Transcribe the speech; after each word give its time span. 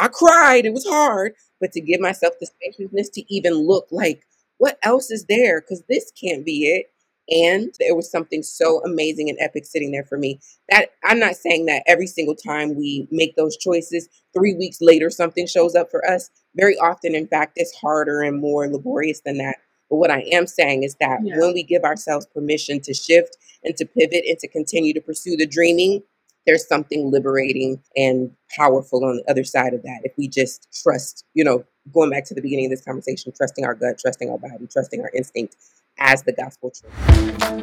I 0.00 0.08
cried. 0.08 0.66
It 0.66 0.74
was 0.74 0.86
hard, 0.86 1.34
but 1.60 1.72
to 1.72 1.82
give 1.82 2.00
myself 2.00 2.34
the 2.40 2.46
spaciousness 2.46 3.10
to 3.10 3.34
even 3.34 3.54
look 3.54 3.88
like 3.92 4.24
what 4.58 4.78
else 4.82 5.10
is 5.10 5.24
there? 5.26 5.60
Because 5.60 5.82
this 5.88 6.12
can't 6.12 6.44
be 6.44 6.66
it. 6.66 6.86
And 7.30 7.72
there 7.78 7.94
was 7.94 8.10
something 8.10 8.42
so 8.42 8.82
amazing 8.84 9.30
and 9.30 9.38
epic 9.40 9.64
sitting 9.64 9.92
there 9.92 10.04
for 10.04 10.18
me. 10.18 10.40
That 10.70 10.90
I'm 11.04 11.18
not 11.18 11.36
saying 11.36 11.66
that 11.66 11.82
every 11.86 12.06
single 12.06 12.34
time 12.34 12.76
we 12.76 13.08
make 13.10 13.36
those 13.36 13.56
choices, 13.56 14.08
three 14.34 14.54
weeks 14.54 14.78
later 14.80 15.10
something 15.10 15.46
shows 15.46 15.74
up 15.74 15.90
for 15.90 16.04
us. 16.08 16.30
Very 16.56 16.76
often, 16.78 17.14
in 17.14 17.26
fact, 17.26 17.54
it's 17.56 17.74
harder 17.76 18.22
and 18.22 18.40
more 18.40 18.68
laborious 18.68 19.20
than 19.24 19.38
that. 19.38 19.56
But 19.88 19.96
what 19.96 20.10
I 20.10 20.22
am 20.32 20.46
saying 20.46 20.82
is 20.82 20.96
that 20.96 21.20
Yeah. 21.24 21.38
when 21.38 21.54
we 21.54 21.62
give 21.62 21.84
ourselves 21.84 22.26
permission 22.26 22.80
to 22.82 22.94
shift 22.94 23.36
and 23.64 23.76
to 23.76 23.86
pivot 23.86 24.24
and 24.28 24.38
to 24.40 24.48
continue 24.48 24.92
to 24.94 25.00
pursue 25.00 25.36
the 25.36 25.46
dreaming, 25.46 26.02
there's 26.46 26.66
something 26.66 27.10
liberating 27.10 27.82
and 27.96 28.30
powerful 28.56 29.04
on 29.04 29.16
the 29.16 29.30
other 29.30 29.44
side 29.44 29.74
of 29.74 29.82
that. 29.82 30.00
If 30.04 30.12
we 30.16 30.28
just 30.28 30.68
trust, 30.82 31.24
you 31.34 31.44
know, 31.44 31.64
going 31.92 32.10
back 32.10 32.24
to 32.26 32.34
the 32.34 32.42
beginning 32.42 32.66
of 32.66 32.70
this 32.70 32.84
conversation, 32.84 33.32
trusting 33.36 33.64
our 33.64 33.74
gut, 33.74 33.98
trusting 33.98 34.30
our 34.30 34.38
body, 34.38 34.66
trusting 34.70 35.00
our 35.00 35.10
instinct 35.14 35.56
as 35.98 36.22
the 36.22 36.32
gospel 36.32 36.70
truth. 36.70 37.59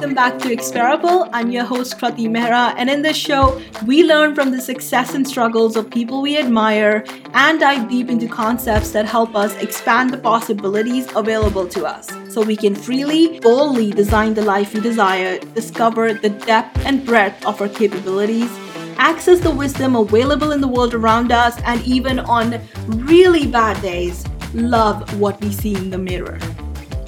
Welcome 0.00 0.14
back 0.14 0.38
to 0.38 0.50
Experable. 0.50 1.28
I'm 1.30 1.50
your 1.50 1.64
host 1.64 1.98
Krati 1.98 2.26
Mehra, 2.26 2.74
and 2.78 2.88
in 2.88 3.02
this 3.02 3.18
show, 3.18 3.60
we 3.86 4.02
learn 4.02 4.34
from 4.34 4.50
the 4.50 4.58
success 4.58 5.12
and 5.12 5.28
struggles 5.28 5.76
of 5.76 5.90
people 5.90 6.22
we 6.22 6.38
admire 6.38 7.04
and 7.34 7.60
dive 7.60 7.90
deep 7.90 8.08
into 8.08 8.26
concepts 8.26 8.92
that 8.92 9.04
help 9.04 9.36
us 9.36 9.54
expand 9.56 10.08
the 10.08 10.16
possibilities 10.16 11.06
available 11.14 11.68
to 11.68 11.84
us 11.84 12.08
so 12.32 12.40
we 12.40 12.56
can 12.56 12.74
freely, 12.74 13.40
boldly 13.40 13.90
design 13.90 14.32
the 14.32 14.40
life 14.40 14.72
we 14.72 14.80
desire, 14.80 15.38
discover 15.54 16.14
the 16.14 16.30
depth 16.30 16.82
and 16.86 17.04
breadth 17.04 17.44
of 17.44 17.60
our 17.60 17.68
capabilities, 17.68 18.50
access 18.96 19.38
the 19.40 19.50
wisdom 19.50 19.96
available 19.96 20.52
in 20.52 20.62
the 20.62 20.68
world 20.68 20.94
around 20.94 21.30
us, 21.30 21.60
and 21.66 21.78
even 21.82 22.20
on 22.20 22.58
really 22.86 23.46
bad 23.46 23.78
days, 23.82 24.26
love 24.54 25.20
what 25.20 25.38
we 25.42 25.52
see 25.52 25.74
in 25.74 25.90
the 25.90 25.98
mirror. 25.98 26.38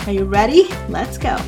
Are 0.07 0.13
you 0.13 0.25
ready? 0.25 0.69
Let's 0.91 1.17
go. 1.17 1.39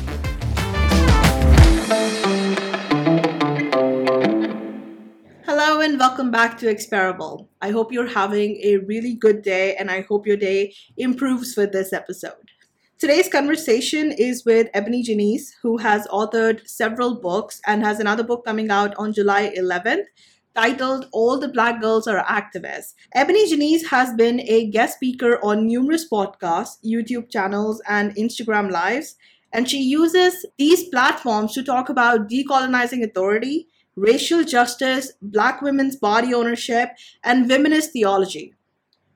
Hello 5.45 5.81
and 5.81 5.99
welcome 5.99 6.31
back 6.31 6.57
to 6.57 6.67
Experable. 6.67 7.47
I 7.61 7.69
hope 7.69 7.91
you're 7.91 8.07
having 8.07 8.59
a 8.63 8.77
really 8.77 9.13
good 9.13 9.43
day 9.43 9.75
and 9.75 9.91
I 9.91 10.01
hope 10.01 10.25
your 10.25 10.37
day 10.37 10.73
improves 10.97 11.55
with 11.55 11.71
this 11.73 11.93
episode. 11.93 12.49
Today's 12.97 13.29
conversation 13.29 14.11
is 14.11 14.43
with 14.45 14.67
Ebony 14.73 15.03
Janice, 15.03 15.53
who 15.61 15.77
has 15.77 16.07
authored 16.07 16.67
several 16.67 17.21
books 17.21 17.61
and 17.67 17.83
has 17.83 17.99
another 17.99 18.23
book 18.23 18.45
coming 18.45 18.71
out 18.71 18.95
on 18.95 19.13
July 19.13 19.53
11th 19.55 20.05
titled 20.55 21.07
All 21.11 21.37
the 21.37 21.49
Black 21.49 21.81
Girls 21.81 22.07
Are 22.07 22.23
Activists. 22.23 22.93
Ebony 23.13 23.47
Janice 23.47 23.85
has 23.89 24.13
been 24.13 24.39
a 24.39 24.71
guest 24.71 24.95
speaker 24.95 25.37
on 25.43 25.67
numerous 25.67 26.09
podcasts, 26.09 26.77
YouTube 26.83 27.29
channels, 27.29 27.79
and 27.87 28.15
Instagram 28.15 28.71
lives, 28.71 29.17
and 29.55 29.69
she 29.69 29.81
uses 29.81 30.45
these 30.57 30.83
platforms 30.89 31.53
to 31.53 31.63
talk 31.63 31.87
about 31.87 32.27
decolonizing 32.29 33.01
authority, 33.01 33.69
racial 33.95 34.43
justice, 34.43 35.13
black 35.21 35.61
women's 35.61 35.95
body 35.95 36.33
ownership, 36.33 36.89
and 37.23 37.47
feminist 37.47 37.93
theology. 37.93 38.53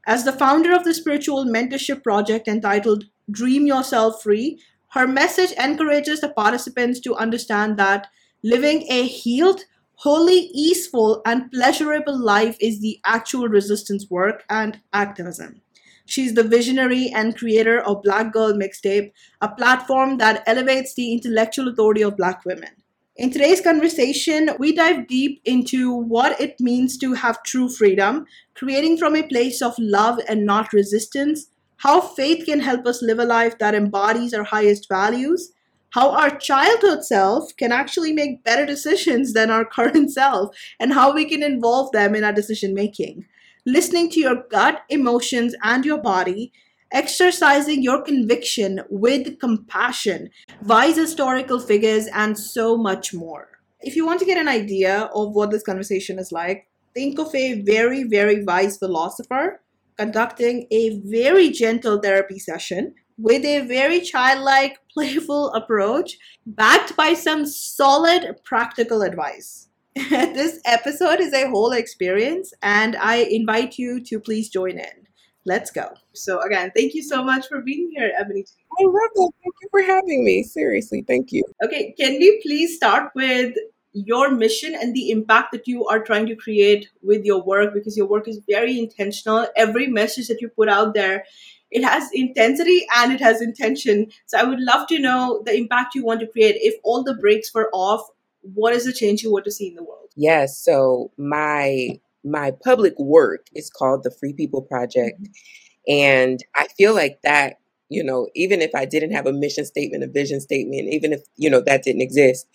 As 0.08 0.24
the 0.24 0.32
founder 0.32 0.74
of 0.74 0.86
the 0.86 0.94
spiritual 0.94 1.44
mentorship 1.44 2.04
project 2.04 2.48
entitled 2.48 3.04
Dream 3.30 3.68
Yourself 3.68 4.24
Free, 4.24 4.62
her 4.92 5.06
message 5.06 5.52
encourages 5.60 6.22
the 6.22 6.30
participants 6.30 7.02
to 7.02 7.16
understand 7.16 7.78
that 7.78 8.08
living 8.42 8.86
a 8.90 9.08
healed, 9.08 9.66
wholly 9.96 10.50
easeful, 10.54 11.22
and 11.26 11.52
pleasurable 11.52 12.18
life 12.18 12.56
is 12.62 12.80
the 12.80 12.98
actual 13.06 13.50
resistance 13.50 14.10
work 14.10 14.46
and 14.50 14.80
activism. 14.94 15.62
She's 16.10 16.34
the 16.34 16.42
visionary 16.44 17.12
and 17.14 17.38
creator 17.38 17.82
of 17.82 18.02
Black 18.02 18.34
Girl 18.34 18.54
Mixtape, 18.54 19.12
a 19.42 19.48
platform 19.48 20.18
that 20.18 20.42
elevates 20.48 20.96
the 20.96 21.14
intellectual 21.14 21.68
authority 21.68 22.02
of 22.02 22.18
Black 22.18 22.44
women. 22.46 22.72
In 23.16 23.30
today's 23.30 23.62
conversation, 23.62 24.50
we 24.58 24.74
dive 24.74 25.08
deep 25.08 25.40
into 25.46 25.94
what 25.94 26.42
it 26.42 26.60
means 26.60 26.98
to 26.98 27.14
have 27.14 27.44
true 27.44 27.70
freedom, 27.70 28.26
creating 28.56 28.98
from 28.98 29.16
a 29.16 29.28
place 29.28 29.62
of 29.62 29.76
love 29.78 30.20
and 30.28 30.48
not 30.48 30.74
resistance, 30.74 31.52
how 31.78 32.02
faith 32.02 32.44
can 32.44 32.62
help 32.62 32.88
us 32.88 33.04
live 33.04 33.20
a 33.20 33.26
life 33.26 33.60
that 33.60 33.76
embodies 33.76 34.34
our 34.34 34.46
highest 34.46 34.90
values, 34.90 35.52
how 35.92 36.10
our 36.10 36.36
childhood 36.40 37.06
self 37.06 37.56
can 37.56 37.72
actually 37.72 38.14
make 38.14 38.44
better 38.44 38.66
decisions 38.66 39.34
than 39.34 39.52
our 39.52 39.64
current 39.78 40.12
self, 40.12 40.56
and 40.80 40.94
how 40.94 41.14
we 41.14 41.26
can 41.26 41.44
involve 41.44 41.92
them 41.92 42.16
in 42.16 42.24
our 42.24 42.34
decision 42.34 42.74
making. 42.74 43.28
Listening 43.72 44.10
to 44.10 44.20
your 44.20 44.46
gut, 44.50 44.82
emotions, 44.90 45.54
and 45.62 45.86
your 45.86 46.00
body, 46.00 46.52
exercising 46.92 47.84
your 47.84 48.02
conviction 48.02 48.82
with 48.90 49.40
compassion, 49.40 50.32
wise 50.64 50.96
historical 50.96 51.60
figures, 51.60 52.08
and 52.08 52.36
so 52.36 52.76
much 52.76 53.14
more. 53.14 53.48
If 53.82 53.96
you 53.96 54.08
want 54.08 54.22
to 54.22 54.26
get 54.26 54.40
an 54.40 54.48
idea 54.48 55.08
of 55.14 55.36
what 55.36 55.52
this 55.52 55.62
conversation 55.62 56.18
is 56.18 56.32
like, 56.32 56.68
think 56.96 57.20
of 57.20 57.36
a 57.36 57.62
very, 57.62 58.06
very 58.06 58.44
wise 58.44 58.80
philosopher 58.80 59.62
conducting 60.00 60.66
a 60.72 61.00
very 61.06 61.52
gentle 61.52 62.00
therapy 62.00 62.40
session 62.40 62.96
with 63.20 63.46
a 63.46 63.68
very 63.68 64.02
childlike, 64.02 64.80
playful 64.96 65.54
approach, 65.54 66.18
backed 66.48 66.96
by 66.96 67.14
some 67.14 67.46
solid 67.46 68.36
practical 68.44 69.04
advice. 69.04 69.69
this 70.10 70.60
episode 70.66 71.20
is 71.20 71.34
a 71.34 71.50
whole 71.50 71.72
experience, 71.72 72.54
and 72.62 72.96
I 72.96 73.18
invite 73.18 73.78
you 73.78 74.00
to 74.06 74.20
please 74.20 74.50
join 74.50 74.78
in. 74.78 75.08
Let's 75.46 75.72
go. 75.72 75.94
So, 76.14 76.42
again, 76.42 76.72
thank 76.76 76.94
you 76.94 77.02
so 77.02 77.24
much 77.24 77.48
for 77.48 77.62
being 77.62 77.92
here, 77.96 78.12
Ebony. 78.20 78.46
I 78.80 78.84
love 78.84 79.10
that. 79.16 79.32
Thank 79.42 79.56
you 79.62 79.68
for 79.72 79.82
having 79.82 80.24
me. 80.24 80.44
Seriously, 80.44 81.04
thank 81.08 81.32
you. 81.32 81.44
Okay, 81.64 81.96
can 82.00 82.20
we 82.20 82.40
please 82.44 82.76
start 82.76 83.12
with 83.16 83.56
your 83.94 84.30
mission 84.32 84.76
and 84.76 84.94
the 84.94 85.10
impact 85.10 85.52
that 85.52 85.68
you 85.68 85.86
are 85.88 86.00
trying 86.00 86.28
to 86.28 86.36
create 86.36 86.88
with 87.02 87.26
your 87.26 87.42
work 87.42 87.74
because 87.74 87.98
your 87.98 88.08
work 88.08 88.28
is 88.28 88.40
very 88.48 88.78
intentional. 88.78 89.48
Every 89.56 89.88
message 89.88 90.28
that 90.28 90.42
you 90.42 90.50
put 90.50 90.70
out 90.70 90.94
there, 90.94 91.26
it 91.72 91.84
has 91.84 92.10
intensity 92.14 92.86
and 92.96 93.12
it 93.12 93.20
has 93.22 93.42
intention. 93.42 94.12
So 94.28 94.38
I 94.38 94.44
would 94.44 94.60
love 94.60 94.88
to 94.88 95.00
know 95.00 95.42
the 95.46 95.56
impact 95.56 95.96
you 95.96 96.06
want 96.06 96.20
to 96.20 96.28
create. 96.28 96.58
If 96.60 96.76
all 96.84 97.04
the 97.04 97.16
brakes 97.16 97.54
were 97.54 97.70
off, 97.74 98.08
what 98.42 98.74
is 98.74 98.86
the 98.86 98.94
change 98.94 99.22
you 99.22 99.32
want 99.32 99.46
to 99.46 99.52
see 99.52 99.68
in 99.68 99.76
the 99.76 99.84
world? 99.84 100.10
Yes, 100.16 100.58
so 100.58 101.12
my 101.18 102.00
my 102.24 102.52
public 102.64 102.94
work 103.00 103.48
is 103.56 103.70
called 103.70 104.04
the 104.04 104.12
Free 104.12 104.34
People 104.34 104.62
Project 104.62 105.22
mm-hmm. 105.22 105.94
and 105.94 106.44
I 106.56 106.68
feel 106.78 106.94
like 106.94 107.20
that, 107.24 107.60
you 107.88 108.04
know, 108.04 108.28
even 108.36 108.62
if 108.62 108.72
I 108.76 108.86
didn't 108.86 109.12
have 109.12 109.26
a 109.26 109.34
mission 109.34 109.66
statement, 109.66 110.04
a 110.04 110.08
vision 110.08 110.42
statement, 110.42 110.94
even 110.94 111.14
if, 111.14 111.22
you 111.38 111.50
know, 111.50 111.62
that 111.62 111.84
didn't 111.84 112.02
exist, 112.02 112.48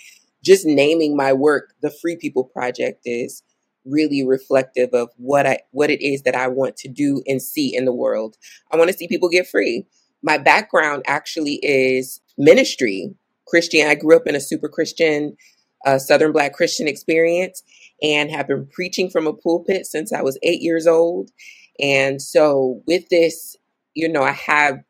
just 0.43 0.67
naming 0.67 1.17
my 1.17 1.33
work 1.33 1.75
the 1.81 1.91
Free 1.91 2.17
People 2.17 2.45
Project 2.45 3.01
is 3.05 3.43
really 3.85 4.27
reflective 4.27 4.91
of 4.93 5.11
what 5.17 5.47
I 5.47 5.61
what 5.71 5.91
it 5.91 6.03
is 6.05 6.23
that 6.23 6.37
I 6.37 6.49
want 6.49 6.77
to 6.79 6.89
do 6.89 7.23
and 7.27 7.41
see 7.41 7.75
in 7.75 7.85
the 7.85 7.93
world. 7.93 8.37
I 8.71 8.77
want 8.77 8.91
to 8.91 8.97
see 8.97 9.09
people 9.09 9.29
get 9.29 9.49
free. 9.49 9.87
My 10.23 10.39
background 10.39 11.03
actually 11.07 11.59
is 11.63 12.21
ministry, 12.39 13.15
Christian. 13.47 13.87
I 13.87 13.95
grew 13.95 14.17
up 14.17 14.27
in 14.27 14.35
a 14.35 14.41
super 14.41 14.69
Christian 14.69 15.37
uh, 15.85 15.99
Southern 15.99 16.33
Black 16.33 16.53
Christian 16.53 16.89
experience 16.89 17.63
and 18.03 18.31
have 18.31 18.49
been 18.49 18.67
preaching 18.67 19.11
from 19.11 19.27
a 19.27 19.33
pulpit 19.33 19.87
since 19.87 20.13
I 20.13 20.23
was 20.23 20.39
eight 20.43 20.63
years 20.63 20.87
old. 20.87 21.31
And 21.81 22.21
so, 22.21 22.83
with 22.87 23.09
this, 23.09 23.57
you 23.95 24.09
know, 24.09 24.23
I 24.23 24.33
have 24.33 24.81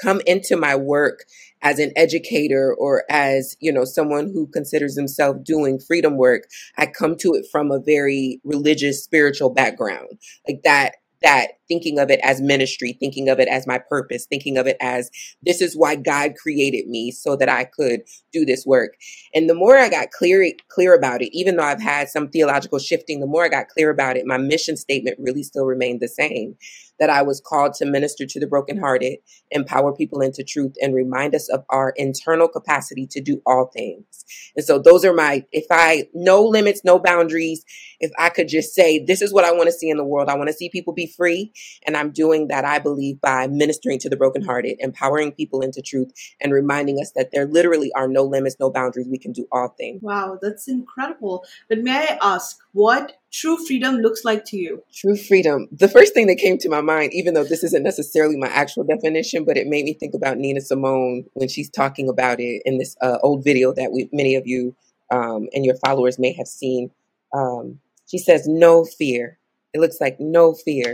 come 0.00 0.20
into 0.26 0.56
my 0.56 0.74
work 0.74 1.24
as 1.62 1.78
an 1.78 1.92
educator 1.96 2.74
or 2.74 3.04
as 3.10 3.56
you 3.60 3.72
know 3.72 3.84
someone 3.84 4.26
who 4.26 4.46
considers 4.46 4.96
himself 4.96 5.36
doing 5.44 5.78
freedom 5.78 6.16
work 6.16 6.44
i 6.78 6.86
come 6.86 7.16
to 7.16 7.34
it 7.34 7.44
from 7.50 7.70
a 7.70 7.80
very 7.80 8.40
religious 8.44 9.02
spiritual 9.02 9.50
background 9.50 10.08
like 10.48 10.60
that 10.64 10.96
that 11.22 11.48
thinking 11.70 12.00
of 12.00 12.10
it 12.10 12.18
as 12.24 12.40
ministry 12.40 12.96
thinking 12.98 13.28
of 13.28 13.38
it 13.38 13.46
as 13.46 13.64
my 13.64 13.78
purpose 13.78 14.26
thinking 14.26 14.58
of 14.58 14.66
it 14.66 14.76
as 14.80 15.08
this 15.42 15.62
is 15.62 15.76
why 15.76 15.94
god 15.94 16.32
created 16.34 16.88
me 16.88 17.12
so 17.12 17.36
that 17.36 17.48
i 17.48 17.62
could 17.62 18.02
do 18.32 18.44
this 18.44 18.66
work 18.66 18.94
and 19.32 19.48
the 19.48 19.54
more 19.54 19.78
i 19.78 19.88
got 19.88 20.10
clear 20.10 20.52
clear 20.68 20.94
about 20.94 21.22
it 21.22 21.30
even 21.32 21.56
though 21.56 21.62
i've 21.62 21.80
had 21.80 22.08
some 22.08 22.28
theological 22.28 22.80
shifting 22.80 23.20
the 23.20 23.26
more 23.26 23.44
i 23.44 23.48
got 23.48 23.68
clear 23.68 23.90
about 23.90 24.16
it 24.16 24.26
my 24.26 24.36
mission 24.36 24.76
statement 24.76 25.16
really 25.20 25.44
still 25.44 25.64
remained 25.64 26.00
the 26.00 26.08
same 26.08 26.56
that 27.00 27.10
I 27.10 27.22
was 27.22 27.40
called 27.40 27.74
to 27.74 27.86
minister 27.86 28.26
to 28.26 28.38
the 28.38 28.46
brokenhearted, 28.46 29.18
empower 29.50 29.92
people 29.92 30.20
into 30.20 30.44
truth, 30.44 30.74
and 30.80 30.94
remind 30.94 31.34
us 31.34 31.48
of 31.48 31.64
our 31.70 31.94
internal 31.96 32.46
capacity 32.46 33.06
to 33.08 33.20
do 33.20 33.42
all 33.46 33.70
things. 33.74 34.24
And 34.54 34.64
so 34.64 34.78
those 34.78 35.04
are 35.04 35.14
my, 35.14 35.44
if 35.50 35.64
I, 35.70 36.08
no 36.14 36.42
limits, 36.42 36.82
no 36.84 36.98
boundaries, 36.98 37.64
if 38.00 38.12
I 38.18 38.28
could 38.28 38.48
just 38.48 38.74
say, 38.74 39.02
this 39.02 39.22
is 39.22 39.32
what 39.32 39.46
I 39.46 39.52
want 39.52 39.66
to 39.66 39.72
see 39.72 39.88
in 39.88 39.96
the 39.96 40.04
world. 40.04 40.28
I 40.28 40.36
want 40.36 40.48
to 40.48 40.54
see 40.54 40.68
people 40.68 40.92
be 40.92 41.06
free. 41.06 41.52
And 41.86 41.96
I'm 41.96 42.10
doing 42.10 42.48
that, 42.48 42.64
I 42.64 42.78
believe, 42.78 43.20
by 43.20 43.46
ministering 43.46 43.98
to 44.00 44.08
the 44.08 44.16
brokenhearted, 44.16 44.76
empowering 44.80 45.32
people 45.32 45.60
into 45.60 45.82
truth, 45.82 46.12
and 46.40 46.52
reminding 46.52 47.00
us 47.00 47.12
that 47.12 47.30
there 47.32 47.46
literally 47.46 47.92
are 47.94 48.08
no 48.08 48.24
limits, 48.24 48.56
no 48.60 48.70
boundaries. 48.70 49.08
We 49.08 49.18
can 49.18 49.32
do 49.32 49.46
all 49.52 49.68
things. 49.68 50.02
Wow, 50.02 50.38
that's 50.40 50.68
incredible. 50.68 51.44
But 51.68 51.78
may 51.78 52.08
I 52.08 52.18
ask, 52.22 52.58
what 52.72 53.18
true 53.32 53.56
freedom 53.56 53.96
looks 53.96 54.24
like 54.24 54.44
to 54.46 54.56
you? 54.56 54.82
True 54.92 55.16
freedom. 55.16 55.68
The 55.72 55.88
first 55.88 56.14
thing 56.14 56.26
that 56.28 56.36
came 56.36 56.58
to 56.58 56.68
my 56.68 56.80
mind, 56.80 57.12
even 57.12 57.34
though 57.34 57.44
this 57.44 57.64
isn't 57.64 57.82
necessarily 57.82 58.36
my 58.36 58.48
actual 58.48 58.84
definition, 58.84 59.44
but 59.44 59.56
it 59.56 59.66
made 59.66 59.84
me 59.84 59.94
think 59.94 60.14
about 60.14 60.38
Nina 60.38 60.60
Simone 60.60 61.24
when 61.34 61.48
she's 61.48 61.70
talking 61.70 62.08
about 62.08 62.40
it 62.40 62.62
in 62.64 62.78
this 62.78 62.96
uh, 63.00 63.18
old 63.22 63.44
video 63.44 63.72
that 63.72 63.92
we, 63.92 64.08
many 64.12 64.34
of 64.36 64.46
you 64.46 64.74
um, 65.10 65.48
and 65.52 65.64
your 65.64 65.76
followers 65.76 66.18
may 66.18 66.32
have 66.32 66.46
seen. 66.46 66.90
Um, 67.34 67.80
she 68.06 68.18
says, 68.18 68.46
no 68.46 68.84
fear. 68.84 69.38
It 69.72 69.80
looks 69.80 70.00
like 70.00 70.18
no 70.18 70.52
fear. 70.52 70.92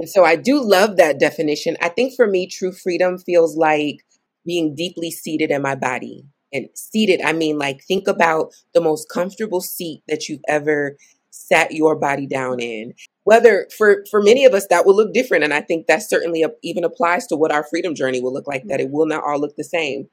And 0.00 0.08
so 0.08 0.24
I 0.24 0.34
do 0.34 0.60
love 0.60 0.96
that 0.96 1.20
definition. 1.20 1.76
I 1.82 1.90
think 1.90 2.14
for 2.16 2.26
me, 2.26 2.46
true 2.46 2.72
freedom 2.72 3.18
feels 3.18 3.54
like 3.56 3.98
being 4.46 4.74
deeply 4.74 5.10
seated 5.10 5.50
in 5.50 5.60
my 5.60 5.74
body. 5.74 6.24
And 6.52 6.68
seated, 6.74 7.20
I 7.20 7.32
mean, 7.32 7.58
like, 7.58 7.84
think 7.84 8.08
about 8.08 8.52
the 8.74 8.80
most 8.80 9.08
comfortable 9.08 9.60
seat 9.60 10.02
that 10.08 10.28
you've 10.28 10.40
ever 10.48 10.96
sat 11.30 11.72
your 11.72 11.94
body 11.94 12.26
down 12.26 12.60
in. 12.60 12.94
Whether 13.24 13.68
for 13.76 14.04
for 14.10 14.22
many 14.22 14.44
of 14.46 14.54
us 14.54 14.66
that 14.68 14.86
will 14.86 14.96
look 14.96 15.12
different, 15.12 15.44
and 15.44 15.54
I 15.54 15.60
think 15.60 15.86
that 15.86 16.02
certainly 16.02 16.44
even 16.62 16.82
applies 16.82 17.26
to 17.28 17.36
what 17.36 17.52
our 17.52 17.62
freedom 17.62 17.94
journey 17.94 18.20
will 18.20 18.32
look 18.32 18.48
like. 18.48 18.64
That 18.66 18.80
it 18.80 18.90
will 18.90 19.06
not 19.06 19.22
all 19.22 19.38
look 19.38 19.54
the 19.56 19.62
same. 19.62 20.08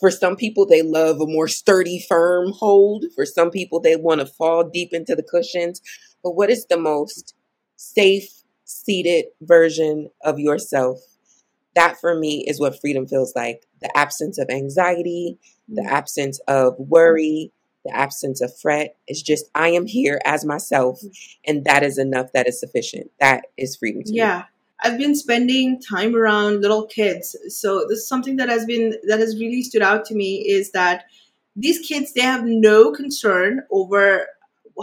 For 0.00 0.10
some 0.10 0.34
people, 0.34 0.66
they 0.66 0.82
love 0.82 1.20
a 1.20 1.26
more 1.26 1.46
sturdy, 1.46 2.04
firm 2.08 2.52
hold. 2.52 3.04
For 3.14 3.26
some 3.26 3.50
people, 3.50 3.80
they 3.80 3.96
want 3.96 4.20
to 4.20 4.26
fall 4.26 4.64
deep 4.68 4.92
into 4.92 5.14
the 5.14 5.22
cushions. 5.22 5.80
But 6.22 6.32
what 6.32 6.50
is 6.50 6.66
the 6.66 6.78
most 6.78 7.34
safe, 7.76 8.39
seated 8.70 9.26
version 9.40 10.10
of 10.22 10.38
yourself? 10.38 10.98
That 11.74 12.00
for 12.00 12.14
me 12.18 12.44
is 12.46 12.60
what 12.60 12.80
freedom 12.80 13.06
feels 13.06 13.34
like 13.34 13.66
the 13.80 13.96
absence 13.96 14.38
of 14.38 14.48
anxiety, 14.50 15.38
the 15.68 15.82
mm. 15.82 15.90
absence 15.90 16.40
of 16.48 16.74
worry, 16.78 17.52
the 17.84 17.94
absence 17.94 18.40
of 18.40 18.52
fret. 18.60 18.96
It's 19.06 19.22
just, 19.22 19.46
I 19.54 19.68
am 19.68 19.86
here 19.86 20.20
as 20.24 20.44
myself, 20.44 21.00
mm. 21.02 21.10
and 21.46 21.64
that 21.64 21.82
is 21.82 21.98
enough. 21.98 22.32
That 22.32 22.48
is 22.48 22.58
sufficient. 22.58 23.10
That 23.20 23.44
is 23.56 23.76
freedom 23.76 24.02
to 24.04 24.12
yeah. 24.12 24.38
me. 24.38 24.44
I've 24.82 24.98
been 24.98 25.14
spending 25.14 25.80
time 25.80 26.16
around 26.16 26.62
little 26.62 26.86
kids. 26.86 27.36
So 27.48 27.86
this 27.88 27.98
is 27.98 28.08
something 28.08 28.36
that 28.36 28.48
has 28.48 28.64
been 28.64 28.94
that 29.06 29.20
has 29.20 29.38
really 29.38 29.62
stood 29.62 29.82
out 29.82 30.06
to 30.06 30.14
me 30.14 30.46
is 30.48 30.72
that 30.72 31.04
these 31.54 31.78
kids 31.80 32.14
they 32.14 32.22
have 32.22 32.44
no 32.44 32.92
concern 32.92 33.62
over 33.70 34.26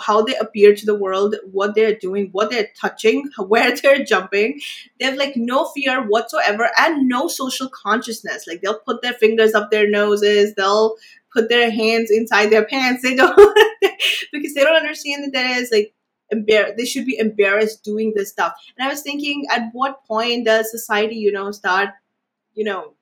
how 0.01 0.21
they 0.21 0.35
appear 0.35 0.75
to 0.75 0.85
the 0.85 0.95
world, 0.95 1.35
what 1.51 1.75
they're 1.75 1.95
doing, 1.95 2.29
what 2.31 2.49
they're 2.49 2.69
touching, 2.79 3.29
where 3.37 3.75
they're 3.75 4.03
jumping. 4.03 4.59
They 4.99 5.05
have 5.05 5.15
like 5.15 5.35
no 5.35 5.65
fear 5.75 6.01
whatsoever 6.03 6.69
and 6.77 7.07
no 7.07 7.27
social 7.27 7.69
consciousness. 7.69 8.45
Like 8.47 8.61
they'll 8.61 8.79
put 8.79 9.01
their 9.01 9.13
fingers 9.13 9.53
up 9.53 9.71
their 9.71 9.89
noses, 9.89 10.53
they'll 10.55 10.95
put 11.33 11.49
their 11.49 11.71
hands 11.71 12.11
inside 12.11 12.47
their 12.47 12.65
pants. 12.65 13.03
They 13.03 13.15
don't 13.17 13.35
because 14.31 14.53
they 14.53 14.63
don't 14.63 14.75
understand 14.75 15.23
that 15.23 15.33
there 15.33 15.59
is 15.59 15.71
like 15.71 15.93
embar- 16.33 16.75
they 16.75 16.85
should 16.85 17.05
be 17.05 17.17
embarrassed 17.17 17.83
doing 17.83 18.13
this 18.15 18.29
stuff. 18.29 18.53
And 18.77 18.87
I 18.87 18.91
was 18.91 19.01
thinking, 19.01 19.45
at 19.51 19.69
what 19.73 20.05
point 20.05 20.45
does 20.45 20.71
society, 20.71 21.15
you 21.15 21.31
know, 21.31 21.51
start, 21.51 21.89
you 22.53 22.63
know, 22.63 22.93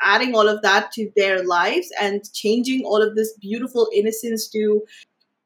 adding 0.00 0.34
all 0.34 0.48
of 0.48 0.62
that 0.62 0.92
to 0.92 1.10
their 1.16 1.44
lives 1.44 1.90
and 2.00 2.20
changing 2.32 2.84
all 2.84 3.00
of 3.00 3.14
this 3.14 3.32
beautiful 3.40 3.88
innocence 3.94 4.48
to 4.48 4.82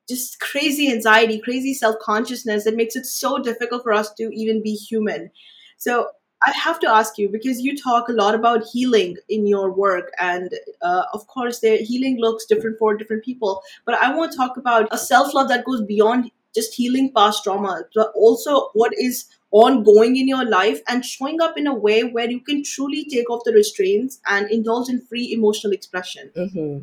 just 0.09 0.41
crazy 0.41 0.91
anxiety, 0.93 1.39
crazy 1.39 1.75
self 1.75 1.97
consciousness 2.01 2.65
that 2.65 2.77
makes 2.77 2.97
it 2.97 3.07
so 3.07 3.39
difficult 3.39 3.83
for 3.83 3.93
us 3.93 4.13
to 4.15 4.31
even 4.33 4.63
be 4.63 4.75
human. 4.75 5.31
So 5.79 6.09
I 6.47 6.51
have 6.53 6.79
to 6.81 6.91
ask 6.91 7.19
you 7.19 7.29
because 7.29 7.61
you 7.61 7.77
talk 7.77 8.09
a 8.09 8.13
lot 8.13 8.35
about 8.35 8.65
healing 8.73 9.17
in 9.29 9.47
your 9.47 9.73
work, 9.73 10.13
and 10.21 10.53
uh, 10.83 11.03
of 11.13 11.27
course, 11.27 11.61
the 11.61 11.79
healing 11.79 12.19
looks 12.19 12.45
different 12.45 12.79
for 12.79 12.97
different 12.97 13.25
people. 13.25 13.63
But 13.85 13.97
I 13.97 14.15
want 14.15 14.33
to 14.33 14.37
talk 14.37 14.57
about 14.57 14.89
a 14.91 14.99
self 14.99 15.35
love 15.35 15.49
that 15.49 15.65
goes 15.65 15.83
beyond 15.83 16.31
just 16.55 16.75
healing 16.75 17.13
past 17.15 17.45
trauma, 17.45 17.83
but 17.95 18.13
also 18.15 18.69
what 18.75 18.93
is 18.99 19.27
ongoing 19.51 20.17
in 20.17 20.27
your 20.29 20.45
life 20.45 20.81
and 20.89 21.05
showing 21.05 21.41
up 21.41 21.57
in 21.57 21.67
a 21.67 21.75
way 21.75 22.03
where 22.03 22.29
you 22.31 22.41
can 22.41 22.63
truly 22.63 23.05
take 23.05 23.31
off 23.31 23.43
the 23.45 23.53
restraints 23.53 24.21
and 24.27 24.51
indulge 24.51 24.89
in 24.89 25.01
free 25.07 25.33
emotional 25.33 25.73
expression. 25.73 26.31
Mm-hmm. 26.37 26.79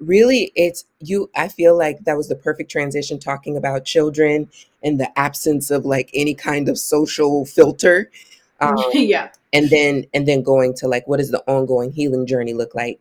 Really, 0.00 0.50
it's 0.56 0.84
you. 1.00 1.30
I 1.36 1.48
feel 1.48 1.76
like 1.76 2.04
that 2.04 2.16
was 2.16 2.28
the 2.28 2.34
perfect 2.34 2.70
transition 2.70 3.18
talking 3.18 3.56
about 3.56 3.84
children 3.84 4.48
and 4.82 4.98
the 4.98 5.16
absence 5.18 5.70
of 5.70 5.84
like 5.84 6.10
any 6.14 6.34
kind 6.34 6.68
of 6.68 6.78
social 6.78 7.44
filter. 7.44 8.10
Um, 8.62 8.76
yeah. 8.92 9.30
And 9.54 9.70
then, 9.70 10.04
and 10.12 10.28
then 10.28 10.42
going 10.42 10.74
to 10.74 10.86
like, 10.86 11.08
what 11.08 11.16
does 11.16 11.30
the 11.30 11.42
ongoing 11.46 11.92
healing 11.92 12.26
journey 12.26 12.52
look 12.52 12.74
like? 12.74 13.00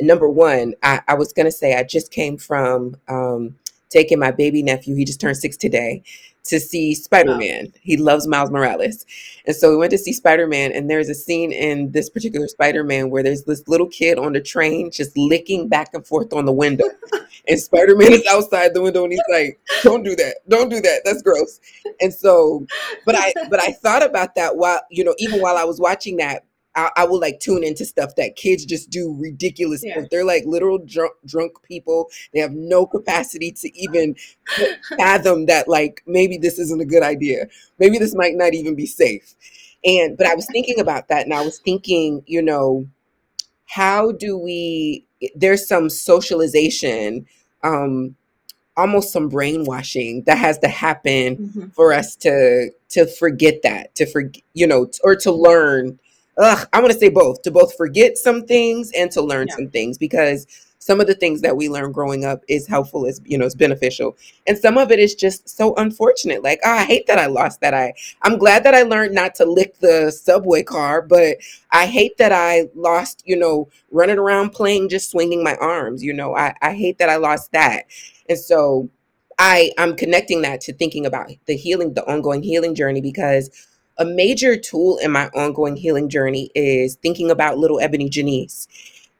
Number 0.00 0.26
one, 0.26 0.72
I, 0.82 1.02
I 1.06 1.12
was 1.12 1.34
going 1.34 1.44
to 1.44 1.52
say, 1.52 1.74
I 1.74 1.82
just 1.82 2.10
came 2.10 2.38
from 2.38 2.96
um, 3.06 3.56
taking 3.90 4.18
my 4.18 4.30
baby 4.30 4.62
nephew, 4.62 4.94
he 4.94 5.04
just 5.04 5.20
turned 5.20 5.36
six 5.36 5.56
today, 5.56 6.02
to 6.46 6.60
see 6.60 6.94
Spider 6.94 7.36
Man. 7.36 7.72
He 7.80 7.96
loves 7.96 8.26
Miles 8.26 8.50
Morales. 8.50 9.04
And 9.46 9.54
so 9.54 9.70
we 9.70 9.76
went 9.76 9.90
to 9.92 9.98
see 9.98 10.12
Spider 10.12 10.46
Man, 10.46 10.72
and 10.72 10.90
there's 10.90 11.08
a 11.08 11.14
scene 11.14 11.52
in 11.52 11.92
this 11.92 12.08
particular 12.08 12.48
Spider 12.48 12.82
Man 12.82 13.10
where 13.10 13.22
there's 13.22 13.44
this 13.44 13.66
little 13.68 13.88
kid 13.88 14.18
on 14.18 14.32
the 14.32 14.40
train 14.40 14.90
just 14.90 15.16
licking 15.16 15.68
back 15.68 15.90
and 15.92 16.06
forth 16.06 16.32
on 16.32 16.44
the 16.44 16.52
window. 16.52 16.86
and 17.48 17.60
Spider 17.60 17.96
Man 17.96 18.12
is 18.12 18.26
outside 18.26 18.74
the 18.74 18.82
window 18.82 19.04
and 19.04 19.12
he's 19.12 19.22
like, 19.30 19.60
Don't 19.82 20.02
do 20.02 20.16
that. 20.16 20.36
Don't 20.48 20.68
do 20.68 20.80
that. 20.80 21.02
That's 21.04 21.22
gross. 21.22 21.60
And 22.00 22.12
so, 22.12 22.66
but 23.04 23.14
I, 23.14 23.32
but 23.50 23.60
I 23.60 23.72
thought 23.72 24.04
about 24.04 24.34
that 24.36 24.56
while, 24.56 24.80
you 24.90 25.04
know, 25.04 25.14
even 25.18 25.40
while 25.40 25.56
I 25.56 25.64
was 25.64 25.80
watching 25.80 26.16
that, 26.16 26.44
I, 26.76 26.90
I, 26.96 27.04
will 27.04 27.18
like 27.18 27.40
tune 27.40 27.64
into 27.64 27.84
stuff 27.84 28.14
that 28.16 28.36
kids 28.36 28.64
just 28.64 28.90
do 28.90 29.16
ridiculous. 29.18 29.82
Yeah. 29.82 30.04
They're 30.10 30.24
like 30.24 30.44
literal 30.44 30.78
drunk, 30.78 31.14
drunk 31.24 31.62
people. 31.62 32.08
They 32.32 32.40
have 32.40 32.52
no 32.52 32.86
capacity 32.86 33.50
to 33.52 33.78
even 33.78 34.14
fathom 34.98 35.46
that 35.46 35.68
like 35.68 36.02
maybe 36.06 36.36
this 36.36 36.58
isn't 36.58 36.80
a 36.80 36.86
good 36.86 37.02
idea. 37.02 37.46
Maybe 37.78 37.98
this 37.98 38.14
might 38.14 38.34
not 38.34 38.54
even 38.54 38.74
be 38.74 38.86
safe. 38.86 39.34
And 39.84 40.16
but 40.16 40.26
I 40.26 40.34
was 40.34 40.46
thinking 40.46 40.78
about 40.78 41.08
that, 41.08 41.24
and 41.24 41.34
I 41.34 41.42
was 41.42 41.58
thinking, 41.58 42.22
you 42.26 42.42
know, 42.42 42.86
how 43.66 44.12
do 44.12 44.36
we? 44.36 45.04
There's 45.34 45.66
some 45.66 45.88
socialization. 45.88 47.26
Um, 47.62 48.16
almost 48.76 49.10
some 49.10 49.28
brainwashing 49.28 50.22
that 50.24 50.36
has 50.36 50.58
to 50.58 50.68
happen 50.68 51.36
mm-hmm. 51.36 51.66
for 51.68 51.92
us 51.92 52.14
to 52.14 52.70
to 52.90 53.06
forget 53.06 53.62
that 53.62 53.94
to 53.94 54.04
forget 54.04 54.42
you 54.52 54.66
know 54.66 54.86
or 55.02 55.16
to 55.16 55.32
learn 55.32 55.98
ugh, 56.38 56.68
I 56.72 56.80
want 56.80 56.92
to 56.92 56.98
say 56.98 57.08
both 57.08 57.42
to 57.42 57.50
both 57.50 57.76
forget 57.76 58.16
some 58.16 58.46
things 58.46 58.90
and 58.96 59.10
to 59.12 59.22
learn 59.22 59.48
yeah. 59.48 59.56
some 59.56 59.68
things 59.68 59.98
because 59.98 60.46
some 60.86 61.00
of 61.00 61.08
the 61.08 61.14
things 61.14 61.40
that 61.40 61.56
we 61.56 61.68
learn 61.68 61.90
growing 61.90 62.24
up 62.24 62.42
is 62.48 62.66
helpful 62.66 63.06
is 63.06 63.20
you 63.24 63.36
know 63.36 63.44
it's 63.44 63.56
beneficial. 63.56 64.16
And 64.46 64.56
some 64.56 64.78
of 64.78 64.92
it 64.92 65.00
is 65.00 65.14
just 65.14 65.48
so 65.48 65.74
unfortunate 65.74 66.42
like 66.44 66.60
oh, 66.64 66.70
i 66.70 66.84
hate 66.84 67.06
that 67.08 67.18
i 67.18 67.26
lost 67.26 67.60
that 67.60 67.74
i 67.74 67.92
i'm 68.22 68.38
glad 68.38 68.62
that 68.64 68.74
i 68.74 68.82
learned 68.82 69.14
not 69.14 69.34
to 69.36 69.44
lick 69.44 69.78
the 69.80 70.10
subway 70.10 70.62
car 70.62 71.02
but 71.02 71.38
i 71.72 71.86
hate 71.86 72.16
that 72.18 72.32
i 72.32 72.68
lost 72.74 73.22
you 73.26 73.36
know 73.36 73.68
running 73.90 74.18
around 74.18 74.50
playing 74.50 74.88
just 74.88 75.10
swinging 75.10 75.42
my 75.42 75.56
arms 75.56 76.02
you 76.02 76.12
know? 76.12 76.36
I, 76.36 76.54
I 76.62 76.74
hate 76.74 76.98
that 76.98 77.08
i 77.08 77.16
lost 77.16 77.52
that. 77.52 77.86
And 78.28 78.38
so 78.38 78.88
i 79.38 79.72
i'm 79.78 79.96
connecting 79.96 80.42
that 80.42 80.60
to 80.62 80.72
thinking 80.72 81.06
about 81.06 81.30
the 81.46 81.56
healing 81.56 81.94
the 81.94 82.06
ongoing 82.06 82.42
healing 82.42 82.74
journey 82.74 83.00
because 83.00 83.50
a 83.98 84.04
major 84.04 84.56
tool 84.56 84.98
in 84.98 85.10
my 85.10 85.26
ongoing 85.28 85.76
healing 85.76 86.08
journey 86.08 86.50
is 86.54 86.96
thinking 86.96 87.30
about 87.30 87.58
little 87.58 87.80
Ebony 87.80 88.08
Janice. 88.08 88.68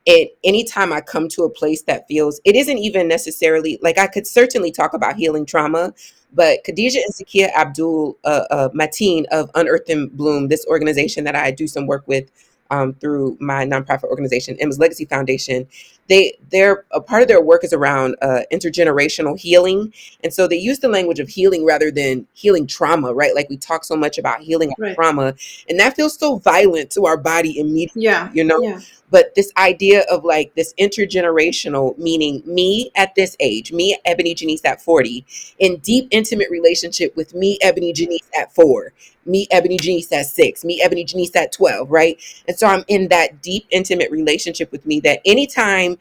And 0.07 0.29
anytime 0.45 0.93
I 0.93 1.01
come 1.01 1.29
to 1.31 1.43
a 1.43 1.51
place 1.51 1.83
that 1.83 2.07
feels, 2.07 2.41
it 2.45 2.55
isn't 2.55 2.79
even 2.79 3.09
necessarily 3.09 3.79
like 3.83 3.99
I 3.99 4.07
could 4.07 4.27
certainly 4.27 4.71
talk 4.71 4.95
about 4.95 5.17
healing 5.17 5.47
trauma, 5.47 5.93
but 6.33 6.63
Khadija 6.65 6.97
and 6.97 7.15
Zakia 7.15 7.53
Abdul 7.55 8.17
uh, 8.25 8.45
uh, 8.51 8.69
Mateen 8.69 9.25
of 9.33 9.51
Unearth 9.55 9.89
and 9.89 10.15
Bloom, 10.17 10.49
this 10.49 10.65
organization 10.67 11.25
that 11.25 11.35
I 11.35 11.51
do 11.51 11.67
some 11.67 11.87
work 11.87 12.07
with 12.07 12.31
um, 12.71 12.95
through 12.95 13.37
my 13.41 13.65
nonprofit 13.65 14.05
organization, 14.05 14.57
Emma's 14.61 14.79
Legacy 14.79 15.05
Foundation, 15.05 15.67
they 16.09 16.37
they're 16.51 16.85
a 16.91 17.01
part 17.01 17.23
of 17.23 17.29
their 17.29 17.43
work 17.43 17.65
is 17.65 17.73
around 17.73 18.17
uh, 18.23 18.41
intergenerational 18.53 19.39
healing, 19.39 19.93
and 20.23 20.33
so 20.33 20.47
they 20.47 20.57
use 20.57 20.79
the 20.79 20.89
language 20.89 21.21
of 21.21 21.29
healing 21.29 21.65
rather 21.65 21.91
than 21.91 22.27
healing 22.33 22.67
trauma, 22.67 23.13
right? 23.13 23.35
Like 23.35 23.49
we 23.49 23.57
talk 23.57 23.85
so 23.85 23.97
much 23.97 24.19
about 24.19 24.41
healing 24.41 24.73
right. 24.79 24.95
trauma, 24.95 25.35
and 25.69 25.79
that 25.81 25.97
feels 25.97 26.19
so 26.19 26.37
violent 26.37 26.91
to 26.93 27.07
our 27.07 27.17
body 27.17 27.59
immediately. 27.59 28.03
Yeah, 28.03 28.31
you 28.33 28.45
know. 28.45 28.61
Yeah. 28.61 28.81
But 29.09 29.37
this 29.37 29.53
idea 29.57 30.05
of 30.11 30.25
like 30.25 30.55
this 30.57 30.75
intergenerational, 30.81 31.97
meaning 31.97 32.43
me 32.45 32.91
at 32.97 33.15
this 33.15 33.37
age, 33.39 33.73
me 33.73 33.97
Ebony 34.05 34.35
Janice 34.35 34.65
at 34.65 34.83
forty, 34.83 35.25
in 35.59 35.77
deep 35.79 36.09
intimate 36.11 36.51
relationship 36.51 37.17
with 37.17 37.35
me 37.35 37.59
Ebony 37.63 37.93
Janice 37.93 38.29
at 38.37 38.53
four, 38.53 38.93
me 39.25 39.47
Ebony 39.53 39.77
Janice 39.77 40.11
at 40.13 40.27
six, 40.27 40.65
me 40.65 40.81
Ebony 40.83 41.05
Janice 41.05 41.37
at 41.37 41.53
twelve, 41.53 41.91
right? 41.91 42.21
And 42.49 42.59
so 42.59 42.67
I'm 42.67 42.85
in 42.89 43.09
that 43.09 43.43
deep 43.43 43.67
intimate 43.71 44.11
relationship 44.11 44.73
with 44.73 44.85
me 44.87 44.99
that 45.01 45.21
anytime 45.25 45.96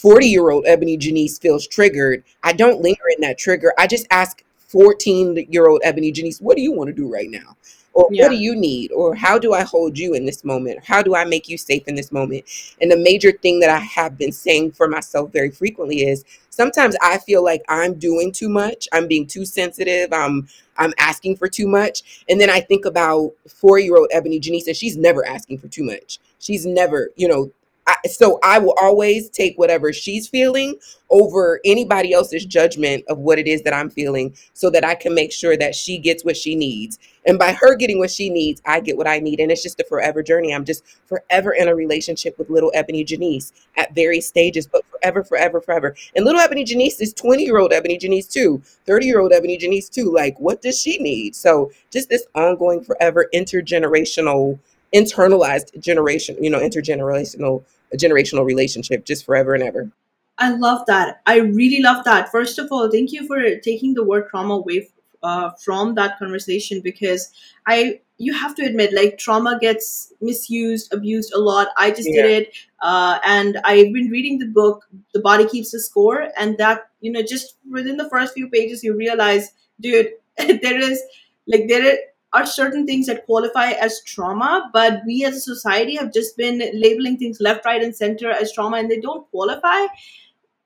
40 0.00 0.26
year 0.26 0.48
old 0.48 0.64
Ebony 0.66 0.96
Janice 0.96 1.38
feels 1.38 1.66
triggered, 1.66 2.24
I 2.42 2.54
don't 2.54 2.80
linger 2.80 3.04
in 3.14 3.20
that 3.20 3.36
trigger. 3.36 3.74
I 3.78 3.86
just 3.86 4.06
ask 4.10 4.42
14 4.56 5.46
year 5.50 5.68
old 5.68 5.82
Ebony 5.84 6.10
Janice, 6.10 6.40
what 6.40 6.56
do 6.56 6.62
you 6.62 6.72
want 6.72 6.88
to 6.88 6.94
do 6.94 7.12
right 7.12 7.28
now? 7.28 7.54
Or 7.92 8.08
Yeah. 8.10 8.24
what 8.24 8.30
do 8.30 8.36
you 8.38 8.56
need? 8.56 8.92
Or 8.92 9.14
how 9.14 9.38
do 9.38 9.52
I 9.52 9.62
hold 9.62 9.98
you 9.98 10.14
in 10.14 10.24
this 10.24 10.42
moment? 10.42 10.78
How 10.82 11.02
do 11.02 11.14
I 11.14 11.24
make 11.26 11.50
you 11.50 11.58
safe 11.58 11.86
in 11.86 11.96
this 11.96 12.12
moment? 12.12 12.44
And 12.80 12.90
the 12.90 12.96
major 12.96 13.30
thing 13.30 13.60
that 13.60 13.68
I 13.68 13.80
have 13.80 14.16
been 14.16 14.32
saying 14.32 14.72
for 14.72 14.88
myself 14.88 15.32
very 15.32 15.50
frequently 15.50 16.06
is 16.08 16.24
sometimes 16.48 16.96
I 17.02 17.18
feel 17.18 17.44
like 17.44 17.62
I'm 17.68 17.94
doing 17.94 18.32
too 18.32 18.48
much. 18.48 18.88
I'm 18.92 19.06
being 19.06 19.26
too 19.26 19.44
sensitive. 19.44 20.14
I'm 20.14 20.48
I'm 20.78 20.94
asking 20.96 21.36
for 21.36 21.46
too 21.46 21.68
much. 21.68 22.24
And 22.26 22.40
then 22.40 22.48
I 22.48 22.60
think 22.60 22.86
about 22.86 23.32
four-year-old 23.46 24.08
Ebony 24.12 24.38
Janice, 24.38 24.66
and 24.66 24.74
she's 24.76 24.96
never 24.96 25.26
asking 25.26 25.58
for 25.58 25.68
too 25.68 25.82
much. 25.84 26.20
She's 26.38 26.64
never, 26.64 27.10
you 27.16 27.28
know, 27.28 27.50
I, 27.86 27.96
so 28.08 28.38
I 28.42 28.58
will 28.58 28.76
always 28.80 29.30
take 29.30 29.58
whatever 29.58 29.92
she's 29.92 30.28
feeling 30.28 30.76
over 31.10 31.60
anybody 31.64 32.12
else's 32.12 32.44
judgment 32.44 33.04
of 33.08 33.18
what 33.18 33.38
it 33.38 33.48
is 33.48 33.62
that 33.62 33.74
I'm 33.74 33.90
feeling 33.90 34.34
so 34.52 34.70
that 34.70 34.84
I 34.84 34.94
can 34.94 35.14
make 35.14 35.32
sure 35.32 35.56
that 35.56 35.74
she 35.74 35.98
gets 35.98 36.24
what 36.24 36.36
she 36.36 36.54
needs. 36.54 36.98
And 37.26 37.38
by 37.38 37.52
her 37.52 37.74
getting 37.74 37.98
what 37.98 38.10
she 38.10 38.30
needs, 38.30 38.62
I 38.64 38.80
get 38.80 38.96
what 38.96 39.08
I 39.08 39.18
need. 39.18 39.40
And 39.40 39.50
it's 39.50 39.62
just 39.62 39.80
a 39.80 39.84
forever 39.84 40.22
journey. 40.22 40.54
I'm 40.54 40.64
just 40.64 40.84
forever 41.06 41.52
in 41.52 41.68
a 41.68 41.74
relationship 41.74 42.38
with 42.38 42.48
little 42.48 42.70
Ebony 42.74 43.04
Janice 43.04 43.52
at 43.76 43.94
various 43.94 44.26
stages, 44.26 44.66
but 44.66 44.84
forever, 44.90 45.24
forever, 45.24 45.60
forever. 45.60 45.96
And 46.14 46.24
little 46.24 46.40
Ebony 46.40 46.64
Janice 46.64 47.00
is 47.00 47.12
20 47.12 47.44
year 47.44 47.58
old 47.58 47.72
Ebony 47.72 47.98
Janice 47.98 48.26
too, 48.26 48.62
30 48.86 49.06
year 49.06 49.20
old 49.20 49.32
Ebony 49.32 49.58
Janice 49.58 49.88
too. 49.88 50.12
Like, 50.12 50.38
what 50.38 50.62
does 50.62 50.80
she 50.80 50.98
need? 50.98 51.34
So 51.34 51.72
just 51.90 52.08
this 52.08 52.26
ongoing, 52.34 52.84
forever 52.84 53.28
intergenerational, 53.34 54.58
internalized 54.94 55.78
generation, 55.80 56.36
you 56.42 56.50
know, 56.50 56.60
intergenerational, 56.60 57.64
generational 57.94 58.44
relationship, 58.44 59.04
just 59.04 59.24
forever 59.24 59.54
and 59.54 59.62
ever. 59.62 59.90
I 60.38 60.50
love 60.50 60.86
that. 60.86 61.20
I 61.26 61.36
really 61.38 61.82
love 61.82 62.04
that. 62.04 62.30
First 62.32 62.58
of 62.58 62.68
all, 62.72 62.90
thank 62.90 63.12
you 63.12 63.26
for 63.26 63.56
taking 63.56 63.94
the 63.94 64.04
word 64.04 64.28
trauma 64.30 64.54
away 64.54 64.88
uh, 65.22 65.50
from 65.50 65.94
that 65.96 66.18
conversation 66.18 66.80
because 66.80 67.30
I 67.66 68.00
you 68.16 68.34
have 68.34 68.54
to 68.54 68.62
admit 68.62 68.92
like 68.92 69.18
trauma 69.18 69.58
gets 69.60 70.12
misused, 70.20 70.92
abused 70.92 71.32
a 71.34 71.38
lot. 71.38 71.68
I 71.76 71.90
just 71.90 72.08
Yeah. 72.08 72.22
did 72.22 72.42
it, 72.42 72.52
uh, 72.82 73.18
and 73.24 73.58
I've 73.64 73.92
been 73.92 74.08
reading 74.08 74.38
the 74.38 74.46
book 74.46 74.86
"The 75.14 75.20
Body 75.20 75.46
Keeps 75.46 75.72
the 75.72 75.80
Score," 75.80 76.28
and 76.38 76.56
that 76.58 76.88
you 77.00 77.12
know 77.12 77.22
just 77.22 77.56
within 77.70 77.96
the 77.98 78.08
first 78.08 78.34
few 78.34 78.48
pages 78.48 78.82
you 78.82 78.94
realize, 78.94 79.52
dude, 79.80 80.12
there 80.38 80.78
is 80.80 81.02
like 81.46 81.68
there 81.68 81.98
are 82.32 82.46
certain 82.46 82.86
things 82.86 83.06
that 83.06 83.26
qualify 83.26 83.70
as 83.70 84.02
trauma, 84.04 84.70
but 84.72 85.02
we 85.06 85.24
as 85.24 85.36
a 85.36 85.40
society 85.40 85.96
have 85.96 86.12
just 86.12 86.36
been 86.36 86.58
labeling 86.74 87.16
things 87.16 87.40
left, 87.40 87.64
right, 87.64 87.82
and 87.82 87.94
center 87.94 88.30
as 88.30 88.52
trauma, 88.52 88.76
and 88.76 88.90
they 88.90 89.00
don't 89.00 89.28
qualify. 89.30 89.86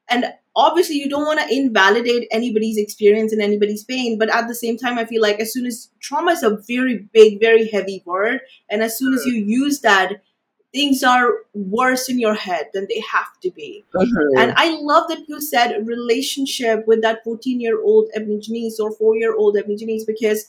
And 0.08 0.26
obviously 0.56 0.96
you 0.96 1.08
don't 1.08 1.26
want 1.26 1.40
to 1.40 1.54
invalidate 1.54 2.28
anybody's 2.30 2.78
experience 2.78 3.32
and 3.32 3.42
anybody's 3.42 3.84
pain 3.84 4.18
but 4.18 4.30
at 4.30 4.46
the 4.46 4.54
same 4.54 4.76
time 4.76 4.98
i 4.98 5.04
feel 5.04 5.20
like 5.20 5.40
as 5.40 5.52
soon 5.52 5.66
as 5.66 5.90
trauma 6.00 6.32
is 6.32 6.42
a 6.42 6.58
very 6.68 7.08
big 7.12 7.40
very 7.40 7.68
heavy 7.68 8.02
word 8.06 8.40
and 8.70 8.82
as 8.82 8.96
soon 8.96 9.12
as 9.14 9.24
you 9.26 9.32
use 9.32 9.80
that 9.80 10.22
things 10.72 11.04
are 11.04 11.28
worse 11.54 12.08
in 12.08 12.18
your 12.18 12.34
head 12.34 12.68
than 12.74 12.84
they 12.88 13.00
have 13.12 13.38
to 13.40 13.48
be. 13.52 13.84
And 14.36 14.52
i 14.56 14.76
love 14.80 15.08
that 15.08 15.28
you 15.28 15.40
said 15.40 15.86
relationship 15.86 16.86
with 16.86 17.00
that 17.02 17.22
14 17.24 17.60
year 17.60 17.80
old 17.80 18.08
ebony 18.14 18.40
janice 18.40 18.80
or 18.80 18.92
4 18.92 19.16
year 19.16 19.34
old 19.36 19.56
ebony 19.56 19.76
janice 19.76 20.04
because 20.04 20.46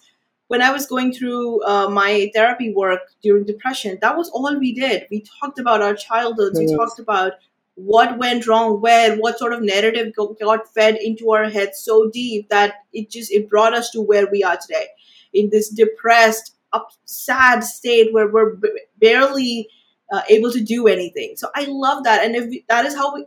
when 0.48 0.62
i 0.62 0.72
was 0.72 0.86
going 0.86 1.12
through 1.12 1.64
uh, 1.66 1.90
my 1.90 2.30
therapy 2.34 2.74
work 2.74 3.02
during 3.22 3.46
depression 3.46 3.98
that 4.02 4.18
was 4.18 4.30
all 4.30 4.46
we 4.60 4.74
did. 4.74 5.08
We 5.12 5.24
talked 5.40 5.60
about 5.60 5.82
our 5.82 5.96
childhoods. 5.96 6.60
We 6.60 6.68
talked 6.76 7.00
about 7.00 7.34
what 7.76 8.18
went 8.18 8.48
wrong 8.48 8.80
where 8.80 9.18
what 9.18 9.38
sort 9.38 9.54
of 9.54 9.62
narrative 9.62 10.14
got 10.16 10.74
fed 10.74 10.96
into 10.96 11.32
our 11.32 11.50
heads 11.50 11.80
so 11.80 12.10
deep 12.10 12.50
that 12.50 12.76
it 12.94 13.10
just 13.10 13.32
it 13.32 13.50
brought 13.50 13.74
us 13.74 13.90
to 13.92 14.02
where 14.02 14.28
we 14.32 14.44
are 14.44 14.58
today. 14.58 14.88
In 15.34 15.50
this 15.50 15.70
depressed 15.70 16.56
up 16.74 16.90
sad 17.06 17.64
state 17.64 18.14
where 18.14 18.28
we're 18.28 18.56
b- 18.56 18.82
barely 18.98 19.68
uh, 20.12 20.22
able 20.30 20.52
to 20.52 20.64
do 20.64 20.88
anything. 20.88 21.34
So 21.36 21.50
i 21.56 21.66
love 21.68 22.04
that. 22.04 22.24
And 22.24 22.36
if 22.36 22.50
we, 22.50 22.66
that 22.70 22.86
is 22.86 22.96
how 22.96 23.14
we 23.14 23.26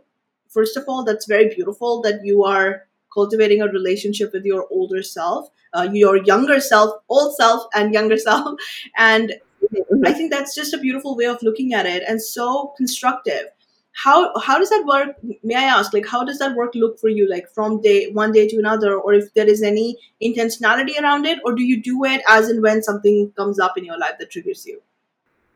first 0.49 0.75
of 0.77 0.85
all 0.87 1.03
that's 1.03 1.27
very 1.27 1.53
beautiful 1.53 2.01
that 2.01 2.21
you 2.23 2.43
are 2.43 2.87
cultivating 3.13 3.61
a 3.61 3.67
relationship 3.67 4.31
with 4.33 4.45
your 4.45 4.67
older 4.69 5.03
self 5.03 5.49
uh, 5.73 5.87
your 5.91 6.17
younger 6.23 6.59
self 6.59 6.95
old 7.09 7.35
self 7.35 7.67
and 7.73 7.93
younger 7.93 8.17
self 8.29 8.59
and 8.97 9.33
Mhm. 9.73 10.07
I 10.07 10.13
think 10.13 10.31
that's 10.31 10.55
just 10.55 10.73
a 10.73 10.77
beautiful 10.77 11.15
way 11.15 11.25
of 11.25 11.41
looking 11.43 11.73
at 11.73 11.85
it 11.85 12.03
and 12.07 12.21
so 12.21 12.73
constructive. 12.77 13.47
How 13.91 14.37
how 14.39 14.57
does 14.57 14.69
that 14.69 14.85
work? 14.85 15.15
May 15.43 15.55
I 15.55 15.63
ask, 15.63 15.93
like, 15.93 16.05
how 16.07 16.23
does 16.23 16.39
that 16.39 16.55
work 16.55 16.73
look 16.75 16.99
for 16.99 17.09
you, 17.09 17.29
like 17.29 17.49
from 17.53 17.81
day 17.81 18.11
one 18.11 18.31
day 18.31 18.47
to 18.47 18.57
another, 18.57 18.97
or 18.97 19.13
if 19.13 19.33
there 19.33 19.47
is 19.47 19.61
any 19.61 19.97
intentionality 20.23 20.99
around 21.01 21.25
it, 21.25 21.39
or 21.43 21.53
do 21.53 21.63
you 21.63 21.81
do 21.83 22.05
it 22.05 22.21
as 22.29 22.47
and 22.49 22.61
when 22.61 22.81
something 22.81 23.31
comes 23.35 23.59
up 23.59 23.77
in 23.77 23.83
your 23.83 23.97
life 23.97 24.15
that 24.19 24.31
triggers 24.31 24.65
you? 24.65 24.81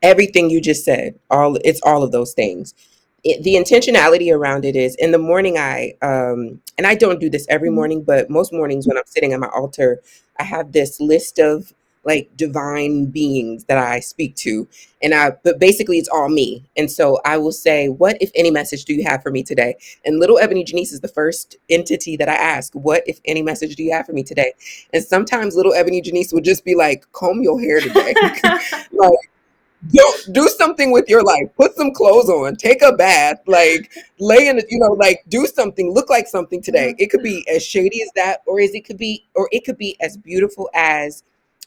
everything 0.02 0.50
you 0.50 0.60
just 0.60 0.84
said 0.84 1.18
all 1.30 1.56
it's 1.64 1.80
all 1.82 2.02
of 2.02 2.12
those 2.12 2.34
things 2.34 2.74
it, 3.24 3.42
the 3.42 3.54
intentionality 3.54 4.32
around 4.34 4.64
it 4.64 4.76
is 4.76 4.94
in 4.96 5.10
the 5.12 5.18
morning 5.18 5.58
i 5.58 5.94
um 6.02 6.60
and 6.78 6.86
i 6.86 6.94
don't 6.94 7.20
do 7.20 7.30
this 7.30 7.46
every 7.48 7.70
Mhm. 7.70 7.74
morning 7.74 8.02
but 8.02 8.30
most 8.30 8.52
mornings 8.52 8.86
when 8.86 8.96
i'm 8.96 9.04
sitting 9.06 9.32
at 9.32 9.40
my 9.40 9.48
altar 9.48 10.00
i 10.38 10.44
have 10.44 10.72
this 10.72 11.00
list 11.00 11.38
of 11.38 11.72
like 12.04 12.28
divine 12.36 13.06
beings 13.06 13.64
that 13.64 13.78
i 13.78 13.98
speak 14.00 14.34
to 14.36 14.68
and 15.02 15.14
i 15.14 15.30
but 15.42 15.58
basically 15.58 15.98
it's 15.98 16.08
all 16.08 16.28
me. 16.28 16.62
And 16.76 16.90
so 16.90 17.18
i 17.24 17.38
will 17.38 17.52
say 17.52 17.88
what 17.88 18.16
if 18.20 18.30
any 18.34 18.50
message 18.50 18.84
do 18.84 18.94
you 18.94 19.04
have 19.04 19.22
for 19.22 19.30
me 19.30 19.42
today? 19.42 19.76
And 20.04 20.20
little 20.20 20.38
ebony 20.38 20.64
janice 20.64 20.92
is 20.92 21.00
the 21.00 21.08
first 21.08 21.56
entity 21.70 22.16
that 22.18 22.28
i 22.28 22.34
ask 22.34 22.72
what 22.74 23.02
if 23.06 23.20
any 23.24 23.42
message 23.42 23.76
do 23.76 23.82
you 23.82 23.92
have 23.92 24.06
for 24.06 24.12
me 24.12 24.22
today? 24.22 24.52
And 24.92 25.02
sometimes 25.02 25.56
little 25.56 25.72
ebony 25.74 26.00
janice 26.02 26.32
would 26.32 26.44
just 26.44 26.64
be 26.64 26.74
like 26.74 27.10
comb 27.12 27.42
your 27.42 27.60
hair 27.60 27.80
today. 27.80 28.16
Like 28.92 29.18
do 29.90 30.14
do 30.32 30.48
something 30.48 30.92
with 30.92 31.08
your 31.08 31.22
life. 31.22 31.48
Put 31.56 31.74
some 31.76 31.92
clothes 31.92 32.28
on. 32.28 32.56
Take 32.56 32.82
a 32.82 32.92
bath. 32.92 33.40
Like 33.46 33.92
lay 34.18 34.48
in, 34.48 34.60
you 34.68 34.78
know, 34.78 34.92
like 34.92 35.24
do 35.28 35.46
something. 35.46 35.92
Look 35.92 36.10
like 36.10 36.26
something 36.26 36.62
today. 36.62 36.94
It 36.98 37.10
could 37.10 37.22
be 37.22 37.38
mm-hmm. 37.38 37.56
as 37.56 37.64
shady 37.64 38.02
as 38.02 38.10
that, 38.16 38.40
or 38.46 38.60
as 38.60 38.74
it 38.74 38.84
could 38.84 38.98
be, 38.98 39.26
or 39.34 39.48
it 39.52 39.64
could 39.64 39.78
be 39.78 39.96
as 40.00 40.16
beautiful 40.16 40.70
as 40.74 41.22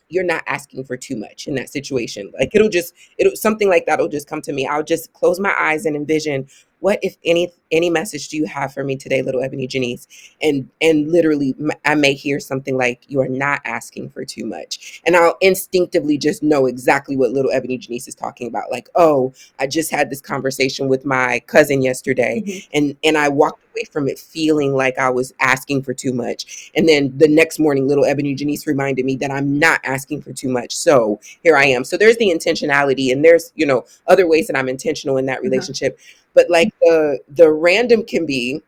you're 0.09 0.24
not 0.24 0.43
asking 0.47 0.86
for 0.86 0.95
too 0.95 1.17
much 1.17 1.47
in 1.47 1.55
that 1.55 1.69
situation. 1.69 2.31
Like 2.39 2.51
it'll 2.53 2.69
just, 2.69 2.93
it'll 3.17 3.36
something 3.36 3.69
like 3.69 3.86
that'll 3.86 4.07
just 4.07 4.27
come 4.27 4.41
to 4.43 4.53
me. 4.53 4.65
I'll 4.65 4.83
just 4.83 5.12
close 5.13 5.39
my 5.39 5.53
eyes 5.59 5.86
and 5.86 5.95
envision 5.95 6.47
what 6.79 7.00
if 7.01 7.17
any 7.25 7.51
any 7.72 7.89
message 7.89 8.29
do 8.29 8.38
you 8.38 8.46
have 8.46 8.74
for 8.74 8.84
me 8.84 8.96
today, 8.96 9.22
little 9.22 9.43
Ebony 9.43 9.67
Janice? 9.67 10.07
And 10.41 10.69
and 10.81 11.12
literally, 11.12 11.55
m- 11.60 11.72
I 11.86 11.96
may 11.96 12.13
hear 12.13 12.39
something 12.39 12.77
like 12.77 13.03
you 13.07 13.19
are 13.22 13.27
not 13.27 13.62
asking 13.65 14.10
for 14.12 14.25
too 14.25 14.46
much, 14.46 15.01
and 15.05 15.15
I'll 15.15 15.38
instinctively 15.41 16.17
just 16.17 16.43
know 16.43 16.65
exactly 16.67 17.17
what 17.17 17.31
little 17.31 17.51
Ebony 17.51 17.77
Janice 17.77 18.07
is 18.07 18.15
talking 18.15 18.48
about. 18.48 18.72
Like, 18.72 18.89
oh, 18.96 19.34
I 19.60 19.67
just 19.67 19.91
had 19.91 20.10
this 20.10 20.22
conversation 20.22 20.88
with 20.88 21.05
my 21.05 21.39
cousin 21.48 21.81
yesterday, 21.81 22.43
Mhm. 22.46 22.67
and 22.74 22.96
and 23.03 23.17
I 23.17 23.29
walked 23.29 23.63
away 23.74 23.86
from 23.91 24.07
it 24.07 24.19
feeling 24.19 24.74
like 24.74 24.98
I 25.00 25.10
was 25.10 25.34
asking 25.39 25.84
for 25.84 25.93
too 25.93 26.13
much. 26.13 26.72
And 26.75 26.88
then 26.88 27.13
the 27.17 27.27
next 27.27 27.60
morning, 27.60 27.88
little 27.88 28.05
Ebony 28.05 28.36
Janice 28.36 28.67
reminded 28.67 29.05
me 29.05 29.15
that 29.17 29.31
I'm 29.31 29.57
not 29.60 29.81
asking 29.84 30.22
for 30.22 30.34
too 30.34 30.50
much. 30.50 30.75
So 30.75 31.19
here 31.43 31.57
I 31.57 31.65
am. 31.65 31.84
So 31.84 31.98
there's 31.98 32.17
the 32.17 32.29
intentionality, 32.29 33.12
and 33.12 33.25
there's 33.25 33.51
you 33.55 33.65
know 33.65 33.86
other 34.07 34.27
ways 34.27 34.48
that 34.48 34.57
I'm 34.57 34.69
intentional 34.69 35.17
in 35.17 35.25
that 35.27 35.39
Uh-huh. 35.39 35.43
relationship. 35.50 36.00
But 36.38 36.51
like 36.51 36.70
the 36.82 37.20
the 37.29 37.51
random 37.51 38.06
can 38.06 38.27
be, 38.27 38.62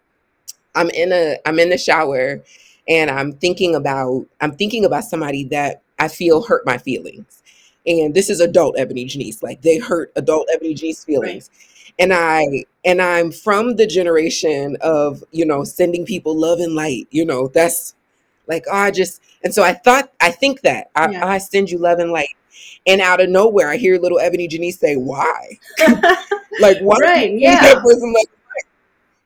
I'm 0.76 0.90
in 0.92 1.14
a 1.14 1.38
I'm 1.48 1.60
in 1.60 1.70
the 1.72 1.80
shower, 1.80 2.44
and 2.90 3.12
I'm 3.12 3.34
thinking 3.34 3.76
about 3.76 4.28
I'm 4.42 4.54
thinking 4.58 4.86
about 4.86 5.06
somebody 5.06 5.46
that 5.46 5.84
I 6.00 6.10
feel 6.10 6.44
hurt 6.44 6.66
my 6.68 6.80
feelings. 6.80 7.44
And 7.88 8.16
this 8.16 8.30
is 8.32 8.42
adult 8.42 8.78
Ebony 8.80 9.06
Janice, 9.06 9.44
like 9.44 9.64
they 9.64 9.80
hurt 9.80 10.12
adult 10.18 10.50
Ebony 10.54 10.76
Janice 10.76 11.06
Right. 11.08 11.16
feelings 11.16 11.52
and 12.00 12.14
i 12.14 12.66
and 12.86 13.02
i'm 13.02 13.32
from 13.32 13.78
the 13.78 13.88
generation 13.88 14.78
of 14.82 15.24
you 15.32 15.46
know 15.46 15.64
sending 15.66 16.06
people 16.06 16.36
love 16.38 16.60
and 16.60 16.76
light 16.76 17.08
you 17.12 17.26
know 17.26 17.48
that's 17.50 17.96
like 18.48 18.66
oh, 18.72 18.76
i 18.78 18.92
just 18.92 19.22
and 19.44 19.54
so 19.54 19.64
i 19.64 19.74
thought 19.74 20.12
i 20.22 20.32
think 20.32 20.62
that 20.62 20.90
i, 20.96 21.10
Yeah. 21.12 21.26
I 21.28 21.40
send 21.40 21.72
you 21.72 21.80
love 21.80 22.00
and 22.00 22.12
light 22.12 22.36
and 22.88 23.02
out 23.02 23.22
of 23.22 23.30
nowhere 23.30 23.70
i 23.70 23.78
hear 23.78 24.00
little 24.00 24.20
ebony 24.20 24.48
janice 24.48 24.80
say 24.80 24.96
why 24.98 25.60
like 26.60 26.80
why 26.80 26.98
right. 27.02 27.34
Yeah. 27.34 27.62
that 27.62 27.84
like 27.84 28.30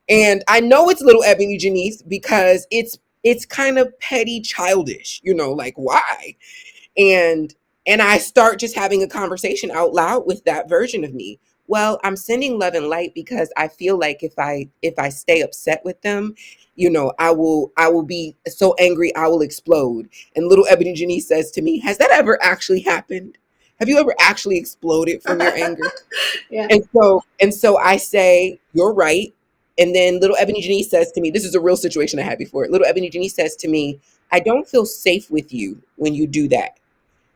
and 0.10 0.44
i 0.48 0.60
know 0.60 0.90
it's 0.90 1.02
little 1.02 1.24
ebony 1.24 1.58
janice 1.58 2.02
because 2.02 2.68
it's 2.72 2.98
it's 3.24 3.46
kind 3.46 3.78
of 3.78 3.98
petty 4.00 4.42
childish 4.42 5.22
you 5.24 5.34
know 5.34 5.52
like 5.52 5.74
why 5.75 6.36
and 6.98 7.56
and 7.88 8.02
i 8.02 8.18
start 8.18 8.60
just 8.60 8.75
having 8.75 9.02
a 9.02 9.08
conversation 9.08 9.72
out 9.72 9.94
loud 9.94 10.25
with 10.25 10.44
that 10.44 10.68
version 10.68 11.04
of 11.04 11.13
me 11.13 11.40
well 11.68 12.00
i'm 12.04 12.16
sending 12.16 12.60
love 12.60 12.74
and 12.74 12.88
light 12.88 13.13
because 13.16 13.52
i 13.56 13.68
feel 13.68 13.98
like 13.98 14.24
if 14.24 14.38
i 14.38 14.68
if 14.82 14.98
i 15.00 15.08
stay 15.10 15.42
upset 15.42 15.82
with 15.86 16.02
them 16.02 16.36
you 16.75 16.90
know 16.90 17.13
i 17.20 17.32
will 17.32 17.72
i 17.78 17.88
will 17.88 18.04
be 18.04 18.36
so 18.48 18.74
angry 18.80 19.16
i 19.16 19.28
will 19.28 19.42
explode 19.42 20.10
and 20.36 20.48
little 20.48 20.68
ebony 20.70 20.94
janice 20.94 21.28
says 21.28 21.50
to 21.52 21.62
me 21.62 21.80
has 21.80 21.98
that 21.98 22.12
ever 22.12 22.42
actually 22.44 22.82
happened 22.82 23.38
have 23.80 23.89
you 23.89 23.98
ever 23.98 24.13
actually 24.20 24.58
exploded 24.58 25.22
from 25.22 25.42
your 25.42 25.53
anger 25.56 25.92
yeah. 26.50 26.68
and 26.70 26.88
so 26.94 27.24
and 27.42 27.53
so 27.53 27.77
I 27.77 27.98
say, 27.98 28.60
You're 28.74 28.94
right. 28.94 29.34
And 29.80 29.96
then 29.96 30.20
little 30.20 30.38
Ebony 30.38 30.62
Janice 30.62 30.89
says 30.89 31.12
to 31.13 31.22
me, 31.22 31.32
This 31.32 31.46
is 31.46 31.56
a 31.56 31.60
real 31.62 31.77
situation 31.77 32.20
I 32.20 32.24
had 32.24 32.38
before. 32.38 32.68
Little 32.68 32.88
Ebony 32.88 33.10
Janice 33.10 33.36
says 33.36 33.56
to 33.58 33.68
me, 33.68 34.00
I 34.32 34.39
don't 34.39 34.68
feel 34.68 34.86
safe 34.86 35.30
with 35.30 35.53
you 35.53 35.82
when 35.96 36.15
you 36.15 36.27
do 36.27 36.48
that. 36.50 36.77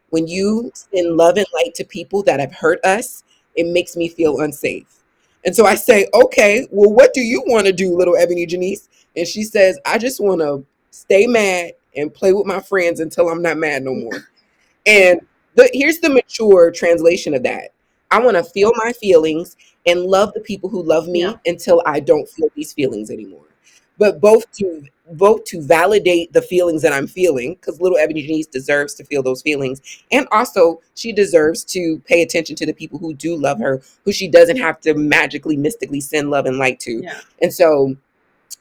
When 0.09 0.27
you 0.27 0.71
send 0.73 1.17
love 1.17 1.37
and 1.37 1.45
light 1.53 1.75
to 1.75 1.83
people 1.83 2.23
that 2.23 2.39
have 2.39 2.53
hurt 2.53 2.83
us, 2.83 3.23
it 3.55 3.67
makes 3.67 3.95
me 3.95 4.07
feel 4.07 4.39
unsafe. 4.39 5.03
And 5.45 5.55
so 5.55 5.65
I 5.65 5.75
say, 5.75 6.07
okay, 6.13 6.67
well, 6.71 6.91
what 6.91 7.13
do 7.13 7.21
you 7.21 7.43
want 7.47 7.67
to 7.67 7.73
do, 7.73 7.95
little 7.95 8.15
Ebony 8.15 8.45
Janice? 8.45 8.89
And 9.15 9.27
she 9.27 9.43
says, 9.43 9.79
I 9.85 9.97
just 9.97 10.19
want 10.19 10.41
to 10.41 10.65
stay 10.91 11.27
mad 11.27 11.73
and 11.95 12.13
play 12.13 12.33
with 12.33 12.45
my 12.45 12.59
friends 12.59 12.99
until 12.99 13.29
I'm 13.29 13.41
not 13.41 13.57
mad 13.57 13.83
no 13.83 13.93
more. 13.93 14.27
And 14.85 15.19
the, 15.57 15.69
here's 15.73 15.99
the 15.99 16.09
mature 16.09 16.71
translation 16.71 17.33
of 17.33 17.43
that. 17.43 17.71
I 18.11 18.19
want 18.21 18.37
to 18.37 18.43
feel 18.45 18.71
my 18.77 18.93
feelings 18.93 19.57
and 19.85 20.05
love 20.05 20.33
the 20.33 20.41
people 20.41 20.69
who 20.69 20.81
love 20.83 21.09
me 21.09 21.21
Yeah. 21.21 21.35
until 21.45 21.83
I 21.85 21.99
don't 21.99 22.29
feel 22.29 22.49
these 22.55 22.73
feelings 22.73 23.11
anymore. 23.11 23.41
But 23.99 24.21
both 24.21 24.49
to 24.59 24.83
both 25.13 25.45
to 25.45 25.61
validate 25.61 26.33
the 26.33 26.41
feelings 26.41 26.81
that 26.83 26.93
I'm 26.93 27.07
feeling, 27.07 27.55
because 27.55 27.81
little 27.81 27.97
Ebony 27.97 28.27
Janice 28.27 28.45
deserves 28.47 28.93
to 28.95 29.05
feel 29.05 29.23
those 29.23 29.41
feelings, 29.41 29.81
and 30.11 30.27
also 30.31 30.81
she 30.95 31.11
deserves 31.13 31.63
to 31.65 31.99
pay 32.05 32.21
attention 32.21 32.55
to 32.57 32.65
the 32.65 32.73
people 32.73 32.99
who 32.99 33.13
do 33.13 33.35
love 33.35 33.59
her, 33.59 33.81
who 34.05 34.11
she 34.11 34.27
doesn't 34.27 34.57
have 34.57 34.79
to 34.81 34.93
magically, 34.93 35.57
mystically 35.57 36.01
send 36.01 36.29
love 36.29 36.45
and 36.45 36.57
light 36.57 36.79
to. 36.81 37.01
Yeah. 37.03 37.21
And 37.41 37.53
so 37.53 37.95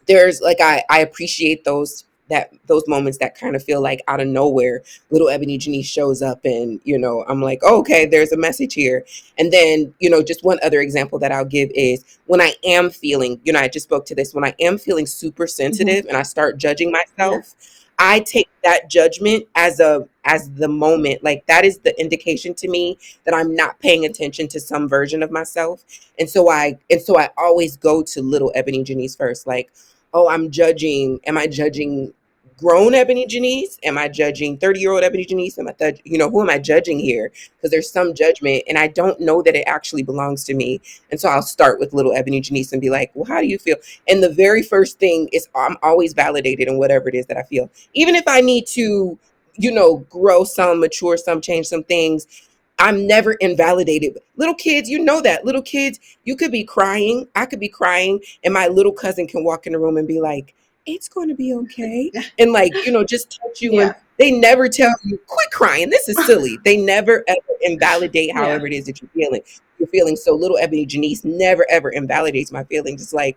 there's 0.08 0.40
like 0.40 0.60
I 0.60 0.84
I 0.90 1.00
appreciate 1.00 1.64
those 1.64 2.05
that 2.28 2.52
those 2.66 2.86
moments 2.86 3.18
that 3.18 3.38
kind 3.38 3.54
of 3.54 3.62
feel 3.62 3.80
like 3.80 4.02
out 4.08 4.20
of 4.20 4.26
nowhere 4.26 4.82
little 5.10 5.28
ebony 5.28 5.58
janice 5.58 5.86
shows 5.86 6.22
up 6.22 6.40
and 6.44 6.80
you 6.84 6.98
know 6.98 7.24
i'm 7.28 7.42
like 7.42 7.60
oh, 7.62 7.78
okay 7.78 8.06
there's 8.06 8.32
a 8.32 8.36
message 8.36 8.74
here. 8.74 9.04
And 9.38 9.52
then 9.52 9.94
you 9.98 10.10
know 10.10 10.22
just 10.22 10.44
one 10.44 10.58
other 10.62 10.80
example 10.80 11.18
that 11.20 11.32
i'll 11.32 11.44
give 11.44 11.70
is 11.74 12.18
when 12.26 12.40
i 12.40 12.52
am 12.64 12.90
feeling 12.90 13.40
you 13.44 13.52
know 13.52 13.60
i 13.60 13.68
just 13.68 13.84
spoke 13.84 14.06
to 14.06 14.14
this 14.14 14.34
when 14.34 14.44
i 14.44 14.54
am 14.60 14.78
feeling 14.78 15.06
super 15.06 15.44
mm-hmm. 15.44 15.62
sensitive 15.62 16.06
and 16.06 16.16
i 16.16 16.22
start 16.22 16.58
judging 16.58 16.90
myself 16.90 17.54
i 17.98 18.20
take 18.20 18.48
that 18.62 18.90
judgment 18.90 19.46
as 19.54 19.80
a 19.80 20.06
as 20.24 20.50
the 20.54 20.68
moment 20.68 21.22
like 21.22 21.46
that 21.46 21.64
is 21.64 21.78
the 21.78 21.98
indication 22.00 22.52
to 22.54 22.68
me 22.68 22.98
that 23.24 23.34
i'm 23.34 23.54
not 23.54 23.78
paying 23.80 24.04
attention 24.04 24.48
to 24.48 24.60
some 24.60 24.88
version 24.88 25.22
of 25.22 25.30
myself. 25.30 25.84
And 26.18 26.28
so 26.28 26.50
i 26.50 26.76
and 26.90 27.00
so 27.00 27.18
i 27.18 27.30
always 27.36 27.76
go 27.76 28.02
to 28.02 28.22
little 28.22 28.52
ebony 28.54 28.82
janice 28.82 29.16
first 29.16 29.46
like 29.46 29.70
oh 30.14 30.28
i'm 30.28 30.50
judging 30.50 31.20
am 31.26 31.38
i 31.38 31.46
judging 31.46 32.12
grown 32.58 32.94
ebony 32.94 33.26
janice 33.26 33.78
am 33.82 33.98
i 33.98 34.08
judging 34.08 34.56
30 34.56 34.80
year 34.80 34.92
old 34.92 35.04
ebony 35.04 35.24
janice 35.24 35.58
am 35.58 35.68
i 35.68 35.72
th- 35.72 36.00
you 36.04 36.16
know 36.16 36.30
who 36.30 36.40
am 36.40 36.50
i 36.50 36.58
judging 36.58 36.98
here? 36.98 37.30
Because 37.56 37.70
there's 37.70 37.90
some 37.90 38.14
judgment 38.14 38.62
and 38.68 38.78
i 38.78 38.86
don't 38.86 39.20
know 39.20 39.42
that 39.42 39.54
it 39.54 39.64
actually 39.66 40.02
belongs 40.02 40.44
to 40.44 40.54
me. 40.54 40.80
And 41.10 41.20
so 41.20 41.28
i'll 41.28 41.42
start 41.42 41.78
with 41.80 41.92
little 41.92 42.12
ebony 42.14 42.40
janice 42.40 42.72
and 42.72 42.80
be 42.80 42.90
like 42.90 43.10
well 43.14 43.26
how 43.26 43.40
do 43.40 43.46
you 43.46 43.58
feel? 43.58 43.76
And 44.08 44.22
the 44.22 44.30
very 44.32 44.62
first 44.62 44.98
thing 44.98 45.28
is 45.32 45.48
i'm 45.54 45.76
always 45.82 46.14
validated 46.14 46.68
in 46.68 46.78
whatever 46.78 47.08
it 47.08 47.14
is 47.14 47.26
that 47.26 47.36
i 47.36 47.42
feel. 47.42 47.70
Even 47.94 48.14
if 48.14 48.24
i 48.26 48.40
need 48.40 48.66
to 48.68 49.18
you 49.58 49.70
know 49.72 49.98
grow 50.10 50.44
some 50.44 50.80
mature 50.80 51.16
some 51.16 51.40
change 51.40 51.66
some 51.66 51.82
things 51.82 52.45
I'm 52.78 53.06
never 53.06 53.32
invalidated. 53.34 54.18
Little 54.36 54.54
kids, 54.54 54.88
you 54.88 54.98
know 54.98 55.20
that. 55.22 55.44
Little 55.44 55.62
kids, 55.62 55.98
you 56.24 56.36
could 56.36 56.52
be 56.52 56.64
crying. 56.64 57.26
I 57.34 57.46
could 57.46 57.60
be 57.60 57.68
crying, 57.68 58.20
and 58.44 58.52
my 58.52 58.68
little 58.68 58.92
cousin 58.92 59.26
can 59.26 59.44
walk 59.44 59.66
in 59.66 59.72
the 59.72 59.78
room 59.78 59.96
and 59.96 60.06
be 60.06 60.20
like, 60.20 60.54
it's 60.84 61.08
going 61.08 61.28
to 61.28 61.34
be 61.34 61.52
okay. 61.54 62.12
And, 62.38 62.52
like, 62.52 62.72
you 62.84 62.92
know, 62.92 63.02
just 63.02 63.38
touch 63.42 63.60
you. 63.60 63.72
Yeah. 63.72 63.80
And 63.80 63.94
they 64.18 64.30
never 64.30 64.68
tell 64.68 64.94
you, 65.04 65.18
quit 65.26 65.50
crying. 65.50 65.90
This 65.90 66.08
is 66.08 66.24
silly. 66.26 66.58
they 66.64 66.76
never 66.76 67.24
ever 67.26 67.40
invalidate 67.62 68.28
Yeah. 68.28 68.34
however 68.34 68.66
it 68.66 68.72
is 68.72 68.86
that 68.86 69.00
you're 69.02 69.10
feeling. 69.10 69.42
You're 69.78 69.88
feeling 69.88 70.16
so 70.16 70.34
little 70.34 70.58
Ebony 70.58 70.86
Janice 70.86 71.24
never 71.24 71.66
ever 71.68 71.90
invalidates 71.90 72.52
my 72.52 72.64
feelings. 72.64 73.02
It's 73.02 73.12
like, 73.12 73.36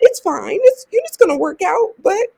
it's 0.00 0.20
fine. 0.20 0.58
It's, 0.62 0.86
it's 0.92 1.16
going 1.16 1.30
to 1.30 1.36
work 1.36 1.62
out. 1.62 1.94
But 2.02 2.28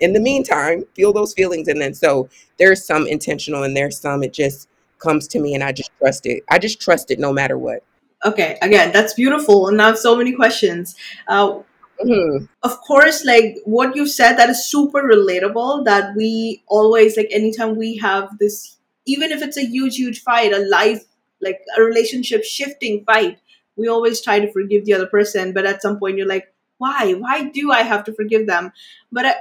in 0.00 0.12
the 0.12 0.20
meantime, 0.20 0.84
feel 0.94 1.12
those 1.12 1.34
feelings. 1.34 1.68
And 1.68 1.80
then 1.80 1.94
so 1.94 2.28
there's 2.58 2.84
some 2.84 3.06
intentional 3.06 3.62
and 3.62 3.76
there's 3.76 3.98
some 3.98 4.22
it 4.22 4.32
just 4.32 4.68
comes 4.98 5.28
to 5.28 5.38
me 5.40 5.54
and 5.54 5.62
I 5.62 5.72
just 5.72 5.90
trust 5.98 6.26
it. 6.26 6.42
I 6.50 6.58
just 6.58 6.80
trust 6.80 7.10
it 7.10 7.18
no 7.18 7.32
matter 7.32 7.56
what. 7.58 7.82
Okay, 8.24 8.58
again, 8.62 8.92
that's 8.92 9.14
beautiful. 9.14 9.68
And 9.68 9.76
now 9.76 9.94
so 9.94 10.16
many 10.16 10.32
questions. 10.32 10.96
Uh, 11.28 11.60
Mhm. 12.04 12.48
of 12.62 12.80
course, 12.80 13.24
like 13.24 13.56
what 13.64 13.96
you 13.96 14.06
said, 14.06 14.36
that 14.36 14.50
is 14.50 14.64
super 14.64 15.02
relatable. 15.02 15.84
That 15.84 16.14
we 16.16 16.62
always, 16.68 17.16
like, 17.16 17.28
anytime 17.32 17.76
we 17.76 17.96
have 17.96 18.38
this, 18.38 18.76
even 19.04 19.32
if 19.32 19.42
it's 19.42 19.56
a 19.56 19.64
huge, 19.64 19.96
huge 19.96 20.22
fight, 20.22 20.52
a 20.52 20.60
life, 20.60 21.02
like 21.40 21.60
a 21.76 21.82
relationship 21.82 22.44
shifting 22.44 23.04
fight, 23.04 23.38
we 23.76 23.88
always 23.88 24.20
try 24.20 24.38
to 24.40 24.52
forgive 24.52 24.84
the 24.84 24.94
other 24.94 25.06
person. 25.06 25.52
But 25.52 25.66
at 25.66 25.82
some 25.82 25.98
point, 25.98 26.18
you're 26.18 26.26
like, 26.26 26.52
why? 26.78 27.14
Why 27.14 27.44
do 27.44 27.72
I 27.72 27.82
have 27.82 28.04
to 28.04 28.12
forgive 28.12 28.46
them? 28.46 28.72
But 29.10 29.26
I, 29.26 29.30
I 29.30 29.34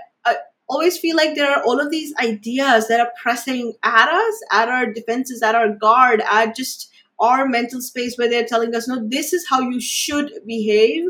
always 0.69 0.97
feel 0.97 1.15
like 1.15 1.35
there 1.35 1.49
are 1.51 1.63
all 1.63 1.79
of 1.79 1.91
these 1.91 2.13
ideas 2.17 2.87
that 2.87 2.99
are 2.99 3.11
pressing 3.21 3.73
at 3.83 4.09
us, 4.09 4.35
at 4.51 4.69
our 4.69 4.91
defenses, 4.91 5.41
at 5.41 5.55
our 5.55 5.69
guard, 5.69 6.21
at 6.29 6.55
just 6.55 6.91
our 7.19 7.47
mental 7.47 7.81
space 7.81 8.17
where 8.17 8.29
they're 8.29 8.45
telling 8.45 8.75
us, 8.75 8.87
no, 8.87 9.07
this 9.07 9.33
is 9.33 9.47
how 9.49 9.59
you 9.59 9.79
should 9.79 10.31
behave 10.45 11.05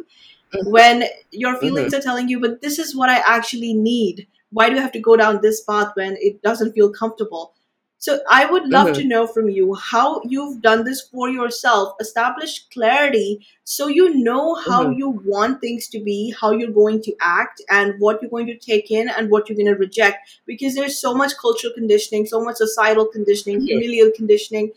Mhm. 0.54 0.72
when 0.72 1.04
your 1.32 1.56
feelings 1.58 1.94
are 1.94 2.02
telling 2.02 2.30
you, 2.30 2.40
but 2.40 2.62
this 2.62 2.80
is 2.80 2.96
what 2.96 3.10
I 3.10 3.18
actually 3.26 3.74
need. 3.74 4.28
Why 4.52 4.70
do 4.70 4.78
I 4.78 4.82
have 4.82 4.94
to 4.94 5.00
go 5.00 5.18
down 5.18 5.42
this 5.42 5.62
path 5.62 5.92
when 5.96 6.18
it 6.22 6.42
doesn't 6.42 6.74
feel 6.74 6.90
comfortable? 6.92 7.54
So 8.00 8.20
I 8.30 8.46
would 8.46 8.68
love 8.68 8.88
Mhm. 8.90 8.96
to 8.96 9.04
know 9.06 9.26
from 9.28 9.50
you 9.50 9.74
how 9.76 10.22
you've 10.24 10.62
done 10.62 10.84
this 10.84 11.02
for 11.02 11.30
yourself, 11.30 11.96
establish 12.00 12.66
clarity 12.74 13.46
so 13.64 13.88
you 13.88 14.14
know 14.16 14.56
how 14.56 14.86
Mhm. 14.86 14.98
you 14.98 15.10
want 15.26 15.60
things 15.62 15.88
to 15.90 16.00
be, 16.00 16.34
how 16.40 16.52
you're 16.52 16.72
going 16.72 17.02
to 17.02 17.16
act, 17.22 17.62
and 17.70 18.00
what 18.00 18.22
you're 18.22 18.32
going 18.32 18.46
to 18.48 18.58
take 18.58 18.92
in 18.92 19.10
and 19.10 19.30
what 19.30 19.50
you're 19.50 19.58
going 19.58 19.74
to 19.74 19.80
reject. 19.80 20.30
Because 20.46 20.76
there's 20.76 20.98
so 21.00 21.14
much 21.14 21.38
cultural 21.38 21.74
conditioning, 21.74 22.26
so 22.26 22.42
much 22.44 22.58
societal 22.58 23.08
conditioning, 23.08 23.62
familial 23.62 24.12
conditioning 24.16 24.72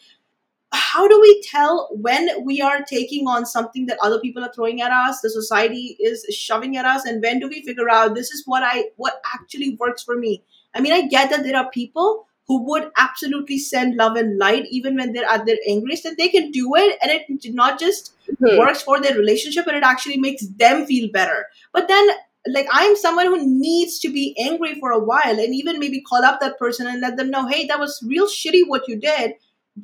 how 0.73 1.09
do 1.09 1.21
we 1.21 1.43
tell 1.43 1.89
when 1.93 2.45
we 2.45 2.61
are 2.61 2.83
taking 2.83 3.27
on 3.27 3.45
something 3.45 3.87
that 3.87 3.99
other 4.03 4.21
people 4.21 4.45
are 4.45 4.53
throwing 4.53 4.81
at 4.81 4.93
us 4.93 5.21
the 5.21 5.31
society 5.31 5.97
is 5.99 6.25
shoving 6.31 6.77
at 6.77 6.85
us 6.85 7.05
and 7.05 7.23
when 7.23 7.41
do 7.41 7.49
we 7.49 7.63
figure 7.63 7.91
out 7.91 8.15
this 8.15 8.31
is 8.31 8.45
what 8.47 8.63
i 8.63 8.85
what 8.97 9.21
actually 9.35 9.77
works 9.81 10.03
for 10.03 10.17
me 10.17 10.43
i 10.75 10.81
mean 10.81 10.93
i 10.93 11.07
get 11.09 11.29
that 11.31 11.43
there 11.43 11.57
are 11.57 11.69
people 11.71 12.27
who 12.51 12.57
would 12.69 12.87
absolutely 13.03 13.57
send 13.65 13.97
love 13.99 14.17
and 14.21 14.39
light 14.45 14.65
even 14.79 14.97
when 15.01 15.13
they're 15.17 15.29
at 15.35 15.47
their 15.49 15.59
angriest 15.73 16.05
and 16.11 16.17
they 16.23 16.29
can 16.29 16.51
do 16.57 16.73
it. 16.85 16.99
And 17.03 17.13
it 17.17 17.55
not 17.61 17.79
just 17.83 18.13
Mhm. 18.31 18.59
works 18.63 18.83
for 18.89 19.01
their 19.05 19.17
relationship 19.19 19.65
but 19.71 19.77
it 19.83 19.85
actually 19.91 20.17
makes 20.25 20.47
them 20.65 20.85
feel 20.91 21.09
better. 21.21 21.39
But 21.79 21.89
then 21.95 22.11
like 22.57 22.69
i'm 22.81 22.95
someone 23.01 23.27
who 23.33 23.39
needs 23.47 23.97
to 24.03 24.11
be 24.19 24.23
angry 24.45 24.75
for 24.83 24.91
a 24.99 25.01
while 25.09 25.41
and 25.47 25.55
even 25.61 25.79
maybe 25.83 26.01
call 26.11 26.25
up 26.29 26.41
that 26.45 26.59
person 26.61 26.87
and 26.93 27.03
let 27.07 27.19
them 27.19 27.31
know 27.35 27.43
hey 27.55 27.67
that 27.71 27.79
was 27.87 27.97
real 28.13 28.29
shitty 28.37 28.63
what 28.75 28.89
you 28.93 28.97
did. 29.09 29.35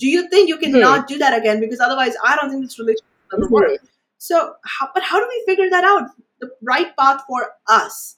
Do 0.05 0.09
you 0.15 0.23
think 0.31 0.49
you 0.53 0.57
can 0.63 0.73
Mhm. 0.77 0.81
not 0.85 1.07
do 1.13 1.19
that 1.25 1.39
again? 1.41 1.61
Because 1.65 1.81
otherwise 1.89 2.17
i 2.31 2.35
don't 2.37 2.51
think 2.55 2.65
this 2.69 2.79
relationship 2.79 3.13
will 3.33 3.45
ever 3.45 3.49
work. 3.59 3.71
Mhm. 3.75 3.89
so 4.29 4.39
how, 4.75 4.89
but 4.95 5.03
how 5.13 5.21
do 5.25 5.27
we 5.35 5.43
figure 5.51 5.69
that 5.75 5.85
out? 5.93 6.09
The 6.45 6.51
right 6.73 6.97
path 7.03 7.23
for 7.29 7.43
us 7.81 8.17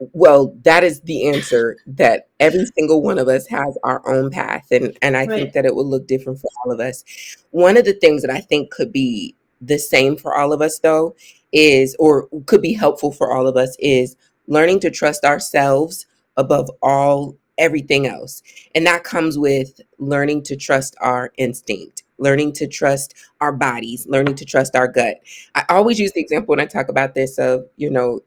Well, 0.00 0.54
that 0.62 0.84
is 0.84 1.00
the 1.02 1.28
answer 1.28 1.78
that 1.86 2.28
every 2.38 2.66
single 2.76 3.02
one 3.02 3.18
of 3.18 3.28
us 3.28 3.46
has 3.48 3.76
our 3.84 4.06
own 4.08 4.30
path 4.30 4.66
and 4.70 4.96
and 5.02 5.16
I 5.16 5.26
Right. 5.26 5.40
think 5.40 5.54
that 5.54 5.66
it 5.66 5.74
will 5.74 5.88
look 5.88 6.06
different 6.06 6.40
for 6.40 6.50
all 6.64 6.72
of 6.72 6.80
us. 6.80 7.04
One 7.50 7.76
of 7.76 7.84
the 7.84 7.94
things 7.94 8.22
that 8.22 8.30
I 8.30 8.40
think 8.40 8.70
could 8.70 8.92
be 8.92 9.34
the 9.60 9.78
same 9.78 10.16
for 10.16 10.36
all 10.36 10.52
of 10.52 10.62
us 10.62 10.78
though 10.80 11.16
is 11.52 11.96
or 11.98 12.28
could 12.46 12.62
be 12.62 12.74
helpful 12.74 13.10
for 13.12 13.32
all 13.32 13.48
of 13.48 13.56
us 13.56 13.76
is 13.80 14.16
learning 14.46 14.80
to 14.80 14.90
trust 14.90 15.24
ourselves 15.24 16.06
above 16.36 16.70
all 16.82 17.36
everything 17.58 18.06
else. 18.06 18.42
And 18.76 18.86
that 18.86 19.02
comes 19.04 19.36
with 19.38 19.80
learning 19.98 20.44
to 20.44 20.56
trust 20.56 20.94
our 21.00 21.32
instinct, 21.38 22.04
learning 22.18 22.52
to 22.52 22.68
trust 22.68 23.14
our 23.40 23.52
bodies, 23.52 24.06
learning 24.08 24.36
to 24.36 24.44
trust 24.44 24.76
our 24.76 24.86
gut. 24.88 25.16
I 25.56 25.64
always 25.70 25.98
use 25.98 26.12
the 26.12 26.20
example 26.20 26.52
when 26.52 26.60
I 26.60 26.66
talk 26.66 26.88
about 26.88 27.14
this 27.16 27.38
of, 27.38 27.66
you 27.76 27.90
know, 27.90 28.20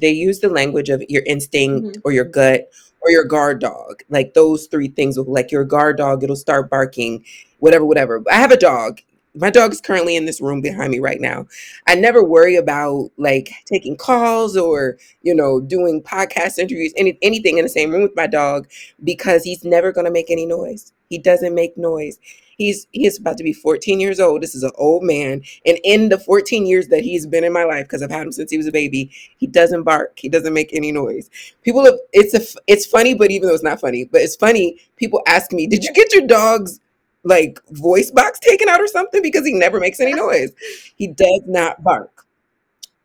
they 0.00 0.10
use 0.10 0.40
the 0.40 0.48
language 0.48 0.88
of 0.88 1.02
your 1.08 1.22
instinct 1.26 1.96
Mhm. 1.96 2.00
or 2.04 2.12
your 2.12 2.24
gut 2.24 2.68
or 3.02 3.10
your 3.10 3.24
guard 3.24 3.60
dog. 3.60 4.02
Like 4.10 4.34
those 4.34 4.66
three 4.66 4.88
things 4.88 5.16
will 5.16 5.24
like 5.32 5.50
your 5.50 5.64
guard 5.64 5.96
dog, 5.96 6.22
it'll 6.22 6.36
start 6.36 6.70
barking, 6.70 7.24
whatever, 7.58 7.84
whatever. 7.84 8.22
I 8.30 8.34
have 8.36 8.52
a 8.52 8.56
dog. 8.56 9.00
My 9.34 9.48
dog 9.48 9.72
is 9.72 9.80
currently 9.80 10.16
in 10.16 10.26
this 10.26 10.40
room 10.40 10.60
behind 10.60 10.90
me 10.90 10.98
right 10.98 11.20
now. 11.20 11.46
I 11.86 11.94
never 11.94 12.22
worry 12.22 12.56
about 12.56 13.10
like 13.16 13.50
taking 13.66 13.96
calls 13.96 14.56
or, 14.56 14.98
you 15.22 15.34
know, 15.34 15.60
doing 15.60 16.02
podcast 16.02 16.58
interviews, 16.58 16.92
any 16.96 17.16
anything 17.22 17.56
in 17.58 17.62
the 17.64 17.68
same 17.68 17.90
room 17.92 18.02
with 18.02 18.16
my 18.16 18.26
dog 18.26 18.66
because 19.04 19.44
he's 19.44 19.64
never 19.64 19.92
gonna 19.92 20.10
make 20.10 20.30
any 20.30 20.46
noise. 20.46 20.92
He 21.08 21.16
doesn't 21.18 21.54
make 21.54 21.76
noise. 21.78 22.18
He's 22.60 22.86
he 22.92 23.06
is 23.06 23.18
about 23.18 23.38
to 23.38 23.42
be 23.42 23.54
14 23.54 24.00
years 24.00 24.20
old. 24.20 24.42
This 24.42 24.54
is 24.54 24.62
an 24.62 24.72
old 24.74 25.02
man. 25.02 25.40
And 25.64 25.78
in 25.82 26.10
the 26.10 26.18
14 26.18 26.66
years 26.66 26.88
that 26.88 27.02
he's 27.02 27.26
been 27.26 27.42
in 27.42 27.54
my 27.54 27.64
life, 27.64 27.86
because 27.86 28.02
I've 28.02 28.10
had 28.10 28.26
him 28.26 28.32
since 28.32 28.50
he 28.50 28.58
was 28.58 28.66
a 28.66 28.70
baby, 28.70 29.10
he 29.38 29.46
doesn't 29.46 29.84
bark. 29.84 30.18
He 30.18 30.28
doesn't 30.28 30.52
make 30.52 30.74
any 30.74 30.92
noise. 30.92 31.30
People 31.62 31.86
have 31.86 31.94
it's 32.12 32.34
a 32.34 32.60
it's 32.66 32.84
funny, 32.84 33.14
but 33.14 33.30
even 33.30 33.48
though 33.48 33.54
it's 33.54 33.62
not 33.62 33.80
funny, 33.80 34.04
but 34.04 34.20
it's 34.20 34.36
funny. 34.36 34.78
People 34.96 35.22
ask 35.26 35.52
me, 35.52 35.66
"Did 35.66 35.84
you 35.84 35.92
get 35.94 36.12
your 36.12 36.26
dog's 36.26 36.80
like 37.24 37.58
voice 37.70 38.10
box 38.10 38.38
taken 38.40 38.68
out 38.68 38.82
or 38.82 38.88
something?" 38.88 39.22
Because 39.22 39.46
he 39.46 39.54
never 39.54 39.80
makes 39.80 39.98
any 39.98 40.12
noise. 40.12 40.52
He 40.96 41.06
does 41.06 41.40
not 41.46 41.82
bark. 41.82 42.26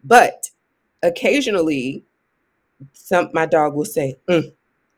But 0.04 0.50
occasionally, 1.02 2.04
some 2.91 3.30
my 3.34 3.46
dog 3.46 3.74
will 3.74 3.86
say, 3.86 4.18
mm. 4.28 4.52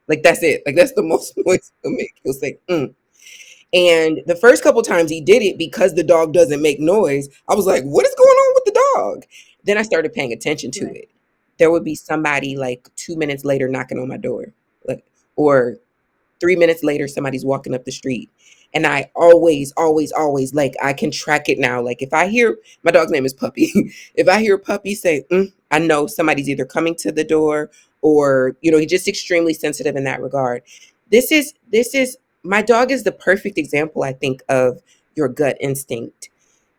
like 0.07 0.23
that's 0.23 0.41
it. 0.41 0.63
Like 0.65 0.75
that's 0.75 0.93
the 0.93 1.03
most 1.03 1.33
noise 1.45 1.71
he'll 1.83 1.91
make. 1.91 2.19
He'll 2.23 2.33
say, 2.33 2.57
mm. 2.67 2.95
And 3.73 4.21
the 4.25 4.35
first 4.35 4.63
couple 4.63 4.81
times 4.81 5.11
he 5.11 5.21
did 5.21 5.43
it 5.43 5.57
because 5.57 5.93
the 5.95 6.03
dog 6.03 6.33
doesn't 6.33 6.61
make 6.61 6.79
noise, 6.79 7.29
I 7.49 7.55
was 7.55 7.65
like, 7.65 7.83
what 7.83 8.05
is 8.05 8.15
going 8.15 8.29
on 8.29 8.53
with 8.55 8.65
the 8.65 8.81
dog? 8.95 9.25
Then 9.65 9.77
I 9.77 9.83
started 9.83 10.13
paying 10.13 10.33
attention 10.33 10.71
to 10.71 10.85
Right. 10.85 10.95
it. 10.97 11.09
There 11.59 11.71
would 11.71 11.83
be 11.83 11.95
somebody 11.95 12.55
like 12.57 12.89
two 12.95 13.15
minutes 13.17 13.45
later 13.45 13.67
knocking 13.67 13.99
on 13.99 14.07
my 14.07 14.17
door, 14.17 14.53
like, 14.87 15.03
or 15.35 15.77
three 16.41 16.57
minutes 16.57 16.83
later 16.83 17.07
somebody's 17.09 17.45
walking 17.45 17.75
up 17.75 17.85
the 17.85 17.93
street. 17.93 18.29
And 18.75 18.87
I 18.87 19.11
always, 19.15 19.73
always, 19.77 20.11
always 20.13 20.53
like 20.53 20.75
I 20.83 20.93
can 20.93 21.11
track 21.11 21.49
it 21.49 21.59
now. 21.59 21.81
Like 21.81 22.03
if 22.03 22.13
I 22.13 22.27
hear 22.27 22.57
my 22.83 22.91
dog's 22.91 23.11
name 23.11 23.25
is 23.25 23.33
Puppy, 23.33 23.71
if 24.15 24.29
I 24.29 24.41
hear 24.41 24.59
Puppy 24.59 24.95
say, 24.95 25.25
mm, 25.31 25.53
I 25.71 25.79
know 25.79 26.07
somebody's 26.07 26.49
either 26.49 26.65
coming 26.65 26.95
to 26.97 27.11
the 27.11 27.25
door 27.25 27.71
or 28.03 28.57
you 28.61 28.71
know 28.71 28.79
he's 28.79 28.91
just 28.91 29.09
extremely 29.09 29.55
sensitive 29.55 29.97
in 29.97 30.05
that 30.05 30.21
regard. 30.21 30.63
This 31.11 31.31
is 31.31 31.55
this 31.71 31.95
is 31.95 32.17
my 32.47 32.63
dog 32.63 32.91
is 32.91 33.03
the 33.03 33.13
perfect 33.13 33.57
example, 33.59 34.03
I 34.03 34.13
think, 34.13 34.43
of 34.49 34.81
your 35.15 35.29
gut 35.29 35.57
instinct 35.61 36.29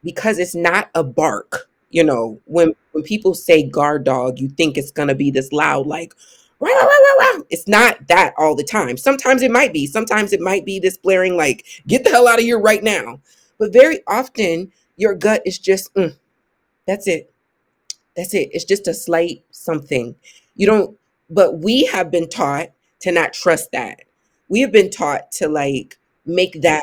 because 0.04 0.38
it's 0.38 0.54
not 0.54 0.90
a 0.94 1.04
bark. 1.04 1.68
You 1.90 2.04
know, 2.04 2.40
when 2.46 2.74
when 2.92 3.04
people 3.04 3.34
say 3.34 3.62
guard 3.64 4.04
dog, 4.04 4.38
you 4.40 4.48
think 4.48 4.78
it's 4.78 4.92
gonna 4.92 5.14
be 5.14 5.30
this 5.30 5.52
loud, 5.52 5.86
like 5.86 6.14
"Wow, 6.60 6.68
wow, 6.70 6.82
wow, 6.82 6.88
wow, 6.88 7.16
wow." 7.38 7.44
It's 7.50 7.68
not 7.68 8.08
that 8.08 8.34
all 8.38 8.54
the 8.54 8.64
time. 8.64 8.96
Sometimes 8.96 9.42
it 9.42 9.50
might 9.50 9.72
be. 9.72 9.86
Sometimes 9.86 10.32
it 10.32 10.40
might 10.40 10.64
be 10.66 10.78
this 10.80 10.98
blaring, 10.98 11.36
like 11.36 11.64
"Get 11.86 12.04
the 12.04 12.10
hell 12.10 12.28
out 12.28 12.38
of 12.40 12.44
here 12.44 12.60
right 12.60 12.82
now." 12.84 13.20
But 13.58 13.72
very 13.72 14.00
often, 14.06 14.72
your 14.96 15.14
gut 15.14 15.42
is 15.46 15.58
just, 15.58 15.92
"Mm, 15.94 16.16
that's 16.86 17.08
it. 17.08 17.32
That's 18.16 18.34
it. 18.34 18.50
It's 18.52 18.64
just 18.64 18.88
a 18.88 18.94
slight 18.94 19.44
something. 19.50 20.16
You 20.56 20.66
don't, 20.66 20.98
but 21.30 21.60
we 21.60 21.86
have 21.86 22.10
been 22.10 22.28
taught 22.28 22.70
to 23.00 23.12
not 23.12 23.32
trust 23.32 23.72
that. 23.72 24.00
We 24.48 24.60
have 24.60 24.72
been 24.72 24.90
taught 24.90 25.32
to 25.32 25.48
like 25.48 25.98
make 26.26 26.62
that, 26.62 26.82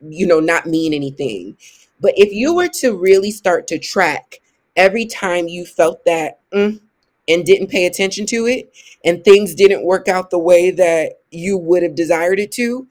you 0.00 0.26
know, 0.26 0.40
not 0.40 0.66
mean 0.66 0.94
anything. 0.94 1.56
But 2.00 2.14
if 2.16 2.32
you 2.32 2.54
were 2.54 2.68
to 2.80 2.96
really 2.96 3.30
start 3.30 3.66
to 3.68 3.78
track 3.78 4.40
every 4.76 5.06
time 5.06 5.48
you 5.48 5.64
felt 5.64 6.04
that 6.04 6.40
mm, 6.52 6.80
and 7.28 7.44
didn't 7.44 7.68
pay 7.68 7.86
attention 7.86 8.26
to 8.26 8.46
it, 8.46 8.72
and 9.04 9.24
things 9.24 9.54
didn't 9.54 9.84
work 9.84 10.08
out 10.08 10.30
the 10.30 10.38
way 10.38 10.70
that 10.70 11.20
you 11.30 11.56
would 11.56 11.82
have 11.82 11.94
desired 11.94 12.40
it 12.40 12.52
to, 12.52 12.86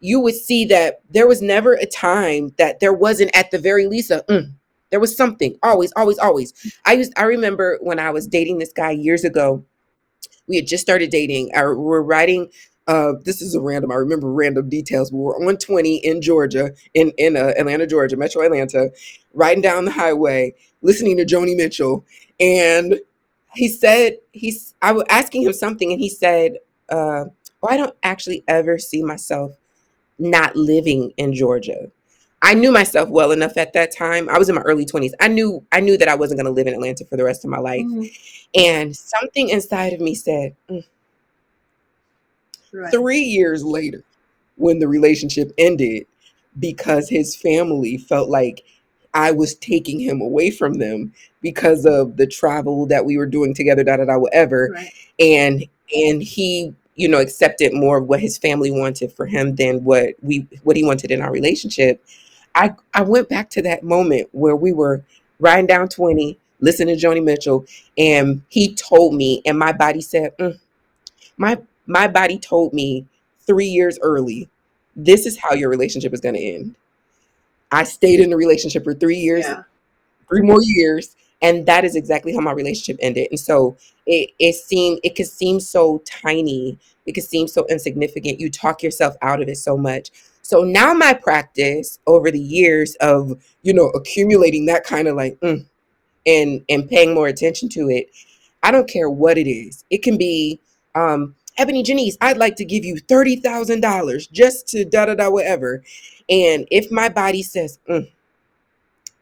you 0.00 0.20
would 0.20 0.34
see 0.34 0.64
that 0.66 1.00
there 1.10 1.26
was 1.26 1.42
never 1.42 1.74
a 1.74 1.86
time 1.86 2.52
that 2.58 2.80
there 2.80 2.92
wasn't 2.92 3.34
at 3.34 3.50
the 3.50 3.58
very 3.58 3.86
least 3.86 4.10
a 4.10 4.24
mm, 4.28 4.52
there 4.90 5.00
was 5.00 5.16
something 5.16 5.56
always 5.62 5.92
always 5.96 6.18
always 6.18 6.52
i 6.84 6.92
used 6.92 7.12
i 7.16 7.24
remember 7.24 7.78
when 7.82 7.98
i 7.98 8.10
was 8.10 8.26
dating 8.26 8.58
this 8.58 8.72
guy 8.72 8.90
years 8.90 9.24
ago 9.24 9.64
we 10.46 10.56
had 10.56 10.66
just 10.66 10.82
started 10.82 11.10
dating 11.10 11.50
I, 11.54 11.66
we 11.68 11.74
were 11.76 12.02
riding 12.02 12.50
uh, 12.88 13.12
this 13.22 13.40
is 13.42 13.54
a 13.54 13.60
random 13.60 13.92
i 13.92 13.94
remember 13.94 14.32
random 14.32 14.68
details 14.68 15.12
we 15.12 15.20
were 15.20 15.36
on 15.36 15.56
20 15.56 15.96
in 15.98 16.20
georgia 16.20 16.72
in 16.94 17.12
in 17.18 17.36
uh, 17.36 17.52
atlanta 17.58 17.86
georgia 17.86 18.16
metro 18.16 18.42
atlanta 18.42 18.90
riding 19.34 19.62
down 19.62 19.84
the 19.84 19.90
highway 19.90 20.52
listening 20.82 21.16
to 21.16 21.24
joni 21.24 21.54
mitchell 21.56 22.04
and 22.40 23.00
he 23.54 23.68
said 23.68 24.16
he's 24.32 24.74
i 24.82 24.90
was 24.90 25.04
asking 25.08 25.42
him 25.42 25.52
something 25.52 25.92
and 25.92 26.00
he 26.00 26.08
said 26.08 26.54
uh, 26.88 27.24
well, 27.60 27.72
i 27.72 27.76
don't 27.76 27.96
actually 28.02 28.42
ever 28.48 28.78
see 28.78 29.02
myself 29.02 29.52
not 30.18 30.56
living 30.56 31.12
in 31.16 31.32
georgia 31.32 31.90
I 32.40 32.54
knew 32.54 32.70
myself 32.70 33.08
well 33.08 33.32
enough 33.32 33.56
at 33.56 33.72
that 33.72 33.90
time. 33.90 34.28
I 34.28 34.38
was 34.38 34.48
in 34.48 34.54
my 34.54 34.60
early 34.62 34.86
20s. 34.86 35.12
I 35.18 35.26
knew 35.26 35.66
I 35.72 35.80
knew 35.80 35.96
that 35.98 36.06
I 36.06 36.14
wasn't 36.14 36.38
going 36.38 36.46
to 36.46 36.52
live 36.52 36.68
in 36.68 36.74
Atlanta 36.74 37.04
for 37.04 37.16
the 37.16 37.24
rest 37.24 37.44
of 37.44 37.50
my 37.50 37.58
life. 37.58 37.84
Mhm. 37.84 38.10
And 38.54 38.96
something 38.96 39.48
inside 39.48 39.92
of 39.92 40.00
me 40.00 40.14
said, 40.14 40.54
"Mm." 40.70 40.84
Right. 42.72 42.92
3 42.92 43.18
years 43.18 43.64
later 43.64 44.02
when 44.56 44.78
the 44.78 44.88
relationship 44.88 45.52
ended 45.58 46.06
because 46.58 47.08
his 47.08 47.36
family 47.36 47.96
felt 47.98 48.28
like 48.28 48.64
I 49.14 49.30
was 49.32 49.54
taking 49.54 50.00
him 50.00 50.20
away 50.20 50.50
from 50.50 50.78
them 50.78 51.12
because 51.40 51.86
of 51.86 52.16
the 52.16 52.26
travel 52.26 52.86
that 52.86 53.04
we 53.04 53.16
were 53.16 53.26
doing 53.26 53.54
together 53.54 53.84
da 53.84 53.96
da 53.96 54.04
da 54.04 54.18
whatever 54.18 54.70
Right. 54.72 54.92
and 55.18 55.64
and 55.94 56.22
he 56.22 56.74
you 56.96 57.08
know 57.08 57.20
accepted 57.20 57.72
more 57.72 57.98
of 57.98 58.08
what 58.08 58.20
his 58.20 58.36
family 58.38 58.70
wanted 58.70 59.12
for 59.12 59.26
him 59.26 59.54
than 59.56 59.84
what 59.84 60.14
we 60.22 60.46
what 60.64 60.76
he 60.76 60.84
wanted 60.84 61.10
in 61.10 61.22
our 61.22 61.32
relationship 61.32 62.04
I 62.54 62.74
I 62.94 63.02
went 63.02 63.28
back 63.28 63.50
to 63.50 63.62
that 63.62 63.82
moment 63.84 64.28
where 64.32 64.56
we 64.56 64.72
were 64.72 65.02
riding 65.38 65.66
down 65.66 65.88
20, 65.88 66.36
listening 66.60 66.98
to 66.98 67.06
Joni 67.06 67.22
Mitchell, 67.22 67.64
and 67.96 68.42
he 68.48 68.74
told 68.74 69.14
me, 69.14 69.42
and 69.46 69.58
my 69.58 69.72
body 69.72 70.00
said, 70.00 70.36
"Mm." 70.38 70.58
my 71.36 71.58
my 71.88 72.08
body 72.08 72.38
told 72.38 72.74
me 72.74 73.06
three 73.46 73.66
years 73.66 73.98
early, 74.02 74.48
this 74.96 75.26
is 75.26 75.38
how 75.38 75.54
your 75.54 75.70
relationship 75.70 76.14
is 76.14 76.20
going 76.20 76.36
to 76.36 76.40
end. 76.42 76.76
I 77.72 77.84
stayed 77.84 78.20
in 78.20 78.30
the 78.30 78.36
relationship 78.36 78.84
for 78.84 78.94
three 78.94 79.16
years, 79.18 79.44
Yeah. 79.46 79.62
three 80.28 80.42
more 80.42 80.62
years, 80.62 81.16
and 81.42 81.66
that 81.66 81.84
is 81.84 81.96
exactly 81.96 82.34
how 82.34 82.40
my 82.40 82.52
relationship 82.52 82.98
ended. 83.00 83.28
And 83.30 83.40
so 83.40 83.76
it 84.06 84.30
it 84.38 84.54
seemed 84.56 85.00
it 85.04 85.16
could 85.16 85.28
seem 85.28 85.60
so 85.60 86.02
tiny, 86.06 86.78
it 87.06 87.12
could 87.12 87.24
seem 87.24 87.48
so 87.48 87.66
insignificant. 87.68 88.40
You 88.40 88.50
talk 88.50 88.82
yourself 88.82 89.16
out 89.22 89.42
of 89.42 89.48
it 89.48 89.56
so 89.58 89.76
much. 89.76 90.10
So 90.42 90.64
now 90.64 90.94
my 90.94 91.14
practice 91.14 91.98
over 92.06 92.30
the 92.30 92.40
years 92.40 92.96
of 92.96 93.40
you 93.62 93.74
know 93.74 93.88
accumulating 93.90 94.66
that 94.66 94.84
kind 94.84 95.08
of 95.08 95.16
like 95.16 95.38
mm, 95.40 95.64
and 96.26 96.64
and 96.68 96.88
paying 96.88 97.14
more 97.14 97.28
attention 97.28 97.68
to 97.70 97.88
it, 97.90 98.10
I 98.62 98.70
don't 98.70 98.88
care 98.88 99.10
what 99.10 99.38
it 99.38 99.48
is. 99.50 99.84
It 99.90 100.02
can 100.02 100.16
be 100.18 100.60
um, 100.94 101.34
Ebony 101.58 101.84
Janice. 101.84 102.18
I'd 102.22 102.38
like 102.38 102.56
to 102.56 102.66
give 102.66 102.84
you 102.84 102.98
thirty 102.98 103.36
thousand 103.36 103.82
dollars 103.82 104.28
just 104.28 104.68
to 104.70 104.84
da 104.86 105.06
da 105.06 105.16
da 105.16 105.30
whatever. 105.30 105.84
And 106.30 106.68
if 106.72 106.92
my 106.92 107.10
body 107.10 107.42
says 107.44 107.80
"Mm," 107.90 108.10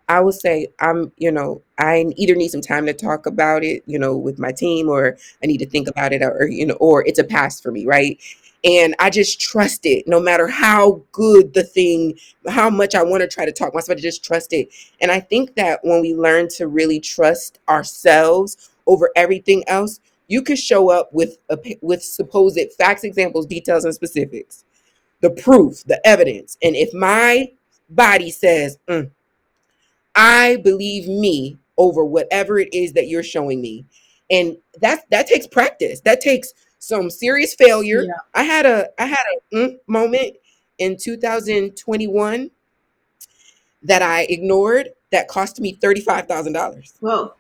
I 0.09 0.21
will 0.21 0.33
say 0.33 0.69
I'm, 0.81 1.13
you 1.19 1.33
know, 1.33 1.63
I 1.79 2.07
either 2.17 2.37
need 2.37 2.51
some 2.53 2.63
time 2.63 2.87
to 2.87 2.95
talk 2.95 3.27
about 3.27 3.65
it, 3.65 3.85
you 3.87 3.99
know, 3.99 4.17
with 4.17 4.39
my 4.39 4.53
team, 4.53 4.89
or 4.91 5.19
I 5.45 5.49
need 5.49 5.59
to 5.59 5.67
think 5.67 5.89
about 5.89 6.15
it, 6.15 6.23
or 6.23 6.49
you 6.49 6.67
know, 6.67 6.77
or 6.77 7.07
it's 7.09 7.21
a 7.21 7.25
pass 7.25 7.61
for 7.61 7.73
me, 7.73 7.87
right? 7.87 8.21
And 8.65 8.97
I 9.01 9.11
just 9.11 9.41
trust 9.41 9.87
it, 9.87 10.09
no 10.09 10.21
matter 10.21 10.49
how 10.49 11.03
good 11.13 11.55
the 11.55 11.65
thing, 11.65 12.19
how 12.49 12.71
much 12.71 12.97
I 12.97 13.05
want 13.05 13.23
to 13.23 13.29
try 13.29 13.47
to 13.47 13.53
talk 13.53 13.75
myself, 13.75 13.99
I 13.99 14.03
just 14.03 14.25
trust 14.25 14.55
it. 14.55 14.71
And 15.01 15.13
I 15.13 15.21
think 15.21 15.57
that 15.57 15.81
when 15.85 16.03
we 16.03 16.15
learn 16.17 16.49
to 16.57 16.69
really 16.69 17.01
trust 17.01 17.61
ourselves 17.71 18.71
over 18.89 19.13
everything 19.17 19.65
else, 19.69 20.01
you 20.29 20.43
could 20.43 20.59
show 20.59 20.91
up 20.91 21.13
with 21.13 21.39
a, 21.49 21.59
with 21.83 22.03
supposed 22.03 22.73
facts, 22.77 23.05
examples, 23.05 23.47
details, 23.47 23.85
and 23.85 23.95
specifics, 23.95 24.65
the 25.21 25.31
proof, 25.31 25.85
the 25.85 26.05
evidence. 26.07 26.57
And 26.63 26.75
if 26.75 26.93
my 26.93 27.53
body 27.89 28.31
says, 28.31 28.79
"Mm, 28.89 29.11
I 30.15 30.57
believe 30.57 31.07
me 31.07 31.59
over 31.79 32.05
whatever 32.05 32.59
it 32.59 32.73
is 32.73 32.93
that 32.95 33.09
you're 33.09 33.23
showing 33.23 33.61
me. 33.61 33.85
And 34.31 34.57
that 34.81 35.05
that 35.11 35.27
takes 35.27 35.47
practice. 35.47 36.01
That 36.01 36.21
takes 36.21 36.53
some 36.79 37.11
serious 37.11 37.55
failure. 37.55 38.03
Yeah. 38.03 38.13
I 38.35 38.43
had 38.43 38.67
a 38.67 38.89
I 38.99 39.07
had 39.07 39.25
a 39.53 39.57
mm 39.57 39.79
moment 39.87 40.37
in 40.79 40.97
2021 40.97 42.51
that 43.83 44.03
I 44.03 44.23
ignored 44.23 44.91
that 45.13 45.29
cost 45.29 45.61
me 45.61 45.77
$35,000. 45.77 46.95
Whoa. 47.01 47.35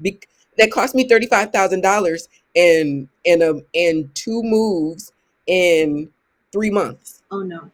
Bec- 0.00 0.28
that 0.58 0.70
cost 0.72 0.94
me 0.94 1.08
$35,000 1.08 2.28
in 2.54 3.08
in 3.24 3.42
a 3.42 3.54
in 3.72 4.10
two 4.14 4.42
moves 4.42 5.12
in 5.46 6.10
3 6.52 6.70
months. 6.70 7.22
Oh 7.30 7.42
no. 7.42 7.70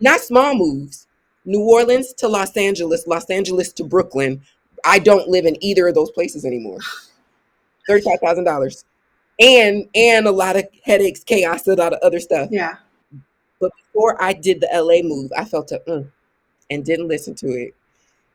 not 0.00 0.20
small 0.20 0.54
moves. 0.54 1.06
New 1.44 1.60
Orleans 1.62 2.12
to 2.14 2.28
Los 2.28 2.56
Angeles, 2.56 3.06
Los 3.06 3.30
Angeles 3.30 3.72
to 3.74 3.84
Brooklyn. 3.84 4.42
I 4.84 4.98
don't 4.98 5.28
live 5.28 5.46
in 5.46 5.62
either 5.64 5.88
of 5.88 5.94
those 5.94 6.10
places 6.10 6.44
anymore. 6.44 6.78
Thirty-five 7.88 8.20
thousand 8.20 8.44
dollars, 8.44 8.84
and 9.40 9.88
and 9.94 10.26
a 10.26 10.30
lot 10.32 10.56
of 10.56 10.68
headaches, 10.84 11.24
chaos, 11.24 11.66
a 11.68 11.74
lot 11.74 11.94
of 11.94 12.00
other 12.02 12.20
stuff. 12.20 12.50
Yeah. 12.52 12.76
But 13.60 13.72
before 13.76 14.22
I 14.22 14.34
did 14.34 14.60
the 14.60 14.68
LA 14.72 15.02
move, 15.08 15.32
I 15.36 15.44
felt 15.44 15.72
a 15.72 15.80
mm, 15.88 16.10
and 16.70 16.84
didn't 16.84 17.08
listen 17.08 17.34
to 17.36 17.48
it. 17.48 17.74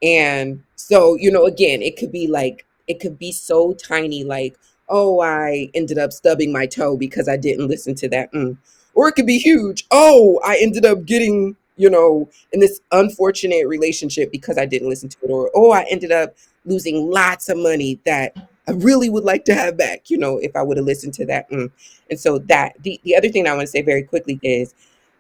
And 0.04 0.64
so, 0.76 1.16
you 1.16 1.32
know, 1.32 1.46
again, 1.46 1.82
it 1.82 1.98
could 1.98 2.12
be 2.12 2.28
like 2.28 2.66
it 2.88 3.00
could 3.00 3.18
be 3.18 3.32
so 3.32 3.74
tiny, 3.74 4.24
like, 4.24 4.58
oh, 4.90 5.22
I 5.22 5.70
ended 5.74 5.98
up 5.98 6.12
stubbing 6.12 6.52
my 6.52 6.66
toe 6.66 6.98
because 6.98 7.28
I 7.28 7.38
didn't 7.38 7.68
listen 7.68 7.96
to 7.96 8.10
that. 8.10 8.32
mm. 8.34 8.58
Or 8.96 9.08
it 9.08 9.14
could 9.14 9.26
be 9.26 9.40
huge. 9.40 9.86
Oh, 9.92 10.40
I 10.46 10.58
ended 10.62 10.86
up 10.86 11.06
getting, 11.06 11.56
you 11.78 11.90
know, 11.90 12.30
in 12.52 12.60
this 12.60 12.80
unfortunate 12.92 13.68
relationship 13.68 14.32
because 14.32 14.58
I 14.58 14.66
didn't 14.66 14.90
listen 14.90 15.10
to 15.10 15.18
it. 15.24 15.32
Or 15.32 15.50
oh, 15.56 15.72
I 15.72 15.86
ended 15.90 16.12
up 16.12 16.36
losing 16.66 17.10
lots 17.10 17.50
of 17.50 17.58
money 17.58 18.00
that 18.06 18.36
I 18.68 18.72
really 18.72 19.10
would 19.10 19.24
like 19.24 19.46
to 19.46 19.56
have 19.56 19.78
back, 19.78 20.10
you 20.10 20.18
know, 20.18 20.38
if 20.38 20.56
I 20.56 20.62
would 20.62 20.78
have 20.78 20.86
listened 20.86 21.14
to 21.16 21.26
that. 21.26 21.50
mm. 21.50 21.72
And 22.10 22.20
so 22.20 22.38
that 22.40 22.76
the, 22.84 23.00
the 23.04 23.16
other 23.16 23.30
thing 23.30 23.48
I 23.48 23.52
want 23.54 23.62
to 23.62 23.68
say 23.68 23.82
very 23.82 24.04
quickly 24.04 24.40
is 24.44 24.74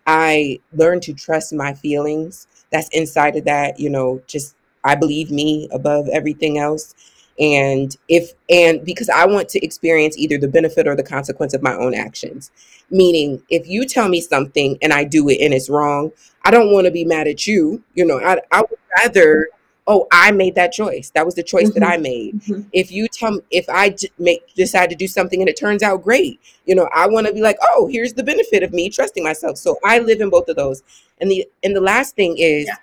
I 0.06 0.60
learned 0.73 1.04
to 1.04 1.13
trust 1.13 1.54
my 1.54 1.73
feelings. 1.73 2.47
That's 2.71 2.89
inside 2.89 3.36
of 3.36 3.45
that, 3.45 3.80
you 3.80 3.89
know, 3.89 4.21
just 4.28 4.56
I 4.84 4.95
believe 4.95 5.32
me 5.32 5.69
above 5.71 6.08
everything 6.10 6.58
else. 6.58 6.93
And 7.39 7.98
if 8.10 8.32
and 8.50 8.86
because 8.86 9.10
i 9.10 9.26
want 9.26 9.50
to 9.50 9.63
experience 9.65 10.17
either 10.17 10.38
the 10.38 10.48
benefit 10.48 10.88
or 10.88 10.96
the 10.96 11.04
consequence 11.04 11.54
of 11.54 11.63
my 11.63 11.74
own 11.76 11.93
actions 11.93 12.52
meaning 12.91 13.41
if 13.50 13.67
you 13.67 13.86
tell 13.86 14.08
me 14.08 14.22
something 14.22 14.78
and 14.82 14.93
i 14.93 15.04
do 15.04 15.28
it 15.30 15.39
and 15.41 15.54
it's 15.54 15.69
wrong 15.69 16.12
i 16.43 16.52
don't 16.52 16.72
want 16.72 16.86
to 16.86 16.91
be 16.91 17.04
mad 17.06 17.28
at 17.28 17.48
you 17.48 17.82
you 17.96 18.06
know 18.06 18.19
i, 18.19 18.38
I 18.52 18.62
would 18.62 18.80
rather 19.00 19.50
oh 19.88 20.08
i 20.12 20.32
made 20.32 20.56
that 20.56 20.72
choice 20.72 21.10
that 21.15 21.26
was 21.26 21.36
the 21.36 21.43
choice 21.43 21.72
that 21.72 21.84
i 21.84 21.93
Mm-hmm. 21.96 22.04
made 22.04 22.36
Mm-hmm. 22.41 22.62
if 22.72 22.91
you 22.91 23.08
tell 23.08 23.32
me 23.32 23.41
if 23.52 23.65
i 23.67 23.89
d- 23.89 24.10
make 24.19 24.54
decide 24.54 24.89
to 24.91 24.96
do 24.96 25.08
something 25.08 25.41
and 25.41 25.50
it 25.50 25.58
turns 25.58 25.82
out 25.82 26.04
great 26.04 26.39
you 26.65 26.76
know 26.76 26.88
i 26.93 27.08
want 27.08 27.26
to 27.28 27.34
be 27.34 27.41
like 27.41 27.58
oh 27.63 27.88
here's 27.91 28.13
the 28.13 28.24
benefit 28.24 28.62
of 28.63 28.72
me 28.74 28.89
trusting 28.89 29.24
myself 29.24 29.58
so 29.58 29.78
i 29.84 29.98
live 30.00 30.22
in 30.22 30.30
both 30.30 30.48
of 30.50 30.56
those 30.56 30.84
and 31.19 31.32
the 31.32 31.46
and 31.63 31.76
the 31.76 31.82
last 31.82 32.15
thing 32.15 32.38
is 32.38 32.67
Yeah. 32.67 32.76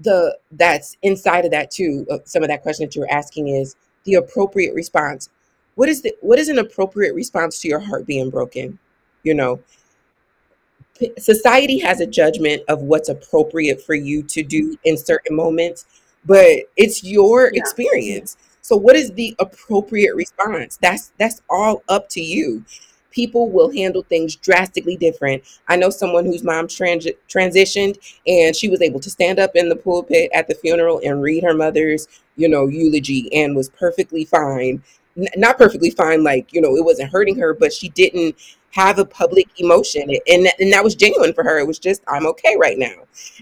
The 0.00 0.36
that's 0.52 0.96
inside 1.02 1.44
of 1.44 1.50
that 1.50 1.70
too 1.70 2.06
uh, 2.10 2.18
some 2.24 2.42
of 2.42 2.48
that 2.48 2.62
question 2.62 2.86
that 2.86 2.94
you 2.94 3.02
were 3.02 3.12
asking 3.12 3.48
is 3.48 3.76
the 4.04 4.14
appropriate 4.14 4.74
response. 4.74 5.28
What 5.74 5.88
is 5.88 6.02
the 6.02 6.14
what 6.20 6.38
is 6.38 6.48
an 6.48 6.58
appropriate 6.58 7.14
response 7.14 7.60
to 7.60 7.68
your 7.68 7.80
heart 7.80 8.06
being 8.06 8.30
broken? 8.30 8.78
You 9.22 9.34
know 9.34 9.60
P- 10.98 11.12
society 11.18 11.78
has 11.78 12.00
a 12.00 12.06
judgment 12.06 12.62
of 12.68 12.82
what's 12.82 13.08
appropriate 13.08 13.82
for 13.82 13.94
you 13.94 14.22
to 14.24 14.42
do 14.42 14.76
in 14.84 14.96
certain 14.96 15.36
moments 15.36 15.86
but 16.24 16.64
it's 16.76 17.02
your 17.02 17.50
Yeah. 17.52 17.60
experience. 17.60 18.36
So 18.62 18.76
what 18.76 18.96
is 18.96 19.10
the 19.12 19.34
appropriate 19.38 20.14
response? 20.14 20.78
That's 20.82 21.12
that's 21.18 21.40
all 21.48 21.82
up 21.88 22.08
to 22.10 22.20
you 22.20 22.64
people 23.10 23.50
will 23.50 23.70
handle 23.72 24.02
things 24.02 24.36
drastically 24.36 24.96
different. 24.96 25.42
I 25.68 25.76
know 25.76 25.90
someone 25.90 26.24
whose 26.24 26.44
mom 26.44 26.66
transi- 26.68 27.16
transitioned 27.28 27.98
and 28.26 28.54
she 28.54 28.68
was 28.68 28.82
able 28.82 29.00
to 29.00 29.10
stand 29.10 29.38
up 29.38 29.52
in 29.54 29.68
the 29.68 29.76
pulpit 29.76 30.30
at 30.34 30.48
the 30.48 30.54
funeral 30.54 31.00
and 31.04 31.22
read 31.22 31.42
her 31.44 31.54
mother's 31.54 32.08
you 32.36 32.48
know 32.48 32.66
eulogy 32.66 33.32
and 33.34 33.56
was 33.56 33.68
perfectly 33.70 34.24
fine. 34.24 34.82
N- 35.16 35.28
not 35.36 35.58
perfectly 35.58 35.90
fine 35.90 36.22
like 36.22 36.52
you 36.52 36.60
know 36.60 36.76
it 36.76 36.84
wasn't 36.84 37.12
hurting 37.12 37.38
her 37.38 37.54
but 37.54 37.72
she 37.72 37.88
didn't 37.90 38.36
have 38.72 38.98
a 38.98 39.04
public 39.04 39.48
emotion. 39.58 40.02
And 40.28 40.48
and 40.58 40.72
that 40.72 40.84
was 40.84 40.94
genuine 40.94 41.34
for 41.34 41.42
her. 41.44 41.58
It 41.58 41.66
was 41.66 41.78
just 41.78 42.02
i'm 42.08 42.26
okay 42.26 42.56
right 42.58 42.78
now. 42.78 42.94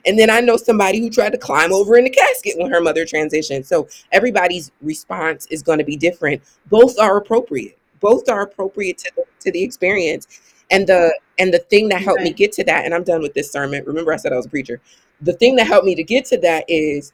And 0.07 0.18
then 0.18 0.31
i 0.31 0.40
know 0.40 0.57
somebody 0.57 1.00
who 1.00 1.11
tried 1.11 1.33
to 1.33 1.38
climb 1.38 1.72
over 1.72 1.96
in 1.96 2.04
the 2.04 2.11
casket 2.11 2.54
when 2.59 2.70
her 2.70 2.81
mother 2.81 3.04
transitioned. 3.04 3.66
So 3.66 3.88
everybody's 4.12 4.72
response 4.81 5.46
is 5.46 5.62
going 5.62 5.78
to 5.78 5.85
be 5.85 5.96
different. 5.96 6.42
Both 6.70 6.98
are 6.98 7.16
appropriate 7.16 7.77
both 8.00 8.28
are 8.28 8.42
appropriate 8.42 8.98
to 8.98 9.11
the, 9.16 9.24
to 9.40 9.52
the 9.52 9.62
experience 9.62 10.26
and 10.70 10.87
the 10.87 11.18
and 11.38 11.52
the 11.54 11.58
thing 11.58 11.88
that 11.88 12.02
helped 12.02 12.20
me 12.22 12.30
Right. 12.30 12.37
get 12.37 12.52
to 12.52 12.64
that 12.64 12.84
and 12.84 12.94
i'm 12.94 13.04
done 13.04 13.22
with 13.22 13.34
this 13.34 13.50
sermon 13.50 13.84
remember 13.87 14.12
i 14.12 14.16
said 14.16 14.32
i 14.32 14.37
was 14.37 14.46
a 14.46 14.50
preacher 14.50 14.80
the 15.20 15.32
thing 15.32 15.56
that 15.56 15.66
helped 15.66 15.87
me 15.87 15.94
to 15.94 16.04
get 16.04 16.24
to 16.26 16.38
that 16.38 16.64
is 16.68 17.12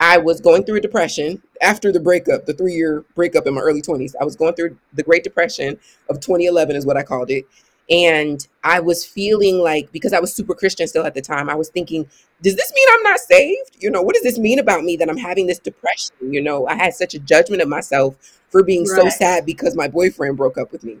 I 0.00 0.18
was 0.18 0.40
going 0.40 0.64
through 0.64 0.76
a 0.76 0.80
depression 0.80 1.42
after 1.60 1.90
the 1.90 2.00
breakup, 2.00 2.46
the 2.46 2.54
three 2.54 2.74
year 2.74 3.04
breakup 3.14 3.46
in 3.46 3.54
my 3.54 3.60
early 3.60 3.82
20s. 3.82 4.14
I 4.20 4.24
was 4.24 4.36
going 4.36 4.54
through 4.54 4.78
the 4.92 5.02
Great 5.02 5.24
Depression 5.24 5.78
of 6.08 6.20
2011, 6.20 6.76
is 6.76 6.86
what 6.86 6.96
I 6.96 7.02
called 7.02 7.30
it. 7.30 7.46
And 7.90 8.46
I 8.64 8.80
was 8.80 9.04
feeling 9.04 9.58
like, 9.58 9.90
because 9.92 10.12
I 10.12 10.20
was 10.20 10.32
super 10.32 10.54
Christian 10.54 10.86
still 10.88 11.06
at 11.06 11.14
the 11.14 11.22
time, 11.22 11.48
I 11.48 11.54
was 11.54 11.70
thinking, 11.70 12.06
does 12.42 12.54
this 12.54 12.72
mean 12.74 12.86
I'm 12.92 13.02
not 13.02 13.18
saved? 13.18 13.76
You 13.80 13.90
know, 13.90 14.02
what 14.02 14.14
does 14.14 14.24
this 14.24 14.38
mean 14.38 14.58
about 14.58 14.84
me 14.84 14.96
that 14.96 15.08
I'm 15.08 15.16
having 15.16 15.46
this 15.46 15.58
depression? 15.58 16.14
You 16.20 16.42
know, 16.42 16.66
I 16.66 16.74
had 16.74 16.94
such 16.94 17.14
a 17.14 17.18
judgment 17.18 17.62
of 17.62 17.68
myself 17.68 18.16
for 18.50 18.62
being 18.62 18.84
so 18.86 19.04
Right. 19.04 19.12
sad 19.12 19.46
because 19.46 19.74
my 19.74 19.88
boyfriend 19.88 20.36
broke 20.36 20.58
up 20.58 20.70
with 20.70 20.84
me. 20.84 20.98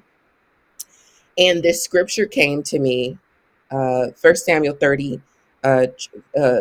And 1.36 1.62
this 1.62 1.82
scripture 1.82 2.26
came 2.26 2.62
to 2.64 2.78
me, 2.78 3.18
uh, 3.70 4.08
1 4.20 4.36
Samuel 4.36 4.74
30, 4.74 5.20
uh, 5.62 5.86
ch- 5.96 6.10
uh, 6.36 6.60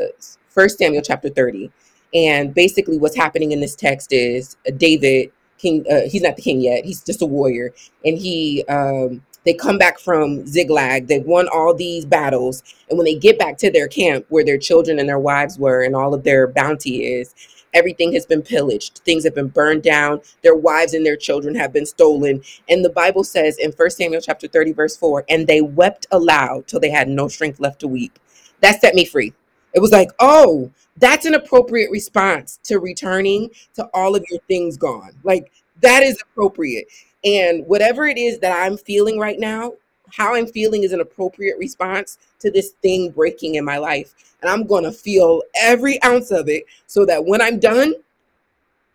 1 0.54 0.70
Samuel 0.70 1.02
chapter 1.02 1.30
30. 1.30 1.72
And 2.14 2.54
basically, 2.54 2.98
what's 2.98 3.16
happening 3.16 3.52
in 3.52 3.60
this 3.60 3.76
text 3.76 4.14
is 4.14 4.56
uh, 4.68 4.72
David, 4.78 5.32
king, 5.58 5.86
uh, 5.90 6.02
he's 6.08 6.22
not 6.22 6.36
the 6.36 6.42
king 6.42 6.62
yet, 6.62 6.86
he's 6.86 7.02
just 7.02 7.22
a 7.22 7.26
warrior. 7.26 7.74
And 8.06 8.18
he, 8.18 8.64
um, 8.66 9.24
they 9.48 9.54
come 9.54 9.78
back 9.78 10.00
from 10.00 10.46
Ziklag. 10.46 11.08
They've 11.08 11.26
won 11.26 11.48
all 11.48 11.74
these 11.74 12.06
battles. 12.06 12.64
And 12.90 12.98
when 12.98 13.06
they 13.06 13.16
get 13.16 13.40
back 13.40 13.58
to 13.60 13.72
their 13.72 13.88
camp 13.88 14.26
where 14.30 14.44
their 14.44 14.58
children 14.58 15.00
and 15.00 15.08
their 15.08 15.20
wives 15.20 15.58
were 15.58 15.84
and 15.84 15.96
all 15.96 16.14
of 16.14 16.24
their 16.24 16.48
bounty 16.48 17.06
is, 17.06 17.34
everything 17.74 18.14
has 18.14 18.26
been 18.26 18.42
pillaged. 18.42 19.00
Things 19.00 19.24
have 19.24 19.36
been 19.36 19.48
burned 19.48 19.84
down. 19.84 20.22
Their 20.42 20.56
wives 20.56 20.94
and 20.94 21.06
their 21.06 21.16
children 21.16 21.56
have 21.56 21.72
been 21.72 21.86
stolen. 21.86 22.42
And 22.70 22.84
the 22.84 22.90
Bible 22.90 23.24
says 23.24 23.58
in 23.58 23.72
1 23.72 23.90
Samuel 23.92 24.22
chapter 24.22 24.48
30, 24.48 24.74
verse 24.74 24.98
4, 24.98 25.26
and 25.30 25.48
they 25.48 25.62
wept 25.62 26.08
aloud 26.12 26.68
till 26.68 26.80
they 26.80 26.90
had 26.90 27.08
no 27.08 27.28
strength 27.28 27.60
left 27.60 27.80
to 27.82 27.88
weep. 27.88 28.18
That 28.62 28.82
set 28.82 28.96
me 28.96 29.06
free. 29.06 29.34
It 29.74 29.80
was 29.80 29.92
like, 29.92 30.10
oh, 30.20 30.72
that's 30.98 31.26
an 31.26 31.36
appropriate 31.36 31.92
response 31.92 32.60
to 32.64 32.80
returning 32.80 33.52
to 33.76 33.88
all 33.94 34.16
of 34.16 34.26
your 34.30 34.40
things 34.48 34.78
gone. 34.78 35.12
Like, 35.24 35.52
that 35.82 36.02
is 36.02 36.20
appropriate. 36.22 36.88
And 37.24 37.66
whatever 37.68 38.06
it 38.06 38.18
is 38.18 38.40
that 38.40 38.66
I'm 38.66 38.78
feeling 38.78 39.20
right 39.20 39.40
now, 39.40 39.74
how 40.14 40.36
I'm 40.36 40.48
feeling 40.48 40.84
is 40.84 40.94
an 40.94 41.02
appropriate 41.02 41.58
response 41.58 42.18
to 42.40 42.50
this 42.52 42.72
thing 42.82 43.12
breaking 43.12 43.56
in 43.56 43.66
my 43.66 43.78
life. 43.78 44.14
And 44.42 44.50
I'm 44.50 44.66
going 44.66 44.84
to 44.84 44.92
feel 44.92 45.42
every 45.62 46.02
ounce 46.04 46.32
of 46.32 46.48
it 46.48 46.64
so 46.86 47.06
that 47.06 47.26
when 47.26 47.42
I'm 47.42 47.60
done, 47.60 47.94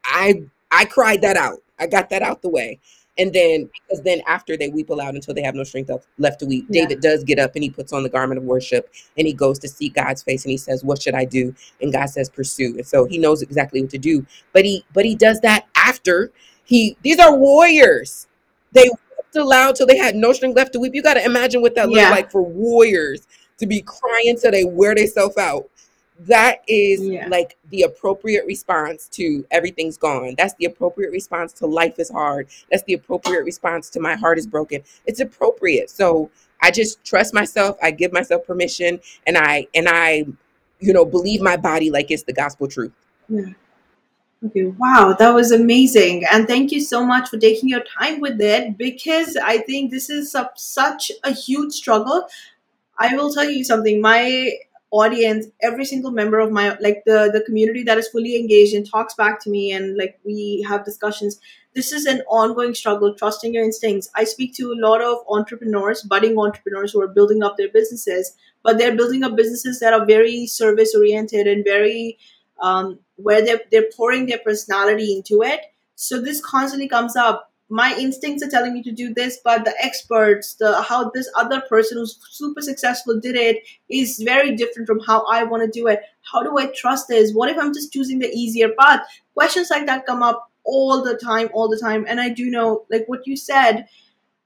I 0.04 0.42
I 0.70 0.84
cried 0.86 1.20
that 1.22 1.36
out. 1.36 1.58
I 1.78 1.86
got 1.86 2.08
that 2.10 2.22
out 2.22 2.42
the 2.42 2.48
way. 2.48 2.78
And 3.18 3.30
then 3.32 3.68
because 3.88 4.02
then 4.02 4.22
after 4.26 4.56
they 4.56 4.68
weep 4.70 4.88
aloud 4.88 5.14
until 5.14 5.34
they 5.34 5.42
have 5.42 5.54
no 5.54 5.64
strength 5.64 5.90
left 6.18 6.40
to 6.40 6.46
weep, 6.46 6.64
Yeah. 6.70 6.82
David 6.82 7.02
does 7.02 7.24
get 7.24 7.38
up 7.38 7.54
and 7.54 7.62
he 7.62 7.68
puts 7.68 7.92
on 7.92 8.02
the 8.02 8.08
garment 8.08 8.38
of 8.38 8.44
worship 8.44 8.90
and 9.18 9.26
he 9.26 9.34
goes 9.34 9.58
to 9.60 9.68
seek 9.68 9.94
God's 9.94 10.22
face 10.22 10.44
and 10.44 10.50
he 10.50 10.56
says, 10.56 10.82
"What 10.82 11.02
should 11.02 11.14
I 11.14 11.26
do?" 11.26 11.54
And 11.82 11.92
God 11.92 12.06
says, 12.06 12.30
"Pursue." 12.30 12.74
And 12.78 12.86
so 12.86 13.04
he 13.04 13.18
knows 13.18 13.42
exactly 13.42 13.82
what 13.82 13.90
to 13.90 13.98
do. 13.98 14.24
But 14.54 14.64
he 14.64 14.84
but 14.94 15.04
he 15.04 15.14
does 15.14 15.40
that 15.40 15.66
after 15.76 16.30
he 16.64 16.96
these 17.02 17.18
are 17.18 17.36
warriors. 17.36 18.26
They 18.72 18.88
wept 18.88 19.36
aloud 19.36 19.76
till 19.76 19.86
they 19.86 19.98
had 19.98 20.14
no 20.14 20.32
strength 20.32 20.56
left 20.56 20.72
to 20.74 20.80
weep. 20.80 20.94
You 20.94 21.02
got 21.02 21.14
to 21.14 21.24
imagine 21.24 21.60
what 21.62 21.74
that 21.74 21.88
looked 21.88 22.10
like 22.10 22.30
for 22.30 22.42
warriors 22.42 23.26
to 23.58 23.66
be 23.66 23.82
crying 23.82 24.36
till 24.40 24.50
they 24.50 24.64
wear 24.64 24.94
themselves 24.94 25.36
out. 25.36 25.68
That 26.20 26.62
is 26.68 27.00
Yeah. 27.02 27.26
like 27.28 27.56
the 27.70 27.82
appropriate 27.82 28.46
response 28.46 29.08
to 29.12 29.44
everything's 29.50 29.96
gone. 29.96 30.34
That's 30.38 30.54
the 30.54 30.66
appropriate 30.66 31.10
response 31.10 31.52
to 31.54 31.66
life 31.66 31.98
is 31.98 32.10
hard. 32.10 32.48
That's 32.70 32.82
the 32.84 32.94
appropriate 32.94 33.44
response 33.44 33.90
to 33.90 34.00
my 34.00 34.14
heart 34.14 34.38
is 34.38 34.46
broken. 34.46 34.82
It's 35.06 35.20
appropriate. 35.20 35.90
So 35.90 36.30
I 36.60 36.70
just 36.70 37.02
trust 37.04 37.34
myself. 37.34 37.76
I 37.82 37.90
give 37.90 38.12
myself 38.12 38.46
permission 38.46 39.00
and 39.26 39.36
I 39.36 39.66
and 39.74 39.88
I 39.88 40.26
you 40.80 40.92
know 40.92 41.04
believe 41.04 41.40
my 41.40 41.56
body 41.56 41.90
like 41.90 42.10
it's 42.10 42.22
the 42.22 42.32
gospel 42.32 42.68
truth. 42.68 42.92
Yeah. 43.28 43.46
Okay, 44.44 44.64
wow, 44.64 45.14
that 45.18 45.32
was 45.32 45.52
amazing. 45.52 46.24
And 46.32 46.48
thank 46.48 46.72
you 46.72 46.80
so 46.80 47.04
much 47.06 47.28
for 47.28 47.38
taking 47.38 47.68
your 47.68 47.84
time 47.84 48.18
with 48.20 48.40
it 48.40 48.76
because 48.76 49.36
I 49.36 49.58
think 49.58 49.90
this 49.92 50.10
is 50.10 50.32
su- 50.32 50.44
such 50.56 51.12
a 51.22 51.30
huge 51.32 51.72
struggle. 51.72 52.26
I 52.98 53.16
will 53.16 53.32
tell 53.32 53.48
you 53.48 53.64
something. 53.64 54.00
My 54.00 54.52
audience, 54.90 55.46
every 55.62 55.84
single 55.84 56.10
member 56.12 56.40
of 56.40 56.52
my 56.52 56.76
like 56.80 57.04
the 57.06 57.30
the 57.32 57.42
community 57.46 57.84
that 57.84 57.98
is 57.98 58.08
fully 58.08 58.36
engaged 58.36 58.74
and 58.74 58.88
talks 58.90 59.14
back 59.14 59.40
to 59.42 59.50
me 59.50 59.72
and 59.72 59.96
like 59.96 60.20
we 60.24 60.64
have 60.68 60.84
discussions. 60.84 61.40
This 61.74 61.92
is 61.92 62.06
an 62.06 62.22
ongoing 62.28 62.74
struggle, 62.74 63.14
trusting 63.14 63.54
your 63.54 63.64
instincts. 63.64 64.10
I 64.16 64.24
speak 64.24 64.54
to 64.56 64.72
a 64.72 64.80
lot 64.88 65.02
of 65.02 65.18
entrepreneurs, 65.28 66.02
budding 66.02 66.38
entrepreneurs 66.38 66.92
who 66.92 67.00
are 67.02 67.08
building 67.08 67.42
up 67.42 67.56
their 67.56 67.70
businesses, 67.70 68.34
but 68.62 68.78
they're 68.78 68.96
building 68.96 69.24
up 69.24 69.36
businesses 69.36 69.80
that 69.80 69.94
are 69.94 70.04
very 70.06 70.46
service 70.46 70.94
oriented 70.94 71.46
and 71.46 71.64
very 71.64 72.18
um, 72.62 72.98
where 73.16 73.44
they're, 73.44 73.60
they're 73.70 73.90
pouring 73.94 74.26
their 74.26 74.38
personality 74.38 75.14
into 75.14 75.42
it. 75.42 75.60
So 75.96 76.20
this 76.20 76.40
constantly 76.40 76.88
comes 76.88 77.16
up. 77.16 77.50
My 77.68 77.96
instincts 77.98 78.42
are 78.42 78.50
telling 78.50 78.74
me 78.74 78.82
to 78.82 78.92
do 78.92 79.14
this, 79.14 79.38
but 79.42 79.64
the 79.64 79.74
experts, 79.82 80.54
the 80.54 80.82
how 80.82 81.10
this 81.10 81.30
other 81.36 81.62
person 81.62 81.98
who's 81.98 82.18
super 82.30 82.60
successful 82.60 83.18
did 83.18 83.34
it 83.34 83.62
is 83.88 84.20
very 84.22 84.54
different 84.54 84.86
from 84.86 85.00
how 85.00 85.24
I 85.24 85.44
want 85.44 85.62
to 85.62 85.80
do 85.80 85.86
it. 85.86 86.00
How 86.30 86.42
do 86.42 86.58
I 86.58 86.66
trust 86.66 87.08
this? 87.08 87.32
What 87.32 87.48
if 87.48 87.56
I'm 87.58 87.72
just 87.72 87.92
choosing 87.92 88.18
the 88.18 88.28
easier 88.28 88.70
path? 88.78 89.00
Questions 89.34 89.70
like 89.70 89.86
that 89.86 90.04
come 90.04 90.22
up 90.22 90.50
all 90.64 91.02
the 91.02 91.16
time, 91.16 91.48
all 91.54 91.68
the 91.68 91.78
time. 91.78 92.04
And 92.06 92.20
I 92.20 92.28
do 92.28 92.50
know, 92.50 92.84
like 92.90 93.06
what 93.06 93.26
you 93.26 93.36
said, 93.36 93.86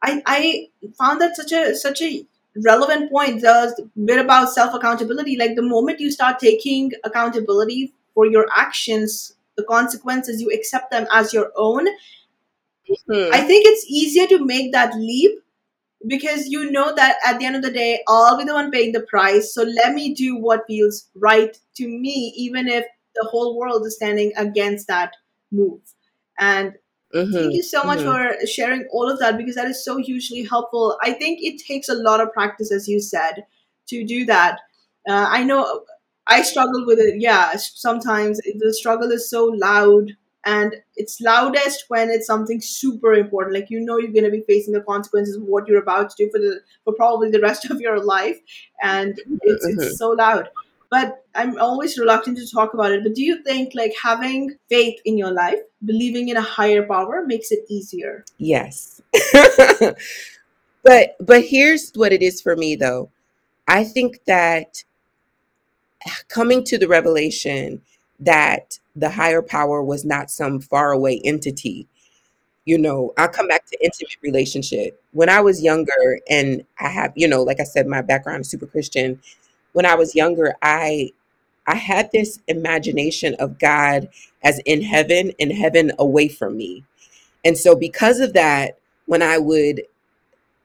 I 0.03 0.23
I 0.25 0.69
found 0.97 1.21
that 1.21 1.37
such 1.37 1.53
a 1.53 1.75
such 1.75 2.03
a 2.03 2.25
relevant 2.65 3.11
point. 3.11 3.41
The 3.41 3.89
bit 4.05 4.19
about 4.19 4.53
self 4.53 4.75
accountability. 4.75 5.37
Like 5.37 5.57
the 5.57 5.63
moment 5.63 6.01
you 6.01 6.11
start 6.11 6.39
taking 6.39 6.93
accountability 7.03 7.93
for 8.17 8.27
your 8.27 8.49
actions, 8.57 9.37
the 9.59 9.65
consequences, 9.65 10.43
you 10.43 10.51
accept 10.53 10.91
them 10.93 11.07
as 11.13 11.35
your 11.35 11.53
own. 11.57 11.89
Hmm. 13.07 13.33
I 13.33 13.41
think 13.43 13.67
it's 13.67 13.87
easier 13.87 14.27
to 14.29 14.45
make 14.45 14.73
that 14.73 14.95
leap 14.95 15.41
because 16.07 16.49
you 16.49 16.71
know 16.71 16.95
that 16.95 17.17
at 17.27 17.39
the 17.39 17.47
end 17.47 17.57
of 17.57 17.63
the 17.63 17.71
day, 17.73 18.03
I'll 18.09 18.39
be 18.39 18.45
the 18.45 18.55
one 18.55 18.71
paying 18.71 18.93
the 18.93 19.03
price. 19.03 19.55
So 19.55 19.63
let 19.63 19.95
me 19.95 20.15
do 20.15 20.37
what 20.37 20.65
feels 20.67 21.09
right 21.15 21.57
to 21.77 21.89
me, 21.89 22.35
even 22.37 22.69
if 22.69 22.87
the 23.15 23.29
whole 23.31 23.59
world 23.59 23.87
is 23.87 23.97
standing 23.97 24.33
against 24.37 24.89
that 24.89 25.15
move. 25.53 25.81
And 26.39 26.75
Thank 27.33 27.53
Mhm, 27.53 27.55
you 27.55 27.63
so 27.63 27.85
much 27.85 28.01
mhm. 28.01 28.05
for 28.05 28.47
sharing 28.47 28.89
all 28.93 29.11
of 29.11 29.19
that 29.21 29.37
because 29.37 29.57
that 29.57 29.67
is 29.69 29.85
so 29.85 29.99
hugely 29.99 30.45
helpful. 30.45 30.99
I 31.03 31.13
think 31.13 31.41
it 31.43 31.59
takes 31.67 31.89
a 31.89 31.95
lot 31.95 32.21
of 32.21 32.33
practice, 32.33 32.73
as 32.73 32.89
you 32.89 33.01
said, 33.01 33.45
to 33.89 34.05
do 34.05 34.25
that. 34.27 34.61
Uh, 35.09 35.27
I 35.31 35.45
know 35.45 35.85
I 36.27 36.43
struggle 36.43 36.85
with 36.87 36.99
it. 36.99 37.21
Yeah, 37.21 37.53
sometimes 37.57 38.41
the 38.41 38.75
struggle 38.75 39.11
is 39.11 39.29
so 39.31 39.47
loud 39.47 40.17
and 40.45 40.77
it's 40.95 41.21
loudest 41.21 41.87
when 41.89 42.09
it's 42.09 42.27
something 42.27 42.61
super 42.61 43.13
important 43.13 43.53
like 43.53 43.69
you 43.69 43.81
know 43.81 43.99
you're 43.99 44.13
going 44.13 44.23
to 44.23 44.31
be 44.31 44.45
facing 44.47 44.73
the 44.73 44.81
consequences 44.81 45.35
of 45.35 45.43
what 45.43 45.67
you're 45.67 45.83
about 45.83 46.09
to 46.09 46.25
do 46.25 46.31
for 46.31 46.39
the 46.39 46.61
for 46.85 46.93
probably 46.93 47.29
the 47.33 47.41
rest 47.41 47.65
of 47.71 47.81
your 47.81 47.99
life 47.99 48.39
and 48.81 49.19
it's, 49.43 49.67
it's 49.67 49.99
so 50.03 50.11
loud 50.11 50.49
but 50.89 51.25
i'm 51.35 51.59
always 51.59 51.99
reluctant 51.99 52.39
to 52.39 52.49
talk 52.49 52.75
about 52.75 52.93
it 52.93 53.03
but 53.03 53.13
do 53.13 53.25
you 53.25 53.43
think 53.43 53.73
like 53.75 53.93
having 54.01 54.55
faith 54.69 55.01
in 55.05 55.19
your 55.19 55.33
life 55.33 55.59
believing 55.85 56.29
in 56.29 56.37
a 56.37 56.41
higher 56.41 56.87
power 56.87 57.25
makes 57.27 57.51
it 57.51 57.65
easier 57.69 58.25
Yes. 58.39 59.01
but 60.83 61.17
but 61.21 61.45
here's 61.45 61.93
what 61.95 62.13
it 62.13 62.23
is 62.23 62.41
for 62.41 62.57
me 62.57 62.77
though. 62.77 63.11
I 63.69 63.85
think 63.85 64.25
that 64.27 64.85
coming 66.29 66.65
to 66.65 66.79
the 66.79 66.89
revelation 66.89 67.83
that 68.21 68.79
the 68.95 69.11
higher 69.11 69.43
power 69.43 69.83
was 69.83 70.05
not 70.05 70.31
some 70.31 70.61
faraway 70.61 71.21
entity. 71.25 71.87
You 72.65 72.79
know, 72.79 73.13
I'll 73.17 73.29
come 73.29 73.49
back 73.49 73.67
to 73.67 73.85
intimate 73.85 74.17
relationship. 74.23 75.03
When 75.13 75.29
I 75.29 75.41
was 75.41 75.63
younger 75.63 76.21
and 76.29 76.65
I 76.81 76.89
have, 76.89 77.13
you 77.17 77.29
know, 77.29 77.43
like 77.43 77.61
I 77.61 77.65
said, 77.65 77.87
my 77.87 78.03
background 78.03 78.43
is 78.43 78.51
super 78.51 78.67
Christian. 78.67 79.21
When 79.73 79.87
I 79.87 79.95
was 79.95 80.15
younger, 80.15 80.55
I 80.63 81.13
I 81.67 81.77
had 81.77 82.11
this 82.13 82.41
imagination 82.49 83.35
of 83.37 83.59
God 83.59 84.09
as 84.43 84.61
in 84.61 84.83
heaven 84.83 85.33
and 85.41 85.53
heaven 85.53 85.93
away 85.99 86.29
from 86.29 86.57
me. 86.57 86.85
And 87.45 87.59
so 87.59 87.77
because 87.77 88.21
of 88.21 88.35
that, 88.35 88.79
when 89.07 89.23
I 89.23 89.39
would 89.39 89.83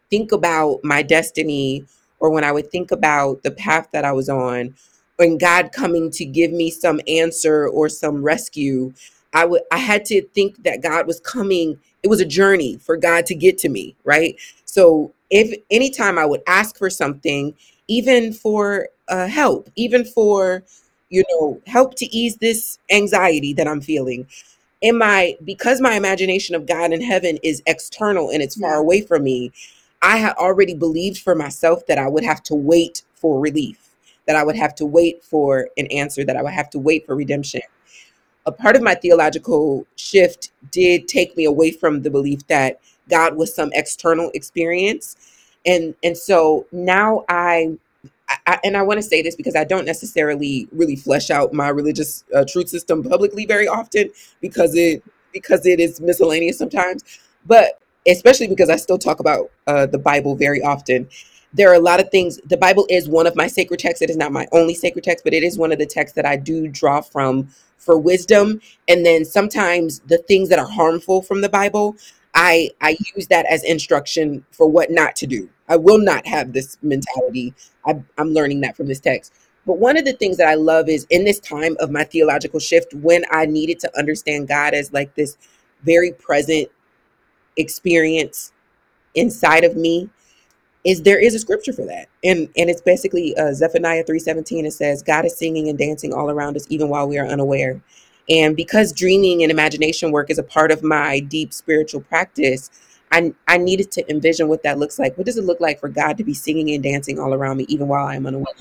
think 0.10 0.32
about 0.32 0.82
my 0.84 1.02
destiny 1.02 1.86
or 2.20 2.30
when 2.30 2.44
I 2.44 2.52
would 2.52 2.72
think 2.72 2.92
about 2.92 3.44
the 3.44 3.52
path 3.52 3.90
that 3.94 4.06
I 4.06 4.12
was 4.12 4.30
on, 4.30 4.76
and 5.22 5.40
God 5.40 5.72
coming 5.72 6.12
to 6.12 6.26
give 6.26 6.52
me 6.52 6.72
some 6.72 7.00
answer 7.08 7.68
or 7.68 7.90
some 7.90 8.24
rescue, 8.24 8.94
I 9.34 9.46
would 9.46 9.62
I 9.72 9.78
had 9.78 10.06
to 10.06 10.22
think 10.30 10.64
that 10.64 10.82
God 10.82 11.08
was 11.08 11.20
coming. 11.22 11.80
It 12.04 12.10
was 12.10 12.20
a 12.20 12.26
journey 12.26 12.78
for 12.78 12.98
God 12.98 13.26
to 13.28 13.36
get 13.36 13.58
to 13.60 13.70
me, 13.70 13.96
right? 14.04 14.36
So 14.66 15.14
if 15.30 15.58
anytime 15.72 16.18
I 16.18 16.26
would 16.26 16.42
ask 16.48 16.78
for 16.78 16.90
something, 16.90 17.56
even 17.88 18.34
for 18.34 18.90
uh, 19.08 19.28
help, 19.28 19.70
even 19.76 20.06
for 20.06 20.64
you 21.10 21.24
know 21.32 21.62
help 21.68 21.96
to 21.96 22.06
ease 22.16 22.38
this 22.38 22.80
anxiety 22.92 23.54
that 23.54 23.68
I'm 23.68 23.82
feeling, 23.82 24.28
in 24.82 24.98
my 24.98 25.38
because 25.46 25.82
my 25.82 25.94
imagination 25.96 26.56
of 26.56 26.66
God 26.66 26.94
in 26.94 27.02
heaven 27.02 27.38
is 27.44 27.62
external 27.68 28.30
and 28.30 28.42
it's 28.42 28.56
far 28.56 28.72
yeah 28.72 28.80
away 28.80 29.02
from 29.02 29.24
me, 29.24 29.52
I 30.02 30.18
had 30.18 30.34
already 30.34 30.74
believed 30.74 31.20
for 31.20 31.36
myself 31.36 31.86
that 31.88 31.98
I 31.98 32.08
would 32.08 32.24
have 32.24 32.44
to 32.44 32.56
wait 32.56 33.04
for 33.16 33.40
relief, 33.40 33.91
that 34.32 34.40
I 34.40 34.46
would 34.46 34.56
have 34.56 34.74
to 34.76 34.86
wait 34.86 35.22
for 35.26 35.68
an 35.78 35.88
answer, 35.88 36.24
that 36.24 36.38
I 36.38 36.42
would 36.42 36.54
have 36.54 36.70
to 36.70 36.80
wait 36.80 37.06
for 37.06 37.16
redemption. 37.18 37.60
A 38.46 38.52
part 38.54 38.78
of 38.78 38.82
my 38.82 38.96
theological 38.96 39.86
shift 39.98 40.52
did 40.72 41.10
take 41.10 41.36
me 41.36 41.44
away 41.44 41.72
from 41.72 42.02
the 42.02 42.10
belief 42.10 42.48
that 42.48 42.80
God 43.10 43.36
was 43.36 43.54
some 43.54 43.72
external 43.74 44.32
experience. 44.34 45.18
And 45.66 45.96
and 46.02 46.18
so 46.18 46.66
now 46.72 47.26
I 47.28 47.78
I, 48.48 48.58
and 48.64 48.78
I 48.78 48.84
want 48.84 49.00
to 49.00 49.04
say 49.04 49.22
this 49.22 49.36
because 49.36 49.58
I 49.58 49.66
don't 49.66 49.84
necessarily 49.86 50.70
really 50.72 50.96
flesh 50.96 51.30
out 51.30 51.52
my 51.52 51.68
religious 51.68 52.24
uh, 52.34 52.46
truth 52.48 52.70
system 52.70 53.04
publicly 53.04 53.46
very 53.46 53.68
often 53.68 54.12
because 54.40 54.76
it 54.76 55.04
because 55.34 55.66
it 55.66 55.82
is 55.82 56.00
miscellaneous 56.00 56.58
sometimes, 56.58 57.04
but 57.46 57.82
especially 58.08 58.48
because 58.48 58.70
I 58.70 58.78
still 58.78 58.98
talk 58.98 59.20
about 59.20 59.52
uh, 59.68 59.88
the 59.88 60.00
Bible 60.00 60.36
very 60.36 60.62
often. 60.62 61.10
There 61.54 61.70
are 61.70 61.76
a 61.76 61.80
lot 61.80 62.00
of 62.00 62.10
things. 62.10 62.40
The 62.46 62.58
Bible 62.58 62.86
is 62.90 63.10
one 63.10 63.28
of 63.28 63.36
my 63.36 63.48
sacred 63.48 63.80
texts. 63.80 64.02
It 64.02 64.10
is 64.10 64.18
not 64.18 64.32
my 64.32 64.48
only 64.52 64.74
sacred 64.74 65.04
text, 65.04 65.24
but 65.24 65.34
it 65.34 65.44
is 65.44 65.58
one 65.58 65.72
of 65.72 65.80
the 65.80 65.86
texts 65.86 66.16
that 66.16 66.26
I 66.26 66.38
do 66.38 66.68
draw 66.68 67.02
from 67.02 67.50
for 67.78 67.98
wisdom. 67.98 68.62
And 68.88 69.06
then 69.06 69.26
sometimes 69.26 70.00
the 70.02 70.20
things 70.20 70.50
that 70.50 70.60
are 70.60 70.68
harmful 70.68 71.22
from 71.22 71.42
the 71.42 71.50
Bible, 71.50 71.96
I 72.34 72.70
I 72.80 72.98
use 73.16 73.28
that 73.28 73.46
as 73.48 73.64
instruction 73.64 74.46
for 74.52 74.68
what 74.68 74.92
not 74.92 75.16
to 75.18 75.28
do. 75.28 75.50
I 75.68 75.76
will 75.78 76.00
not 76.00 76.26
have 76.28 76.54
this 76.54 76.78
mentality 76.82 77.54
I, 77.86 78.02
I'm 78.18 78.30
learning 78.34 78.62
that 78.62 78.78
from 78.78 78.88
this 78.88 79.00
text. 79.00 79.34
But 79.66 79.78
one 79.78 79.98
of 79.98 80.06
the 80.06 80.14
things 80.14 80.38
that 80.38 80.48
I 80.48 80.56
love 80.56 80.90
is 80.90 81.06
in 81.10 81.24
this 81.24 81.40
time 81.40 81.76
of 81.80 81.92
my 81.92 82.04
theological 82.04 82.60
shift, 82.60 82.94
when 82.94 83.24
I 83.32 83.46
needed 83.46 83.80
to 83.82 83.98
understand 83.98 84.48
God 84.48 84.74
as 84.74 84.92
like 84.92 85.14
this 85.16 85.38
very 85.84 86.12
present 86.12 86.70
experience 87.58 88.54
inside 89.16 89.64
of 89.64 89.76
me, 89.76 90.10
is 90.84 91.04
there 91.04 91.20
is 91.20 91.36
a 91.36 91.40
scripture 91.40 91.74
for 91.74 91.86
that. 91.86 92.08
And 92.24 92.50
and 92.58 92.70
it's 92.70 92.82
basically 92.82 93.38
uh, 93.38 93.54
zephaniah 93.54 94.04
3.17 94.04 94.66
it 94.66 94.72
says 94.74 95.04
god 95.04 95.26
is 95.26 95.38
singing 95.38 95.70
and 95.70 95.78
dancing 95.78 96.14
all 96.14 96.30
around 96.30 96.56
us 96.56 96.66
even 96.70 96.90
while 96.90 97.08
we 97.08 97.18
are 97.18 97.28
unaware. 97.28 97.82
And 98.30 98.56
because 98.56 98.94
dreaming 98.94 99.44
and 99.44 99.52
imagination 99.52 100.12
work 100.12 100.30
is 100.30 100.40
a 100.40 100.44
part 100.44 100.72
of 100.72 100.84
my 100.84 101.20
deep 101.20 101.54
spiritual 101.54 102.02
practice 102.02 102.70
i 103.12 103.34
i 103.48 103.58
needed 103.58 103.92
to 103.92 104.10
envision 104.10 104.48
what 104.48 104.64
that 104.64 104.80
looks 104.80 105.00
like. 105.00 105.18
What 105.18 105.26
does 105.26 105.38
it 105.38 105.46
look 105.46 105.60
like 105.60 105.80
for 105.80 105.90
god 105.90 106.18
to 106.18 106.24
be 106.24 106.34
singing 106.34 106.72
and 106.72 106.84
dancing 106.84 107.20
all 107.20 107.34
around 107.34 107.58
me 107.58 107.66
even 107.70 107.88
while 107.88 108.08
i'm 108.08 108.26
unaware 108.26 108.54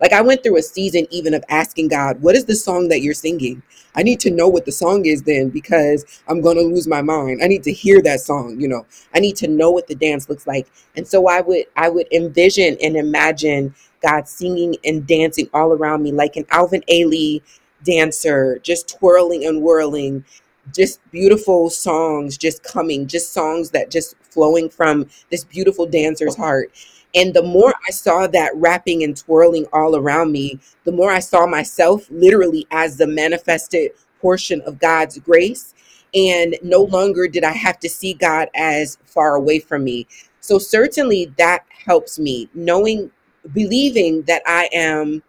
like 0.00 0.12
i 0.12 0.20
went 0.20 0.42
through 0.42 0.58
a 0.58 0.62
season 0.62 1.06
even 1.10 1.34
of 1.34 1.44
asking 1.48 1.88
god 1.88 2.20
what 2.22 2.34
is 2.34 2.44
the 2.44 2.54
song 2.54 2.88
that 2.88 3.02
you're 3.02 3.14
singing? 3.14 3.62
I 3.94 4.02
need 4.02 4.20
to 4.20 4.30
know 4.30 4.48
what 4.48 4.64
the 4.64 4.72
song 4.72 5.06
is 5.06 5.22
then 5.22 5.48
because 5.48 6.04
i'm 6.28 6.40
going 6.40 6.56
to 6.56 6.62
lose 6.62 6.86
my 6.86 7.02
mind. 7.02 7.42
I 7.42 7.46
need 7.46 7.62
to 7.64 7.72
hear 7.72 8.00
that 8.02 8.20
song 8.20 8.60
you 8.60 8.68
know? 8.68 8.86
I 9.14 9.20
need 9.20 9.36
to 9.36 9.48
know 9.48 9.70
what 9.70 9.86
the 9.86 9.94
dance 9.94 10.28
looks 10.28 10.46
like. 10.46 10.68
And 10.96 11.06
so 11.06 11.28
I 11.28 11.40
would 11.40 11.66
I 11.76 11.88
would 11.88 12.12
envision 12.12 12.76
and 12.82 12.96
imagine 12.96 13.74
God 14.00 14.28
singing 14.28 14.76
and 14.84 15.06
dancing 15.06 15.48
all 15.52 15.72
around 15.72 16.02
me 16.02 16.12
like 16.12 16.36
an 16.36 16.46
Alvin 16.50 16.82
Ailey 16.88 17.42
dancer, 17.84 18.58
just 18.62 18.88
twirling 18.88 19.44
and 19.44 19.62
whirling, 19.62 20.24
just 20.74 21.00
beautiful 21.10 21.70
songs 21.70 22.38
just 22.38 22.62
coming, 22.62 23.06
just 23.06 23.32
songs 23.32 23.70
that 23.70 23.90
just 23.90 24.16
flowing 24.22 24.70
from 24.70 25.06
this 25.30 25.44
beautiful 25.44 25.86
dancer's 25.86 26.36
heart. 26.36 26.72
And 27.14 27.34
the 27.34 27.42
more 27.42 27.74
I 27.88 27.90
saw 27.92 28.26
that 28.28 28.52
wrapping 28.56 29.02
and 29.04 29.16
twirling 29.16 29.66
all 29.72 29.96
around 29.96 30.32
me, 30.32 30.60
the 30.84 30.92
more 30.92 31.10
I 31.10 31.20
saw 31.20 31.46
myself 31.46 32.06
literally 32.10 32.66
as 32.70 32.96
the 32.96 33.06
manifested 33.06 33.92
portion 34.20 34.60
of 34.62 34.78
God's 34.80 35.18
grace. 35.18 35.74
And 36.14 36.56
no 36.62 36.82
longer 36.82 37.28
did 37.28 37.44
I 37.44 37.52
have 37.52 37.78
to 37.80 37.88
see 37.88 38.14
God 38.14 38.48
as 38.54 38.98
far 39.06 39.36
away 39.36 39.60
from 39.60 39.84
me 39.84 39.98
so 40.40 40.58
certainly 40.58 41.32
that 41.38 41.64
helps 41.86 42.18
me 42.18 42.48
knowing, 42.54 43.10
believing 43.54 44.22
that 44.22 44.42
I 44.46 44.68
am, 44.72 45.22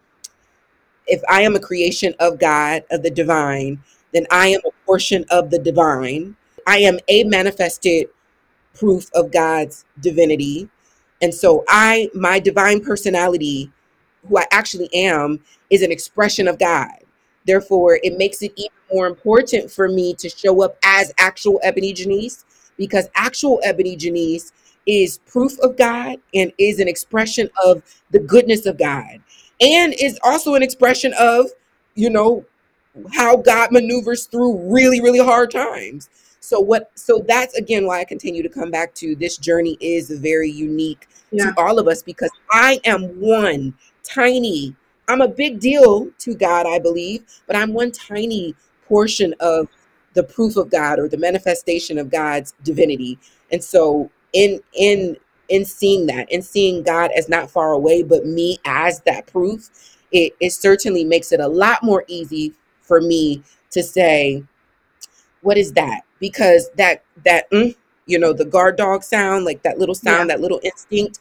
if 1.08 1.22
I 1.30 1.42
am 1.42 1.56
a 1.56 1.60
creation 1.60 2.16
of 2.20 2.40
God, 2.40 2.84
of 2.92 3.04
the 3.04 3.12
divine, 3.12 3.82
then 4.14 4.26
I 4.32 4.48
am 4.48 4.62
a 4.66 4.86
portion 4.86 5.26
of 5.30 5.50
the 5.50 5.60
divine. 5.60 6.36
I 6.68 6.80
am 6.80 7.00
a 7.08 7.24
manifested 7.26 8.08
proof 8.74 9.10
of 9.14 9.32
God's 9.32 9.86
divinity. 10.00 10.70
And 11.22 11.34
so 11.34 11.64
I, 11.68 12.10
my 12.14 12.40
divine 12.40 12.82
personality, 12.82 13.72
who 14.28 14.38
I 14.38 14.46
actually 14.52 14.90
am, 14.94 15.40
is 15.70 15.82
an 15.82 15.92
expression 15.92 16.48
of 16.48 16.58
God. 16.60 16.92
Therefore, 17.46 18.00
it 18.04 18.18
makes 18.18 18.42
it 18.42 18.54
even 18.56 18.72
more 18.94 19.08
important 19.08 19.72
for 19.72 19.88
me 19.88 20.14
to 20.16 20.30
show 20.30 20.64
up 20.64 20.78
as 20.84 21.14
actual 21.18 21.60
EbonyJanice 21.66 22.44
because 22.78 23.10
actual 23.16 23.60
EbonyJanice 23.66 24.52
is 24.86 25.20
proof 25.28 25.58
of 25.60 25.78
God 25.78 26.18
and 26.34 26.52
is 26.58 26.80
an 26.80 26.88
expression 26.88 27.50
of 27.64 27.84
the 28.12 28.20
goodness 28.20 28.66
of 28.66 28.78
God 28.78 29.22
and 29.62 29.94
is 30.00 30.20
also 30.24 30.56
an 30.56 30.64
expression 30.64 31.14
of, 31.20 31.48
you 31.96 32.10
know, 32.10 32.46
how 33.14 33.38
God 33.38 33.72
maneuvers 33.72 34.26
through 34.26 34.72
really, 34.72 35.02
really 35.02 35.20
hard 35.20 35.52
times. 35.52 36.10
So 36.40 36.60
what 36.60 36.92
so 36.96 37.24
that's 37.28 37.56
again 37.56 37.86
why 37.86 38.00
I 38.00 38.06
continue 38.06 38.42
to 38.42 38.50
come 38.50 38.72
back 38.72 38.96
to 38.96 39.16
this 39.16 39.38
journey 39.38 39.78
is 39.82 40.10
very 40.10 40.50
unique 40.50 41.08
yeah 41.32 41.52
to 41.52 41.60
all 41.60 41.78
of 41.80 41.88
us 41.88 42.02
because 42.02 42.32
I 42.52 42.80
am 42.86 43.04
one 43.20 43.74
tiny 44.04 44.76
I'm 45.10 45.22
a 45.22 45.28
big 45.28 45.60
deal 45.60 46.08
to 46.20 46.36
God, 46.36 46.68
I 46.68 46.78
believe, 46.78 47.24
but 47.48 47.56
I'm 47.56 47.74
one 47.74 47.92
tiny 47.92 48.56
portion 48.88 49.34
of 49.40 49.68
the 50.14 50.24
proof 50.24 50.56
of 50.56 50.70
God 50.70 51.00
or 51.00 51.08
the 51.08 51.18
manifestation 51.18 51.98
of 51.98 52.12
God's 52.12 52.54
divinity. 52.64 53.18
And 53.52 53.64
so 53.64 54.12
in 54.34 54.62
in 54.74 55.18
in 55.50 55.66
seeing 55.66 56.06
that 56.06 56.32
and 56.32 56.46
seeing 56.46 56.84
God 56.84 57.10
as 57.18 57.28
not 57.28 57.50
far 57.50 57.72
away, 57.72 58.04
but 58.04 58.28
me 58.28 58.60
as 58.66 59.02
that 59.02 59.26
proof, 59.26 59.98
it, 60.12 60.36
it 60.40 60.52
certainly 60.52 61.04
makes 61.04 61.32
it 61.32 61.40
a 61.40 61.48
lot 61.48 61.82
more 61.82 62.06
easy 62.08 62.54
for 62.90 63.02
me 63.02 63.44
to 63.72 63.84
say, 63.84 64.44
what 65.42 65.58
is 65.58 65.74
that? 65.74 66.02
Because 66.20 66.70
that 66.76 67.04
that 67.26 67.50
mm, 67.52 67.76
you 68.06 68.20
know 68.20 68.34
the 68.34 68.46
guard 68.46 68.78
dog 68.78 69.04
sound, 69.04 69.46
like 69.46 69.64
that 69.64 69.80
little 69.80 69.96
yeah 70.02 70.18
sound, 70.18 70.30
that 70.30 70.42
little 70.42 70.60
instinct, 70.64 71.20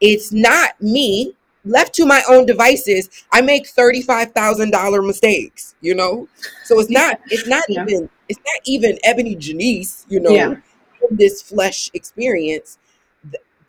it's 0.00 0.32
not 0.32 0.80
me. 0.80 1.34
Left 1.64 1.92
to 1.96 2.06
my 2.06 2.22
own 2.30 2.46
devices, 2.46 3.10
I 3.32 3.42
make 3.42 3.66
thirty-five 3.66 4.32
thousand 4.32 4.70
dollar 4.70 5.02
mistakes. 5.02 5.74
You 5.80 5.94
know, 5.94 6.28
so 6.64 6.80
it's 6.80 6.90
not 6.90 7.20
it's 7.30 7.46
not 7.46 7.64
yeah 7.68 7.84
even 7.88 8.08
it's 8.28 8.40
not 8.40 8.60
even 8.66 8.98
EbonyJanice. 9.06 10.06
You 10.08 10.20
yeah 10.26 10.48
know, 10.48 10.56
in 11.10 11.16
this 11.16 11.42
flesh 11.42 11.90
experience. 11.94 12.78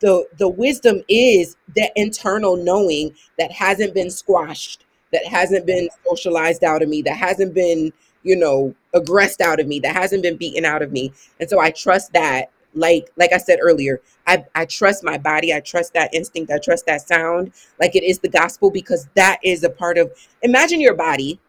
The 0.00 0.26
the 0.38 0.48
wisdom 0.48 1.02
is 1.08 1.56
the 1.74 1.90
internal 1.94 2.56
knowing 2.56 3.14
that 3.38 3.52
hasn't 3.52 3.92
been 3.94 4.10
squashed, 4.10 4.86
that 5.12 5.26
hasn't 5.26 5.66
been 5.66 5.88
socialized 6.06 6.64
out 6.64 6.82
of 6.82 6.88
me, 6.88 7.02
that 7.02 7.16
hasn't 7.16 7.54
been 7.54 7.92
you 8.22 8.36
know, 8.36 8.74
aggressed 8.94 9.40
out 9.40 9.60
of 9.60 9.66
me, 9.66 9.80
that 9.80 9.96
hasn't 9.96 10.22
been 10.22 10.36
beaten 10.36 10.64
out 10.64 10.82
of 10.82 10.92
me. 10.92 11.10
And 11.38 11.48
so 11.48 11.58
I 11.58 11.70
trust 11.70 12.12
that 12.12 12.50
like 12.74 13.10
like 13.16 13.32
I 13.32 13.38
said 13.38 13.58
earlier, 13.60 14.00
I, 14.26 14.44
I 14.54 14.64
trust 14.64 15.02
my 15.02 15.18
body, 15.18 15.52
I 15.52 15.60
trust 15.60 15.94
that 15.94 16.14
instinct, 16.14 16.52
I 16.52 16.58
trust 16.58 16.86
that 16.86 17.06
sound, 17.06 17.52
like 17.80 17.96
it 17.96 18.04
is 18.04 18.20
the 18.20 18.28
gospel 18.28 18.70
because 18.70 19.08
that 19.14 19.38
is 19.42 19.64
a 19.64 19.70
part 19.70 19.98
of 19.98 20.12
imagine 20.42 20.80
your 20.80 20.94
body 20.94 21.40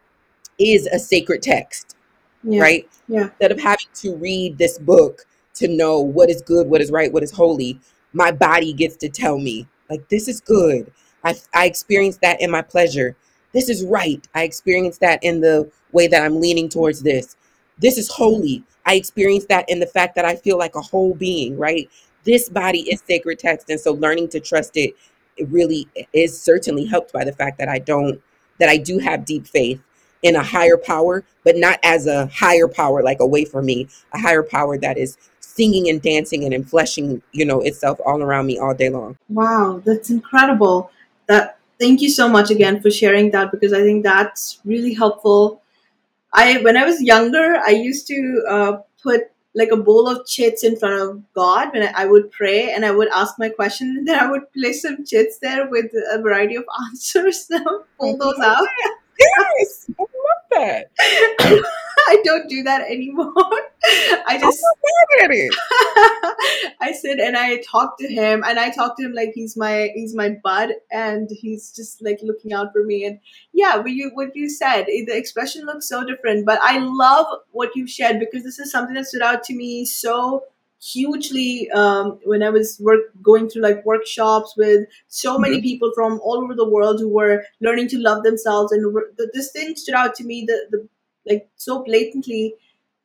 is 0.58 0.86
a 0.86 0.98
sacred 0.98 1.42
text, 1.42 1.96
Yeah. 2.42 2.60
right? 2.62 2.88
Yeah. 3.06 3.24
Instead 3.24 3.52
of 3.52 3.60
having 3.60 3.86
to 3.94 4.16
read 4.16 4.58
this 4.58 4.78
book 4.78 5.26
to 5.54 5.68
know 5.68 6.00
what 6.00 6.30
is 6.30 6.42
good, 6.42 6.66
what 6.66 6.80
is 6.80 6.90
right, 6.90 7.12
what 7.12 7.22
is 7.22 7.30
holy, 7.30 7.78
my 8.12 8.32
body 8.32 8.72
gets 8.72 8.96
to 8.96 9.08
tell 9.08 9.38
me, 9.38 9.66
like, 9.90 10.08
this 10.08 10.26
is 10.28 10.40
good. 10.40 10.90
I, 11.24 11.36
I 11.54 11.66
experience 11.66 12.18
that 12.22 12.40
in 12.40 12.50
my 12.50 12.62
pleasure. 12.62 13.16
This 13.52 13.68
is 13.68 13.84
right. 13.84 14.26
I 14.34 14.44
experience 14.44 14.98
that 14.98 15.22
in 15.22 15.40
the 15.40 15.70
way 15.92 16.06
that 16.06 16.22
I'm 16.22 16.40
leaning 16.40 16.68
towards 16.68 17.02
this. 17.02 17.36
This 17.78 17.98
is 17.98 18.10
holy. 18.10 18.62
I 18.86 18.94
experience 18.94 19.46
that 19.46 19.68
in 19.68 19.80
the 19.80 19.86
fact 19.86 20.14
that 20.16 20.24
I 20.24 20.36
feel 20.36 20.58
like 20.58 20.74
a 20.74 20.80
whole 20.80 21.14
being, 21.14 21.56
right? 21.56 21.88
This 22.24 22.48
body 22.48 22.80
is 22.80 23.02
sacred 23.06 23.38
text. 23.38 23.70
And 23.70 23.80
so 23.80 23.92
learning 23.92 24.28
to 24.30 24.40
trust 24.40 24.76
it, 24.76 24.94
it 25.36 25.48
really 25.48 25.88
is 26.12 26.40
certainly 26.40 26.84
helped 26.84 27.12
by 27.12 27.24
the 27.24 27.32
fact 27.32 27.58
that 27.58 27.68
I 27.68 27.78
don't, 27.78 28.20
that 28.58 28.68
I 28.68 28.76
do 28.76 28.98
have 28.98 29.24
deep 29.24 29.46
faith 29.46 29.80
in 30.22 30.36
a 30.36 30.42
higher 30.42 30.76
power, 30.76 31.24
but 31.44 31.56
not 31.56 31.78
as 31.82 32.06
a 32.06 32.26
higher 32.26 32.68
power 32.68 33.02
like 33.02 33.20
away 33.20 33.44
from 33.44 33.66
me, 33.66 33.88
a 34.12 34.18
higher 34.18 34.42
power 34.42 34.78
that 34.78 34.96
is 34.96 35.18
singing 35.40 35.88
and 35.88 36.00
dancing 36.00 36.44
and 36.44 36.54
enfleshing, 36.54 37.20
you 37.32 37.44
know, 37.44 37.60
itself 37.60 37.98
all 38.06 38.22
around 38.22 38.46
me 38.46 38.58
all 38.58 38.74
day 38.74 38.88
long. 38.88 39.16
Wow, 39.28 39.82
that's 39.84 40.10
incredible. 40.10 40.90
That 41.26 41.58
thank 41.82 42.00
you 42.00 42.08
so 42.08 42.28
much 42.28 42.50
again 42.50 42.80
for 42.80 42.90
sharing 42.90 43.32
that 43.32 43.50
because 43.50 43.72
I 43.72 43.82
think 43.82 44.04
that's 44.04 44.60
really 44.64 44.94
helpful. 44.94 45.60
I 46.32 46.58
when 46.62 46.76
I 46.76 46.84
was 46.84 47.02
younger, 47.02 47.56
I 47.56 47.70
used 47.70 48.06
to 48.06 48.44
uh, 48.48 48.72
put 49.02 49.22
like 49.54 49.70
a 49.70 49.76
bowl 49.76 50.08
of 50.08 50.24
chits 50.26 50.64
in 50.64 50.76
front 50.76 51.00
of 51.02 51.22
God 51.34 51.72
when 51.72 51.82
I, 51.82 52.04
I 52.04 52.06
would 52.06 52.30
pray 52.30 52.72
and 52.72 52.86
I 52.86 52.92
would 52.92 53.08
ask 53.08 53.38
my 53.38 53.48
question 53.50 53.88
and 53.98 54.08
then 54.08 54.18
I 54.18 54.30
would 54.30 54.50
place 54.52 54.80
some 54.82 55.04
chits 55.04 55.38
there 55.38 55.68
with 55.68 55.92
a 56.10 56.22
variety 56.22 56.56
of 56.56 56.64
answers. 56.86 57.50
Pull 57.98 58.16
those 58.16 58.38
out. 58.38 58.68
Yes, 59.18 59.90
I 59.98 60.02
love 60.02 60.08
that. 60.52 60.90
I 62.08 62.16
don't 62.24 62.48
do 62.48 62.62
that 62.64 62.82
anymore. 62.90 63.32
I 64.26 64.38
just 64.40 64.62
at 65.22 65.30
it. 65.30 65.54
I 66.80 66.92
sit 66.92 67.20
and 67.20 67.36
I 67.36 67.58
talk 67.58 67.98
to 67.98 68.08
him 68.08 68.42
and 68.46 68.58
I 68.58 68.70
talk 68.70 68.96
to 68.96 69.04
him 69.04 69.12
like 69.12 69.32
he's 69.34 69.56
my 69.56 69.90
he's 69.94 70.14
my 70.14 70.36
bud 70.42 70.70
and 70.90 71.28
he's 71.30 71.72
just 71.72 72.02
like 72.02 72.18
looking 72.22 72.52
out 72.52 72.72
for 72.72 72.84
me 72.84 73.04
and 73.04 73.18
yeah 73.52 73.76
what 73.76 73.90
you 73.90 74.10
what 74.14 74.34
you 74.34 74.48
said 74.48 74.82
eh, 74.88 75.04
the 75.06 75.16
expression 75.16 75.64
looks 75.66 75.88
so 75.88 76.04
different 76.04 76.46
but 76.46 76.58
I 76.62 76.78
love 76.78 77.26
what 77.50 77.74
you 77.76 77.86
shared 77.86 78.18
because 78.20 78.42
this 78.44 78.58
is 78.58 78.70
something 78.70 78.94
that 78.94 79.06
stood 79.06 79.22
out 79.22 79.44
to 79.44 79.54
me 79.54 79.84
so 79.84 80.44
hugely 80.82 81.70
um, 81.70 82.18
when 82.24 82.42
I 82.42 82.50
was 82.50 82.78
work 82.80 83.00
going 83.22 83.48
through 83.48 83.62
like 83.62 83.84
workshops 83.86 84.54
with 84.56 84.88
so 85.08 85.38
many 85.38 85.60
people 85.62 85.92
from 85.94 86.20
all 86.24 86.38
over 86.42 86.54
the 86.54 86.68
world 86.68 86.98
who 87.00 87.08
were 87.08 87.44
learning 87.60 87.88
to 87.90 87.98
love 87.98 88.24
themselves 88.24 88.72
and 88.72 88.92
were- 88.92 89.12
th- 89.16 89.30
this 89.32 89.52
thing 89.52 89.76
stood 89.76 89.94
out 89.94 90.14
to 90.16 90.24
me 90.24 90.44
the, 90.46 90.66
the 90.70 90.88
like 91.30 91.48
so 91.56 91.84
blatantly 91.84 92.54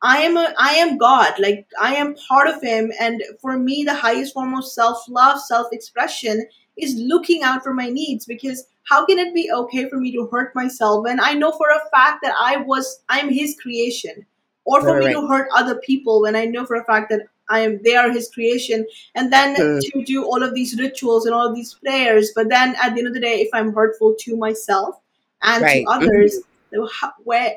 I 0.02 0.18
am 0.22 0.36
a 0.36 0.54
I 0.58 0.74
am 0.74 0.96
God. 0.98 1.34
Like 1.40 1.66
I 1.80 1.94
am 1.96 2.14
part 2.28 2.48
of 2.48 2.62
him 2.62 2.92
and 3.00 3.22
for 3.40 3.56
me 3.58 3.84
the 3.84 3.94
highest 3.94 4.34
form 4.34 4.54
of 4.54 4.64
self-love, 4.66 5.40
self-expression 5.40 6.46
is 6.76 6.94
looking 6.96 7.42
out 7.42 7.62
for 7.64 7.74
my 7.74 7.88
needs 7.88 8.24
because 8.24 8.66
how 8.84 9.04
can 9.06 9.18
it 9.18 9.34
be 9.34 9.50
okay 9.52 9.88
for 9.88 9.98
me 9.98 10.12
to 10.12 10.26
hurt 10.28 10.54
myself 10.54 11.04
when 11.04 11.20
I 11.20 11.34
know 11.34 11.52
for 11.52 11.68
a 11.70 11.90
fact 11.96 12.20
that 12.22 12.34
I 12.40 12.58
was 12.58 13.02
I'm 13.08 13.28
his 13.28 13.56
creation 13.60 14.24
or 14.64 14.82
for 14.82 14.94
Right, 14.94 14.98
me 14.98 15.06
right. 15.06 15.14
to 15.14 15.26
hurt 15.26 15.48
other 15.54 15.76
people 15.76 16.20
when 16.22 16.36
I 16.36 16.44
know 16.44 16.64
for 16.64 16.76
a 16.76 16.84
fact 16.84 17.10
that 17.10 17.22
I 17.48 17.60
am 17.60 17.80
they 17.82 17.96
are 17.96 18.10
his 18.10 18.28
creation 18.30 18.86
and 19.14 19.32
then 19.32 19.56
Mm. 19.56 19.80
to 19.80 20.04
do 20.04 20.24
all 20.24 20.42
of 20.42 20.54
these 20.54 20.78
rituals 20.78 21.26
and 21.26 21.34
all 21.34 21.48
of 21.48 21.54
these 21.54 21.74
prayers 21.74 22.32
but 22.34 22.48
then 22.48 22.74
at 22.82 22.94
the 22.94 23.00
end 23.00 23.08
of 23.08 23.14
the 23.14 23.20
day 23.20 23.40
if 23.40 23.48
I'm 23.52 23.72
hurtful 23.72 24.14
to 24.20 24.36
myself 24.36 24.96
and 25.42 25.62
Right. 25.62 25.84
to 25.84 25.90
others 25.90 26.36
then 26.70 26.86
how- 27.00 27.14
where 27.24 27.56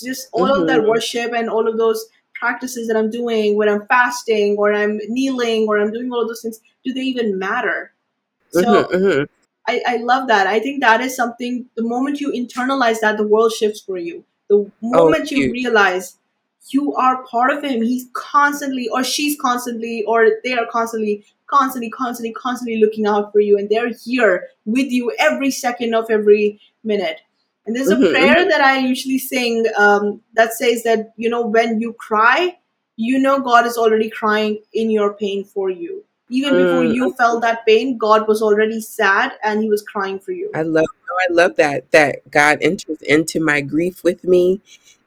just 0.00 0.28
all 0.32 0.50
of 0.60 0.66
that 0.68 0.80
Mhm. 0.80 0.88
worship 0.88 1.32
and 1.32 1.48
all 1.50 1.68
of 1.68 1.76
those 1.76 2.06
practices 2.34 2.88
that 2.88 2.96
I'm 2.96 3.10
doing 3.10 3.56
when 3.56 3.68
I'm 3.68 3.86
fasting 3.86 4.56
or 4.58 4.72
I'm 4.72 4.98
kneeling 5.08 5.66
or 5.68 5.78
I'm 5.78 5.92
doing 5.92 6.10
all 6.12 6.22
of 6.22 6.28
those 6.28 6.42
things, 6.42 6.60
do 6.84 6.92
they 6.92 7.02
even 7.02 7.38
matter? 7.38 7.92
So 8.50 8.62
Mhm, 8.62 8.90
mhm. 8.92 9.28
I, 9.66 9.82
I 9.86 9.96
love 9.98 10.28
that. 10.28 10.46
I 10.46 10.58
think 10.60 10.80
that 10.82 11.00
is 11.00 11.14
something 11.16 11.68
the 11.76 11.82
moment 11.82 12.20
you 12.20 12.32
internalize 12.32 13.00
that 13.00 13.16
the 13.16 13.26
world 13.26 13.52
shifts 13.52 13.80
for 13.80 13.96
you. 13.96 14.24
The 14.48 14.70
moment 14.82 15.30
you 15.30 15.38
huge. 15.44 15.52
realize 15.52 16.18
you 16.70 16.94
are 16.94 17.24
part 17.24 17.50
of 17.50 17.64
him, 17.64 17.82
he's 17.82 18.06
constantly 18.12 18.88
or 18.88 19.02
she's 19.04 19.38
constantly 19.40 20.04
or 20.06 20.28
they 20.44 20.52
are 20.54 20.66
constantly, 20.70 21.24
constantly, 21.46 21.90
constantly, 21.90 22.32
constantly 22.32 22.78
looking 22.80 23.06
out 23.06 23.32
for 23.32 23.40
you 23.40 23.58
and 23.58 23.68
they're 23.68 23.92
here 24.04 24.48
with 24.64 24.90
you 24.90 25.12
every 25.18 25.50
second 25.50 25.94
of 25.94 26.10
every 26.10 26.60
minute. 26.84 27.20
And 27.66 27.76
there's 27.76 27.90
a 27.90 27.96
Mhm, 27.96 28.10
prayer 28.10 28.48
that 28.48 28.60
I 28.60 28.78
usually 28.78 29.18
sing 29.18 29.66
um, 29.76 30.20
that 30.34 30.52
says 30.52 30.82
that, 30.84 31.12
you 31.16 31.28
know, 31.28 31.46
when 31.46 31.80
you 31.80 31.92
cry, 31.92 32.58
you 32.96 33.18
know 33.18 33.40
God 33.40 33.66
is 33.66 33.76
already 33.78 34.10
crying 34.10 34.58
in 34.72 34.90
your 34.90 35.14
pain 35.14 35.44
for 35.44 35.70
you. 35.70 36.04
Even 36.28 36.56
before 36.56 36.84
Mm. 36.84 36.94
you 36.94 37.14
felt 37.14 37.42
that 37.42 37.64
pain, 37.66 37.98
God 37.98 38.26
was 38.26 38.42
already 38.42 38.80
sad 38.80 39.32
and 39.42 39.62
he 39.62 39.68
was 39.68 39.82
crying 39.82 40.18
for 40.18 40.32
you. 40.32 40.50
I 40.54 40.62
love 40.62 40.86
I 41.20 41.32
love 41.32 41.56
that 41.56 41.90
that 41.92 42.30
God 42.30 42.58
enters 42.62 43.00
into 43.02 43.38
my 43.40 43.60
grief 43.60 44.02
with 44.02 44.24
me 44.24 44.60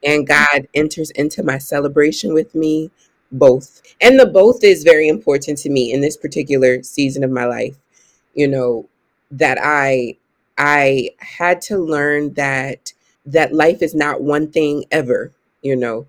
and 0.06 0.28
God 0.28 0.68
enters 0.74 1.12
into 1.12 1.44
my 1.44 1.58
celebration 1.58 2.34
with 2.34 2.56
me 2.56 2.92
both. 3.32 3.82
And 4.02 4.20
the 4.20 4.26
both 4.26 4.64
is 4.64 4.84
very 4.84 5.08
important 5.08 5.58
to 5.60 5.70
me 5.70 5.92
in 5.92 6.02
this 6.02 6.18
particular 6.18 6.84
season 6.84 7.24
of 7.24 7.32
my 7.32 7.46
life. 7.46 7.78
You 8.34 8.48
know, 8.48 8.90
that 9.32 9.58
I 9.62 10.18
I 10.58 11.12
had 11.20 11.62
to 11.64 11.78
learn 11.78 12.34
that 12.36 12.94
that 13.26 13.54
life 13.54 13.82
is 13.82 13.96
not 13.96 14.22
one 14.22 14.52
thing 14.52 14.86
ever, 14.92 15.32
you 15.62 15.76
know. 15.76 16.06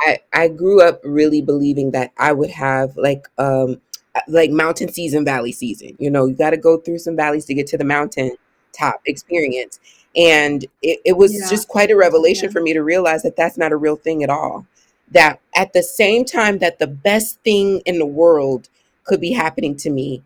I 0.00 0.18
I 0.32 0.48
grew 0.48 0.82
up 0.82 1.00
really 1.04 1.42
believing 1.42 1.92
that 1.92 2.12
I 2.18 2.32
would 2.32 2.50
have 2.50 2.96
like 2.96 3.28
um 3.38 3.80
like 4.28 4.50
mountain 4.50 4.92
season, 4.92 5.24
valley 5.24 5.52
season. 5.52 5.96
You 5.98 6.10
know, 6.10 6.26
you 6.26 6.34
got 6.34 6.50
to 6.50 6.56
go 6.56 6.78
through 6.78 6.98
some 6.98 7.16
valleys 7.16 7.44
to 7.46 7.54
get 7.54 7.66
to 7.68 7.78
the 7.78 7.84
mountain 7.84 8.36
top 8.72 9.00
experience. 9.06 9.80
And 10.18 10.64
it, 10.82 11.00
it 11.06 11.18
was 11.18 11.34
Yeah. 11.34 11.48
just 11.48 11.68
quite 11.68 11.92
a 11.92 11.96
revelation 11.96 12.46
Yeah. 12.46 12.52
for 12.52 12.62
me 12.62 12.74
to 12.74 12.82
realize 12.82 13.22
that 13.24 13.36
that's 13.36 13.58
not 13.58 13.72
a 13.72 13.76
real 13.76 13.96
thing 13.96 14.24
at 14.24 14.30
all. 14.30 14.66
That 15.12 15.40
at 15.56 15.72
the 15.74 15.84
same 15.84 16.24
time 16.26 16.58
that 16.58 16.80
the 16.80 16.88
best 16.88 17.38
thing 17.44 17.82
in 17.86 18.00
the 18.00 18.06
world 18.06 18.68
could 19.04 19.20
be 19.20 19.32
happening 19.32 19.76
to 19.78 19.90
me, 19.90 20.22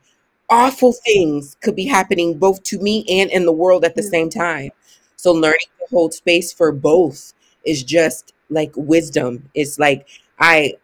awful 0.51 0.93
things 0.93 1.57
could 1.63 1.77
be 1.77 1.87
happening 1.87 2.39
both 2.39 2.63
to 2.65 2.79
me 2.81 3.05
and 3.09 3.31
in 3.31 3.47
the 3.47 3.53
world 3.53 3.85
at 3.85 3.97
the 3.97 4.03
Yeah. 4.03 4.11
same 4.11 4.31
time. 4.31 4.71
So 5.17 5.33
learning 5.33 5.69
to 5.81 5.87
hold 5.91 6.15
space 6.15 6.53
for 6.53 6.73
both 6.73 7.35
is 7.65 7.85
just 7.85 8.33
like 8.51 8.73
wisdom. 8.77 9.51
It's 9.55 9.79
like 9.79 10.07
I 10.39 10.75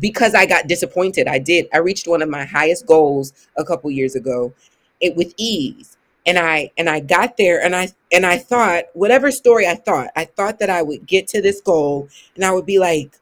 because 0.00 0.34
I 0.34 0.46
got 0.46 0.68
disappointed. 0.68 1.28
I 1.28 1.38
did. 1.38 1.68
I 1.72 1.78
reached 1.78 2.08
one 2.08 2.22
of 2.22 2.28
my 2.28 2.44
highest 2.44 2.86
goals 2.86 3.32
a 3.56 3.64
couple 3.64 3.90
years 3.90 4.14
ago, 4.14 4.52
it 5.00 5.16
with 5.16 5.34
ease. 5.38 5.96
And 6.26 6.38
I 6.38 6.70
and 6.76 6.88
I 6.88 7.00
got 7.00 7.36
there 7.36 7.62
and 7.62 7.74
I 7.74 7.88
and 8.12 8.26
I 8.26 8.38
thought 8.38 8.84
whatever 8.94 9.30
story 9.30 9.66
I 9.66 9.74
thought, 9.74 10.08
I 10.16 10.26
thought 10.26 10.58
that 10.58 10.70
I 10.70 10.82
would 10.82 11.06
get 11.06 11.26
to 11.28 11.40
this 11.42 11.60
goal 11.60 12.08
and 12.36 12.44
I 12.44 12.52
would 12.52 12.66
be 12.66 12.78
like 12.78 13.12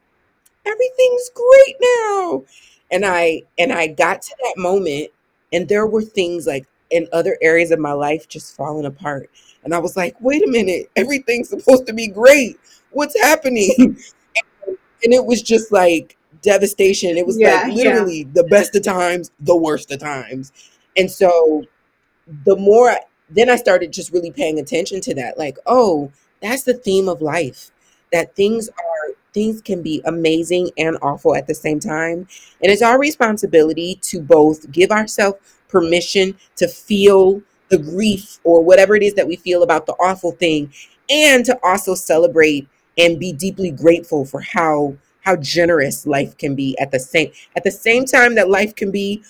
everything's 0.67 1.31
great 1.35 1.77
now. 1.81 2.45
And 2.91 3.05
I 3.07 3.43
and 3.59 3.73
I 3.73 3.89
got 3.89 4.23
to 4.23 4.37
that 4.45 4.55
moment 4.57 5.11
and 5.53 5.69
there 5.69 5.87
were 5.87 6.03
things 6.03 6.47
like 6.47 6.67
in 6.91 7.07
other 7.13 7.39
areas 7.43 7.71
of 7.71 7.79
my 7.79 7.93
life 7.93 8.29
just 8.29 8.57
falling 8.57 8.87
apart. 8.87 9.31
And 9.65 9.75
I 9.75 9.79
was 9.79 9.97
like, 9.97 10.17
wait 10.21 10.47
a 10.47 10.51
minute, 10.51 10.91
everything's 10.97 11.51
supposed 11.51 11.87
to 11.87 11.93
be 11.93 12.09
great. 12.09 12.59
What's 12.91 13.19
happening? 13.21 13.71
and 15.05 15.13
it 15.13 15.25
was 15.25 15.43
just 15.43 15.73
like 15.73 16.17
devastation. 16.43 17.17
It 17.17 17.27
was 17.27 17.39
Yeah, 17.39 17.63
like 17.67 17.67
yeah. 17.69 17.75
literally 17.75 18.25
the 18.25 18.45
best 18.45 18.75
of 18.77 18.83
times, 18.83 19.31
the 19.41 19.57
worst 19.57 19.91
of 19.93 20.01
times. 20.01 20.53
And 20.97 21.11
so 21.11 21.65
the 22.45 22.57
more 22.57 22.97
then 23.31 23.51
I 23.51 23.57
started 23.57 23.93
just 23.93 24.13
really 24.13 24.31
paying 24.31 24.59
attention 24.59 25.01
to 25.03 25.15
that. 25.17 25.37
Like, 25.37 25.59
oh, 25.67 26.11
that's 26.41 26.63
the 26.63 26.75
theme 26.75 27.09
of 27.09 27.21
life. 27.21 27.71
That 28.13 28.35
things 28.37 28.69
are 28.69 29.15
things 29.35 29.61
can 29.61 29.83
be 29.83 30.01
amazing 30.07 30.71
and 30.79 30.97
awful 31.03 31.35
at 31.35 31.47
the 31.47 31.55
same 31.55 31.79
time. 31.79 32.27
And 32.63 32.73
it's 32.73 32.83
our 32.83 32.99
responsibility 32.99 33.97
to 34.03 34.21
both 34.21 34.71
give 34.73 34.91
ourselves 34.91 35.39
permission 35.69 36.35
to 36.57 36.67
feel 36.67 37.43
the 37.69 37.79
grief 37.79 38.41
or 38.45 38.63
whatever 38.63 38.97
it 38.97 39.03
is 39.03 39.15
that 39.15 39.29
we 39.29 39.37
feel 39.37 39.63
about 39.63 39.85
the 39.85 39.93
awful 39.95 40.33
thing 40.33 40.73
and 41.11 41.45
to 41.45 41.59
also 41.63 41.95
celebrate 41.95 42.67
and 42.97 43.21
be 43.21 43.33
deeply 43.33 43.71
grateful 43.71 44.25
for 44.25 44.41
how 44.41 44.97
how 45.21 45.37
generous 45.37 46.07
life 46.07 46.37
can 46.39 46.55
be 46.55 46.79
at 46.79 46.91
the 46.91 46.99
same 46.99 47.31
at 47.55 47.65
the 47.65 47.71
same 47.71 48.07
time 48.07 48.35
that 48.35 48.49
life 48.49 48.75
can 48.75 48.91
be 48.91 49.23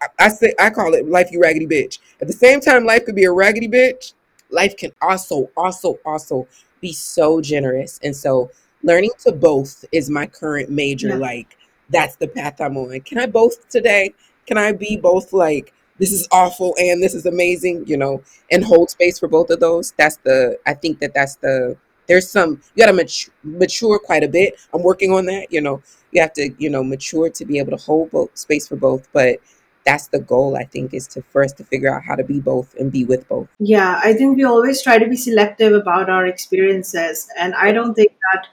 I, 0.00 0.06
I 0.18 0.28
say 0.28 0.54
I 0.58 0.70
call 0.70 0.94
it 0.94 1.08
life 1.08 1.30
you 1.30 1.40
raggedy 1.40 1.66
bitch. 1.66 1.98
At 2.20 2.26
the 2.26 2.32
same 2.32 2.60
time 2.60 2.84
life 2.84 3.04
could 3.04 3.16
be 3.16 3.24
a 3.24 3.32
raggedy 3.32 3.68
bitch, 3.68 4.14
life 4.50 4.76
can 4.76 4.92
also 5.00 5.50
also 5.56 5.98
also 6.04 6.46
be 6.80 6.92
so 6.92 7.40
generous. 7.40 7.98
And 8.02 8.14
so 8.14 8.50
learning 8.82 9.12
to 9.20 9.32
both 9.32 9.84
is 9.92 10.10
my 10.10 10.26
current 10.26 10.70
major. 10.70 11.08
Yeah. 11.08 11.16
Like 11.16 11.56
that's 11.90 12.16
the 12.16 12.28
path 12.28 12.60
I'm 12.60 12.76
on. 12.76 13.00
Can 13.00 13.18
I 13.18 13.26
both 13.26 13.68
today? 13.68 14.14
Can 14.46 14.58
I 14.58 14.72
be 14.72 14.96
both 14.96 15.32
like 15.32 15.72
this 15.98 16.12
is 16.12 16.28
awful 16.30 16.74
and 16.78 17.02
this 17.02 17.14
is 17.14 17.26
amazing, 17.26 17.86
you 17.86 17.96
know, 17.96 18.22
and 18.50 18.64
hold 18.64 18.90
space 18.90 19.18
for 19.18 19.28
both 19.28 19.50
of 19.50 19.60
those? 19.60 19.92
That's 19.96 20.16
the 20.18 20.58
I 20.66 20.74
think 20.74 21.00
that 21.00 21.14
that's 21.14 21.36
the 21.36 21.76
there's 22.06 22.28
some 22.30 22.60
you 22.74 22.84
got 22.84 22.86
to 22.86 22.92
mature, 22.92 23.34
mature 23.42 23.98
quite 23.98 24.22
a 24.22 24.28
bit. 24.28 24.54
I'm 24.72 24.82
working 24.82 25.12
on 25.12 25.26
that, 25.26 25.52
you 25.52 25.60
know. 25.60 25.82
You 26.12 26.22
have 26.22 26.32
to, 26.34 26.54
you 26.58 26.70
know, 26.70 26.82
mature 26.82 27.28
to 27.28 27.44
be 27.44 27.58
able 27.58 27.76
to 27.76 27.84
hold 27.84 28.10
both 28.10 28.30
space 28.38 28.66
for 28.68 28.76
both, 28.76 29.08
but 29.12 29.38
that's 29.86 30.08
the 30.08 30.18
goal 30.18 30.56
I 30.56 30.64
think 30.64 30.92
is 30.92 31.06
to 31.08 31.22
first 31.22 31.56
to 31.58 31.64
figure 31.64 31.94
out 31.94 32.02
how 32.02 32.16
to 32.16 32.24
be 32.24 32.40
both 32.40 32.74
and 32.74 32.92
be 32.92 33.04
with 33.04 33.26
both. 33.28 33.48
Yeah, 33.58 34.00
I 34.02 34.12
think 34.12 34.36
we 34.36 34.44
always 34.44 34.82
try 34.82 34.98
to 34.98 35.08
be 35.08 35.16
selective 35.16 35.72
about 35.72 36.10
our 36.10 36.26
experiences, 36.26 37.28
and 37.38 37.54
I 37.54 37.72
don't 37.72 37.94
think 37.94 38.12
that 38.32 38.48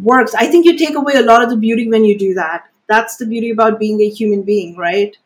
works. 0.00 0.34
I 0.34 0.46
think 0.46 0.64
you 0.64 0.78
take 0.78 0.94
away 0.94 1.14
a 1.14 1.22
lot 1.22 1.42
of 1.42 1.50
the 1.50 1.56
beauty 1.56 1.88
when 1.88 2.04
you 2.04 2.16
do 2.16 2.34
that. 2.34 2.68
That's 2.88 3.16
the 3.16 3.26
beauty 3.26 3.50
about 3.50 3.78
being 3.78 4.00
a 4.00 4.08
human 4.08 4.42
being, 4.42 4.76
right? 4.76 5.16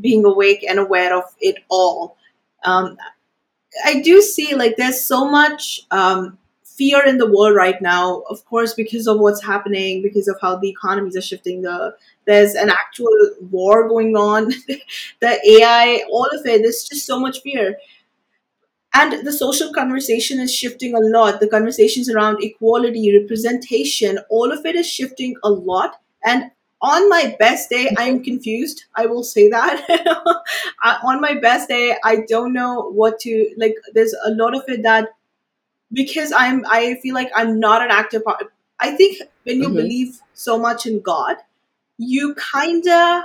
Being 0.00 0.24
awake 0.24 0.64
and 0.68 0.78
aware 0.78 1.16
of 1.16 1.24
it 1.40 1.56
all. 1.68 2.16
Um, 2.64 2.98
I 3.84 4.00
do 4.00 4.20
see 4.20 4.54
like 4.54 4.76
there's 4.76 5.04
so 5.04 5.30
much 5.30 5.80
um, 5.90 6.38
fear 6.76 7.04
in 7.04 7.18
the 7.18 7.30
world 7.30 7.56
right 7.56 7.80
now. 7.80 8.20
Of 8.30 8.44
course, 8.46 8.74
because 8.74 9.06
of 9.06 9.18
what's 9.20 9.42
happening, 9.42 10.02
because 10.02 10.28
of 10.28 10.38
how 10.40 10.56
the 10.56 10.68
economies 10.68 11.16
are 11.16 11.22
shifting. 11.22 11.62
The 11.62 11.96
there's 12.26 12.54
an 12.54 12.70
actual 12.70 13.16
war 13.50 13.88
going 13.88 14.16
on. 14.16 14.48
the 15.20 15.60
AI, 15.60 16.04
all 16.10 16.28
of 16.32 16.44
it. 16.46 16.62
There's 16.62 16.84
just 16.84 17.06
so 17.06 17.20
much 17.20 17.40
fear 17.42 17.76
and 18.94 19.26
the 19.26 19.32
social 19.32 19.72
conversation 19.72 20.40
is 20.40 20.54
shifting 20.54 20.94
a 20.94 20.98
lot 21.00 21.40
the 21.40 21.48
conversations 21.48 22.08
around 22.10 22.42
equality 22.42 23.18
representation 23.18 24.18
all 24.30 24.52
of 24.52 24.64
it 24.64 24.74
is 24.74 24.86
shifting 24.88 25.34
a 25.44 25.50
lot 25.50 26.00
and 26.24 26.50
on 26.82 27.08
my 27.08 27.34
best 27.38 27.70
day 27.70 27.88
i 27.98 28.04
am 28.04 28.22
confused 28.22 28.84
i 28.96 29.06
will 29.06 29.24
say 29.24 29.48
that 29.48 29.84
on 31.04 31.20
my 31.20 31.34
best 31.34 31.68
day 31.68 31.96
i 32.04 32.16
don't 32.28 32.52
know 32.52 32.90
what 32.90 33.18
to 33.18 33.50
like 33.56 33.74
there's 33.94 34.14
a 34.26 34.30
lot 34.30 34.54
of 34.54 34.62
it 34.68 34.82
that 34.82 35.08
because 35.92 36.32
i'm 36.32 36.64
i 36.68 36.94
feel 37.02 37.14
like 37.14 37.30
i'm 37.34 37.58
not 37.60 37.82
an 37.82 37.90
active 37.90 38.24
part 38.24 38.52
i 38.80 38.90
think 38.90 39.18
when 39.44 39.60
you 39.62 39.68
hmm 39.68 39.74
believe 39.74 40.20
so 40.34 40.58
much 40.58 40.86
in 40.86 41.00
god 41.00 41.36
you 41.98 42.34
kind 42.34 42.86
of 42.88 43.24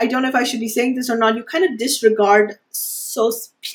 I 0.00 0.06
don't 0.06 0.22
know 0.22 0.28
if 0.28 0.34
I 0.34 0.44
should 0.44 0.60
be 0.60 0.68
saying 0.68 0.94
this 0.94 1.10
or 1.10 1.16
not. 1.16 1.36
You 1.36 1.44
kind 1.44 1.64
of 1.64 1.78
disregard 1.78 2.58
so 2.70 3.30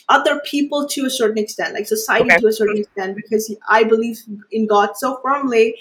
other 0.10 0.40
people 0.46 0.88
to 0.90 1.06
a 1.06 1.10
certain 1.10 1.38
extent, 1.38 1.74
like 1.74 1.88
society 1.88 2.32
Okay. 2.32 2.38
to 2.38 2.48
a 2.48 2.52
certain 2.54 2.78
extent, 2.78 3.16
because 3.16 3.56
I 3.70 3.84
believe 3.84 4.20
in 4.52 4.68
God 4.68 4.98
so 4.98 5.20
firmly 5.24 5.76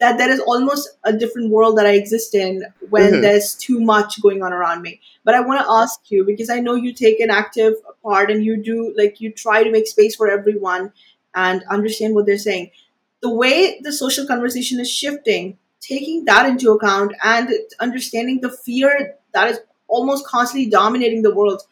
that 0.00 0.18
there 0.18 0.30
is 0.30 0.40
almost 0.40 0.88
a 1.04 1.12
different 1.12 1.50
world 1.50 1.78
that 1.78 1.86
I 1.86 1.92
exist 1.92 2.34
in 2.34 2.64
when 2.90 3.20
hmm 3.20 3.20
there's 3.20 3.54
too 3.54 3.80
much 3.80 4.20
going 4.20 4.42
on 4.42 4.52
around 4.52 4.82
me. 4.82 5.00
But 5.24 5.34
I 5.34 5.40
want 5.40 5.60
to 5.60 5.70
ask 5.70 6.00
you 6.10 6.24
because 6.24 6.50
I 6.50 6.58
know 6.60 6.74
you 6.74 6.92
take 6.92 7.20
an 7.20 7.30
active 7.30 7.74
part 8.02 8.30
and 8.30 8.44
you 8.44 8.56
do 8.62 8.92
like 8.96 9.20
you 9.20 9.30
try 9.32 9.62
to 9.62 9.70
make 9.70 9.86
space 9.86 10.16
for 10.16 10.28
everyone 10.28 10.92
and 11.34 11.62
understand 11.70 12.14
what 12.14 12.26
they're 12.26 12.38
saying. 12.38 12.70
The 13.22 13.30
way 13.30 13.80
the 13.82 13.92
social 13.92 14.26
conversation 14.26 14.80
is 14.80 14.90
shifting, 14.90 15.58
taking 15.80 16.24
that 16.24 16.46
into 16.46 16.72
account 16.72 17.14
and 17.22 17.50
understanding 17.80 18.40
the 18.40 18.50
fear 18.50 19.16
that 19.32 19.50
is 19.50 19.60
almost 19.88 20.26
constantly 20.26 20.70
dominating 20.70 21.22
the 21.22 21.34
world. 21.34 21.62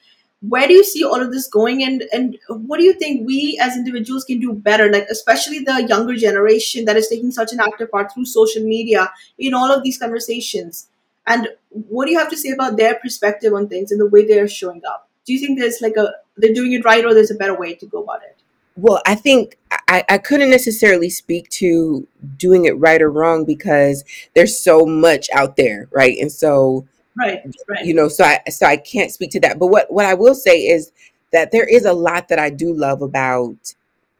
Where 0.48 0.66
do 0.66 0.72
you 0.72 0.84
see 0.84 1.04
all 1.04 1.20
of 1.20 1.32
this 1.32 1.46
going 1.48 1.82
and 1.84 2.04
and 2.14 2.38
what 2.48 2.78
do 2.78 2.84
you 2.84 2.94
think 2.94 3.26
we 3.26 3.58
as 3.60 3.76
individuals 3.76 4.24
can 4.24 4.40
do 4.40 4.54
better 4.54 4.90
like 4.90 5.06
especially 5.10 5.58
the 5.58 5.84
younger 5.86 6.14
generation 6.16 6.86
that 6.86 6.96
is 6.96 7.08
taking 7.08 7.30
such 7.30 7.52
an 7.52 7.60
active 7.60 7.90
part 7.90 8.12
through 8.12 8.24
social 8.24 8.62
media 8.62 9.12
in 9.38 9.52
all 9.52 9.70
of 9.70 9.82
these 9.82 9.98
conversations 9.98 10.88
and 11.26 11.48
what 11.68 12.06
do 12.06 12.12
you 12.12 12.18
have 12.18 12.30
to 12.30 12.38
say 12.38 12.52
about 12.52 12.78
their 12.78 12.94
perspective 12.94 13.52
on 13.52 13.68
things 13.68 13.92
and 13.92 14.00
the 14.00 14.06
way 14.06 14.26
they're 14.26 14.48
showing 14.48 14.80
up 14.86 15.10
do 15.26 15.34
you 15.34 15.38
think 15.38 15.58
there's 15.58 15.82
like 15.82 15.98
a 15.98 16.10
they're 16.38 16.54
doing 16.54 16.72
it 16.72 16.86
right 16.86 17.04
or 17.04 17.12
there's 17.12 17.30
a 17.30 17.34
better 17.42 17.54
way 17.54 17.74
to 17.74 17.84
go 17.84 18.02
about 18.02 18.22
it 18.22 18.39
Well, 18.80 19.02
I 19.06 19.14
think 19.14 19.58
I, 19.88 20.04
I 20.08 20.18
couldn't 20.18 20.50
necessarily 20.50 21.10
speak 21.10 21.48
to 21.50 22.06
doing 22.36 22.64
it 22.64 22.78
right 22.78 23.02
or 23.02 23.10
wrong 23.10 23.44
because 23.44 24.04
there's 24.34 24.58
so 24.58 24.86
much 24.86 25.28
out 25.34 25.56
there, 25.56 25.88
right? 25.92 26.16
And 26.18 26.32
so 26.32 26.86
right 27.16 27.42
right. 27.68 27.84
you 27.84 27.92
know 27.92 28.08
so 28.08 28.24
i 28.24 28.38
so 28.48 28.64
i 28.66 28.76
can't 28.76 29.10
speak 29.10 29.30
to 29.30 29.40
that. 29.40 29.58
But 29.58 29.66
what 29.68 29.92
what 29.92 30.06
i 30.06 30.14
will 30.14 30.34
say 30.34 30.58
is 30.60 30.92
that 31.32 31.50
there 31.52 31.66
is 31.66 31.84
a 31.84 31.92
lot 31.92 32.28
that 32.28 32.38
i 32.38 32.50
do 32.50 32.72
love 32.72 33.02
about 33.02 33.74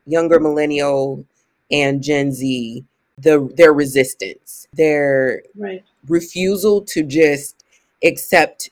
younger 0.06 0.40
millennial 0.40 1.24
and 1.70 2.02
gen 2.02 2.32
z 2.32 2.84
the 3.18 3.48
their 3.56 3.72
resistance 3.72 4.66
their 4.72 5.42
right. 5.56 5.84
refusal 6.08 6.80
to 6.82 7.02
just 7.02 7.64
accept 8.02 8.70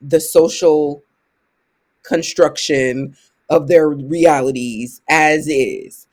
the 0.00 0.20
social 0.20 1.02
construction 2.02 3.16
of 3.52 3.68
their 3.68 3.90
realities 3.90 5.02
as 5.10 5.48
is. 5.48 6.08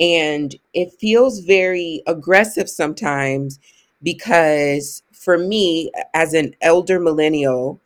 And 0.00 0.54
it 0.74 0.92
feels 1.00 1.40
very 1.40 2.02
aggressive 2.06 2.70
sometimes 2.70 3.58
because 4.02 5.02
for 5.12 5.38
me 5.38 5.92
as 6.14 6.34
an 6.34 6.56
elder 6.62 7.00
millennial 7.00 7.80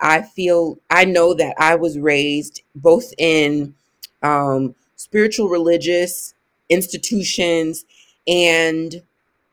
i 0.00 0.22
feel 0.22 0.78
i 0.90 1.04
know 1.04 1.34
that 1.34 1.54
i 1.60 1.76
was 1.76 1.98
raised 1.98 2.62
both 2.76 3.12
in 3.18 3.74
um, 4.24 4.74
spiritual 4.96 5.48
religious 5.50 6.34
institutions 6.70 7.86
and 8.28 9.02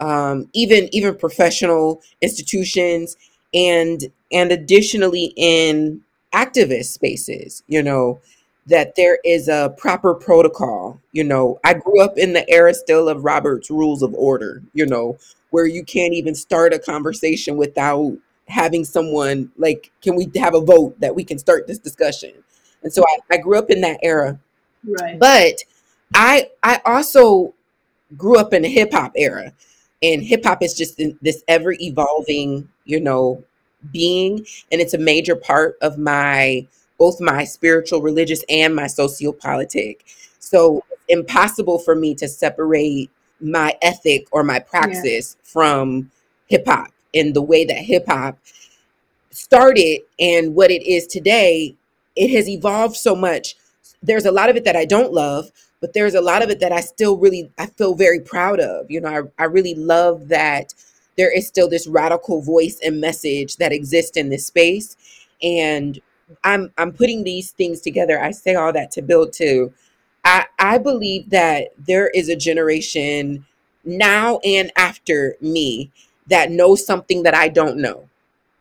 um, 0.01 0.49
even 0.53 0.89
even 0.93 1.17
professional 1.17 2.01
institutions 2.21 3.17
and 3.53 4.05
and 4.33 4.51
additionally 4.51 5.33
in 5.37 6.01
activist 6.33 6.87
spaces 6.93 7.63
you 7.67 7.83
know 7.83 8.19
that 8.67 8.95
there 8.95 9.19
is 9.23 9.47
a 9.47 9.73
proper 9.77 10.13
protocol. 10.13 10.99
You 11.11 11.23
know, 11.23 11.59
I 11.63 11.73
grew 11.75 12.01
up 12.01 12.17
in 12.17 12.33
the 12.33 12.49
era 12.49 12.73
still 12.73 13.07
of 13.07 13.23
Robert's 13.23 13.69
Rules 13.69 14.01
of 14.01 14.13
Order, 14.15 14.63
you 14.73 14.85
know, 14.85 15.17
where 15.51 15.65
you 15.65 15.83
can't 15.83 16.13
even 16.13 16.35
start 16.35 16.73
a 16.73 16.79
conversation 16.79 17.57
without 17.57 18.17
having 18.47 18.83
someone 18.85 19.51
like, 19.57 19.91
can 20.01 20.15
we 20.15 20.29
have 20.35 20.55
a 20.55 20.61
vote 20.61 20.99
that 20.99 21.15
we 21.15 21.23
can 21.23 21.37
start 21.37 21.67
this 21.67 21.79
discussion? 21.79 22.31
And 22.83 22.91
so 22.91 23.03
I, 23.03 23.35
I 23.35 23.37
grew 23.37 23.57
up 23.57 23.69
in 23.69 23.81
that 23.81 23.99
era. 24.03 24.39
right 24.83 25.19
But 25.19 25.63
I 26.13 26.49
I 26.61 26.81
also 26.85 27.53
grew 28.15 28.37
up 28.37 28.53
in 28.53 28.63
a 28.65 28.69
hip 28.69 28.93
hop 28.93 29.13
era, 29.15 29.53
and 30.01 30.23
hip 30.23 30.43
hop 30.43 30.61
is 30.61 30.73
just 30.73 31.01
this 31.21 31.43
ever 31.47 31.73
evolving, 31.79 32.69
you 32.85 32.99
know, 32.99 33.43
being, 33.91 34.45
and 34.71 34.81
it's 34.81 34.93
a 34.93 34.99
major 34.99 35.35
part 35.35 35.77
of 35.81 35.97
my 35.97 36.67
both 37.05 37.21
my 37.21 37.43
spiritual, 37.43 38.01
religious, 38.01 38.43
and 38.49 38.75
my 38.75 38.85
sociopolitic. 38.85 39.97
So 40.39 40.83
impossible 41.07 41.77
for 41.77 41.93
me 41.93 42.15
to 42.15 42.27
separate 42.27 43.11
my 43.39 43.77
ethic 43.83 44.27
or 44.31 44.43
my 44.43 44.55
yeah 44.55 44.59
praxis 44.63 45.37
from 45.43 46.09
hip 46.47 46.65
hop 46.65 46.87
and 47.13 47.35
the 47.35 47.43
way 47.43 47.63
that 47.63 47.77
hip 47.77 48.05
hop 48.07 48.39
started 49.29 49.99
and 50.19 50.55
what 50.55 50.71
it 50.71 50.81
is 50.81 51.05
today, 51.05 51.75
it 52.15 52.31
has 52.31 52.49
evolved 52.49 52.95
so 52.95 53.15
much. 53.15 53.55
There's 54.01 54.25
a 54.25 54.31
lot 54.31 54.49
of 54.49 54.55
it 54.55 54.63
that 54.63 54.75
I 54.75 54.85
don't 54.85 55.13
love, 55.13 55.51
but 55.81 55.93
there's 55.93 56.15
a 56.15 56.21
lot 56.21 56.41
of 56.41 56.49
it 56.49 56.59
that 56.61 56.71
I 56.71 56.81
still 56.81 57.17
really 57.17 57.51
I 57.59 57.67
feel 57.67 57.93
very 57.93 58.19
proud 58.19 58.59
of. 58.59 58.89
You 58.89 59.01
know, 59.01 59.09
I, 59.09 59.43
I 59.43 59.45
really 59.45 59.75
love 59.75 60.29
that 60.29 60.73
there 61.17 61.31
is 61.31 61.45
still 61.47 61.69
this 61.69 61.85
radical 61.85 62.41
voice 62.41 62.79
and 62.83 62.99
message 62.99 63.57
that 63.57 63.71
exists 63.71 64.17
in 64.17 64.29
this 64.29 64.47
space. 64.47 64.97
And 65.43 66.01
I'm 66.43 66.71
I'm 66.77 66.91
putting 66.91 67.23
these 67.23 67.51
things 67.51 67.81
together. 67.81 68.21
I 68.21 68.31
say 68.31 68.55
all 68.55 68.73
that 68.73 68.91
to 68.91 69.01
build 69.01 69.33
to 69.33 69.73
I, 70.23 70.45
I 70.57 70.77
believe 70.79 71.29
that 71.29 71.69
there 71.77 72.09
is 72.09 72.29
a 72.29 72.35
generation 72.35 73.45
now 73.83 74.39
and 74.43 74.71
after 74.75 75.37
me 75.39 75.91
that 76.27 76.51
knows 76.51 76.85
something 76.85 77.23
that 77.23 77.35
I 77.35 77.49
don't 77.49 77.77
know 77.77 78.09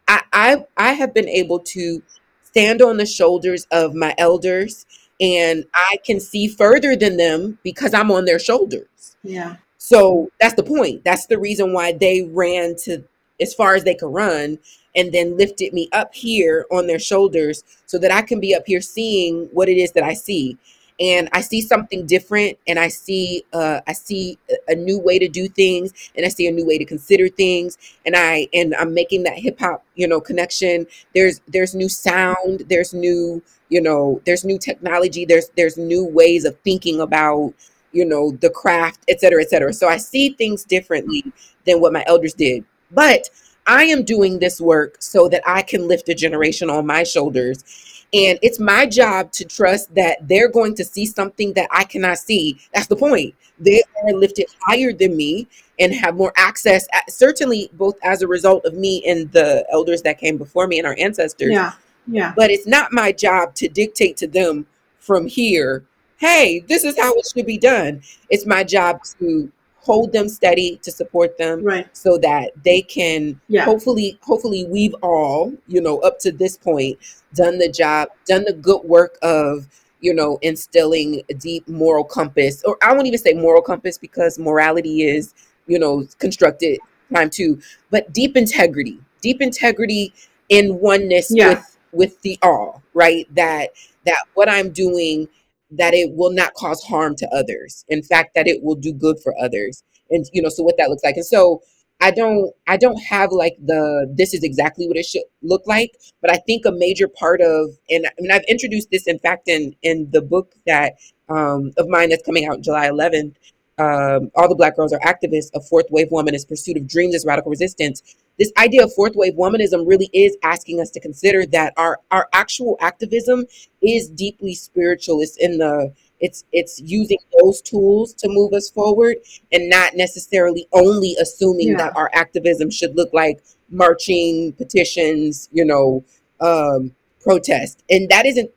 I, 0.09 0.23
I 0.33 0.67
I 0.77 0.93
have 0.93 1.15
been 1.15 1.29
able 1.29 1.59
to 1.61 2.03
stand 2.43 2.83
on 2.83 2.99
the 2.99 3.07
shoulders 3.07 3.67
of 3.71 3.95
my 3.95 4.15
elders 4.19 4.87
and 5.21 5.65
I 5.75 5.97
can 6.05 6.21
see 6.21 6.49
further 6.49 6.97
than 6.97 7.17
them 7.17 7.59
because 7.63 7.95
I'm 7.95 8.11
on 8.11 8.25
their 8.25 8.39
shoulders. 8.39 9.17
yeah 9.23 9.57
So 9.79 10.31
that's 10.41 10.55
the 10.55 10.63
point. 10.63 11.05
That's 11.05 11.27
the 11.27 11.39
reason 11.39 11.73
why 11.73 11.93
they 11.93 12.23
ran 12.23 12.77
to 12.85 13.05
as 13.41 13.55
far 13.55 13.75
as 13.75 13.85
they 13.85 13.95
could 13.95 14.13
run 14.13 14.59
and 14.97 15.13
then 15.13 15.37
lifted 15.37 15.73
me 15.73 15.89
up 15.93 16.15
here 16.15 16.67
on 16.71 16.87
their 16.87 16.99
shoulders 16.99 17.65
so 17.87 17.99
that 17.99 18.13
I 18.13 18.23
can 18.23 18.41
be 18.41 18.55
up 18.55 18.65
here 18.67 18.81
seeing 18.81 19.49
what 19.53 19.69
it 19.69 19.77
is 19.77 19.93
that 19.93 20.05
I 20.05 20.15
see. 20.15 20.59
And 21.01 21.29
I 21.33 21.41
see 21.41 21.61
something 21.61 22.07
different 22.07 22.57
and 22.69 22.79
I 22.79 22.87
see 22.87 23.43
uh, 23.53 23.81
I 23.85 23.93
see 23.93 24.39
a 24.69 24.77
new 24.77 25.01
way 25.01 25.19
to 25.19 25.27
do 25.27 25.49
things 25.49 25.93
and 26.17 26.25
I 26.25 26.29
see 26.29 26.47
a 26.47 26.53
new 26.53 26.65
way 26.65 26.79
to 26.79 26.85
consider 26.85 27.29
things 27.29 27.77
and 28.07 28.15
I 28.15 28.47
and 28.55 28.77
I'm 28.77 28.95
making 28.95 29.25
that 29.25 29.37
hip 29.37 29.59
hop, 29.59 29.85
you 29.97 30.07
know, 30.07 30.21
connection. 30.21 30.87
There's 31.13 31.41
there's 31.49 31.75
new 31.75 31.89
sound, 31.89 32.63
there's 32.69 32.95
new, 32.95 33.43
you 33.71 33.81
know, 33.81 34.23
there's 34.25 34.45
new 34.45 34.57
technology, 34.57 35.25
there's 35.25 35.49
there's 35.57 35.77
new 35.77 36.05
ways 36.05 36.45
of 36.45 36.57
thinking 36.61 37.01
about, 37.01 37.55
you 37.91 38.05
know, 38.05 38.31
the 38.31 38.51
craft, 38.51 39.01
et 39.09 39.21
cetera, 39.21 39.43
et 39.43 39.51
cetera. 39.51 39.73
So 39.73 39.89
I 39.89 39.97
see 39.97 40.31
things 40.31 40.63
differently 40.63 41.25
than 41.67 41.81
what 41.81 41.93
my 41.93 42.05
elders 42.07 42.35
did. 42.35 42.65
But 42.93 43.31
I 43.67 43.85
am 43.85 44.05
doing 44.05 44.39
this 44.39 44.61
work 44.61 44.97
so 45.01 45.29
that 45.29 45.43
I 45.47 45.63
can 45.63 45.89
lift 45.89 46.09
a 46.09 46.15
generation 46.15 46.71
on 46.71 46.87
my 46.87 47.03
shoulders. 47.03 47.65
And 48.13 48.39
it's 48.43 48.61
my 48.61 48.87
job 48.87 49.33
to 49.33 49.45
trust 49.45 49.93
that 49.95 50.19
they're 50.29 50.49
going 50.49 50.75
to 50.77 50.85
see 50.85 51.05
something 51.07 51.53
that 51.55 51.69
I 51.73 51.85
cannot 51.85 52.19
see. 52.19 52.59
That's 52.73 52.87
the 52.87 52.97
point. 52.97 53.35
They 53.59 53.83
are 54.05 54.13
lifted 54.13 54.47
higher 54.61 54.93
than 54.93 55.17
me 55.17 55.49
and 55.81 55.93
have 55.93 56.15
more 56.15 56.33
access, 56.37 56.87
certainly 57.09 57.71
both 57.73 57.97
as 58.05 58.23
a 58.23 58.29
result 58.29 58.65
of 58.67 58.75
me 58.75 59.03
and 59.07 59.31
the 59.33 59.67
elders 59.73 60.03
that 60.03 60.19
came 60.19 60.37
before 60.37 60.67
me 60.67 60.79
and 60.79 60.87
our 60.87 60.97
ancestors. 60.99 61.53
Yeah. 61.53 61.73
Yeah. 62.07 62.35
But 62.37 62.51
it's 62.51 62.67
not 62.67 62.93
my 62.93 63.13
job 63.13 63.55
to 63.57 63.69
dictate 63.69 64.17
to 64.19 64.27
them 64.27 64.67
from 64.99 65.27
here, 65.27 65.85
hey, 66.19 66.65
this 66.69 66.85
is 66.85 66.99
how 66.99 67.15
it 67.15 67.27
should 67.35 67.47
be 67.47 67.59
done. 67.59 68.03
It's 68.31 68.47
my 68.47 68.63
job 68.65 69.01
to 69.19 69.51
hold 69.85 70.13
them 70.13 70.29
steady 70.29 70.79
to 70.83 70.91
support 70.91 71.37
them 71.37 71.63
Right. 71.63 71.87
so 71.95 72.17
that 72.19 72.53
they 72.65 72.81
can 72.81 73.39
Yeah. 73.49 73.65
hopefully 73.65 74.19
hopefully 74.23 74.65
we've 74.65 74.95
all 75.03 75.53
you 75.67 75.81
know 75.81 75.99
up 75.99 76.19
to 76.21 76.33
this 76.33 76.57
point 76.57 76.99
done 77.35 77.59
the 77.59 77.69
job 77.69 78.09
done 78.27 78.45
the 78.45 78.55
good 78.55 78.83
work 78.85 79.19
of 79.23 79.69
you 80.01 80.15
know 80.15 80.39
instilling 80.43 81.23
a 81.29 81.35
deep 81.35 81.69
moral 81.69 82.05
compass 82.05 82.63
or 82.65 82.79
i 82.83 82.93
won't 82.93 83.07
even 83.07 83.19
say 83.19 83.35
moral 83.35 83.61
compass 83.63 83.99
because 83.99 84.39
morality 84.39 85.03
is 85.03 85.35
you 85.67 85.79
know 85.79 86.07
constructed 86.19 86.79
time 87.13 87.29
too 87.29 87.61
but 87.91 88.11
deep 88.13 88.37
integrity 88.37 88.99
deep 89.21 89.41
integrity 89.43 90.13
in 90.49 90.79
oneness 90.81 91.29
Yeah. 91.31 91.49
with 91.51 91.77
with 91.93 92.23
the 92.23 92.39
all 92.43 92.83
right 92.95 93.27
that 93.35 93.71
that 94.07 94.19
what 94.35 94.49
i'm 94.49 94.71
doing 94.71 95.29
that 95.77 95.95
it 95.95 96.13
will 96.15 96.33
not 96.33 96.55
cause 96.55 96.83
harm 96.83 97.17
to 97.17 97.29
others. 97.29 97.85
In 97.89 98.03
fact 98.03 98.35
that 98.35 98.47
it 98.47 98.63
will 98.63 98.75
do 98.77 98.93
good 98.93 99.17
for 99.23 99.35
others. 99.41 99.83
And 100.11 100.25
you 100.33 100.43
know 100.43 100.49
so 100.49 100.63
what 100.63 100.77
that 100.79 100.91
looks 100.91 101.05
like. 101.05 101.17
And 101.17 101.27
so 101.27 101.63
i 102.01 102.11
don't 102.11 102.53
i 102.67 102.77
don't 102.77 103.01
have 103.03 103.31
like 103.31 103.57
the 103.65 104.13
this 104.17 104.35
is 104.35 104.43
exactly 104.43 104.87
what 104.87 104.97
it 104.97 105.07
should 105.07 105.23
look 105.43 105.67
like 105.67 105.93
but 106.21 106.31
i 106.31 106.37
think 106.47 106.65
a 106.67 106.73
major 106.73 107.09
part 107.09 107.41
of 107.41 107.71
and 107.91 108.07
i 108.07 108.11
mean 108.19 108.31
i've 108.31 108.45
introduced 108.49 108.91
this 108.91 109.07
in 109.07 109.19
fact 109.19 109.49
in 109.49 109.75
in 109.83 110.09
the 110.11 110.21
book 110.21 110.55
that 110.67 110.95
um 111.29 111.73
of 111.79 111.89
mine 111.89 112.09
that's 112.11 112.25
coming 112.25 112.47
out 112.47 112.61
july 112.61 112.89
11th 112.89 113.35
um, 113.79 114.31
all 114.37 114.49
the 114.49 114.55
black 114.55 114.77
girls 114.77 114.93
are 114.93 115.01
activists 115.01 115.51
a 115.55 115.61
fourth 115.61 115.87
wave 115.91 116.09
womanist 116.11 116.49
pursuit 116.49 116.77
of 116.77 116.87
dreams 116.87 117.15
is 117.15 117.25
radical 117.27 117.51
resistance. 117.51 118.03
This 118.39 118.53
idea 118.57 118.85
of 118.85 118.93
fourth 118.95 119.15
wave 119.17 119.35
womanism 119.35 119.87
really 119.87 120.11
is 120.13 120.37
asking 120.43 120.81
us 120.81 120.91
to 120.91 121.01
consider 121.01 121.45
that 121.47 121.73
our 121.77 121.99
our 122.11 122.29
actual 122.33 122.77
activism 122.81 123.45
is 123.83 124.09
deeply 124.09 124.55
spiritual. 124.55 125.21
It's 125.21 125.37
in 125.37 125.59
the 125.59 125.93
it's 126.21 126.45
it's 126.53 126.81
using 126.81 127.19
those 127.41 127.61
tools 127.61 128.15
to 128.15 128.29
move 128.29 128.53
us 128.53 128.71
forward 128.71 129.17
and 129.53 129.69
not 129.69 129.95
necessarily 129.97 130.67
only 130.73 131.17
assuming 131.21 131.71
Yeah. 131.71 131.77
that 131.79 131.97
our 131.97 132.11
activism 132.13 132.71
should 132.71 132.95
look 132.97 133.13
like 133.13 133.43
marching 133.71 134.53
petitions 134.53 135.49
you 135.53 135.65
know 135.65 136.05
um 136.41 136.95
protest. 137.21 137.83
And 137.91 138.09
that 138.11 138.27
isn't 138.27 138.51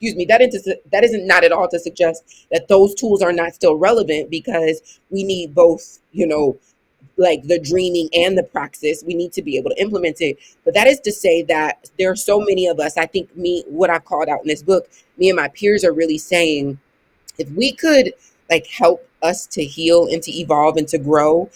excuse 0.00 0.16
me 0.16 0.24
that 0.24 0.40
isn't 0.40 0.90
that 0.90 1.04
isn't 1.04 1.26
not 1.26 1.44
at 1.44 1.52
all 1.52 1.68
to 1.68 1.78
suggest 1.78 2.46
that 2.50 2.68
those 2.68 2.94
tools 2.94 3.20
are 3.20 3.32
not 3.32 3.54
still 3.54 3.76
relevant 3.76 4.30
because 4.30 5.00
we 5.10 5.22
need 5.22 5.54
both 5.54 5.98
you 6.12 6.26
know 6.26 6.58
like 7.16 7.42
the 7.42 7.60
dreaming 7.60 8.08
and 8.14 8.36
the 8.36 8.42
praxis. 8.42 9.04
We 9.06 9.14
need 9.14 9.32
to 9.34 9.42
be 9.42 9.58
able 9.58 9.70
to 9.70 9.80
implement 9.80 10.20
it. 10.20 10.38
But 10.64 10.72
that 10.74 10.86
is 10.86 11.00
to 11.00 11.12
say 11.12 11.42
that 11.42 11.90
there 11.98 12.10
are 12.10 12.16
so 12.16 12.40
many 12.40 12.66
of 12.66 12.80
us 12.80 12.96
i 12.96 13.06
think 13.06 13.34
me 13.36 13.62
what 13.68 13.90
i've 13.90 14.04
called 14.04 14.28
out 14.28 14.40
in 14.40 14.48
this 14.48 14.62
book 14.62 14.88
me 15.18 15.28
and 15.28 15.36
my 15.36 15.48
peers 15.48 15.84
are 15.84 15.92
really 15.92 16.18
saying 16.18 16.78
if 17.38 17.48
we 17.50 17.72
could 17.72 18.12
like 18.48 18.66
help 18.66 19.06
us 19.22 19.46
to 19.46 19.62
heal 19.62 20.06
and 20.06 20.22
to 20.22 20.32
evolve 20.32 20.76
and 20.76 20.88
to 20.88 20.98
grow 20.98 21.48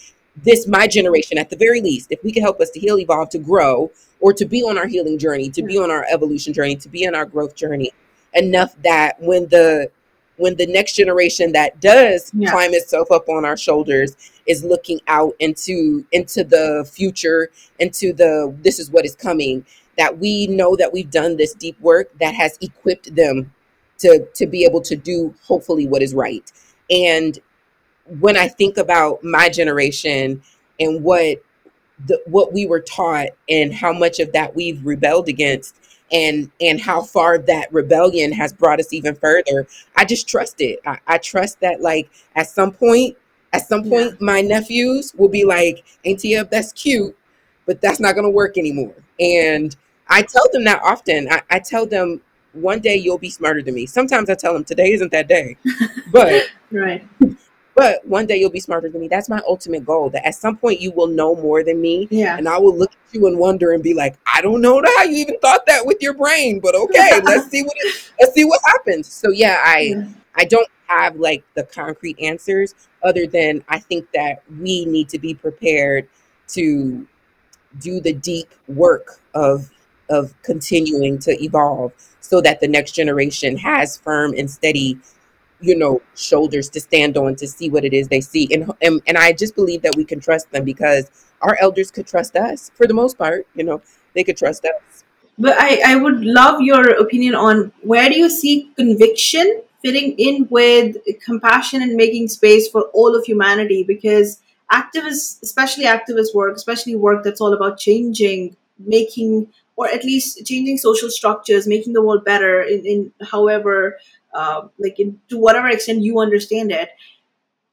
this 0.43 0.67
my 0.67 0.87
generation 0.87 1.37
at 1.37 1.49
the 1.49 1.55
very 1.55 1.81
least 1.81 2.11
if 2.11 2.23
we 2.23 2.31
could 2.31 2.43
help 2.43 2.59
us 2.59 2.69
to 2.69 2.79
heal 2.79 2.99
evolve 2.99 3.29
to 3.29 3.39
grow 3.39 3.91
or 4.19 4.33
to 4.33 4.45
be 4.45 4.61
on 4.61 4.77
our 4.77 4.87
healing 4.87 5.17
journey 5.17 5.49
to 5.49 5.63
be 5.63 5.75
hmm. 5.77 5.83
on 5.83 5.91
our 5.91 6.05
evolution 6.11 6.53
journey 6.53 6.75
to 6.75 6.89
be 6.89 7.07
on 7.07 7.15
our 7.15 7.25
growth 7.25 7.55
journey 7.55 7.91
enough 8.35 8.75
that 8.83 9.19
when 9.21 9.47
the 9.47 9.89
when 10.37 10.55
the 10.57 10.67
next 10.67 10.95
generation 10.95 11.53
that 11.53 11.79
does 11.79 12.31
Yeah. 12.33 12.51
climb 12.51 12.73
itself 12.73 13.09
up 13.11 13.29
on 13.29 13.45
our 13.45 13.57
shoulders 13.57 14.17
is 14.45 14.63
looking 14.63 14.99
out 15.07 15.33
into 15.39 16.05
into 16.11 16.43
the 16.43 16.87
future 16.91 17.49
into 17.79 18.13
the 18.13 18.55
this 18.61 18.79
is 18.79 18.91
what 18.91 19.05
is 19.05 19.15
coming 19.15 19.65
that 19.97 20.19
we 20.19 20.47
know 20.47 20.75
that 20.75 20.91
we've 20.91 21.09
done 21.09 21.37
this 21.37 21.53
deep 21.53 21.79
work 21.79 22.11
that 22.19 22.35
has 22.35 22.57
equipped 22.61 23.15
them 23.15 23.51
to 23.99 24.27
to 24.35 24.45
be 24.45 24.65
able 24.65 24.81
to 24.81 24.95
do 24.95 25.33
hopefully 25.43 25.87
what 25.87 26.01
is 26.01 26.13
right 26.13 26.51
and 26.89 27.39
when 28.19 28.35
i 28.37 28.47
think 28.47 28.77
about 28.77 29.23
my 29.23 29.47
generation 29.49 30.41
and 30.79 31.03
what 31.03 31.41
the, 32.07 32.21
what 32.27 32.51
we 32.51 32.65
were 32.65 32.81
taught 32.81 33.29
and 33.47 33.73
how 33.73 33.93
much 33.93 34.19
of 34.19 34.33
that 34.33 34.53
we've 34.53 34.85
rebelled 34.85 35.29
against 35.29 35.75
and 36.15 36.49
and 36.61 36.79
how 36.79 37.01
far 37.01 37.37
that 37.37 37.71
rebellion 37.73 38.31
has 38.31 38.53
brought 38.53 38.79
us 38.79 38.93
even 38.93 39.13
further 39.15 39.67
i 39.97 40.05
just 40.05 40.27
trust 40.27 40.61
it. 40.61 40.79
I, 40.85 40.97
I 41.07 41.17
trust 41.17 41.59
that 41.59 41.81
like 41.81 42.09
at 42.35 42.47
some 42.47 42.71
point 42.71 43.17
at 43.53 43.67
some 43.67 43.83
Yeah. 43.83 43.89
point 43.89 44.21
my 44.21 44.41
nephews 44.41 45.13
will 45.15 45.29
be 45.29 45.43
like 45.45 45.83
auntie 46.05 46.41
that's 46.43 46.71
cute 46.73 47.15
but 47.65 47.81
that's 47.81 47.99
not 47.99 48.13
going 48.13 48.25
to 48.25 48.29
work 48.29 48.57
anymore. 48.57 48.93
And 49.19 49.75
i 50.07 50.21
tell 50.21 50.47
them 50.53 50.63
that 50.65 50.81
often. 50.83 51.27
I, 51.31 51.41
I 51.49 51.59
tell 51.59 51.85
them 51.85 52.21
one 52.53 52.79
day 52.79 52.95
you'll 52.95 53.17
be 53.17 53.29
smarter 53.29 53.61
than 53.61 53.73
me. 53.75 53.85
Sometimes 53.85 54.29
i 54.29 54.35
tell 54.35 54.53
them 54.53 54.63
today 54.63 54.93
isn't 54.93 55.11
that 55.11 55.27
day. 55.27 55.57
But 56.11 56.47
Right. 56.71 57.05
But 57.75 58.05
one 58.07 58.25
day 58.25 58.37
you'll 58.37 58.49
be 58.49 58.59
smarter 58.59 58.89
than 58.89 59.01
me 59.01 59.07
that's 59.07 59.29
my 59.29 59.41
ultimate 59.47 59.85
goal 59.85 60.09
that 60.09 60.25
at 60.25 60.33
some 60.35 60.55
point 60.57 60.79
you 60.81 60.91
will 60.91 61.07
know 61.07 61.35
more 61.35 61.63
than 61.63 61.79
me 61.81 62.07
Yeah. 62.09 62.37
and 62.37 62.47
I 62.49 62.57
will 62.57 62.75
look 62.75 62.91
at 62.91 63.13
you 63.13 63.27
and 63.27 63.37
wonder 63.37 63.71
and 63.71 63.83
be 63.83 63.93
like, 63.93 64.17
I 64.33 64.41
don't 64.41 64.61
know 64.61 64.81
how 64.97 65.03
you 65.03 65.17
even 65.17 65.39
thought 65.39 65.65
that 65.67 65.85
with 65.85 66.01
your 66.01 66.13
brain, 66.13 66.59
but 66.59 66.75
okay, 66.75 67.21
let's 67.23 67.47
see 67.49 67.63
what 67.63 67.73
it, 67.77 68.11
let's 68.19 68.33
see 68.33 68.43
what 68.43 68.59
happens. 68.65 69.07
So 69.11 69.29
yeah, 69.31 69.61
I 69.63 69.79
Yeah. 69.79 70.07
I 70.37 70.45
don't 70.45 70.67
have 70.87 71.15
like 71.15 71.43
the 71.53 71.63
concrete 71.63 72.19
answers 72.19 72.75
other 73.03 73.25
than 73.25 73.63
I 73.69 73.79
think 73.79 74.07
that 74.13 74.43
we 74.59 74.85
need 74.85 75.07
to 75.09 75.19
be 75.19 75.33
prepared 75.33 76.09
to 76.49 77.07
do 77.79 77.99
the 78.01 78.13
deep 78.13 78.49
work 78.67 79.21
of 79.33 79.69
of 80.09 80.33
continuing 80.43 81.17
to 81.19 81.31
evolve 81.43 81.91
so 82.19 82.41
that 82.41 82.59
the 82.59 82.67
next 82.67 82.91
generation 82.91 83.57
has 83.57 83.97
firm 83.97 84.33
and 84.37 84.49
steady 84.49 84.99
you 85.65 85.75
know 85.75 86.01
shoulders 86.15 86.69
to 86.69 86.79
stand 86.79 87.17
on 87.17 87.35
to 87.35 87.47
see 87.47 87.69
what 87.69 87.83
it 87.83 87.93
is 87.93 88.07
they 88.07 88.21
see 88.21 88.47
and 88.51 88.71
and, 88.81 89.01
and 89.07 89.17
I 89.17 89.33
just 89.33 89.55
believe 89.55 89.81
that 89.81 89.95
we 89.95 90.05
can 90.05 90.19
trust 90.19 90.51
them 90.51 90.63
because 90.63 91.09
our 91.41 91.57
elders 91.59 91.91
could 91.91 92.07
trust 92.07 92.35
us 92.35 92.71
for 92.75 92.87
the 92.87 92.93
most 92.93 93.17
part 93.17 93.47
you 93.55 93.63
know 93.63 93.81
they 94.13 94.23
could 94.23 94.37
trust 94.37 94.65
us 94.65 95.03
But 95.37 95.55
I, 95.59 95.93
I 95.93 95.95
would 95.95 96.23
love 96.23 96.61
your 96.61 96.91
opinion 97.05 97.35
on 97.35 97.71
where 97.81 98.09
do 98.09 98.17
you 98.17 98.29
see 98.29 98.71
conviction 98.75 99.61
fitting 99.81 100.15
in 100.17 100.47
with 100.49 100.97
compassion 101.23 101.81
and 101.81 101.95
making 101.95 102.27
space 102.29 102.67
for 102.69 102.83
all 102.93 103.15
of 103.15 103.25
humanity? 103.25 103.83
Because 103.83 104.39
activists, 104.71 105.41
especially 105.43 105.85
activist 105.85 106.33
work, 106.33 106.55
especially 106.55 106.95
work 106.95 107.23
that's 107.23 107.41
all 107.41 107.53
about 107.53 107.77
changing, 107.77 108.55
making, 108.79 109.47
or 109.75 109.87
at 109.87 110.03
least 110.03 110.45
changing 110.45 110.77
social 110.77 111.09
structures, 111.09 111.67
making 111.67 111.93
the 111.93 112.01
world 112.01 112.23
better 112.25 112.61
in, 112.61 112.85
in 112.85 113.13
however, 113.21 113.99
uh, 114.35 114.67
like 114.79 114.99
in, 114.99 115.19
to 115.29 115.39
whatever 115.39 115.69
extent 115.69 116.03
you 116.03 116.19
understand 116.19 116.71
it, 116.71 116.89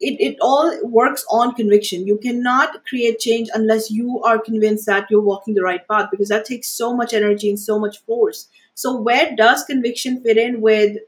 it, 0.01 0.21
it 0.21 0.37
all 0.41 0.73
works 0.85 1.25
on 1.31 1.55
conviction. 1.55 2.07
You 2.07 2.19
cannot 2.19 2.85
create 2.87 3.21
change 3.21 3.49
unless 3.55 3.91
you 3.91 4.21
are 4.25 4.39
convinced 4.39 4.87
that 4.87 5.07
you're 5.11 5.21
walking 5.21 5.55
the 5.55 5.63
right 5.63 5.87
path 5.89 6.09
because 6.11 6.29
that 6.29 6.45
takes 6.45 6.69
so 6.69 6.95
much 6.95 7.15
energy 7.15 7.49
and 7.49 7.59
so 7.59 7.79
much 7.79 8.01
force. 8.05 8.49
So, 8.75 8.97
where 9.01 9.35
does 9.37 9.65
conviction 9.65 10.21
fit 10.23 10.39
in 10.39 10.61
with? 10.61 10.99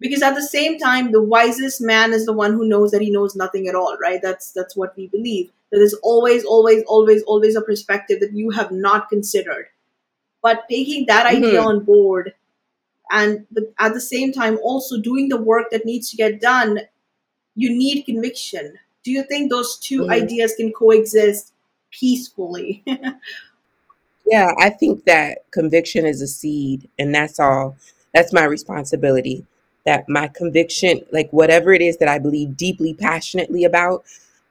Because 0.00 0.22
at 0.22 0.34
the 0.34 0.42
same 0.42 0.78
time, 0.78 1.12
the 1.12 1.22
wisest 1.22 1.80
man 1.80 2.12
is 2.12 2.26
the 2.26 2.32
one 2.34 2.52
who 2.54 2.68
knows 2.68 2.90
that 2.92 3.02
he 3.02 3.10
knows 3.10 3.36
nothing 3.36 3.68
at 3.68 3.74
all, 3.76 3.96
right? 4.02 4.20
That's 4.22 4.52
that's 4.52 4.76
what 4.76 4.96
we 4.96 5.08
believe. 5.08 5.50
That 5.70 5.78
there's 5.78 5.94
always, 6.02 6.44
always, 6.44 6.84
always, 6.84 7.22
always 7.24 7.56
a 7.56 7.62
perspective 7.62 8.20
that 8.20 8.32
you 8.34 8.50
have 8.50 8.72
not 8.72 9.08
considered. 9.08 9.66
But 10.42 10.64
taking 10.68 11.06
that 11.06 11.26
idea 11.26 11.60
Mhm. 11.60 11.66
on 11.66 11.84
board, 11.84 12.34
and 13.12 13.46
at 13.78 13.94
the 13.94 14.00
same 14.00 14.32
time 14.32 14.58
also 14.62 15.00
doing 15.00 15.28
the 15.28 15.40
work 15.40 15.70
that 15.70 15.86
needs 15.86 16.10
to 16.10 16.16
get 16.16 16.40
done 16.40 16.80
you 17.54 17.70
need 17.70 18.04
conviction. 18.04 18.78
Do 19.04 19.10
you 19.12 19.24
think 19.24 19.50
those 19.50 19.78
2 19.78 20.02
Mhm. 20.02 20.10
ideas 20.10 20.54
can 20.56 20.72
coexist 20.72 21.52
peacefully? 21.90 22.84
Yeah, 24.24 24.52
I 24.58 24.70
think 24.70 25.04
that 25.04 25.50
conviction 25.50 26.06
is 26.06 26.22
a 26.22 26.26
seed, 26.28 26.88
and 26.98 27.14
that's 27.14 27.40
all. 27.40 27.76
That's 28.14 28.32
my 28.32 28.44
responsibility. 28.44 29.44
That 29.84 30.08
my 30.08 30.28
conviction, 30.28 31.00
like 31.10 31.28
whatever 31.32 31.72
it 31.72 31.82
is 31.82 31.96
that 31.98 32.08
I 32.08 32.18
believe 32.18 32.56
deeply, 32.56 32.94
passionately 32.94 33.64
about, 33.64 34.04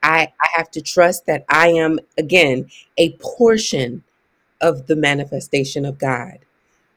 I, 0.03 0.33
I 0.41 0.47
have 0.55 0.69
to 0.71 0.81
trust 0.81 1.25
that 1.27 1.45
I 1.47 1.69
am, 1.69 1.99
again, 2.17 2.69
a 2.97 3.11
portion 3.21 4.03
of 4.61 4.87
the 4.87 4.95
manifestation 4.95 5.85
of 5.85 5.97
God. 5.99 6.39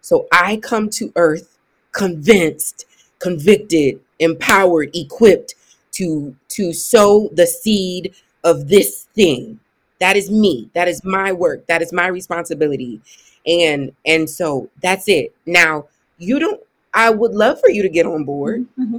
So 0.00 0.26
I 0.32 0.56
come 0.56 0.90
to 0.90 1.12
earth 1.16 1.53
convinced, 1.94 2.84
convicted, 3.20 4.00
empowered, 4.18 4.90
equipped 4.94 5.54
to 5.92 6.36
to 6.48 6.72
sow 6.74 7.30
the 7.32 7.46
seed 7.46 8.14
of 8.44 8.68
this 8.68 9.04
thing. 9.14 9.58
That 10.00 10.16
is 10.16 10.30
me. 10.30 10.68
That 10.74 10.88
is 10.88 11.02
my 11.04 11.32
work. 11.32 11.66
That 11.68 11.80
is 11.80 11.92
my 11.92 12.08
responsibility. 12.08 13.00
And 13.46 13.92
and 14.04 14.28
so 14.28 14.68
that's 14.82 15.08
it. 15.08 15.34
Now, 15.46 15.86
you 16.18 16.38
don't 16.38 16.60
I 16.92 17.10
would 17.10 17.32
love 17.32 17.60
for 17.60 17.70
you 17.70 17.82
to 17.82 17.88
get 17.88 18.06
on 18.06 18.24
board, 18.24 18.66
Mm-hmm. 18.78 18.98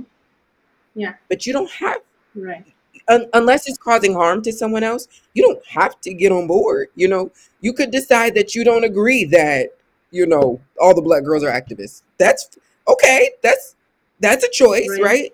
Yeah. 0.95 1.13
but 1.29 1.45
you 1.45 1.53
don't 1.53 1.71
have 1.71 2.01
Right. 2.35 2.65
un- 3.07 3.27
unless 3.33 3.67
it's 3.69 3.77
causing 3.77 4.13
harm 4.13 4.41
to 4.43 4.51
someone 4.51 4.83
else, 4.83 5.07
you 5.33 5.43
don't 5.43 5.65
have 5.67 5.99
to 6.01 6.13
get 6.13 6.31
on 6.33 6.47
board. 6.47 6.87
You 6.95 7.07
know, 7.07 7.31
you 7.61 7.71
could 7.73 7.91
decide 7.91 8.35
that 8.35 8.55
you 8.55 8.63
don't 8.65 8.83
agree 8.83 9.25
that 9.25 9.69
you 10.11 10.25
know 10.25 10.59
all 10.81 10.93
the 10.95 11.01
black 11.01 11.23
girls 11.23 11.43
are 11.43 11.51
activists. 11.51 12.01
That's 12.17 12.57
okay. 12.87 13.31
That's 13.41 13.75
that's 14.19 14.43
a 14.43 14.49
choice, 14.51 14.89
Right. 14.89 15.01
right? 15.01 15.33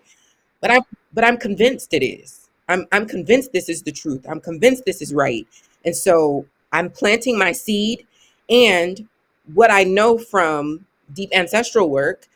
But 0.61 0.71
I'm 0.71 0.81
but 1.13 1.23
I'm 1.23 1.37
convinced 1.37 1.93
it 1.93 2.05
is. 2.05 2.49
I'm 2.69 2.87
I'm 2.91 3.07
convinced 3.07 3.53
this 3.53 3.69
is 3.69 3.83
the 3.83 3.91
truth. 3.91 4.25
I'm 4.29 4.41
convinced 4.41 4.85
this 4.85 5.01
is 5.01 5.13
right, 5.13 5.47
and 5.85 5.95
so 5.95 6.45
I'm 6.71 6.89
planting 6.89 7.37
my 7.37 7.51
seed. 7.51 8.07
And 8.49 9.07
what 9.53 9.71
I 9.71 9.83
know 9.83 10.17
from 10.17 10.85
deep 11.13 11.29
ancestral 11.33 11.89
work 11.89 12.27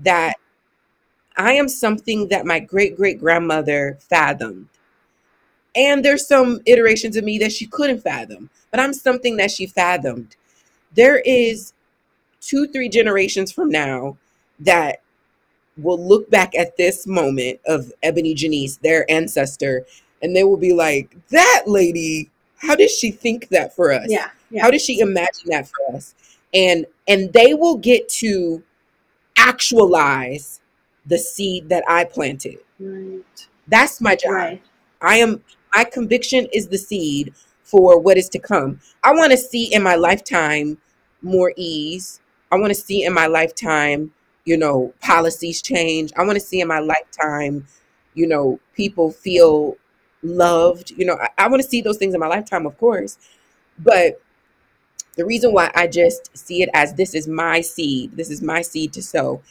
that 0.00 0.36
I 1.36 1.52
am 1.54 1.68
something 1.68 2.28
that 2.28 2.44
my 2.46 2.58
great 2.60 2.96
great 2.96 3.18
grandmother 3.20 3.98
fathomed. 4.00 4.68
And 5.74 6.04
there's 6.04 6.26
some 6.26 6.60
iterations 6.66 7.16
of 7.16 7.24
me 7.24 7.38
that 7.38 7.52
she 7.52 7.66
couldn't 7.66 8.00
fathom, 8.02 8.50
but 8.70 8.80
I'm 8.80 8.92
something 8.92 9.36
that 9.36 9.50
she 9.50 9.66
fathomed. 9.66 10.36
There 10.94 11.20
is 11.20 11.72
two, 12.40 12.68
three 12.68 12.88
generations 12.88 13.52
from 13.52 13.70
now 13.70 14.18
that 14.60 15.02
will 15.76 15.98
look 15.98 16.28
back 16.30 16.54
at 16.56 16.76
this 16.76 17.06
moment 17.06 17.60
of 17.66 17.92
EbonyJanice, 18.02 18.80
their 18.80 19.10
ancestor, 19.10 19.86
and 20.22 20.34
they 20.34 20.44
will 20.44 20.56
be 20.56 20.72
like, 20.72 21.16
that 21.30 21.64
lady, 21.66 22.30
how 22.56 22.74
did 22.74 22.90
she 22.90 23.10
think 23.10 23.48
that 23.48 23.74
for 23.74 23.92
us? 23.92 24.06
Yeah. 24.08 24.30
Yeah. 24.50 24.62
How 24.62 24.70
did 24.70 24.80
she 24.80 25.00
imagine 25.00 25.50
that 25.50 25.68
for 25.68 25.96
us? 25.96 26.14
And 26.54 26.86
and 27.06 27.32
they 27.32 27.54
will 27.54 27.76
get 27.76 28.08
to 28.08 28.62
actualize 29.36 30.60
the 31.06 31.18
seed 31.18 31.68
that 31.68 31.84
I 31.86 32.04
planted. 32.04 32.58
Right. 32.80 33.48
That's 33.66 34.00
my 34.00 34.16
job. 34.16 34.32
Right. 34.32 34.62
I 35.00 35.16
am 35.16 35.42
my 35.74 35.84
conviction 35.84 36.46
is 36.52 36.68
the 36.68 36.78
seed 36.78 37.34
for 37.62 37.98
what 37.98 38.16
is 38.16 38.28
to 38.30 38.38
come. 38.38 38.80
I 39.04 39.12
want 39.12 39.32
to 39.32 39.38
see 39.38 39.72
in 39.72 39.82
my 39.82 39.94
lifetime 39.94 40.78
more 41.20 41.52
ease. 41.56 42.20
I 42.50 42.56
want 42.56 42.70
to 42.70 42.74
see 42.74 43.04
in 43.04 43.12
my 43.12 43.26
lifetime, 43.26 44.12
you 44.48 44.56
know, 44.56 44.94
policies 45.00 45.60
change. 45.60 46.10
I 46.16 46.24
want 46.24 46.36
to 46.36 46.40
see 46.50 46.60
in 46.62 46.68
my 46.68 46.78
lifetime, 46.78 47.66
you 48.14 48.26
know, 48.26 48.58
people 48.74 49.10
feel 49.10 49.76
loved. 50.22 50.90
You 50.92 51.04
know, 51.04 51.18
I, 51.20 51.28
I 51.44 51.48
want 51.48 51.62
to 51.62 51.68
see 51.68 51.82
those 51.82 51.98
things 51.98 52.14
in 52.14 52.20
my 52.20 52.28
lifetime, 52.28 52.64
of 52.66 52.76
course. 52.78 53.18
But 53.78 54.22
the 55.16 55.26
reason 55.26 55.52
why 55.52 55.70
I 55.74 55.86
just 55.86 56.34
see 56.36 56.62
it 56.62 56.70
as 56.72 56.94
this 56.94 57.14
is 57.14 57.28
my 57.28 57.60
seed, 57.60 58.16
this 58.16 58.30
is 58.30 58.40
my 58.40 58.62
seed 58.62 58.94
to 58.94 59.02
sow, 59.02 59.42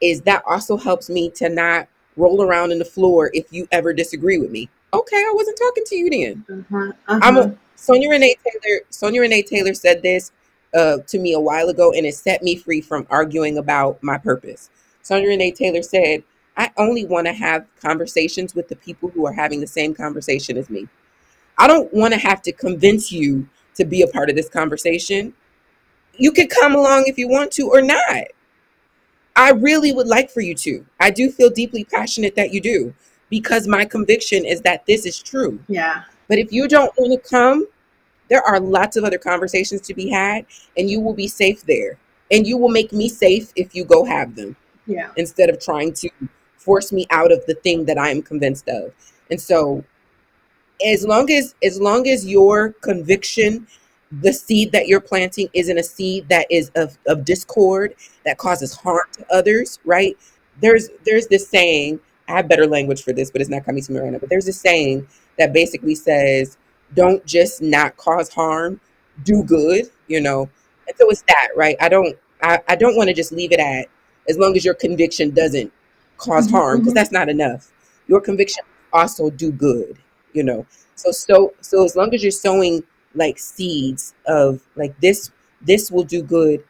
is 0.00 0.22
that 0.22 0.42
also 0.46 0.78
helps 0.78 1.10
me 1.10 1.28
to 1.32 1.50
not 1.50 1.86
roll 2.16 2.42
around 2.42 2.72
in 2.72 2.78
the 2.78 2.84
floor 2.96 3.30
if 3.34 3.52
you 3.52 3.68
ever 3.72 3.92
disagree 3.92 4.38
with 4.38 4.50
me. 4.50 4.70
Okay, 4.94 5.16
I 5.18 5.32
wasn't 5.34 5.58
talking 5.58 5.84
to 5.84 5.96
you 5.96 6.08
then. 6.10 6.44
Uh-huh. 6.48 6.92
I'm 7.08 7.36
Uh-huh. 7.36 7.48
a 7.50 7.58
Sonya 7.76 8.08
Renee 8.08 8.36
Taylor. 8.42 8.80
Sonya 8.88 9.20
Renee 9.20 9.42
Taylor 9.42 9.74
said 9.74 10.00
this 10.02 10.32
uh, 10.76 10.98
to 11.06 11.18
me 11.18 11.32
a 11.32 11.40
while 11.40 11.68
ago, 11.68 11.92
and 11.92 12.06
it 12.06 12.14
set 12.14 12.42
me 12.42 12.54
free 12.56 12.80
from 12.80 13.06
arguing 13.10 13.58
about 13.58 14.00
my 14.02 14.18
purpose. 14.18 14.70
Sonya 15.02 15.28
Renee 15.28 15.52
Taylor 15.52 15.82
said, 15.82 16.22
"I 16.56 16.70
only 16.76 17.06
want 17.06 17.26
to 17.26 17.32
have 17.32 17.66
conversations 17.80 18.54
with 18.54 18.68
the 18.68 18.76
people 18.76 19.08
who 19.08 19.26
are 19.26 19.32
having 19.32 19.60
the 19.60 19.66
same 19.66 19.94
conversation 19.94 20.56
as 20.56 20.68
me. 20.70 20.88
I 21.58 21.66
don't 21.66 21.92
want 21.94 22.12
to 22.12 22.20
have 22.20 22.42
to 22.42 22.52
convince 22.52 23.10
you 23.10 23.48
to 23.76 23.84
be 23.84 24.02
a 24.02 24.06
part 24.08 24.28
of 24.30 24.36
this 24.36 24.48
conversation. 24.48 25.32
You 26.16 26.32
could 26.32 26.50
come 26.50 26.74
along 26.74 27.04
if 27.06 27.18
you 27.18 27.28
want 27.28 27.50
to 27.52 27.68
or 27.68 27.82
not. 27.82 28.24
I 29.34 29.50
really 29.50 29.92
would 29.92 30.06
like 30.06 30.30
for 30.30 30.40
you 30.40 30.54
to. 30.56 30.84
I 31.00 31.10
do 31.10 31.30
feel 31.30 31.50
deeply 31.50 31.84
passionate 31.84 32.36
that 32.36 32.52
you 32.52 32.60
do." 32.60 32.94
Because 33.28 33.66
my 33.66 33.84
conviction 33.84 34.44
is 34.44 34.60
that 34.60 34.86
this 34.86 35.04
is 35.04 35.18
true. 35.18 35.58
yeah. 35.66 36.04
But 36.28 36.38
if 36.38 36.52
you 36.52 36.68
don't 36.68 36.92
want 36.96 37.12
to 37.20 37.28
come, 37.28 37.66
there 38.28 38.42
are 38.42 38.60
lots 38.60 38.96
of 38.96 39.04
other 39.04 39.18
conversations 39.18 39.80
to 39.82 39.94
be 39.94 40.08
had, 40.10 40.46
and 40.76 40.90
you 40.90 41.00
will 41.00 41.14
be 41.14 41.28
safe 41.28 41.62
there. 41.64 41.98
And 42.30 42.46
you 42.46 42.56
will 42.58 42.68
make 42.68 42.92
me 42.92 43.08
safe 43.08 43.52
if 43.54 43.74
you 43.74 43.84
go 43.84 44.04
have 44.04 44.34
them 44.34 44.56
Yeah. 44.86 45.10
instead 45.16 45.48
of 45.48 45.60
trying 45.60 45.92
to 45.94 46.10
force 46.56 46.90
me 46.92 47.06
out 47.10 47.30
of 47.30 47.44
the 47.46 47.54
thing 47.54 47.84
that 47.84 47.98
I 47.98 48.10
am 48.10 48.22
convinced 48.22 48.68
of. 48.68 48.92
And 49.30 49.40
so, 49.40 49.84
as 50.84 51.06
long 51.06 51.30
as 51.30 51.54
as 51.62 51.80
long 51.80 52.06
as 52.08 52.26
your 52.26 52.72
conviction, 52.82 53.66
the 54.20 54.32
seed 54.32 54.72
that 54.72 54.88
you're 54.88 55.00
planting, 55.00 55.48
isn't 55.52 55.78
a 55.78 55.82
seed 55.82 56.28
that 56.28 56.46
is 56.50 56.70
of, 56.74 56.98
of 57.06 57.24
discord 57.24 57.94
that 58.24 58.38
causes 58.38 58.74
harm 58.74 59.06
to 59.12 59.24
others, 59.32 59.78
right? 59.84 60.16
There's 60.60 60.88
there's 61.04 61.26
this 61.28 61.48
saying. 61.48 62.00
I 62.28 62.32
have 62.32 62.48
better 62.48 62.66
language 62.66 63.04
for 63.04 63.12
this, 63.12 63.30
but 63.30 63.40
it's 63.40 63.48
not 63.50 63.64
coming 63.64 63.84
to 63.84 63.92
me 63.92 64.00
right 64.00 64.10
now. 64.10 64.18
But 64.18 64.30
there's 64.30 64.48
a 64.48 64.52
saying 64.52 65.06
that 65.38 65.52
basically 65.52 65.94
says, 65.94 66.58
"Don't 66.94 67.24
just 67.26 67.62
not 67.62 67.96
cause 67.96 68.28
harm, 68.28 68.80
do 69.24 69.42
good." 69.42 69.90
You 70.08 70.20
know, 70.20 70.48
and 70.86 70.96
so 70.96 71.10
it's 71.10 71.22
that, 71.28 71.48
right? 71.56 71.76
I 71.80 71.88
don't 71.88 72.16
I, 72.42 72.60
I 72.68 72.76
don't 72.76 72.96
want 72.96 73.08
to 73.08 73.14
just 73.14 73.32
leave 73.32 73.52
it 73.52 73.60
at 73.60 73.88
as 74.28 74.38
long 74.38 74.56
as 74.56 74.64
your 74.64 74.74
conviction 74.74 75.30
doesn't 75.30 75.72
cause 76.18 76.48
Mhm, 76.48 76.50
harm 76.52 76.78
because 76.80 76.92
mhm. 76.92 76.96
that's 76.96 77.12
not 77.12 77.28
enough 77.28 77.70
your 78.08 78.20
conviction 78.20 78.64
also 78.92 79.30
do 79.30 79.52
good 79.52 79.98
you 80.32 80.42
know 80.42 80.66
so 80.94 81.10
so 81.10 81.52
so 81.60 81.84
as 81.84 81.94
long 81.96 82.14
as 82.14 82.22
you're 82.22 82.30
sowing 82.30 82.82
like 83.14 83.38
seeds 83.38 84.14
of 84.26 84.60
like 84.76 84.98
this 85.00 85.30
this 85.62 85.90
will 85.90 86.04
do 86.04 86.22
good 86.22 86.62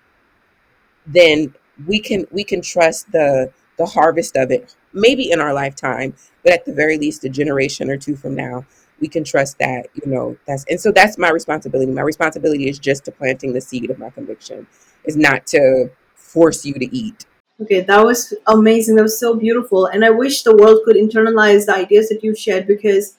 then 1.06 1.54
we 1.86 1.98
can 2.00 2.26
we 2.30 2.44
can 2.44 2.60
trust 2.60 3.10
the 3.12 3.50
the 3.78 3.86
harvest 3.86 4.36
of 4.36 4.50
it 4.50 4.74
maybe 4.92 5.30
in 5.30 5.40
our 5.40 5.52
lifetime 5.52 6.14
but 6.42 6.52
at 6.52 6.64
the 6.64 6.72
very 6.72 6.96
least 6.98 7.24
a 7.24 7.28
generation 7.28 7.90
or 7.90 7.96
two 7.96 8.16
from 8.16 8.34
now 8.34 8.64
we 9.00 9.08
can 9.08 9.24
trust 9.24 9.58
that 9.58 9.86
you 9.94 10.10
know 10.10 10.36
that's 10.46 10.64
and 10.68 10.80
so 10.80 10.90
that's 10.92 11.18
my 11.18 11.30
responsibility 11.30 11.90
my 11.90 12.02
responsibility 12.02 12.68
is 12.68 12.78
just 12.78 13.04
to 13.04 13.12
planting 13.12 13.52
the 13.52 13.60
seed 13.60 13.90
of 13.90 13.98
my 13.98 14.10
conviction 14.10 14.66
is 15.04 15.16
not 15.16 15.46
to 15.46 15.90
force 16.14 16.64
you 16.64 16.74
to 16.74 16.96
eat 16.96 17.26
Okay, 17.62 17.80
that 17.80 18.04
was 18.04 18.34
amazing. 18.46 18.96
That 18.96 19.02
was 19.02 19.18
so 19.18 19.34
beautiful. 19.34 19.86
And 19.86 20.04
I 20.04 20.10
wish 20.10 20.42
the 20.42 20.54
world 20.54 20.80
could 20.84 20.96
internalize 20.96 21.64
the 21.66 21.74
ideas 21.74 22.08
that 22.10 22.22
you've 22.22 22.38
shared 22.38 22.66
because 22.66 23.16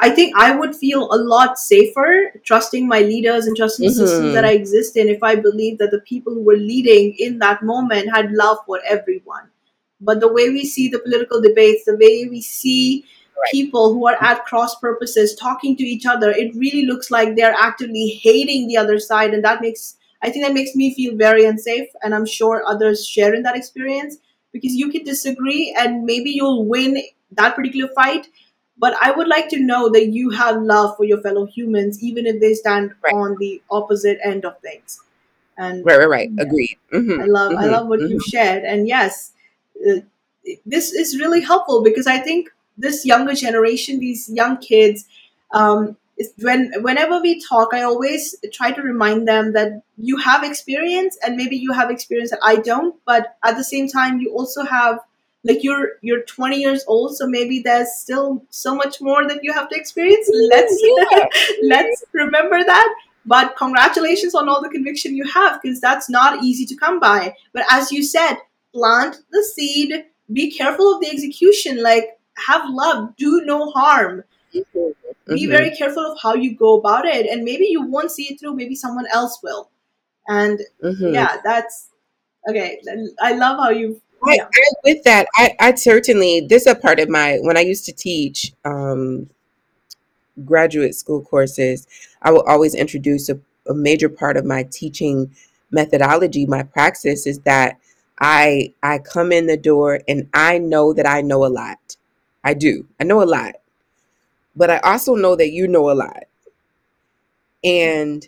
I 0.00 0.10
think 0.10 0.34
I 0.36 0.54
would 0.54 0.74
feel 0.74 1.08
a 1.12 1.16
lot 1.16 1.58
safer 1.58 2.32
trusting 2.44 2.86
my 2.86 3.00
leaders 3.00 3.46
and 3.46 3.56
trusting 3.56 3.84
the 3.84 3.90
system 3.92 4.32
that 4.32 4.44
Mhm. 4.44 4.48
I 4.48 4.52
exist 4.52 4.96
in 4.96 5.08
if 5.08 5.22
I 5.22 5.36
believed 5.36 5.78
that 5.78 5.92
the 5.92 6.00
people 6.00 6.34
who 6.34 6.42
were 6.42 6.56
leading 6.56 7.14
in 7.18 7.38
that 7.38 7.62
moment 7.62 8.10
had 8.14 8.32
love 8.32 8.58
for 8.66 8.80
everyone. 8.84 9.50
But 10.00 10.20
the 10.20 10.32
way 10.32 10.50
we 10.50 10.64
see 10.66 10.88
the 10.88 10.98
political 10.98 11.40
debates, 11.40 11.84
the 11.84 11.96
way 11.96 12.28
we 12.28 12.42
see 12.42 13.04
Right. 13.40 13.50
people 13.52 13.92
who 13.92 14.06
are 14.08 14.16
at 14.22 14.44
cross 14.44 14.74
purposes 14.78 15.34
talking 15.34 15.76
to 15.76 15.84
each 15.84 16.06
other, 16.06 16.30
it 16.30 16.54
really 16.54 16.86
looks 16.86 17.10
like 17.10 17.36
they're 17.36 17.52
actively 17.58 18.18
hating 18.22 18.66
the 18.66 18.76
other 18.76 18.98
side. 18.98 19.34
And 19.34 19.44
that 19.44 19.60
makes 19.60 19.96
I 20.22 20.30
think 20.30 20.44
that 20.46 20.54
makes 20.54 20.74
me 20.74 20.94
feel 20.94 21.14
very 21.16 21.44
unsafe, 21.44 21.88
and 22.02 22.14
I'm 22.14 22.24
sure 22.26 22.62
others 22.66 23.06
share 23.06 23.34
in 23.34 23.42
that 23.42 23.56
experience 23.56 24.16
because 24.52 24.74
you 24.74 24.90
can 24.90 25.04
disagree 25.04 25.74
and 25.78 26.04
maybe 26.04 26.30
you'll 26.30 26.64
win 26.64 26.98
that 27.32 27.54
particular 27.54 27.88
fight. 27.94 28.28
But 28.78 28.94
I 29.00 29.10
would 29.10 29.28
like 29.28 29.48
to 29.50 29.60
know 29.60 29.90
that 29.90 30.08
you 30.08 30.30
have 30.30 30.62
love 30.62 30.96
for 30.96 31.04
your 31.04 31.20
fellow 31.20 31.46
humans, 31.46 32.02
even 32.02 32.26
if 32.26 32.40
they 32.40 32.54
stand 32.54 32.94
Right. 33.04 33.14
on 33.14 33.36
the 33.38 33.62
opposite 33.70 34.18
end 34.24 34.44
of 34.44 34.58
things. 34.60 35.00
And 35.58 35.88
right 35.88 35.98
right 35.98 36.08
right 36.08 36.30
Yeah. 36.36 36.44
agreed 36.44 36.76
hmm 36.92 37.20
I 37.20 37.24
love 37.26 37.54
I 37.58 37.66
Mhm, 37.66 37.68
love 37.68 37.88
what 37.88 38.00
mhm. 38.00 38.08
you've 38.08 38.22
shared, 38.22 38.64
and 38.64 38.86
yes, 38.88 39.32
uh, 39.88 40.00
this 40.66 40.92
is 40.92 41.18
really 41.20 41.40
helpful 41.42 41.82
because 41.82 42.06
I 42.06 42.18
think 42.18 42.50
this 42.78 43.04
younger 43.04 43.34
generation, 43.34 43.98
these 44.00 44.28
young 44.28 44.58
kids, 44.58 45.06
um, 45.52 45.96
when 46.40 46.72
whenever 46.82 47.20
we 47.20 47.42
talk, 47.42 47.74
I 47.74 47.82
always 47.82 48.34
try 48.52 48.72
to 48.72 48.80
remind 48.80 49.28
them 49.28 49.52
that 49.52 49.82
you 49.98 50.16
have 50.16 50.44
experience, 50.44 51.18
and 51.22 51.36
maybe 51.36 51.56
you 51.56 51.72
have 51.72 51.90
experience 51.90 52.30
that 52.30 52.40
I 52.42 52.56
don't, 52.56 52.94
but 53.04 53.36
at 53.44 53.56
the 53.56 53.64
same 53.64 53.88
time, 53.88 54.20
you 54.20 54.32
also 54.32 54.64
have 54.64 55.00
like 55.44 55.62
you're 55.62 55.92
you're 56.00 56.22
20 56.22 56.56
years 56.56 56.84
old, 56.88 57.16
so 57.16 57.26
maybe 57.26 57.60
there's 57.60 57.92
still 57.94 58.42
so 58.50 58.74
much 58.74 59.00
more 59.00 59.28
that 59.28 59.44
you 59.44 59.52
have 59.52 59.68
to 59.68 59.76
experience. 59.76 60.28
Let's 60.32 60.80
Yeah. 60.82 61.26
let's 61.62 62.04
remember 62.12 62.64
that 62.64 62.94
but 63.26 63.56
congratulations 63.56 64.34
on 64.34 64.48
all 64.48 64.62
the 64.62 64.68
conviction 64.68 65.16
you 65.16 65.24
have 65.24 65.60
because 65.60 65.80
that's 65.80 66.08
not 66.08 66.42
easy 66.44 66.64
to 66.64 66.76
come 66.76 67.00
by 67.00 67.34
but 67.52 67.64
as 67.70 67.90
you 67.90 68.02
said 68.02 68.36
plant 68.72 69.16
the 69.32 69.42
seed 69.42 70.04
be 70.32 70.50
careful 70.50 70.94
of 70.94 71.00
the 71.00 71.08
execution 71.08 71.82
like 71.82 72.15
have 72.46 72.62
love 72.68 73.16
do 73.16 73.42
no 73.44 73.70
harm 73.70 74.24
Mhm, 74.54 74.94
be 75.28 75.46
very 75.46 75.70
careful 75.70 76.04
of 76.12 76.18
how 76.22 76.34
you 76.34 76.54
go 76.56 76.78
about 76.78 77.04
it 77.04 77.26
and 77.26 77.44
maybe 77.44 77.66
you 77.66 77.82
won't 77.82 78.10
see 78.10 78.24
it 78.32 78.40
through 78.40 78.54
maybe 78.54 78.74
someone 78.74 79.06
else 79.12 79.38
will 79.42 79.70
and 80.28 80.60
Mhm. 80.82 81.12
yeah 81.14 81.36
that's 81.44 81.90
okay 82.48 82.80
i 83.20 83.32
love 83.32 83.58
how 83.58 83.70
you've 83.70 84.00
I, 84.24 84.38
I, 84.40 84.72
with 84.82 85.04
that, 85.04 85.26
I, 85.36 85.54
I 85.60 85.74
certainly 85.74 86.40
this 86.40 86.62
is 86.62 86.72
a 86.72 86.74
part 86.74 86.98
of 86.98 87.08
my 87.08 87.38
when 87.42 87.56
I 87.56 87.60
used 87.60 87.84
to 87.84 87.92
teach 87.92 88.52
um, 88.64 89.28
graduate 90.44 90.94
school 90.94 91.22
courses. 91.22 91.86
I 92.22 92.30
will 92.30 92.42
always 92.42 92.74
introduce 92.74 93.28
a, 93.28 93.38
a 93.68 93.74
major 93.74 94.08
part 94.08 94.36
of 94.36 94.44
my 94.44 94.64
teaching 94.64 95.30
methodology, 95.70 96.46
my 96.46 96.62
praxis 96.62 97.26
is 97.26 97.40
that 97.40 97.78
I 98.18 98.72
I 98.82 98.98
come 98.98 99.32
in 99.32 99.46
the 99.46 99.56
door 99.56 100.00
and 100.08 100.28
I 100.32 100.58
know 100.58 100.92
that 100.92 101.06
I 101.06 101.20
know 101.20 101.44
a 101.44 101.48
lot. 101.48 101.85
I 102.46 102.54
do. 102.54 102.86
I 103.00 103.04
know 103.04 103.22
a 103.22 103.24
lot. 103.26 103.56
But 104.56 104.70
I 104.70 104.78
also 104.78 105.14
know 105.14 105.36
that 105.36 105.50
you 105.52 105.68
know 105.68 105.90
a 105.90 105.94
lot. 105.94 106.24
And 107.64 108.26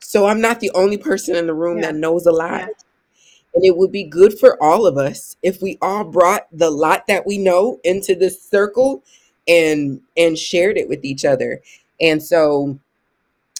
so 0.00 0.26
I'm 0.26 0.40
not 0.40 0.60
the 0.60 0.70
only 0.74 0.98
person 0.98 1.36
in 1.36 1.46
the 1.46 1.54
room 1.54 1.78
Yeah. 1.78 1.86
that 1.92 1.96
knows 1.96 2.26
a 2.26 2.32
lot. 2.32 2.60
Yeah. 2.60 2.68
And 3.54 3.64
it 3.64 3.76
would 3.76 3.92
be 3.92 4.04
good 4.04 4.38
for 4.38 4.62
all 4.62 4.86
of 4.86 4.98
us 4.98 5.36
if 5.42 5.62
we 5.62 5.78
all 5.82 6.04
brought 6.04 6.46
the 6.52 6.70
lot 6.70 7.06
that 7.08 7.26
we 7.26 7.38
know 7.38 7.80
into 7.84 8.14
this 8.14 8.42
circle 8.42 9.02
and 9.48 10.02
and 10.16 10.38
shared 10.38 10.78
it 10.78 10.88
with 10.88 11.04
each 11.04 11.24
other. 11.24 11.62
And 12.00 12.22
so 12.22 12.78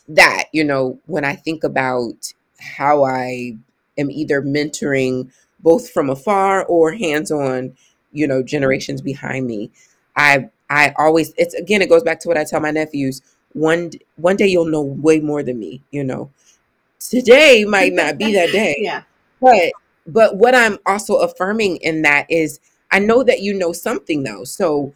that, 0.09 0.45
you 0.53 0.65
know, 0.65 0.99
when 1.07 1.25
I 1.25 1.37
think 1.37 1.65
about 1.65 2.35
how 2.61 3.05
I 3.05 3.57
am 3.99 4.11
either 4.11 4.43
mentoring 4.43 5.31
both 5.61 5.91
from 5.91 6.11
afar 6.11 6.65
or 6.67 6.93
hands-on, 6.93 7.77
you 8.17 8.27
know, 8.27 8.43
generations 8.43 9.01
behind 9.03 9.47
me, 9.47 9.71
I 10.17 10.51
I 10.71 10.95
always 10.99 11.33
it's 11.37 11.55
again 11.55 11.83
it 11.83 11.89
goes 11.89 12.03
back 12.03 12.21
to 12.21 12.29
what 12.29 12.39
I 12.39 12.45
tell 12.45 12.61
my 12.61 12.71
nephews. 12.73 13.23
One 13.53 13.91
one 14.17 14.37
day 14.37 14.47
you'll 14.49 14.67
know 14.67 14.83
way 14.83 15.21
more 15.21 15.43
than 15.43 15.59
me, 15.59 15.83
you 15.91 16.05
know. 16.05 16.31
Today 16.99 17.65
might 17.65 17.93
not 17.93 18.19
be 18.19 18.33
that 18.35 18.53
day, 18.53 18.77
Yeah. 18.81 19.03
but 19.41 19.73
but 20.07 20.37
what 20.37 20.55
I'm 20.55 20.79
also 20.87 21.17
affirming 21.19 21.77
in 21.79 22.03
that 22.03 22.27
is 22.31 22.61
I 22.91 22.99
know 23.01 23.23
that 23.25 23.41
you 23.41 23.55
know 23.55 23.73
something 23.73 24.23
though. 24.25 24.45
So 24.45 24.93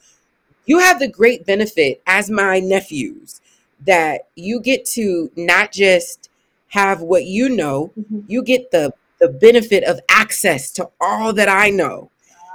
you 0.66 0.78
have 0.78 0.98
the 0.98 1.08
great 1.08 1.46
benefit 1.46 2.02
as 2.06 2.30
my 2.30 2.60
nephews 2.60 3.40
that 3.86 4.28
you 4.36 4.60
get 4.60 4.84
to 4.84 5.30
not 5.36 5.72
just 5.72 6.30
have 6.68 7.00
what 7.00 7.24
you 7.24 7.48
know, 7.48 7.92
Mhm. 7.98 8.24
you 8.28 8.42
get 8.42 8.70
the 8.70 8.92
the 9.18 9.28
benefit 9.28 9.84
of 9.84 10.00
access 10.08 10.70
to 10.72 10.88
all 11.00 11.32
that 11.34 11.48
I 11.48 11.70
know. 11.70 12.09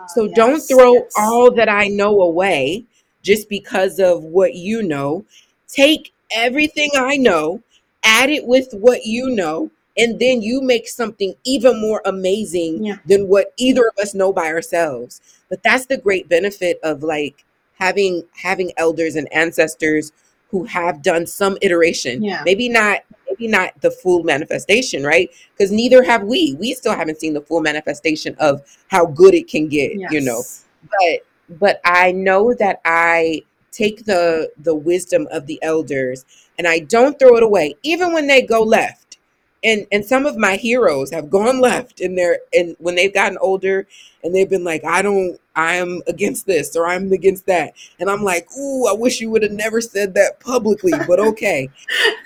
So 0.10 0.28
don't 0.28 0.60
throw 0.60 0.94
yes. 0.96 1.14
all 1.18 1.52
that 1.52 1.70
I 1.70 1.88
know 1.88 2.22
away 2.22 2.86
just 3.22 3.50
because 3.50 4.00
of 4.00 4.24
what 4.24 4.54
you 4.56 4.84
know. 4.84 5.26
Take 5.68 6.14
everything 6.32 6.92
I 6.96 7.18
know, 7.18 7.62
add 8.04 8.30
it 8.30 8.46
with 8.46 8.70
what 8.74 9.06
you 9.06 9.30
know, 9.30 9.72
and 9.98 10.20
then 10.20 10.42
you 10.42 10.62
make 10.62 10.88
something 10.88 11.34
even 11.44 11.80
more 11.80 12.02
amazing 12.06 12.84
Yeah. 12.86 12.98
than 13.06 13.28
what 13.28 13.54
either 13.58 13.88
of 13.88 14.02
us 14.02 14.14
know 14.14 14.32
by 14.34 14.48
ourselves. 14.48 15.22
But 15.50 15.64
that's 15.64 15.86
the 15.86 15.98
great 15.98 16.28
benefit 16.28 16.80
of 16.84 17.04
like 17.04 17.46
having 17.80 18.24
having 18.34 18.72
elders 18.78 19.16
and 19.16 19.32
ancestors 19.34 20.12
who 20.52 20.66
have 20.66 21.02
done 21.02 21.26
some 21.28 21.58
iteration. 21.62 22.24
Yeah. 22.24 22.42
Maybe 22.46 22.70
not 22.70 23.00
maybe 23.40 23.52
not 23.52 23.80
the 23.82 23.92
full 23.92 24.24
manifestation, 24.24 25.04
right? 25.04 25.30
Because 25.56 25.72
neither 25.72 26.04
have 26.04 26.24
we. 26.24 26.56
We 26.60 26.74
still 26.74 26.96
haven't 26.96 27.20
seen 27.20 27.34
the 27.34 27.42
full 27.42 27.62
manifestation 27.62 28.36
of 28.40 28.62
how 28.88 29.06
good 29.06 29.34
it 29.34 29.48
can 29.48 29.68
get, 29.68 29.92
you 30.12 30.22
know 30.22 30.42
but 30.90 31.26
but 31.60 31.82
I 31.86 32.12
know 32.12 32.54
that 32.56 32.82
I 32.86 33.44
take 33.72 34.06
the 34.06 34.52
the 34.60 34.76
wisdom 34.76 35.28
of 35.32 35.46
the 35.48 35.60
elders 35.62 36.26
and 36.58 36.68
I 36.68 36.80
don't 36.80 37.18
throw 37.20 37.36
it 37.38 37.44
away 37.44 37.76
even 37.84 38.14
when 38.14 38.28
they 38.28 38.42
go 38.42 38.62
left. 38.62 39.18
And 39.64 39.88
and 39.92 40.06
some 40.06 40.26
of 40.26 40.38
my 40.38 40.56
heroes 40.56 41.12
have 41.12 41.30
gone 41.30 41.60
left 41.60 42.00
in 42.00 42.16
their 42.16 42.40
and 42.54 42.76
when 42.80 42.96
they've 42.96 43.14
gotten 43.14 43.38
older 43.40 43.88
and 44.24 44.34
they've 44.34 44.50
been 44.50 44.64
like 44.64 44.84
I 44.84 45.02
don't 45.02 45.40
I 45.56 45.76
am 45.76 46.02
against 46.08 46.46
this 46.46 46.76
or 46.76 46.88
I'm 46.88 47.12
against 47.12 47.46
that. 47.48 47.74
And 48.00 48.10
I'm 48.10 48.24
like, 48.24 48.48
"Ooh, 48.58 48.88
I 48.88 48.94
wish 48.94 49.22
you 49.22 49.30
would 49.32 49.44
have 49.44 49.52
never 49.52 49.82
said 49.82 50.14
that 50.16 50.40
publicly, 50.40 50.94
but 51.08 51.20
okay." 51.20 51.70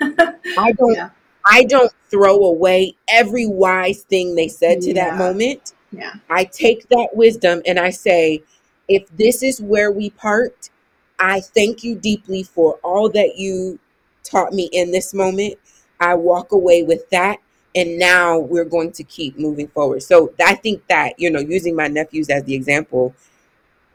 I 0.00 0.72
don't 0.72 0.94
Yeah. 0.94 1.10
I 1.44 1.64
don't 1.64 1.92
throw 2.10 2.44
away 2.44 2.96
every 3.08 3.46
wise 3.46 4.02
thing 4.02 4.34
they 4.34 4.48
said 4.48 4.80
to 4.82 4.94
that 4.94 5.16
moment. 5.16 5.72
Yeah. 5.92 6.14
I 6.28 6.44
take 6.44 6.88
that 6.88 7.08
wisdom 7.14 7.62
and 7.66 7.78
I 7.78 7.90
say, 7.90 8.42
if 8.88 9.08
this 9.16 9.42
is 9.42 9.60
where 9.60 9.90
we 9.90 10.10
part, 10.10 10.70
I 11.18 11.40
thank 11.40 11.84
you 11.84 11.94
deeply 11.94 12.42
for 12.42 12.74
all 12.82 13.08
that 13.10 13.36
you 13.36 13.78
taught 14.24 14.52
me 14.52 14.68
in 14.72 14.90
this 14.90 15.14
moment. 15.14 15.54
I 16.00 16.14
walk 16.14 16.52
away 16.52 16.82
with 16.82 17.08
that. 17.10 17.38
And 17.74 17.98
now 17.98 18.38
we're 18.38 18.64
going 18.64 18.92
to 18.92 19.04
keep 19.04 19.38
moving 19.38 19.68
forward. 19.68 20.02
So 20.02 20.32
I 20.44 20.54
think 20.56 20.86
that, 20.88 21.18
you 21.18 21.30
know, 21.30 21.40
using 21.40 21.76
my 21.76 21.88
nephews 21.88 22.28
as 22.28 22.42
the 22.44 22.54
example, 22.54 23.14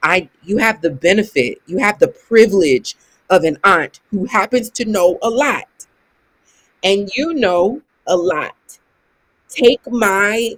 I 0.02 0.30
you 0.44 0.58
have 0.58 0.82
the 0.82 0.92
benefit, 0.92 1.62
you 1.66 1.80
have 1.80 2.00
the 2.00 2.08
privilege 2.08 2.96
of 3.30 3.44
an 3.44 3.58
aunt 3.64 4.00
who 4.12 4.26
happens 4.26 4.70
to 4.72 4.86
know 4.86 5.18
a 5.22 5.30
lot. 5.30 5.68
And 6.84 7.10
you 7.16 7.34
know 7.34 7.82
a 8.08 8.16
lot. 8.16 8.80
Take 9.50 9.82
my 9.88 10.56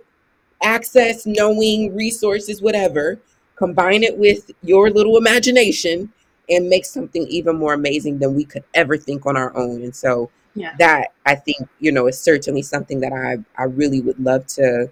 access, 0.62 1.26
knowing, 1.26 1.96
resources, 1.96 2.62
whatever, 2.62 3.20
combine 3.56 4.04
it 4.04 4.18
with 4.18 4.52
your 4.64 4.90
little 4.90 5.18
imagination 5.18 6.12
and 6.50 6.70
make 6.70 6.86
something 6.86 7.26
even 7.28 7.58
more 7.58 7.74
amazing 7.74 8.20
than 8.20 8.36
we 8.36 8.46
could 8.46 8.64
ever 8.74 8.98
think 8.98 9.26
on 9.26 9.38
our 9.38 9.56
own. 9.56 9.84
And 9.84 9.96
so 9.96 10.30
Yeah. 10.58 10.74
that 10.80 11.10
I 11.26 11.36
think, 11.36 11.70
you 11.80 11.92
know, 11.92 12.08
is 12.08 12.20
certainly 12.20 12.64
something 12.64 13.00
that 13.02 13.14
I, 13.14 13.38
I 13.62 13.66
really 13.66 14.02
would 14.02 14.20
love 14.20 14.48
to 14.58 14.90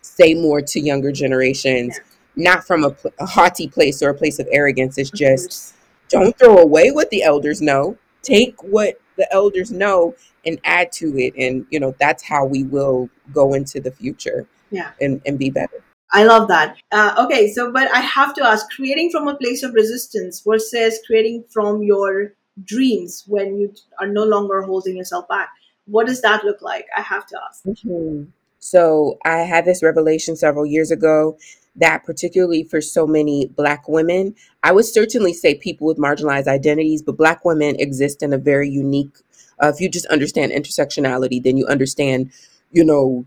say 0.00 0.34
more 0.34 0.60
to 0.62 0.80
younger 0.80 1.10
generations, 1.12 1.98
not 2.36 2.64
from 2.66 2.84
a, 2.84 2.96
a 3.18 3.26
haughty 3.26 3.66
place 3.68 4.02
or 4.02 4.10
a 4.10 4.14
place 4.14 4.38
of 4.38 4.46
arrogance. 4.52 4.96
It's 4.96 5.10
just 5.10 5.74
don't 6.08 6.38
throw 6.38 6.56
away 6.58 6.90
what 6.92 7.10
the 7.10 7.22
elders 7.22 7.60
know. 7.60 7.98
Take 8.22 8.62
what 8.62 9.00
the 9.16 9.26
elders 9.32 9.70
know 9.72 10.14
and 10.46 10.58
add 10.64 10.92
to 10.92 11.18
it. 11.18 11.34
And, 11.36 11.66
you 11.70 11.80
know, 11.80 11.94
that's 11.98 12.22
how 12.22 12.44
we 12.44 12.62
will 12.62 13.10
go 13.34 13.54
into 13.54 13.80
the 13.80 13.90
future 13.90 14.46
Yeah. 14.70 14.90
and, 15.00 15.20
and 15.26 15.38
be 15.38 15.50
better. 15.50 15.82
I 16.12 16.24
love 16.24 16.48
that. 16.48 16.76
Uh, 16.90 17.14
okay, 17.26 17.52
so 17.52 17.70
but 17.70 17.90
I 17.92 18.00
have 18.00 18.32
to 18.36 18.46
ask, 18.46 18.64
creating 18.70 19.10
from 19.10 19.28
a 19.28 19.36
place 19.36 19.62
of 19.62 19.74
resistance 19.74 20.40
versus 20.40 20.98
creating 21.06 21.44
from 21.50 21.82
your 21.82 22.32
dreams 22.64 23.24
when 23.26 23.56
you 23.56 23.74
are 24.00 24.06
no 24.06 24.24
longer 24.24 24.62
holding 24.62 24.96
yourself 24.96 25.28
back. 25.28 25.50
What 25.86 26.06
does 26.06 26.20
that 26.22 26.44
look 26.44 26.62
like? 26.62 26.86
I 26.96 27.00
have 27.00 27.26
to 27.26 27.38
ask. 27.48 27.64
Mhm. 27.64 28.28
So 28.58 29.18
I 29.24 29.38
had 29.38 29.64
this 29.64 29.82
revelation 29.82 30.36
several 30.36 30.66
years 30.66 30.90
ago 30.90 31.38
that, 31.76 32.04
particularly 32.04 32.64
for 32.64 32.80
so 32.80 33.06
many 33.06 33.46
Black 33.46 33.88
women, 33.88 34.34
I 34.62 34.72
would 34.72 34.84
certainly 34.84 35.32
say 35.32 35.54
people 35.54 35.86
with 35.86 35.96
marginalized 35.96 36.48
identities, 36.48 37.02
but 37.02 37.16
Black 37.16 37.44
women 37.44 37.76
exist 37.78 38.22
in 38.22 38.32
a 38.32 38.38
very 38.38 38.68
unique. 38.68 39.16
Uh, 39.62 39.68
if 39.68 39.80
you 39.80 39.88
just 39.88 40.06
understand 40.06 40.52
intersectionality, 40.52 41.42
then 41.42 41.56
you 41.56 41.66
understand, 41.66 42.30
you 42.72 42.84
know, 42.84 43.24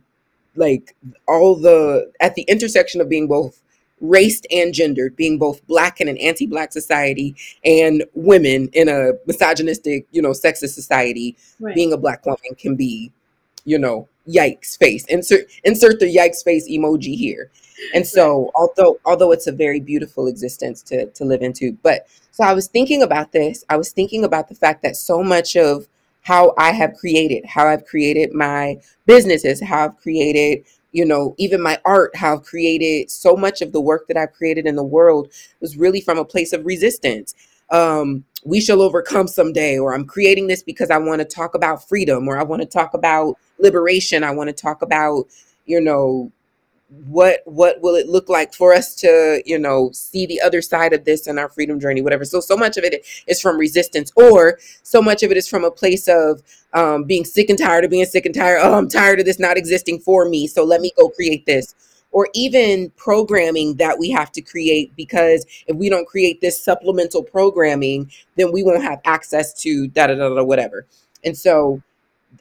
like 0.56 0.96
all 1.28 1.56
the 1.56 2.12
at 2.20 2.36
the 2.36 2.44
intersection 2.44 3.00
of 3.00 3.08
being 3.08 3.28
both 3.28 3.61
raced 4.02 4.46
and 4.52 4.74
gendered, 4.74 5.16
being 5.16 5.38
both 5.38 5.66
black 5.68 6.02
in 6.02 6.08
an 6.08 6.18
anti-black 6.18 6.74
society 6.74 7.36
and 7.64 8.04
women 8.14 8.70
in 8.74 8.90
a 8.90 9.12
misogynistic, 9.28 10.06
you 10.12 10.22
know, 10.22 10.32
sexist 10.32 10.74
society 10.74 11.38
Right. 11.60 11.76
being 11.76 11.94
a 11.94 11.98
black 11.98 12.26
woman 12.26 12.56
can 12.58 12.76
be, 12.76 13.12
you 13.66 13.78
know, 13.78 14.08
yikes 14.28 14.78
face. 14.78 15.06
Insert 15.06 15.46
insert 15.64 16.00
the 16.00 16.14
yikes 16.14 16.44
face 16.44 16.70
emoji 16.70 17.16
here. 17.16 17.50
And 17.94 18.06
so 18.06 18.52
although 18.56 19.00
although 19.06 19.32
it's 19.32 19.48
a 19.48 19.52
very 19.52 19.80
beautiful 19.80 20.28
existence 20.28 20.82
to 20.84 21.06
to 21.06 21.26
live 21.26 21.42
into, 21.42 21.78
but 21.84 22.08
so 22.32 22.44
I 22.44 22.54
was 22.54 22.68
thinking 22.68 23.04
about 23.04 23.32
this. 23.32 23.64
I 23.70 23.78
was 23.78 23.92
thinking 23.92 24.24
about 24.24 24.50
the 24.50 24.56
fact 24.56 24.82
that 24.84 24.96
so 24.96 25.22
much 25.24 25.56
of 25.56 25.88
how 26.22 26.54
I 26.58 26.72
have 26.72 26.94
created, 26.96 27.46
how 27.46 27.68
I've 27.68 27.86
created 27.86 28.34
my 28.34 28.78
businesses, 29.06 29.62
how 29.62 29.86
I've 29.86 29.98
created, 29.98 30.66
you 30.92 31.06
know, 31.06 31.36
even 31.38 31.62
my 31.62 31.80
art, 31.86 32.16
how 32.16 32.36
I've 32.36 32.44
created 32.44 33.10
so 33.10 33.36
much 33.36 33.62
of 33.62 33.72
the 33.72 33.82
work 33.82 34.08
that 34.08 34.18
I've 34.18 34.34
created 34.34 34.66
in 34.66 34.76
the 34.76 34.84
world 34.84 35.32
was 35.60 35.78
really 35.78 36.02
from 36.02 36.18
a 36.18 36.26
place 36.26 36.54
of 36.54 36.66
resistance 36.66 37.34
um, 37.72 38.26
we 38.44 38.60
shall 38.60 38.82
overcome 38.82 39.28
someday, 39.28 39.80
or 39.80 39.94
I'm 39.94 40.06
creating 40.06 40.48
this 40.48 40.62
because 40.62 40.92
I 40.92 40.98
want 40.98 41.20
to 41.20 41.26
talk 41.26 41.56
about 41.56 41.88
freedom, 41.88 42.28
or 42.28 42.38
I 42.38 42.44
want 42.44 42.62
to 42.62 42.68
talk 42.68 42.94
about 42.94 43.38
liberation. 43.60 44.24
I 44.24 44.32
want 44.32 44.50
to 44.50 44.54
talk 44.54 44.82
about, 44.82 45.26
you 45.66 45.80
know, 45.80 46.32
what 46.92 47.40
what 47.46 47.82
will 47.82 47.96
it 47.96 48.10
look 48.10 48.28
like 48.28 48.54
for 48.54 48.74
us 48.74 48.94
to, 48.96 49.42
you 49.46 49.58
know, 49.58 49.92
see 49.94 50.26
the 50.26 50.42
other 50.42 50.62
side 50.62 50.92
of 50.92 51.06
this 51.06 51.26
in 51.26 51.40
our 51.40 51.48
freedom 51.50 51.80
journey, 51.80 52.02
whatever. 52.02 52.26
So 52.26 52.42
so 52.42 52.58
much 52.58 52.76
of 52.78 52.84
it 52.84 53.06
is 53.28 53.40
from 53.40 53.58
resistance, 53.58 54.12
or 54.16 54.60
so 54.84 55.02
much 55.02 55.24
of 55.24 55.32
it 55.32 55.38
is 55.38 55.48
from 55.48 55.64
a 55.64 55.72
place 55.72 56.08
of 56.10 56.42
um, 56.74 57.06
being 57.06 57.24
sick 57.24 57.50
and 57.50 57.58
tired 57.58 57.86
of 57.86 57.92
being 57.92 58.06
sick 58.06 58.26
and 58.26 58.36
tired. 58.36 58.60
Oh, 58.62 58.78
I'm 58.78 58.90
tired 58.90 59.20
of 59.20 59.26
this 59.26 59.40
not 59.40 59.58
existing 59.58 60.00
for 60.00 60.28
me, 60.28 60.48
so 60.48 60.64
let 60.66 60.82
me 60.82 60.92
go 60.98 61.10
create 61.10 61.46
this. 61.46 61.76
Or 62.12 62.28
even 62.34 62.90
programming 62.98 63.76
that 63.76 63.98
we 63.98 64.10
have 64.10 64.34
to 64.34 64.42
create 64.42 64.94
because 64.98 65.46
if 65.68 65.78
we 65.78 65.90
don't 65.90 66.06
create 66.06 66.42
this 66.42 66.62
supplemental 66.62 67.24
programming, 67.24 68.12
then 68.36 68.52
we 68.52 68.64
won't 68.64 68.84
have 68.84 69.00
access 69.06 69.54
to 69.62 69.88
da 69.88 70.08
da 70.08 70.16
da 70.16 70.28
da 70.36 70.44
whatever. 70.44 70.86
And 71.24 71.38
so 71.38 71.82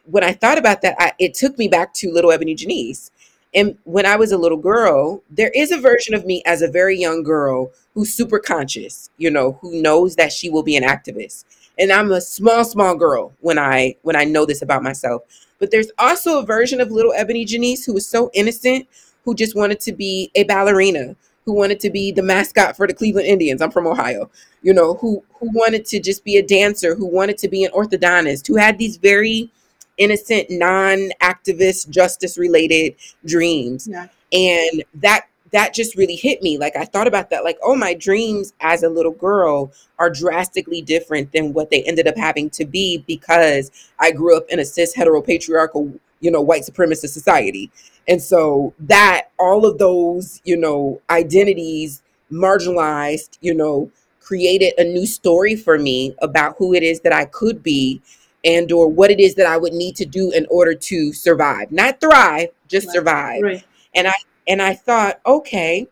when 0.06 0.24
I 0.24 0.32
thought 0.32 0.58
about 0.58 0.82
that, 0.82 0.96
I, 0.98 1.12
it 1.20 1.34
took 1.34 1.56
me 1.56 1.68
back 1.68 1.94
to 1.94 2.10
Little 2.12 2.30
EbonyJanice. 2.30 3.10
And 3.54 3.76
when 3.84 4.06
I 4.06 4.16
was 4.16 4.32
a 4.32 4.38
little 4.38 4.58
girl, 4.58 5.22
there 5.28 5.50
is 5.54 5.72
a 5.72 5.78
version 5.78 6.14
of 6.14 6.24
me 6.24 6.42
as 6.46 6.62
a 6.62 6.68
very 6.68 6.96
young 6.98 7.22
girl 7.22 7.72
who's 7.94 8.14
super 8.14 8.38
conscious, 8.38 9.10
you 9.18 9.30
know, 9.30 9.58
who 9.60 9.82
knows 9.82 10.16
that 10.16 10.32
she 10.32 10.48
will 10.48 10.62
be 10.62 10.76
an 10.76 10.84
activist. 10.84 11.44
And 11.78 11.90
I'm 11.90 12.12
a 12.12 12.20
small, 12.20 12.64
small 12.64 12.94
girl 12.94 13.32
when 13.40 13.58
I 13.58 13.96
when 14.02 14.14
I 14.14 14.24
know 14.24 14.46
this 14.46 14.62
about 14.62 14.82
myself. 14.82 15.22
But 15.58 15.70
there's 15.70 15.90
also 15.98 16.38
a 16.38 16.46
version 16.46 16.80
of 16.80 16.90
little 16.90 17.12
EbonyJanice 17.12 17.84
who 17.84 17.94
was 17.94 18.06
so 18.06 18.30
innocent, 18.34 18.86
who 19.24 19.34
just 19.34 19.56
wanted 19.56 19.80
to 19.80 19.92
be 19.92 20.30
a 20.34 20.44
ballerina, 20.44 21.16
who 21.44 21.52
wanted 21.52 21.80
to 21.80 21.90
be 21.90 22.12
the 22.12 22.22
mascot 22.22 22.76
for 22.76 22.86
the 22.86 22.94
Cleveland 22.94 23.26
Indians. 23.26 23.60
I'm 23.60 23.70
from 23.70 23.86
Ohio, 23.86 24.30
you 24.62 24.72
know, 24.72 24.94
who 24.94 25.24
who 25.38 25.50
wanted 25.52 25.84
to 25.86 26.00
just 26.00 26.24
be 26.24 26.36
a 26.36 26.42
dancer, 26.46 26.94
who 26.94 27.06
wanted 27.06 27.38
to 27.38 27.48
be 27.48 27.64
an 27.64 27.72
orthodontist, 27.72 28.46
who 28.46 28.56
had 28.56 28.78
these 28.78 28.96
very 28.96 29.50
innocent, 30.00 30.48
non-activist, 30.50 31.90
justice-related 31.90 32.96
dreams. 33.24 33.86
Yeah. 33.88 34.08
And 34.32 34.84
that 34.94 35.26
that 35.52 35.74
just 35.74 35.96
really 35.96 36.16
hit 36.16 36.42
me. 36.42 36.58
Like 36.58 36.76
I 36.76 36.84
thought 36.84 37.06
about 37.06 37.30
that, 37.30 37.44
like, 37.44 37.58
oh, 37.62 37.74
my 37.74 37.94
dreams 37.94 38.52
as 38.60 38.82
a 38.82 38.88
little 38.88 39.12
girl 39.12 39.72
are 39.98 40.10
drastically 40.10 40.80
different 40.82 41.32
than 41.32 41.52
what 41.52 41.70
they 41.70 41.82
ended 41.82 42.06
up 42.06 42.16
having 42.16 42.50
to 42.50 42.64
be 42.64 43.04
because 43.06 43.70
I 43.98 44.12
grew 44.12 44.36
up 44.36 44.44
in 44.48 44.60
a 44.60 44.64
cis 44.64 44.94
heteropatriarchal, 44.96 45.98
you 46.20 46.30
know, 46.30 46.40
white 46.40 46.62
supremacist 46.62 47.10
society. 47.10 47.70
And 48.08 48.22
so 48.22 48.74
that 48.80 49.28
all 49.38 49.66
of 49.66 49.78
those, 49.78 50.40
you 50.44 50.56
know, 50.56 51.00
identities 51.10 52.02
marginalized, 52.30 53.38
you 53.40 53.54
know, 53.54 53.90
created 54.20 54.72
a 54.78 54.84
new 54.84 55.06
story 55.06 55.56
for 55.56 55.78
me 55.78 56.14
about 56.22 56.54
who 56.58 56.74
it 56.74 56.84
is 56.84 57.00
that 57.00 57.12
I 57.12 57.24
could 57.24 57.62
be 57.62 58.00
and 58.44 58.72
or 58.72 58.88
what 58.88 59.10
it 59.10 59.20
is 59.20 59.34
that 59.36 59.46
I 59.46 59.56
would 59.56 59.72
need 59.72 59.96
to 59.96 60.06
do 60.06 60.30
in 60.30 60.46
order 60.50 60.74
to 60.74 61.12
survive. 61.12 61.70
Not 61.72 62.00
thrive, 62.00 62.48
just 62.68 62.86
Right. 62.88 62.94
survive. 62.94 63.42
Right. 63.42 63.64
And 63.94 64.08
I 64.08 64.14
and 64.48 64.62
I 64.62 64.74
thought, 64.74 65.20
okay, 65.26 65.86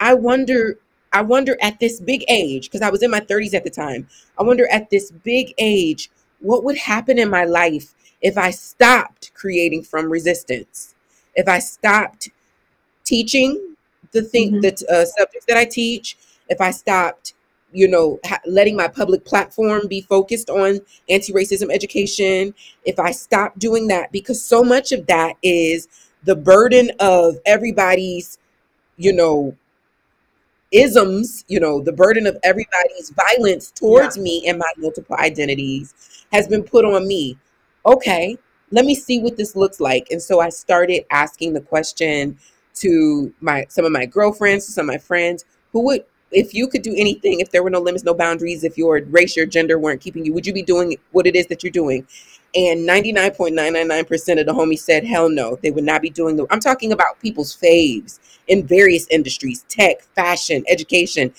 I 0.00 0.14
wonder 0.14 0.78
I 1.12 1.22
wonder 1.22 1.56
at 1.62 1.80
this 1.80 2.00
big 2.00 2.24
age 2.28 2.64
because 2.68 2.82
I 2.82 2.90
was 2.90 3.02
in 3.02 3.10
my 3.10 3.20
30s 3.20 3.54
at 3.54 3.64
the 3.64 3.70
time. 3.70 4.08
I 4.38 4.42
wonder 4.42 4.66
at 4.68 4.90
this 4.90 5.10
big 5.10 5.54
age 5.58 6.10
what 6.40 6.64
would 6.64 6.76
happen 6.76 7.18
in 7.18 7.30
my 7.30 7.44
life 7.44 7.94
if 8.20 8.36
I 8.36 8.50
stopped 8.50 9.32
creating 9.34 9.82
from 9.84 10.10
resistance. 10.10 10.94
If 11.34 11.48
I 11.48 11.58
stopped 11.58 12.30
teaching 13.04 13.76
the 14.12 14.22
thing 14.22 14.54
Mhm. 14.54 14.62
the 14.62 14.86
uh, 14.92 15.04
subjects 15.04 15.46
that 15.46 15.56
I 15.56 15.64
teach, 15.64 16.16
if 16.48 16.60
I 16.60 16.70
stopped 16.70 17.34
you 17.72 17.88
know 17.88 18.18
ha- 18.24 18.40
letting 18.46 18.76
my 18.76 18.88
public 18.88 19.24
platform 19.24 19.86
be 19.88 20.00
focused 20.00 20.50
on 20.50 20.80
anti-racism 21.10 21.72
education 21.72 22.54
if 22.84 22.98
i 22.98 23.10
stop 23.10 23.58
doing 23.58 23.88
that 23.88 24.10
because 24.12 24.42
so 24.42 24.62
much 24.62 24.92
of 24.92 25.06
that 25.06 25.36
is 25.42 25.88
the 26.24 26.36
burden 26.36 26.90
of 27.00 27.36
everybody's 27.44 28.38
you 28.96 29.12
know 29.12 29.56
isms, 30.72 31.44
you 31.48 31.60
know, 31.60 31.80
the 31.80 31.92
burden 31.92 32.26
of 32.26 32.36
everybody's 32.42 33.10
violence 33.10 33.72
Yeah. 33.74 33.80
towards 33.80 34.18
me 34.18 34.46
and 34.46 34.58
my 34.58 34.70
multiple 34.78 35.16
identities 35.16 35.94
has 36.32 36.48
been 36.48 36.62
put 36.62 36.84
on 36.84 37.06
me. 37.06 37.38
Okay, 37.84 38.36
let 38.72 38.84
me 38.84 38.94
see 38.94 39.20
what 39.20 39.36
this 39.36 39.54
looks 39.54 39.80
like. 39.80 40.08
And 40.10 40.20
so 40.20 40.40
I 40.40 40.48
started 40.48 41.04
asking 41.10 41.52
the 41.54 41.60
question 41.60 42.36
to 42.76 43.32
my 43.40 43.64
some 43.68 43.84
of 43.84 43.92
my 43.92 44.06
girlfriends, 44.06 44.66
some 44.66 44.88
of 44.88 44.94
my 44.94 44.98
friends, 44.98 45.44
who 45.72 45.80
would 45.82 46.04
if 46.32 46.54
you 46.54 46.68
could 46.68 46.82
do 46.82 46.94
anything, 46.96 47.40
if 47.40 47.50
there 47.50 47.62
were 47.62 47.70
no 47.70 47.80
limits, 47.80 48.04
no 48.04 48.14
boundaries, 48.14 48.64
if 48.64 48.76
your 48.76 49.00
race, 49.04 49.36
your 49.36 49.46
gender 49.46 49.78
weren't 49.78 50.00
keeping 50.00 50.24
you, 50.24 50.32
would 50.32 50.46
you 50.46 50.52
be 50.52 50.62
doing 50.62 50.96
what 51.12 51.26
it 51.26 51.36
is 51.36 51.46
that 51.46 51.62
you're 51.62 51.70
doing? 51.70 52.06
And 52.54 52.88
99.999% 52.88 54.40
of 54.40 54.46
the 54.46 54.52
homies 54.52 54.78
said, 54.80 55.04
hell 55.04 55.28
no, 55.28 55.56
they 55.62 55.70
would 55.70 55.84
not 55.84 56.02
be 56.02 56.10
doing 56.10 56.36
the. 56.36 56.46
I'm 56.50 56.60
talking 56.60 56.92
about 56.92 57.20
people's 57.20 57.56
faves 57.56 58.18
in 58.48 58.66
various 58.66 59.06
industries 59.08 59.64
tech, 59.68 60.02
fashion, 60.14 60.64
education. 60.68 61.32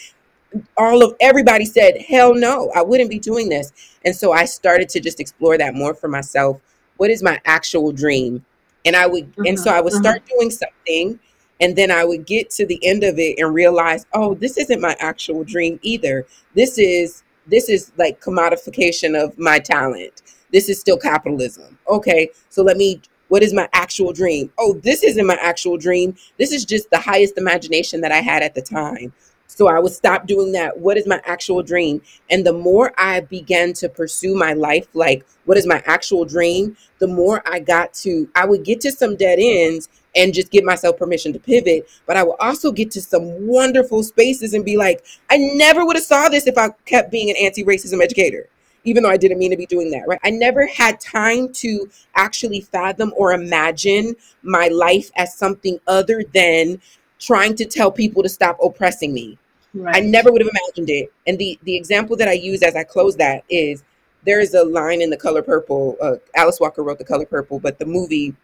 All 0.77 1.03
of 1.03 1.15
everybody 1.19 1.65
said, 1.65 2.01
hell 2.07 2.33
no, 2.33 2.71
I 2.75 2.81
wouldn't 2.81 3.09
be 3.09 3.19
doing 3.19 3.49
this. 3.49 3.73
And 4.05 4.15
so 4.15 4.31
I 4.31 4.45
started 4.45 4.89
to 4.89 4.99
just 4.99 5.19
explore 5.19 5.57
that 5.57 5.73
more 5.75 5.93
for 5.93 6.07
myself. 6.07 6.61
What 6.97 7.09
is 7.09 7.21
my 7.23 7.39
actual 7.45 7.91
dream? 7.91 8.45
And 8.85 8.95
I 8.95 9.07
would, 9.07 9.33
and 9.45 9.59
so 9.59 9.69
Uh-huh. 9.69 9.79
I 9.79 9.81
would 9.81 9.93
Uh-huh. 9.93 10.01
start 10.01 10.23
doing 10.27 10.49
something, 10.51 11.19
and 11.59 11.75
then 11.75 11.91
I 11.91 12.05
would 12.05 12.25
get 12.25 12.49
to 12.51 12.65
the 12.65 12.79
end 12.85 13.03
of 13.03 13.17
it 13.19 13.39
and 13.39 13.53
realize, 13.53 14.05
oh, 14.13 14.35
this 14.35 14.57
isn't 14.57 14.81
my 14.81 14.95
actual 14.99 15.43
dream 15.43 15.79
either. 15.81 16.25
This 16.53 16.77
is 16.77 17.23
this 17.47 17.69
is 17.69 17.91
like 17.97 18.21
commodification 18.21 19.21
of 19.21 19.37
my 19.37 19.59
talent. 19.59 20.21
This 20.51 20.69
is 20.69 20.79
still 20.79 20.97
capitalism. 20.97 21.77
Okay, 21.89 22.29
so 22.49 22.63
let 22.63 22.77
me. 22.77 23.01
What 23.29 23.43
is 23.43 23.53
my 23.53 23.67
actual 23.73 24.13
dream? 24.13 24.53
Oh, 24.57 24.79
this 24.83 25.03
isn't 25.03 25.25
my 25.25 25.37
actual 25.41 25.75
dream. 25.77 26.15
This 26.37 26.53
is 26.53 26.63
just 26.63 26.89
the 26.91 26.97
highest 26.97 27.37
imagination 27.37 27.99
that 27.99 28.11
I 28.13 28.19
had 28.19 28.41
at 28.41 28.55
the 28.55 28.61
time. 28.61 29.11
So 29.47 29.67
I 29.67 29.79
would 29.79 29.91
stop 29.91 30.27
doing 30.27 30.51
that. 30.53 30.77
What 30.79 30.97
is 30.97 31.07
my 31.07 31.21
actual 31.25 31.63
dream? 31.63 32.01
And 32.29 32.45
the 32.45 32.53
more 32.53 32.93
I 32.97 33.21
began 33.21 33.73
to 33.73 33.89
pursue 33.89 34.35
my 34.35 34.53
life, 34.53 34.87
like 34.93 35.25
what 35.45 35.57
is 35.57 35.65
my 35.65 35.81
actual 35.85 36.25
dream, 36.25 36.77
the 36.99 37.07
more 37.07 37.41
I 37.45 37.59
got 37.59 37.93
to, 37.95 38.29
I 38.35 38.45
would 38.45 38.63
get 38.63 38.81
to 38.81 38.91
some 38.91 39.15
dead 39.15 39.39
ends 39.41 39.89
and 40.15 40.33
just 40.33 40.51
give 40.51 40.63
myself 40.63 40.97
permission 40.97 41.33
to 41.33 41.39
pivot. 41.39 41.89
But 42.05 42.17
I 42.17 42.23
will 42.23 42.37
also 42.39 42.71
get 42.71 42.91
to 42.91 43.01
some 43.01 43.47
wonderful 43.47 44.03
spaces 44.03 44.53
and 44.53 44.65
be 44.65 44.77
like, 44.77 45.05
I 45.29 45.37
never 45.37 45.85
would 45.85 45.95
have 45.95 46.05
saw 46.05 46.29
this 46.29 46.47
if 46.47 46.57
I 46.57 46.69
kept 46.85 47.11
being 47.11 47.29
an 47.29 47.35
anti-racism 47.39 48.01
educator, 48.01 48.47
even 48.83 49.03
though 49.03 49.09
I 49.09 49.17
didn't 49.17 49.37
mean 49.37 49.51
to 49.51 49.57
be 49.57 49.65
doing 49.65 49.91
that, 49.91 50.07
right? 50.07 50.19
I 50.23 50.29
never 50.29 50.65
had 50.65 50.99
time 50.99 51.53
to 51.53 51.89
actually 52.15 52.61
fathom 52.61 53.13
or 53.15 53.33
imagine 53.33 54.15
my 54.41 54.69
life 54.69 55.11
as 55.15 55.35
something 55.35 55.79
other 55.87 56.23
than 56.33 56.81
trying 57.19 57.55
to 57.55 57.65
tell 57.65 57.91
people 57.91 58.23
to 58.23 58.29
stop 58.29 58.57
oppressing 58.63 59.13
me. 59.13 59.37
I 59.85 59.99
never 59.99 60.31
would 60.31 60.41
have 60.41 60.49
imagined 60.49 60.89
it. 60.89 61.11
And 61.27 61.37
the 61.37 61.59
the 61.63 61.75
example 61.75 62.15
that 62.17 62.27
I 62.27 62.33
use 62.33 62.63
as 62.63 62.75
I 62.75 62.83
close 62.83 63.15
that 63.17 63.43
is 63.49 63.83
there 64.25 64.39
is 64.39 64.53
a 64.55 64.63
line 64.63 65.01
in 65.01 65.09
The 65.09 65.17
Color 65.17 65.43
Purple. 65.43 65.97
Uh, 66.01 66.15
Alice 66.35 66.59
Walker 66.59 66.83
wrote 66.83 66.97
The 66.97 67.05
Color 67.05 67.25
Purple, 67.25 67.59
but 67.59 67.77
the 67.77 67.85
movie 67.85 68.35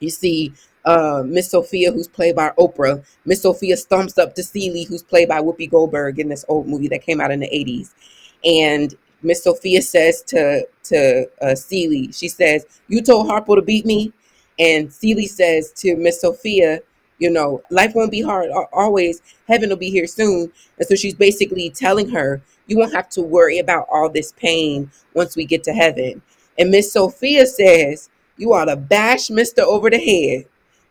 you 0.00 0.10
see 0.10 0.52
uh, 0.84 1.22
Miss 1.24 1.50
Sofia, 1.50 1.92
who's 1.92 2.08
played 2.08 2.36
by 2.36 2.50
Oprah. 2.58 3.04
Miss 3.24 3.42
Sofia 3.42 3.76
stomps 3.76 4.18
up 4.18 4.34
to 4.34 4.42
Celie, 4.42 4.84
who's 4.84 5.02
played 5.02 5.28
by 5.28 5.40
Whoopi 5.40 5.70
Goldberg 5.70 6.18
in 6.18 6.28
this 6.28 6.44
old 6.48 6.66
movie 6.66 6.88
that 6.88 7.02
came 7.02 7.20
out 7.20 7.30
in 7.30 7.40
the 7.40 7.48
80s. 7.48 7.94
And 8.44 8.94
Miss 9.22 9.42
Sofia 9.42 9.80
says 9.80 10.22
to 10.24 10.66
to 10.84 11.26
uh, 11.40 11.54
she 11.56 12.28
says, 12.28 12.66
"You 12.88 13.00
told 13.00 13.26
Harpo 13.26 13.56
to 13.56 13.62
beat 13.62 13.86
me," 13.86 14.12
and 14.58 14.92
Celie 14.92 15.26
says 15.26 15.72
to 15.76 15.96
Miss 15.96 16.20
Sofia, 16.20 16.80
"You 17.18 17.30
know, 17.30 17.62
life 17.70 17.94
won't 17.94 18.10
be 18.10 18.20
hard 18.20 18.50
always. 18.72 19.22
Heaven 19.48 19.70
will 19.70 19.76
be 19.76 19.90
here 19.90 20.06
soon." 20.06 20.52
And 20.78 20.86
so 20.86 20.94
she's 20.94 21.14
basically 21.14 21.70
telling 21.70 22.10
her, 22.10 22.42
"You 22.66 22.76
won't 22.76 22.94
have 22.94 23.08
to 23.10 23.22
worry 23.22 23.58
about 23.58 23.88
all 23.90 24.10
this 24.10 24.32
pain 24.32 24.90
once 25.14 25.36
we 25.36 25.46
get 25.46 25.64
to 25.64 25.72
heaven." 25.72 26.20
And 26.58 26.70
Miss 26.70 26.92
Sofia 26.92 27.46
says, 27.46 28.10
"You 28.36 28.52
ought 28.52 28.66
to 28.66 28.76
bash 28.76 29.30
Mister 29.30 29.62
over 29.62 29.88
the 29.88 29.98
head 29.98 30.44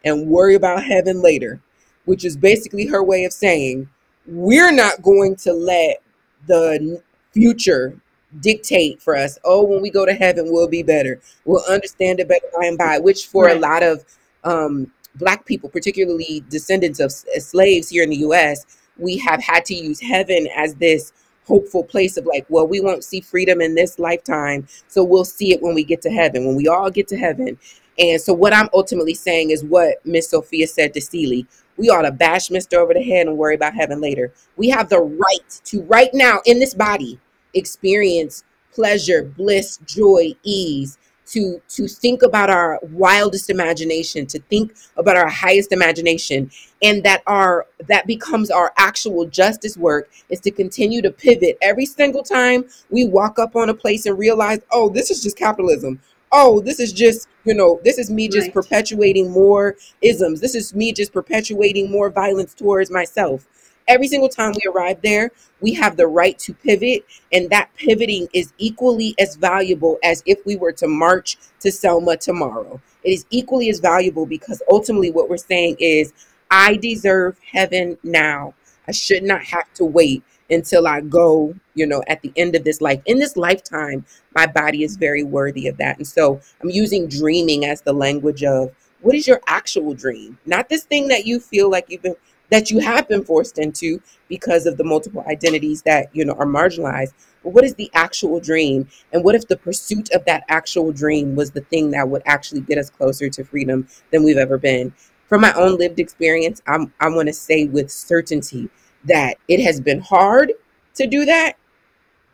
and 0.03 0.27
worry 0.27 0.55
about 0.55 0.83
heaven 0.83 1.21
later," 1.21 1.59
which 2.05 2.25
is 2.25 2.37
basically 2.37 2.85
her 2.85 3.03
way 3.03 3.25
of 3.25 3.33
saying, 3.33 3.89
"We're 4.25 4.71
not 4.71 5.01
going 5.01 5.35
to 5.37 5.53
let 5.53 6.01
the 6.47 7.01
future 7.31 7.95
dictate 8.41 9.01
for 9.01 9.15
us. 9.15 9.37
Oh, 9.43 9.63
when 9.63 9.81
we 9.81 9.89
go 9.89 10.05
to 10.05 10.13
heaven, 10.13 10.51
we'll 10.51 10.67
be 10.67 10.83
better. 10.83 11.19
We'll 11.45 11.63
understand 11.69 12.19
it 12.19 12.27
better 12.27 12.47
by 12.57 12.65
and 12.67 12.77
by. 12.77 12.99
Which 12.99 13.27
for 13.27 13.49
a 13.49 13.55
lot 13.55 13.83
of 13.83 14.03
um, 14.43 14.91
Black 15.15 15.45
people, 15.45 15.69
particularly 15.69 16.43
descendants 16.49 16.99
of 16.99 17.07
uh, 17.35 17.39
slaves 17.39 17.89
here 17.89 18.03
in 18.03 18.09
the 18.09 18.17
U.S., 18.17 18.65
we 18.97 19.17
have 19.17 19.41
had 19.41 19.65
to 19.65 19.75
use 19.75 19.99
heaven 19.99 20.47
as 20.55 20.75
this 20.75 21.13
hopeful 21.45 21.83
place 21.83 22.15
of 22.17 22.25
like, 22.25 22.45
well, 22.49 22.67
we 22.67 22.79
won't 22.79 23.03
see 23.03 23.19
freedom 23.19 23.59
in 23.61 23.75
this 23.75 23.99
lifetime, 23.99 24.67
so 24.87 25.03
we'll 25.03 25.25
see 25.25 25.51
it 25.51 25.61
when 25.61 25.75
we 25.75 25.83
get 25.83 26.01
to 26.01 26.09
heaven, 26.09 26.45
when 26.45 26.55
we 26.55 26.67
all 26.67 26.89
get 26.89 27.07
to 27.09 27.17
heaven. 27.17 27.57
And 27.99 28.19
so, 28.19 28.33
what 28.33 28.53
I'm 28.53 28.69
ultimately 28.73 29.13
saying 29.13 29.51
is 29.51 29.63
what 29.63 30.05
Miss 30.05 30.29
Sofia 30.29 30.67
said 30.67 30.93
to 30.93 31.01
Celie. 31.01 31.45
We 31.77 31.89
ought 31.89 32.03
to 32.03 32.11
bash 32.11 32.51
Mister 32.51 32.79
over 32.79 32.93
the 32.93 33.01
head 33.01 33.27
and 33.27 33.37
worry 33.37 33.55
about 33.55 33.73
heaven 33.73 33.99
later. 34.01 34.31
We 34.57 34.69
have 34.69 34.89
the 34.89 34.99
right 34.99 35.61
to 35.65 35.81
right 35.83 36.13
now 36.13 36.39
in 36.45 36.59
this 36.59 36.73
body 36.73 37.19
experience 37.53 38.43
pleasure, 38.73 39.23
bliss, 39.23 39.77
joy, 39.85 40.33
ease, 40.43 40.97
to 41.25 41.61
to 41.69 41.87
think 41.87 42.21
about 42.21 42.49
our 42.49 42.79
wildest 42.91 43.49
imagination, 43.49 44.25
to 44.27 44.39
think 44.49 44.73
about 44.97 45.15
our 45.15 45.29
highest 45.29 45.71
imagination, 45.71 46.51
and 46.81 47.03
that 47.03 47.23
our 47.27 47.65
that 47.87 48.05
becomes 48.07 48.51
our 48.51 48.73
actual 48.77 49.25
justice 49.25 49.77
work 49.77 50.09
is 50.29 50.39
to 50.41 50.51
continue 50.51 51.01
to 51.01 51.11
pivot 51.11 51.57
every 51.61 51.85
single 51.85 52.23
time 52.23 52.65
we 52.89 53.05
walk 53.05 53.39
up 53.39 53.55
on 53.55 53.69
a 53.69 53.73
place 53.73 54.05
and 54.05 54.17
realize, 54.17 54.59
oh, 54.71 54.89
this 54.89 55.09
is 55.09 55.23
just 55.23 55.37
capitalism. 55.37 55.99
Oh, 56.33 56.59
this 56.61 56.79
is 56.79 56.91
just, 56.91 57.27
you 57.45 57.53
know, 57.53 57.79
this 57.83 57.97
is 57.99 58.09
me 58.09 58.27
just 58.27 58.47
Right. 58.47 58.53
perpetuating 58.55 59.31
more 59.31 59.77
isms. 60.01 60.41
This 60.41 60.55
is 60.55 60.73
me 60.75 60.91
just 60.91 61.13
perpetuating 61.13 61.91
more 61.91 62.09
violence 62.09 62.53
towards 62.55 62.91
myself. 62.91 63.47
every 63.87 64.07
single 64.07 64.29
time 64.29 64.53
we 64.53 64.71
arrive 64.71 65.01
there, 65.03 65.31
we 65.61 65.73
have 65.73 65.97
the 65.97 66.07
right 66.07 66.39
to 66.39 66.53
pivot, 66.53 67.03
and 67.33 67.49
that 67.49 67.69
pivoting 67.75 68.29
is 68.33 68.53
equally 68.57 69.13
as 69.19 69.35
valuable 69.35 69.99
as 70.03 70.23
if 70.25 70.45
we 70.45 70.55
were 70.55 70.71
to 70.71 70.87
march 70.87 71.37
to 71.59 71.69
Selma 71.69 72.15
tomorrow. 72.17 72.79
It 73.03 73.11
is 73.11 73.25
equally 73.29 73.69
as 73.69 73.81
valuable 73.81 74.25
because 74.25 74.61
ultimately 74.71 75.11
what 75.11 75.29
we're 75.29 75.35
saying 75.37 75.75
is, 75.79 76.13
I 76.49 76.77
deserve 76.77 77.37
heaven 77.51 77.97
now. 78.03 78.53
I 78.87 78.93
should 78.93 79.23
not 79.23 79.43
have 79.43 79.73
to 79.75 79.85
wait 79.85 80.23
until 80.49 80.87
I 80.87 81.01
go, 81.01 81.55
you 81.73 81.85
know, 81.85 82.03
at 82.07 82.21
the 82.21 82.31
end 82.35 82.55
of 82.55 82.63
this 82.63 82.81
life. 82.81 83.01
In 83.05 83.19
this 83.19 83.37
lifetime, 83.37 84.05
my 84.35 84.45
body 84.45 84.83
is 84.83 84.97
very 84.97 85.23
worthy 85.23 85.67
of 85.67 85.77
that. 85.77 85.97
And 85.97 86.07
so 86.07 86.39
I'm 86.61 86.69
using 86.69 87.07
dreaming 87.07 87.65
as 87.65 87.81
the 87.81 87.93
language 87.93 88.43
of 88.43 88.71
what 89.01 89.15
is 89.15 89.27
your 89.27 89.41
actual 89.47 89.93
dream? 89.93 90.37
Not 90.45 90.69
this 90.69 90.83
thing 90.83 91.09
that 91.09 91.25
you 91.25 91.39
feel 91.39 91.69
like 91.69 91.85
you've 91.89 92.01
been 92.01 92.15
that 92.49 92.69
you 92.69 92.77
have 92.77 93.07
been 93.07 93.23
forced 93.23 93.57
into 93.57 93.99
because 94.27 94.67
of 94.67 94.77
the 94.77 94.83
multiple 94.83 95.23
identities 95.27 95.81
that, 95.83 96.07
you 96.13 96.23
know, 96.23 96.33
are 96.33 96.45
marginalized. 96.45 97.13
But 97.43 97.49
what 97.49 97.63
is 97.63 97.73
the 97.73 97.89
actual 97.95 98.39
dream? 98.39 98.87
And 99.11 99.23
what 99.23 99.33
if 99.33 99.47
the 99.47 99.57
pursuit 99.57 100.11
of 100.11 100.23
that 100.25 100.43
actual 100.49 100.91
dream 100.91 101.35
was 101.35 101.51
the 101.51 101.61
thing 101.61 101.89
that 101.91 102.09
would 102.09 102.21
actually 102.27 102.61
get 102.61 102.77
us 102.77 102.91
closer 102.91 103.27
to 103.27 103.43
freedom 103.43 103.87
than 104.11 104.23
we've 104.23 104.37
ever 104.37 104.59
been? 104.59 104.93
From 105.27 105.41
my 105.41 105.51
own 105.53 105.77
lived 105.77 105.99
experience, 105.99 106.61
I'm, 106.67 106.93
I 106.99 107.09
want 107.09 107.27
to 107.27 107.33
say 107.33 107.65
with 107.65 107.89
certainty 107.89 108.69
that 109.05 109.37
it 109.47 109.61
has 109.61 109.81
been 109.81 110.01
hard 110.01 110.53
to 110.95 111.07
do 111.07 111.25
that 111.25 111.57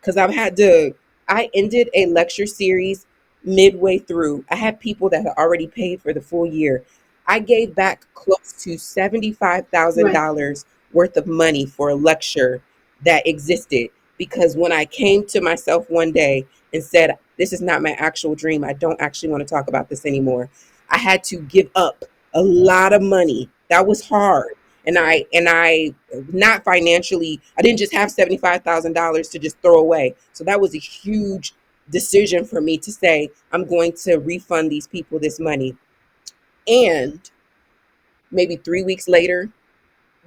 because 0.00 0.16
I've 0.16 0.34
had 0.34 0.56
to, 0.56 0.94
I 1.28 1.50
ended 1.54 1.90
a 1.94 2.06
lecture 2.06 2.46
series 2.46 3.06
midway 3.44 3.98
through. 3.98 4.44
I 4.50 4.56
had 4.56 4.80
people 4.80 5.08
that 5.10 5.22
had 5.22 5.34
already 5.36 5.66
paid 5.66 6.00
for 6.02 6.12
the 6.12 6.20
full 6.20 6.46
year. 6.46 6.84
I 7.26 7.38
gave 7.38 7.74
back 7.74 8.06
close 8.14 8.52
to 8.64 8.70
$75,000 8.70 10.64
worth 10.92 11.16
of 11.16 11.26
money 11.26 11.66
for 11.66 11.90
a 11.90 11.94
lecture 11.94 12.62
that 13.04 13.26
existed 13.26 13.88
because 14.18 14.56
when 14.56 14.72
I 14.72 14.84
came 14.84 15.24
to 15.26 15.40
myself 15.40 15.88
one 15.88 16.12
day 16.12 16.46
and 16.74 16.82
said, 16.82 17.16
This 17.38 17.52
is 17.52 17.60
not 17.60 17.82
my 17.82 17.92
actual 17.92 18.34
dream, 18.34 18.64
I 18.64 18.72
don't 18.72 19.00
actually 19.00 19.30
want 19.30 19.46
to 19.46 19.54
talk 19.54 19.68
about 19.68 19.88
this 19.88 20.04
anymore, 20.04 20.50
I 20.90 20.98
had 20.98 21.24
to 21.24 21.40
give 21.42 21.70
up 21.74 22.04
a 22.34 22.42
lot 22.42 22.92
of 22.92 23.02
money. 23.02 23.48
That 23.68 23.86
was 23.86 24.06
hard 24.06 24.54
and 24.86 24.98
I 24.98 25.24
and 25.32 25.48
I 25.48 25.94
not 26.32 26.64
financially, 26.64 27.40
I 27.58 27.62
didn't 27.62 27.78
just 27.78 27.92
have 27.92 28.10
seventy 28.10 28.36
five 28.36 28.62
thousand 28.62 28.94
dollars 28.94 29.28
to 29.30 29.38
just 29.38 29.58
throw 29.60 29.78
away. 29.78 30.14
So 30.32 30.44
that 30.44 30.60
was 30.60 30.74
a 30.74 30.78
huge 30.78 31.54
decision 31.90 32.44
for 32.44 32.60
me 32.60 32.78
to 32.78 32.92
say 32.92 33.30
I'm 33.52 33.66
going 33.66 33.92
to 34.04 34.16
refund 34.16 34.70
these 34.70 34.86
people 34.86 35.18
this 35.18 35.40
money. 35.40 35.76
And 36.68 37.20
maybe 38.30 38.56
three 38.56 38.82
weeks 38.82 39.08
later, 39.08 39.50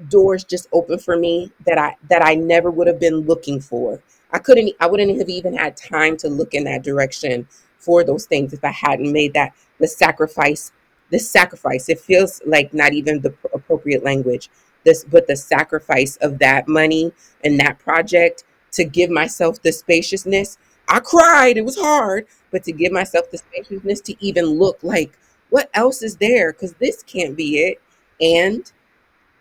doors 0.09 0.43
just 0.43 0.67
opened 0.71 1.01
for 1.01 1.17
me 1.17 1.51
that 1.65 1.77
I 1.77 1.95
that 2.09 2.25
I 2.25 2.35
never 2.35 2.71
would 2.71 2.87
have 2.87 2.99
been 2.99 3.21
looking 3.21 3.59
for. 3.59 4.01
I 4.31 4.39
couldn't 4.39 4.71
I 4.79 4.87
wouldn't 4.87 5.17
have 5.17 5.29
even 5.29 5.55
had 5.55 5.77
time 5.77 6.17
to 6.17 6.27
look 6.29 6.53
in 6.53 6.63
that 6.65 6.83
direction 6.83 7.47
for 7.77 8.03
those 8.03 8.25
things 8.25 8.53
if 8.53 8.63
I 8.63 8.71
hadn't 8.71 9.11
made 9.11 9.33
that 9.33 9.53
the 9.79 9.87
sacrifice 9.87 10.71
the 11.09 11.19
sacrifice 11.19 11.89
it 11.89 11.99
feels 11.99 12.41
like 12.45 12.73
not 12.73 12.93
even 12.93 13.21
the 13.21 13.29
appropriate 13.73 14.03
language 14.03 14.49
this 14.83 15.03
but 15.05 15.27
the 15.27 15.35
sacrifice 15.35 16.17
of 16.17 16.39
that 16.39 16.67
money 16.67 17.11
and 17.43 17.59
that 17.59 17.79
project 17.79 18.43
to 18.71 18.83
give 18.83 19.09
myself 19.09 19.61
the 19.61 19.71
spaciousness. 19.71 20.57
I 20.89 20.99
cried 20.99 21.57
it 21.57 21.65
was 21.65 21.79
hard 21.79 22.27
but 22.51 22.63
to 22.63 22.71
give 22.71 22.91
myself 22.91 23.31
the 23.31 23.37
spaciousness 23.37 24.01
to 24.01 24.15
even 24.23 24.45
look 24.45 24.79
like 24.83 25.17
what 25.49 25.69
else 25.75 26.01
is 26.01 26.17
there? 26.17 26.51
Because 26.51 26.73
this 26.73 27.03
can't 27.03 27.37
be 27.37 27.59
it. 27.59 27.77
And 28.19 28.71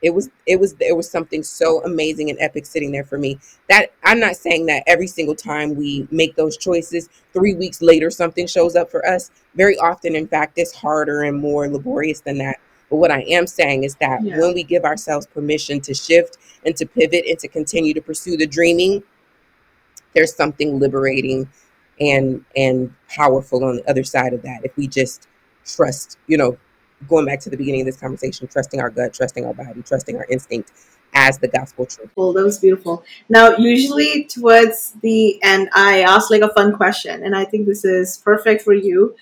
it 0.03 0.11
was 0.11 0.28
it 0.47 0.61
was 0.61 0.74
it 0.80 0.97
was 0.97 1.09
something 1.09 1.43
so 1.43 1.83
amazing 1.85 2.28
and 2.28 2.39
epic 2.41 2.66
sitting 2.66 2.91
there 2.93 3.05
for 3.05 3.18
me. 3.18 3.39
That 3.68 3.93
i'm 4.05 4.18
not 4.18 4.37
saying 4.37 4.66
that 4.66 4.83
every 4.87 5.07
single 5.07 5.35
time 5.37 5.74
we 5.74 6.07
make 6.11 6.35
those 6.37 6.57
choices 6.57 7.09
three 7.33 7.55
weeks 7.55 7.80
later 7.80 8.11
something 8.11 8.47
shows 8.47 8.76
up 8.76 8.91
for 8.91 9.07
us. 9.07 9.30
Very 9.55 9.78
often 9.78 10.14
in 10.14 10.26
fact 10.26 10.59
it's 10.59 10.74
harder 10.74 11.22
and 11.22 11.39
more 11.39 11.68
laborious 11.68 12.20
than 12.20 12.39
that 12.39 12.59
but 12.93 12.99
what 12.99 13.11
i 13.11 13.22
am 13.22 13.47
saying 13.47 13.82
is 13.84 13.97
that 13.97 14.22
Yeah. 14.22 14.38
when 14.38 14.53
we 14.55 14.62
give 14.62 14.84
ourselves 14.84 15.26
permission 15.26 15.80
to 15.80 15.95
shift 15.95 16.36
and 16.64 16.76
to 16.76 16.84
pivot 16.86 17.24
and 17.26 17.38
to 17.38 17.49
continue 17.49 17.95
to 17.95 18.03
pursue 18.03 18.36
the 18.36 18.47
dreaming 18.47 19.03
there's 20.14 20.34
something 20.36 20.78
liberating 20.78 21.49
and 21.99 22.45
and 22.55 22.95
powerful 23.09 23.64
on 23.64 23.76
the 23.76 23.90
other 23.90 24.05
side 24.05 24.32
of 24.34 24.43
that 24.43 24.61
if 24.62 24.76
we 24.76 24.86
just 24.86 25.26
trust 25.64 26.18
you 26.26 26.36
know 26.36 26.57
going 27.09 27.24
back 27.24 27.40
to 27.40 27.51
the 27.51 27.57
beginning 27.57 27.80
of 27.80 27.86
this 27.86 27.97
conversation 27.99 28.47
trusting 28.47 28.80
our 28.80 28.90
gut 28.90 29.14
trusting 29.14 29.45
our 29.47 29.55
body 29.55 29.82
trusting 29.82 30.16
our 30.16 30.26
instinct 30.30 30.70
as 31.14 31.38
the 31.38 31.49
gospel 31.49 31.84
truth 31.86 32.11
Well, 32.16 32.32
that 32.32 32.43
was 32.43 32.59
beautiful. 32.59 33.05
Now, 33.28 33.55
usually 33.59 34.24
towards 34.24 34.93
the 35.03 35.43
end, 35.43 35.68
I 35.74 36.01
ask 36.01 36.30
like 36.30 36.40
a 36.40 36.49
fun 36.55 36.74
question, 36.74 37.22
and 37.22 37.36
I 37.36 37.45
think 37.45 37.66
this 37.66 37.84
is 37.84 38.16
perfect 38.16 38.62
for 38.62 38.72
you. 38.72 39.14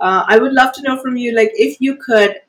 Uh, 0.00 0.22
I 0.28 0.38
would 0.38 0.52
love 0.52 0.72
to 0.74 0.82
know 0.82 1.02
from 1.02 1.16
you, 1.16 1.34
like, 1.34 1.50
if 1.54 1.80
you 1.80 1.96
could 1.96 2.41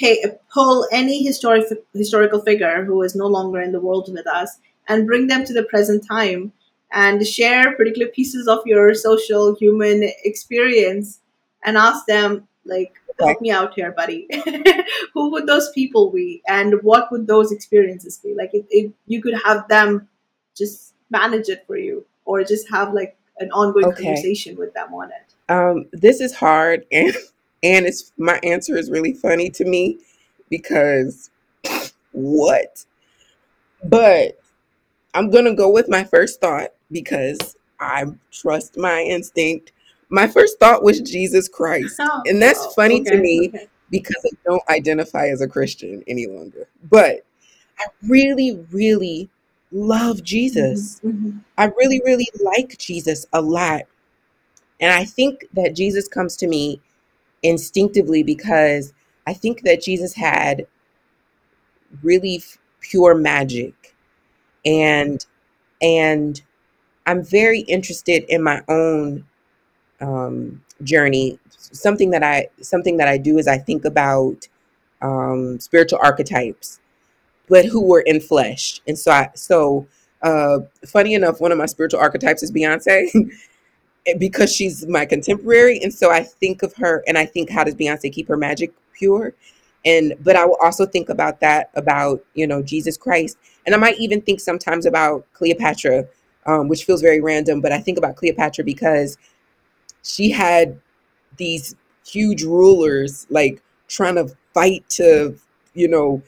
pay, 0.00 0.24
pull 0.52 0.88
any 0.90 1.22
historic 1.22 1.66
historical 1.94 2.40
figure 2.40 2.84
who 2.84 3.02
is 3.02 3.14
no 3.14 3.26
longer 3.26 3.60
in 3.60 3.72
the 3.72 3.80
world 3.80 4.08
with 4.12 4.26
us 4.26 4.58
and 4.88 5.06
bring 5.06 5.26
them 5.26 5.44
to 5.44 5.52
the 5.52 5.62
present 5.64 6.06
time 6.08 6.52
and 6.92 7.26
share 7.26 7.76
particular 7.76 8.08
pieces 8.08 8.48
of 8.48 8.60
your 8.66 8.94
social 8.94 9.54
human 9.54 10.10
experience 10.24 11.20
and 11.64 11.76
ask 11.76 12.06
them 12.06 12.48
like 12.64 12.94
help 13.18 13.40
me 13.40 13.50
out 13.50 13.74
here 13.74 13.92
buddy. 13.92 14.26
Who 15.14 15.30
would 15.32 15.46
those 15.46 15.70
people 15.72 16.10
be? 16.10 16.42
And 16.48 16.82
what 16.82 17.12
would 17.12 17.26
those 17.26 17.52
experiences 17.52 18.18
be? 18.18 18.34
Like 18.34 18.50
if, 18.54 18.64
if 18.70 18.92
you 19.06 19.22
could 19.22 19.34
have 19.44 19.68
them 19.68 20.08
just 20.56 20.94
manage 21.10 21.48
it 21.48 21.64
for 21.66 21.76
you 21.76 22.06
or 22.24 22.42
just 22.44 22.70
have 22.70 22.94
like 22.94 23.16
an 23.38 23.50
ongoing 23.52 23.86
Okay. 23.86 24.04
conversation 24.04 24.56
with 24.56 24.72
them 24.74 24.94
on 24.94 25.10
it. 25.10 25.52
Um 25.52 25.86
this 25.92 26.20
is 26.20 26.34
hard 26.34 26.86
and 26.92 27.14
and 27.62 27.86
it's 27.86 28.12
my 28.18 28.38
answer 28.42 28.76
is 28.76 28.90
really 28.90 29.12
funny 29.12 29.50
to 29.50 29.64
me 29.64 29.98
because 30.48 31.30
what 32.12 32.84
but 33.84 34.38
i'm 35.14 35.30
gonna 35.30 35.54
go 35.54 35.70
with 35.70 35.88
my 35.88 36.04
first 36.04 36.40
thought 36.40 36.70
because 36.90 37.56
i 37.80 38.04
trust 38.32 38.76
my 38.76 39.00
instinct 39.02 39.72
my 40.08 40.26
first 40.26 40.58
thought 40.58 40.82
was 40.82 41.00
jesus 41.00 41.48
christ 41.48 41.96
Oh, 42.00 42.22
and 42.26 42.40
that's 42.42 42.66
wow. 42.66 42.72
funny 42.76 43.02
to 43.04 43.16
me 43.16 43.48
okay. 43.48 43.68
because 43.90 44.24
I 44.24 44.30
don't 44.44 44.62
identify 44.68 45.26
as 45.28 45.40
a 45.40 45.48
Christian 45.48 46.02
any 46.06 46.26
longer. 46.26 46.68
But 46.90 47.24
I 47.78 47.86
really, 48.08 48.64
really 48.70 49.28
love 49.72 50.22
Jesus. 50.22 51.00
Mhm, 51.04 51.12
mhm. 51.12 51.40
I 51.58 51.66
really, 51.78 52.00
really 52.04 52.28
like 52.40 52.78
Jesus 52.78 53.26
a 53.32 53.40
lot. 53.40 53.82
And 54.80 54.92
I 54.92 55.04
think 55.04 55.46
that 55.52 55.74
Jesus 55.74 56.08
comes 56.08 56.36
to 56.36 56.46
me 56.46 56.80
instinctively 57.42 58.22
because 58.22 58.92
I 59.26 59.34
think 59.34 59.62
that 59.62 59.82
Jesus 59.82 60.14
had 60.14 60.66
really 62.02 62.36
f- 62.36 62.58
pure 62.80 63.14
magic. 63.14 63.96
And 64.64 65.24
and 65.82 66.40
I'm 67.06 67.24
very 67.24 67.60
interested 67.60 68.24
in 68.28 68.42
my 68.42 68.62
own 68.68 69.24
um, 70.00 70.62
journey. 70.82 71.38
Something 71.50 72.10
that 72.10 72.22
I 72.22 72.48
something 72.60 72.96
that 72.98 73.08
I 73.08 73.18
do 73.18 73.38
is 73.38 73.48
I 73.48 73.58
think 73.58 73.84
about 73.84 74.48
um, 75.02 75.60
spiritual 75.60 76.00
archetypes, 76.02 76.80
but 77.48 77.66
who 77.66 77.84
were 77.86 78.02
in 78.02 78.20
flesh. 78.20 78.80
And 78.86 78.98
so 78.98 79.12
I 79.12 79.30
so 79.34 79.86
uh, 80.22 80.60
funny 80.86 81.14
enough, 81.14 81.40
one 81.40 81.52
of 81.52 81.58
my 81.58 81.66
spiritual 81.66 82.00
archetypes 82.00 82.42
is 82.42 82.52
Beyonce. 82.52 83.08
because 84.18 84.54
she's 84.54 84.86
my 84.86 85.04
contemporary 85.04 85.80
and 85.82 85.92
so 85.92 86.10
i 86.10 86.22
think 86.22 86.62
of 86.62 86.74
her 86.74 87.04
and 87.06 87.18
i 87.18 87.24
think 87.24 87.50
how 87.50 87.62
does 87.64 87.74
beyonce 87.74 88.12
keep 88.12 88.26
her 88.28 88.36
magic 88.36 88.72
pure 88.94 89.34
and 89.84 90.14
but 90.22 90.36
i 90.36 90.44
will 90.44 90.58
also 90.62 90.86
think 90.86 91.08
about 91.08 91.40
that 91.40 91.70
about 91.74 92.24
you 92.34 92.46
know 92.46 92.62
jesus 92.62 92.96
christ 92.96 93.36
and 93.66 93.74
i 93.74 93.78
might 93.78 93.98
even 93.98 94.20
think 94.20 94.40
sometimes 94.40 94.86
about 94.86 95.26
cleopatra 95.32 96.06
um, 96.46 96.68
which 96.68 96.84
feels 96.84 97.02
very 97.02 97.20
random 97.20 97.60
but 97.60 97.72
i 97.72 97.78
think 97.78 97.98
about 97.98 98.16
cleopatra 98.16 98.64
because 98.64 99.18
she 100.02 100.30
had 100.30 100.78
these 101.36 101.76
huge 102.06 102.42
rulers 102.42 103.26
like 103.30 103.62
trying 103.88 104.14
to 104.14 104.26
fight 104.54 104.88
to 104.88 105.36
you 105.74 105.88
know 105.88 106.22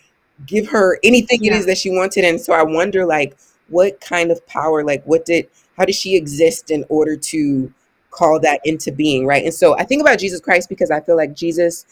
give 0.47 0.69
her 0.69 0.99
anything 1.03 1.45
it 1.45 1.53
Yeah. 1.53 1.59
is 1.59 1.67
that 1.67 1.79
she 1.79 1.91
wanted 1.91 2.25
and 2.25 2.41
so 2.41 2.53
i 2.53 2.63
wonder 2.63 3.07
like 3.07 3.37
what 3.69 4.01
kind 4.01 4.31
of 4.31 4.45
power 4.47 4.85
like 4.85 5.03
what 5.05 5.25
did 5.25 5.49
how 5.83 5.87
did 5.87 5.97
she 5.97 6.15
exist 6.15 6.71
in 6.71 6.85
order 6.89 7.17
to 7.17 7.73
call 8.13 8.39
that 8.39 8.61
into 8.65 8.93
being 8.93 9.27
right? 9.27 9.45
And 9.45 9.53
so 9.53 9.77
i 9.77 9.83
think 9.83 10.01
about 10.01 10.21
jesus 10.21 10.41
christ 10.41 10.69
because 10.69 10.93
i 10.93 11.01
feel 11.01 11.17
like 11.17 11.35
jesus 11.35 11.87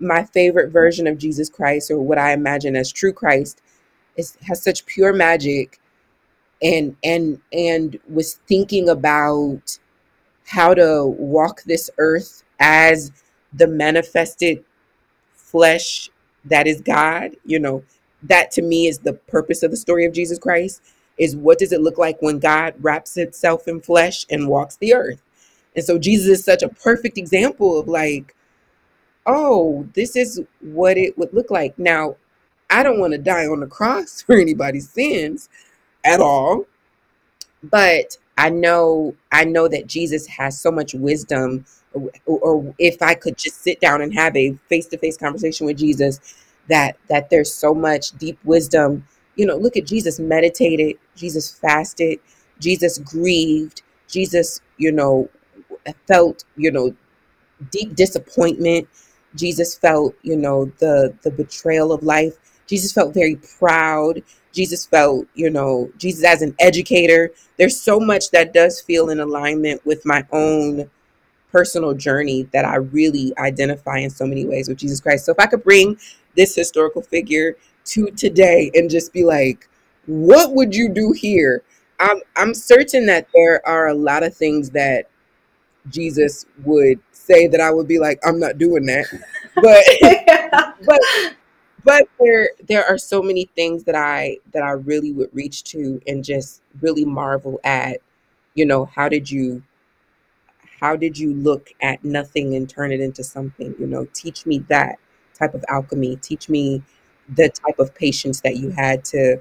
my 0.00 0.24
favorite 0.24 0.72
version 0.72 1.06
of 1.06 1.18
jesus 1.18 1.48
christ 1.48 1.88
or 1.88 2.00
what 2.00 2.18
i 2.18 2.32
imagine 2.32 2.74
as 2.74 2.90
true 2.90 3.12
christ 3.12 3.62
is 4.16 4.36
has 4.42 4.60
such 4.60 4.86
pure 4.86 5.12
magic 5.12 5.78
and 6.62 6.96
and 7.04 7.40
and 7.52 8.00
was 8.08 8.40
thinking 8.48 8.88
about 8.88 9.78
how 10.44 10.74
to 10.74 11.04
walk 11.06 11.62
this 11.62 11.90
earth 11.98 12.42
as 12.58 13.12
the 13.52 13.68
manifested 13.68 14.64
flesh 15.36 16.10
that 16.46 16.66
is 16.66 16.80
God, 16.80 17.36
you 17.44 17.60
know, 17.60 17.84
that 18.24 18.50
to 18.52 18.62
me 18.62 18.88
is 18.88 18.98
the 18.98 19.12
purpose 19.12 19.62
of 19.62 19.70
the 19.70 19.76
story 19.76 20.04
of 20.06 20.12
Jesus 20.12 20.38
Christ 20.38 20.82
is 21.18 21.36
what 21.36 21.58
does 21.58 21.72
it 21.72 21.80
look 21.80 21.98
like 21.98 22.20
when 22.20 22.38
God 22.38 22.74
wraps 22.80 23.16
itself 23.16 23.68
in 23.68 23.80
flesh 23.80 24.26
and 24.30 24.48
walks 24.48 24.76
the 24.76 24.94
earth? 24.94 25.20
And 25.76 25.84
so 25.84 25.98
Jesus 25.98 26.38
is 26.38 26.44
such 26.44 26.62
a 26.62 26.68
perfect 26.68 27.18
example 27.18 27.78
of 27.78 27.88
like, 27.88 28.34
oh, 29.26 29.86
this 29.94 30.16
is 30.16 30.40
what 30.60 30.96
it 30.96 31.16
would 31.18 31.32
look 31.32 31.50
like. 31.50 31.78
Now, 31.78 32.16
I 32.70 32.82
don't 32.82 33.00
want 33.00 33.12
to 33.12 33.18
die 33.18 33.46
on 33.46 33.60
the 33.60 33.66
cross 33.66 34.22
for 34.26 34.36
anybody's 34.36 34.90
sins 34.90 35.48
at 36.04 36.20
all. 36.20 36.66
But 37.62 38.16
I 38.36 38.50
know 38.50 39.14
I 39.32 39.44
know 39.44 39.68
that 39.68 39.86
Jesus 39.86 40.26
has 40.28 40.60
so 40.60 40.70
much 40.70 40.94
wisdom 40.94 41.66
or, 41.92 42.10
or 42.26 42.74
if 42.78 43.02
I 43.02 43.14
could 43.14 43.36
just 43.36 43.62
sit 43.62 43.80
down 43.80 44.00
and 44.00 44.14
have 44.14 44.36
a 44.36 44.52
face-to-face 44.68 45.16
conversation 45.16 45.66
with 45.66 45.78
Jesus 45.78 46.20
that 46.68 46.96
that 47.08 47.30
there's 47.30 47.52
so 47.52 47.74
much 47.74 48.12
deep 48.18 48.38
wisdom. 48.44 49.04
You 49.38 49.46
know, 49.46 49.56
look 49.58 49.78
at 49.78 49.86
Jesus 49.86 50.20
meditated, 50.20 50.98
Jesus 51.16 51.54
fasted, 51.54 52.20
Jesus 52.60 52.98
grieved, 52.98 53.82
Jesus, 54.08 54.62
you 54.78 54.92
know, 54.92 55.30
felt, 56.08 56.44
you 56.56 56.72
know, 56.72 56.94
deep 57.70 57.96
disappointment. 57.96 58.88
Jesus 59.36 59.74
felt, 59.76 60.14
you 60.22 60.36
know, 60.36 60.66
the 60.78 61.14
the 61.22 61.30
betrayal 61.30 61.92
of 61.92 62.02
life. 62.02 62.34
Jesus 62.68 62.92
felt 62.92 63.14
very 63.14 63.36
proud. 63.58 64.22
Jesus 64.52 64.86
felt, 64.86 65.26
you 65.34 65.50
know, 65.50 65.90
Jesus 65.98 66.24
as 66.24 66.42
an 66.42 66.54
educator. 66.60 67.32
There's 67.58 67.80
so 67.80 68.00
much 68.00 68.30
that 68.32 68.54
does 68.54 68.80
feel 68.80 69.10
in 69.10 69.20
alignment 69.20 69.84
with 69.86 70.04
my 70.06 70.24
own 70.32 70.90
personal 71.52 71.94
journey 71.94 72.44
that 72.52 72.64
I 72.64 72.76
really 72.76 73.32
identify 73.38 73.98
in 73.98 74.10
so 74.10 74.26
many 74.26 74.46
ways 74.46 74.68
with 74.68 74.78
Jesus 74.78 75.00
Christ. 75.00 75.26
So 75.26 75.32
if 75.32 75.40
I 75.40 75.46
could 75.46 75.64
bring 75.64 75.98
this 76.36 76.54
historical 76.54 77.02
figure 77.02 77.56
to 77.88 78.10
today 78.12 78.70
and 78.74 78.90
just 78.90 79.12
be 79.12 79.24
like, 79.24 79.68
what 80.06 80.52
would 80.54 80.74
you 80.74 80.88
do 80.88 81.12
here? 81.12 81.62
I'm 82.00 82.20
I'm 82.36 82.54
certain 82.54 83.06
that 83.06 83.28
there 83.34 83.66
are 83.66 83.88
a 83.88 83.94
lot 83.94 84.22
of 84.22 84.34
things 84.36 84.70
that 84.70 85.08
Jesus 85.88 86.46
would 86.64 87.00
say 87.12 87.46
that 87.48 87.60
I 87.60 87.70
would 87.70 87.88
be 87.88 87.98
like, 87.98 88.20
I'm 88.26 88.38
not 88.38 88.58
doing 88.58 88.86
that. 88.86 89.06
But 89.56 90.76
but 90.86 91.00
but 91.84 92.08
there 92.20 92.50
there 92.68 92.84
are 92.86 92.98
so 92.98 93.22
many 93.22 93.46
things 93.56 93.84
that 93.84 93.94
I 93.94 94.38
that 94.52 94.62
I 94.62 94.72
really 94.72 95.12
would 95.12 95.30
reach 95.34 95.64
to 95.64 96.00
and 96.06 96.24
just 96.24 96.62
really 96.80 97.04
marvel 97.04 97.60
at, 97.64 97.98
you 98.54 98.66
know, 98.66 98.86
how 98.86 99.08
did 99.08 99.30
you 99.30 99.62
how 100.80 100.96
did 100.96 101.18
you 101.18 101.34
look 101.34 101.70
at 101.82 102.04
nothing 102.04 102.54
and 102.54 102.68
turn 102.68 102.92
it 102.92 103.00
into 103.00 103.24
something? 103.24 103.74
You 103.78 103.86
know, 103.86 104.06
teach 104.14 104.46
me 104.46 104.60
that 104.68 104.98
type 105.34 105.54
of 105.54 105.64
alchemy. 105.68 106.16
Teach 106.16 106.48
me 106.48 106.82
the 107.28 107.48
type 107.48 107.78
of 107.78 107.94
patience 107.94 108.40
that 108.42 108.56
you 108.56 108.70
had 108.70 109.04
to 109.06 109.40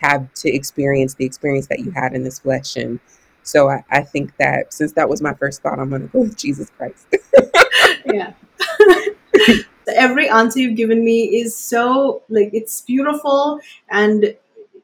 have 0.00 0.32
to 0.34 0.50
experience 0.50 1.14
the 1.14 1.24
experience 1.24 1.66
that 1.68 1.80
you 1.80 1.90
had 1.90 2.12
in 2.12 2.24
this 2.24 2.38
flesh. 2.38 2.76
And 2.76 3.00
so 3.42 3.70
I, 3.70 3.84
I 3.90 4.02
think 4.02 4.36
that 4.38 4.72
since 4.72 4.92
that 4.92 5.08
was 5.08 5.22
my 5.22 5.34
first 5.34 5.62
thought, 5.62 5.78
I'm 5.78 5.88
going 5.88 6.02
to 6.02 6.08
go 6.08 6.20
with 6.20 6.36
Jesus 6.36 6.70
Christ. 6.70 7.06
yeah. 8.12 8.32
Every 9.94 10.28
answer 10.28 10.60
you've 10.60 10.76
given 10.76 11.04
me 11.04 11.36
is 11.36 11.56
so 11.56 12.22
like 12.28 12.50
it's 12.52 12.82
beautiful 12.82 13.60
and 13.88 14.36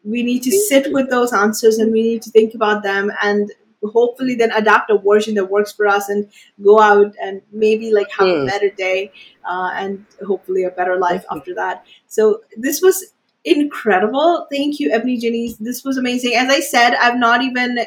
we 0.03 0.23
need 0.23 0.43
to 0.45 0.51
sit 0.51 0.93
with 0.93 1.11
those 1.11 1.33
answers 1.33 1.79
and 1.79 1.93
we 1.93 2.03
need 2.03 2.23
to 2.23 2.31
think 2.31 2.55
about 2.55 2.83
them 2.83 3.13
and 3.23 3.51
hopefully 3.93 4.35
then 4.35 4.53
adapt 4.53 4.91
a 4.91 4.99
version 4.99 5.35
that 5.35 5.51
works 5.51 5.73
for 5.73 5.87
us 5.87 6.09
and 6.09 6.29
go 6.63 6.81
out 6.81 7.15
and 7.23 7.43
maybe 7.53 7.93
like 7.93 8.11
have 8.11 8.27
mm. 8.27 8.37
a 8.37 8.41
hmm. 8.41 8.47
better 8.47 8.71
day 8.71 9.13
uh, 9.45 9.71
and 9.75 10.05
hopefully 10.27 10.65
a 10.65 10.71
better 10.71 10.97
life 10.97 11.25
after 11.31 11.55
that 11.55 11.85
so 12.07 12.41
this 12.57 12.81
was 12.81 13.13
incredible 13.45 14.47
thank 14.51 14.81
you 14.81 14.91
EbonyJanice. 14.91 15.59
this 15.59 15.85
was 15.85 15.99
amazing 15.99 16.35
as 16.35 16.49
i 16.49 16.61
said 16.61 16.95
i've 16.95 17.19
not 17.19 17.43
even 17.43 17.79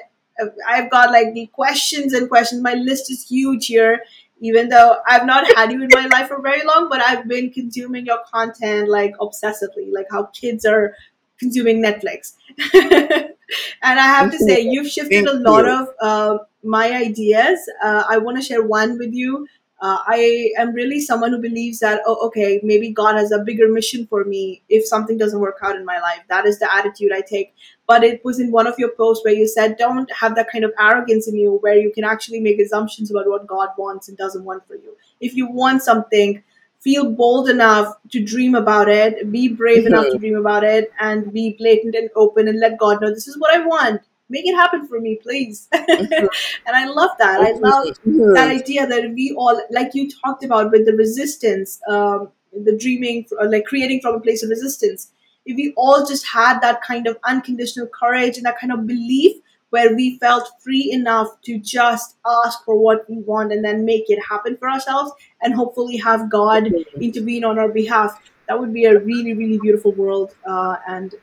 i've 0.67 0.89
got 0.91 1.11
like 1.11 1.33
the 1.33 1.47
questions 1.47 2.13
and 2.13 2.29
questions 2.29 2.61
my 2.61 2.75
list 2.75 3.09
is 3.09 3.27
huge 3.27 3.65
here 3.65 4.01
even 4.39 4.69
though 4.69 4.97
I've 5.07 5.25
not 5.25 5.45
had 5.55 5.71
you 5.71 5.81
in 5.81 5.89
my 5.91 6.05
life 6.07 6.27
for 6.27 6.41
very 6.41 6.63
long, 6.63 6.89
but 6.89 7.01
I've 7.01 7.27
been 7.27 7.51
consuming 7.51 8.05
your 8.05 8.19
content 8.31 8.89
like 8.89 9.13
obsessively, 9.19 9.91
like 9.91 10.07
how 10.11 10.25
kids 10.25 10.65
are 10.65 10.95
consuming 11.39 11.83
Netflix. 11.83 12.33
and 13.81 13.99
I 13.99 14.03
have 14.03 14.31
to 14.31 14.39
say, 14.39 14.61
you've 14.61 14.87
shifted 14.87 15.25
a 15.27 15.33
lot 15.33 15.67
of 15.67 15.89
uh, 16.01 16.37
my 16.63 16.91
ideas. 16.91 17.59
Uh, 17.83 18.03
I 18.09 18.17
want 18.17 18.37
to 18.37 18.43
share 18.43 18.63
one 18.63 18.97
with 18.97 19.13
you. 19.13 19.47
Uh, 19.79 19.99
I 20.07 20.51
am 20.57 20.73
really 20.73 20.99
someone 20.99 21.31
who 21.31 21.37
believes 21.39 21.79
that, 21.79 22.01
oh, 22.07 22.25
okay, 22.27 22.59
maybe 22.63 22.91
God 22.91 23.15
has 23.15 23.31
a 23.31 23.37
bigger 23.37 23.67
mission 23.67 24.07
for 24.07 24.23
me 24.23 24.63
if 24.69 24.87
something 24.87 25.19
doesn't 25.19 25.39
work 25.39 25.59
out 25.61 25.75
in 25.75 25.85
my 25.85 25.99
life. 25.99 26.21
That 26.29 26.47
is 26.47 26.57
the 26.57 26.73
attitude 26.73 27.11
I 27.13 27.21
take. 27.21 27.53
But 27.85 28.03
it 28.03 28.25
was 28.25 28.39
in 28.39 28.51
one 28.51 28.65
of 28.65 28.73
your 28.79 28.89
posts 28.89 29.23
where 29.23 29.35
you 29.35 29.47
said, 29.47 29.77
don't 29.77 30.11
have 30.11 30.35
that 30.35 30.51
kind 30.51 30.63
of 30.63 30.73
arrogance 30.79 31.27
in 31.27 31.37
you 31.37 31.59
where 31.61 31.77
you 31.77 31.91
can 31.93 32.03
actually 32.03 32.39
make 32.39 32.59
assumptions 32.59 33.11
about 33.11 33.27
what 33.27 33.45
God 33.45 33.69
wants 33.77 34.09
and 34.09 34.17
doesn't 34.17 34.43
want 34.43 34.67
for 34.67 34.75
you. 34.75 34.97
If 35.21 35.35
you 35.35 35.47
want 35.47 35.83
something, 35.83 36.43
feel 36.81 37.11
bold 37.11 37.49
enough 37.49 37.95
to 38.11 38.23
dream 38.23 38.55
about 38.55 38.89
it, 38.89 39.31
be 39.31 39.47
brave 39.47 39.79
mm-hmm. 39.79 39.87
enough 39.87 40.11
to 40.11 40.17
dream 40.17 40.35
about 40.35 40.63
it, 40.63 40.91
and 40.99 41.31
be 41.33 41.55
blatant 41.57 41.95
and 41.95 42.09
open 42.15 42.47
and 42.47 42.59
let 42.59 42.77
God 42.77 43.01
know 43.01 43.09
this 43.09 43.27
is 43.27 43.37
what 43.37 43.53
I 43.53 43.65
want. 43.65 44.01
Make 44.29 44.45
it 44.45 44.55
happen 44.55 44.87
for 44.87 44.99
me, 44.99 45.19
please. 45.21 45.67
Mm-hmm. 45.73 46.13
and 46.67 46.75
I 46.75 46.85
love 46.85 47.11
that. 47.19 47.41
I 47.41 47.51
love 47.51 47.87
mm-hmm. 47.87 48.33
that 48.33 48.49
idea 48.49 48.85
that 48.85 49.11
we 49.13 49.33
all, 49.37 49.61
like 49.71 49.91
you 49.93 50.09
talked 50.09 50.43
about 50.43 50.71
with 50.71 50.85
the 50.85 50.93
resistance, 50.93 51.79
um, 51.89 52.29
the 52.53 52.77
dreaming, 52.77 53.25
uh, 53.41 53.47
like 53.47 53.65
creating 53.65 54.01
from 54.01 54.15
a 54.15 54.19
place 54.19 54.43
of 54.43 54.49
resistance. 54.49 55.11
If 55.45 55.55
we 55.55 55.73
all 55.77 56.05
just 56.05 56.27
had 56.27 56.59
that 56.59 56.81
kind 56.81 57.07
of 57.07 57.17
unconditional 57.23 57.87
courage 57.87 58.35
and 58.35 58.45
that 58.45 58.59
kind 58.59 58.73
of 58.73 58.85
belief 58.85 59.37
where 59.69 59.95
we 59.95 60.17
felt 60.19 60.49
free 60.63 60.91
enough 60.91 61.27
to 61.43 61.59
just 61.59 62.15
ask 62.25 62.63
for 62.63 62.77
what 62.77 63.09
we 63.09 63.17
want 63.19 63.51
and 63.51 63.63
then 63.63 63.85
make 63.85 64.09
it 64.09 64.19
happen 64.23 64.55
for 64.57 64.69
ourselves 64.69 65.11
and 65.41 65.53
hopefully 65.53 65.97
have 65.97 66.29
God 66.29 66.71
intervene 66.99 67.43
on 67.43 67.59
our 67.59 67.69
behalf. 67.69 68.19
That 68.47 68.59
would 68.59 68.73
be 68.73 68.85
a 68.85 68.97
really, 68.99 69.33
really 69.33 69.57
beautiful 69.57 69.91
world. 69.91 70.35
Uh, 70.47 70.77
and 70.87 71.13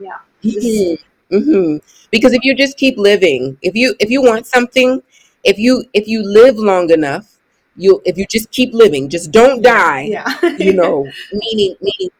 yeah. 0.00 0.18
Mm-hmm. 0.42 1.34
Mm-hmm. 1.34 1.76
Because 2.10 2.32
if 2.32 2.42
you 2.42 2.54
just 2.54 2.76
keep 2.78 2.96
living, 2.96 3.58
if 3.62 3.74
you 3.74 3.94
if 4.00 4.10
you 4.10 4.22
want 4.22 4.46
something, 4.46 5.02
if 5.44 5.58
you 5.58 5.84
if 5.92 6.08
you 6.08 6.22
live 6.22 6.56
long 6.56 6.90
enough, 6.90 7.38
you 7.76 8.00
if 8.04 8.16
you 8.16 8.26
just 8.26 8.50
keep 8.50 8.72
living, 8.72 9.08
just 9.08 9.30
don't 9.30 9.62
die. 9.62 10.02
Yeah. 10.02 10.56
you 10.58 10.72
know, 10.72 11.06
meaning 11.32 11.76
meaning 11.80 12.10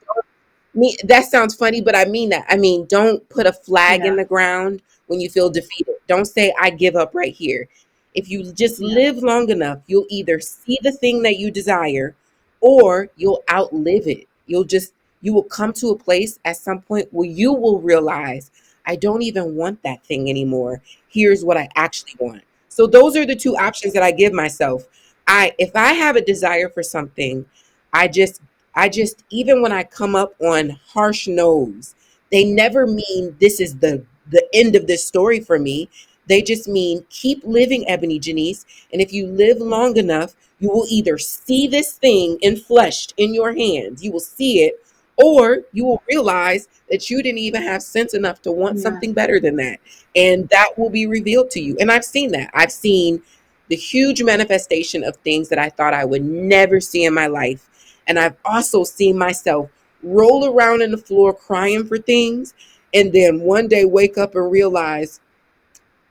me 0.74 0.96
that 1.04 1.24
sounds 1.24 1.54
funny, 1.54 1.80
but 1.80 1.96
I 1.96 2.04
mean 2.04 2.28
that. 2.30 2.44
I 2.48 2.56
mean, 2.56 2.86
don't 2.86 3.26
put 3.28 3.46
a 3.46 3.52
flag 3.52 4.00
yeah. 4.00 4.08
in 4.08 4.16
the 4.16 4.24
ground 4.24 4.82
when 5.08 5.20
you 5.20 5.28
feel 5.28 5.50
defeated. 5.50 5.96
Don't 6.06 6.24
say, 6.24 6.54
I 6.60 6.70
give 6.70 6.96
up 6.96 7.14
right 7.14 7.34
here. 7.34 7.68
If 8.14 8.30
you 8.30 8.52
just 8.52 8.80
live 8.80 9.18
long 9.18 9.50
enough, 9.50 9.80
you'll 9.86 10.06
either 10.08 10.40
see 10.40 10.78
the 10.82 10.92
thing 10.92 11.22
that 11.22 11.38
you 11.38 11.50
desire 11.50 12.14
or 12.60 13.10
you'll 13.16 13.42
outlive 13.50 14.06
it. 14.06 14.26
You'll 14.46 14.64
just, 14.64 14.92
you 15.20 15.32
will 15.34 15.42
come 15.42 15.72
to 15.74 15.90
a 15.90 15.98
place 15.98 16.38
at 16.44 16.56
some 16.56 16.80
point 16.80 17.08
where 17.12 17.28
you 17.28 17.52
will 17.52 17.80
realize, 17.80 18.50
I 18.86 18.96
don't 18.96 19.22
even 19.22 19.54
want 19.54 19.82
that 19.82 20.04
thing 20.04 20.30
anymore. 20.30 20.80
Here's 21.08 21.44
what 21.44 21.56
I 21.56 21.68
actually 21.76 22.14
want. 22.18 22.42
So 22.68 22.86
those 22.86 23.16
are 23.16 23.26
the 23.26 23.36
two 23.36 23.56
options 23.56 23.92
that 23.92 24.02
I 24.02 24.12
give 24.12 24.32
myself. 24.32 24.86
I 25.26 25.52
if 25.58 25.76
I 25.76 25.92
have 25.92 26.16
a 26.16 26.24
desire 26.24 26.68
for 26.68 26.82
something, 26.82 27.44
I 27.92 28.08
just 28.08 28.40
I 28.74 28.88
just 28.88 29.24
even 29.30 29.60
when 29.60 29.72
I 29.72 29.82
come 29.82 30.14
up 30.14 30.34
on 30.40 30.78
harsh 30.86 31.26
no's, 31.26 31.94
they 32.32 32.44
never 32.44 32.86
mean 32.86 33.36
this 33.40 33.60
is 33.60 33.76
the 33.76 34.04
the 34.30 34.46
end 34.52 34.76
of 34.76 34.86
this 34.86 35.04
story 35.04 35.40
for 35.40 35.58
me. 35.58 35.88
They 36.26 36.42
just 36.42 36.68
mean 36.68 37.04
keep 37.08 37.42
living, 37.44 37.86
EbonyJanice. 37.88 38.64
And 38.92 39.00
if 39.00 39.12
you 39.12 39.26
live 39.26 39.58
long 39.58 39.96
enough, 39.96 40.34
you 40.60 40.68
will 40.68 40.86
either 40.88 41.18
see 41.18 41.68
this 41.68 41.92
thing 41.92 42.38
in 42.42 42.56
enfleshed 42.56 43.14
in 43.16 43.32
your 43.32 43.54
hands, 43.54 44.02
you 44.02 44.12
will 44.12 44.20
see 44.20 44.64
it, 44.64 44.84
or 45.16 45.60
you 45.72 45.84
will 45.84 46.02
realize 46.08 46.68
that 46.90 47.10
you 47.10 47.22
didn't 47.22 47.38
even 47.38 47.62
have 47.62 47.82
sense 47.82 48.14
enough 48.14 48.42
to 48.42 48.52
want 48.52 48.76
yeah. 48.76 48.82
something 48.82 49.12
better 49.12 49.40
than 49.40 49.56
that. 49.56 49.78
And 50.16 50.48
that 50.48 50.76
will 50.76 50.90
be 50.90 51.06
revealed 51.06 51.50
to 51.52 51.60
you. 51.60 51.76
And 51.80 51.90
I've 51.90 52.04
seen 52.04 52.32
that. 52.32 52.50
I've 52.54 52.72
seen 52.72 53.22
the 53.68 53.76
huge 53.76 54.22
manifestation 54.22 55.04
of 55.04 55.16
things 55.16 55.48
that 55.48 55.58
I 55.58 55.68
thought 55.68 55.94
I 55.94 56.04
would 56.04 56.24
never 56.24 56.80
see 56.80 57.04
in 57.04 57.14
my 57.14 57.26
life. 57.26 57.68
And 58.06 58.18
I've 58.18 58.36
also 58.44 58.84
seen 58.84 59.18
myself 59.18 59.70
roll 60.02 60.46
around 60.46 60.82
in 60.82 60.90
the 60.90 60.98
floor 60.98 61.34
crying 61.34 61.86
for 61.86 61.98
things 61.98 62.54
and 62.94 63.12
then 63.12 63.40
one 63.40 63.68
day 63.68 63.84
wake 63.84 64.18
up 64.18 64.34
and 64.34 64.50
realize 64.50 65.20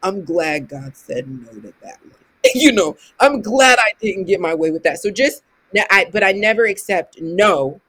I'm 0.04 0.24
glad 0.24 0.70
God 0.70 0.96
said 0.96 1.28
no 1.28 1.52
to 1.52 1.74
that 1.82 2.00
one. 2.02 2.14
you 2.56 2.72
know, 2.72 2.98
I'm 3.20 3.42
glad 3.42 3.80
I 3.80 3.94
didn't 4.00 4.26
get 4.26 4.40
my 4.40 4.54
way 4.54 4.72
with 4.72 4.84
that. 4.84 5.00
So 5.00 5.10
just 5.12 5.44
I 5.90 6.08
but 6.12 6.24
I 6.24 6.32
never 6.32 6.66
accept 6.66 7.22
no 7.22 7.82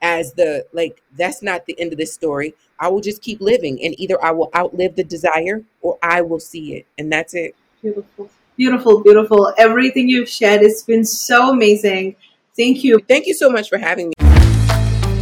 as 0.00 0.32
the 0.34 0.66
like 0.72 1.02
that's 1.16 1.42
not 1.42 1.66
the 1.66 1.78
end 1.80 1.92
of 1.92 1.98
this 1.98 2.12
story. 2.12 2.54
I 2.78 2.88
will 2.88 3.00
just 3.00 3.22
keep 3.22 3.40
living 3.40 3.82
and 3.82 3.98
either 3.98 4.22
I 4.22 4.30
will 4.30 4.50
outlive 4.54 4.96
the 4.96 5.04
desire 5.04 5.64
or 5.82 5.98
I 6.02 6.22
will 6.22 6.40
see 6.40 6.74
it. 6.74 6.86
And 6.96 7.12
that's 7.12 7.34
it. 7.34 7.56
Beautiful. 7.82 8.30
Beautiful, 8.56 9.02
beautiful. 9.02 9.54
Everything 9.56 10.08
you've 10.08 10.28
shared 10.28 10.62
has 10.62 10.82
been 10.82 11.04
so 11.04 11.50
amazing. 11.50 12.16
Thank 12.56 12.82
you. 12.82 12.98
Thank 13.06 13.26
you 13.26 13.34
so 13.34 13.50
much 13.50 13.68
for 13.68 13.78
having 13.78 14.08
me. 14.08 14.27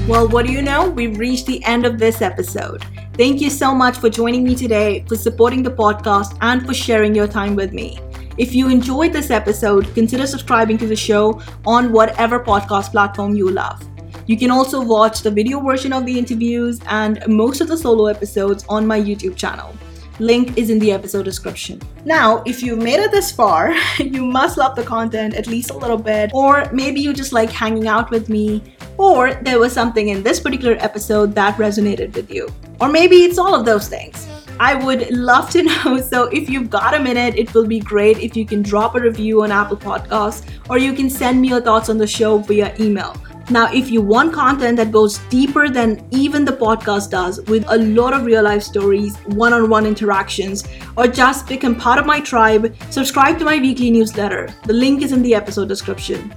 Well, 0.06 0.28
what 0.28 0.46
do 0.46 0.52
you 0.52 0.62
know? 0.62 0.88
We've 0.88 1.18
reached 1.18 1.46
the 1.46 1.64
end 1.64 1.84
of 1.84 1.98
this 1.98 2.22
episode. 2.22 2.84
Thank 3.14 3.40
you 3.40 3.50
so 3.50 3.74
much 3.74 3.98
for 3.98 4.08
joining 4.08 4.44
me 4.44 4.54
today, 4.54 5.04
for 5.08 5.16
supporting 5.16 5.64
the 5.64 5.70
podcast, 5.72 6.38
and 6.42 6.64
for 6.64 6.72
sharing 6.72 7.12
your 7.12 7.26
time 7.26 7.56
with 7.56 7.72
me. 7.72 7.98
If 8.38 8.54
you 8.54 8.68
enjoyed 8.68 9.12
this 9.12 9.32
episode, 9.32 9.92
consider 9.94 10.24
subscribing 10.28 10.78
to 10.78 10.86
the 10.86 10.94
show 10.94 11.42
on 11.66 11.90
whatever 11.90 12.38
podcast 12.38 12.92
platform 12.92 13.34
you 13.34 13.50
love. 13.50 13.82
You 14.28 14.38
can 14.38 14.52
also 14.52 14.80
watch 14.80 15.22
the 15.22 15.30
video 15.32 15.58
version 15.58 15.92
of 15.92 16.06
the 16.06 16.16
interviews 16.16 16.78
and 16.86 17.20
most 17.26 17.60
of 17.60 17.66
the 17.66 17.76
solo 17.76 18.06
episodes 18.06 18.64
on 18.68 18.86
my 18.86 19.00
YouTube 19.00 19.34
channel. 19.34 19.74
Link 20.20 20.56
is 20.56 20.70
in 20.70 20.78
the 20.78 20.92
episode 20.92 21.24
description. 21.24 21.82
Now, 22.04 22.44
if 22.46 22.62
you've 22.62 22.78
made 22.78 23.00
it 23.00 23.10
this 23.10 23.32
far, 23.32 23.74
you 23.98 24.24
must 24.24 24.56
love 24.56 24.76
the 24.76 24.84
content 24.84 25.34
at 25.34 25.48
least 25.48 25.70
a 25.70 25.76
little 25.76 25.98
bit, 25.98 26.30
or 26.32 26.70
maybe 26.72 27.00
you 27.00 27.12
just 27.12 27.32
like 27.32 27.50
hanging 27.50 27.88
out 27.88 28.10
with 28.10 28.28
me, 28.28 28.62
or 28.98 29.34
there 29.34 29.58
was 29.58 29.72
something 29.72 30.08
in 30.08 30.22
this 30.22 30.40
particular 30.40 30.76
episode 30.80 31.34
that 31.34 31.56
resonated 31.56 32.14
with 32.14 32.30
you. 32.30 32.48
Or 32.80 32.88
maybe 32.88 33.16
it's 33.16 33.38
all 33.38 33.54
of 33.54 33.64
those 33.64 33.88
things. 33.88 34.26
I 34.58 34.74
would 34.74 35.10
love 35.10 35.50
to 35.50 35.62
know. 35.84 36.00
So, 36.00 36.24
if 36.24 36.48
you've 36.48 36.70
got 36.70 36.94
a 36.94 37.00
minute, 37.00 37.36
it 37.36 37.52
will 37.54 37.66
be 37.66 37.80
great 37.80 38.18
if 38.18 38.36
you 38.36 38.46
can 38.46 38.62
drop 38.62 38.94
a 38.94 39.00
review 39.00 39.42
on 39.42 39.52
Apple 39.52 39.76
Podcasts 39.76 40.48
or 40.70 40.78
you 40.78 40.92
can 40.92 41.10
send 41.10 41.40
me 41.40 41.48
your 41.48 41.60
thoughts 41.60 41.88
on 41.88 41.98
the 41.98 42.06
show 42.06 42.38
via 42.38 42.74
email. 42.80 43.14
Now, 43.48 43.72
if 43.72 43.92
you 43.92 44.00
want 44.00 44.32
content 44.32 44.76
that 44.78 44.90
goes 44.90 45.18
deeper 45.30 45.68
than 45.68 46.04
even 46.10 46.44
the 46.44 46.52
podcast 46.52 47.10
does, 47.10 47.40
with 47.42 47.64
a 47.68 47.78
lot 47.78 48.12
of 48.12 48.24
real 48.24 48.42
life 48.42 48.64
stories, 48.64 49.16
one 49.26 49.52
on 49.52 49.70
one 49.70 49.86
interactions, 49.86 50.66
or 50.96 51.06
just 51.06 51.46
become 51.46 51.76
part 51.76 52.00
of 52.00 52.06
my 52.06 52.18
tribe, 52.18 52.74
subscribe 52.90 53.38
to 53.38 53.44
my 53.44 53.58
weekly 53.58 53.92
newsletter. 53.92 54.52
The 54.64 54.72
link 54.72 55.02
is 55.02 55.12
in 55.12 55.22
the 55.22 55.36
episode 55.36 55.68
description. 55.68 56.34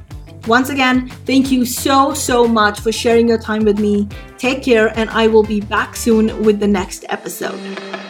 Once 0.48 0.70
again, 0.70 1.08
thank 1.26 1.52
you 1.52 1.66
so, 1.66 2.14
so 2.14 2.48
much 2.48 2.80
for 2.80 2.92
sharing 2.92 3.28
your 3.28 3.38
time 3.38 3.64
with 3.64 3.80
me. 3.80 4.08
Take 4.38 4.64
care, 4.64 4.98
and 4.98 5.10
I 5.10 5.28
will 5.28 5.44
be 5.44 5.62
back 5.62 5.96
soon 5.96 6.44
with 6.44 6.60
the 6.60 6.68
next 6.68 7.06
episode. 7.10 8.09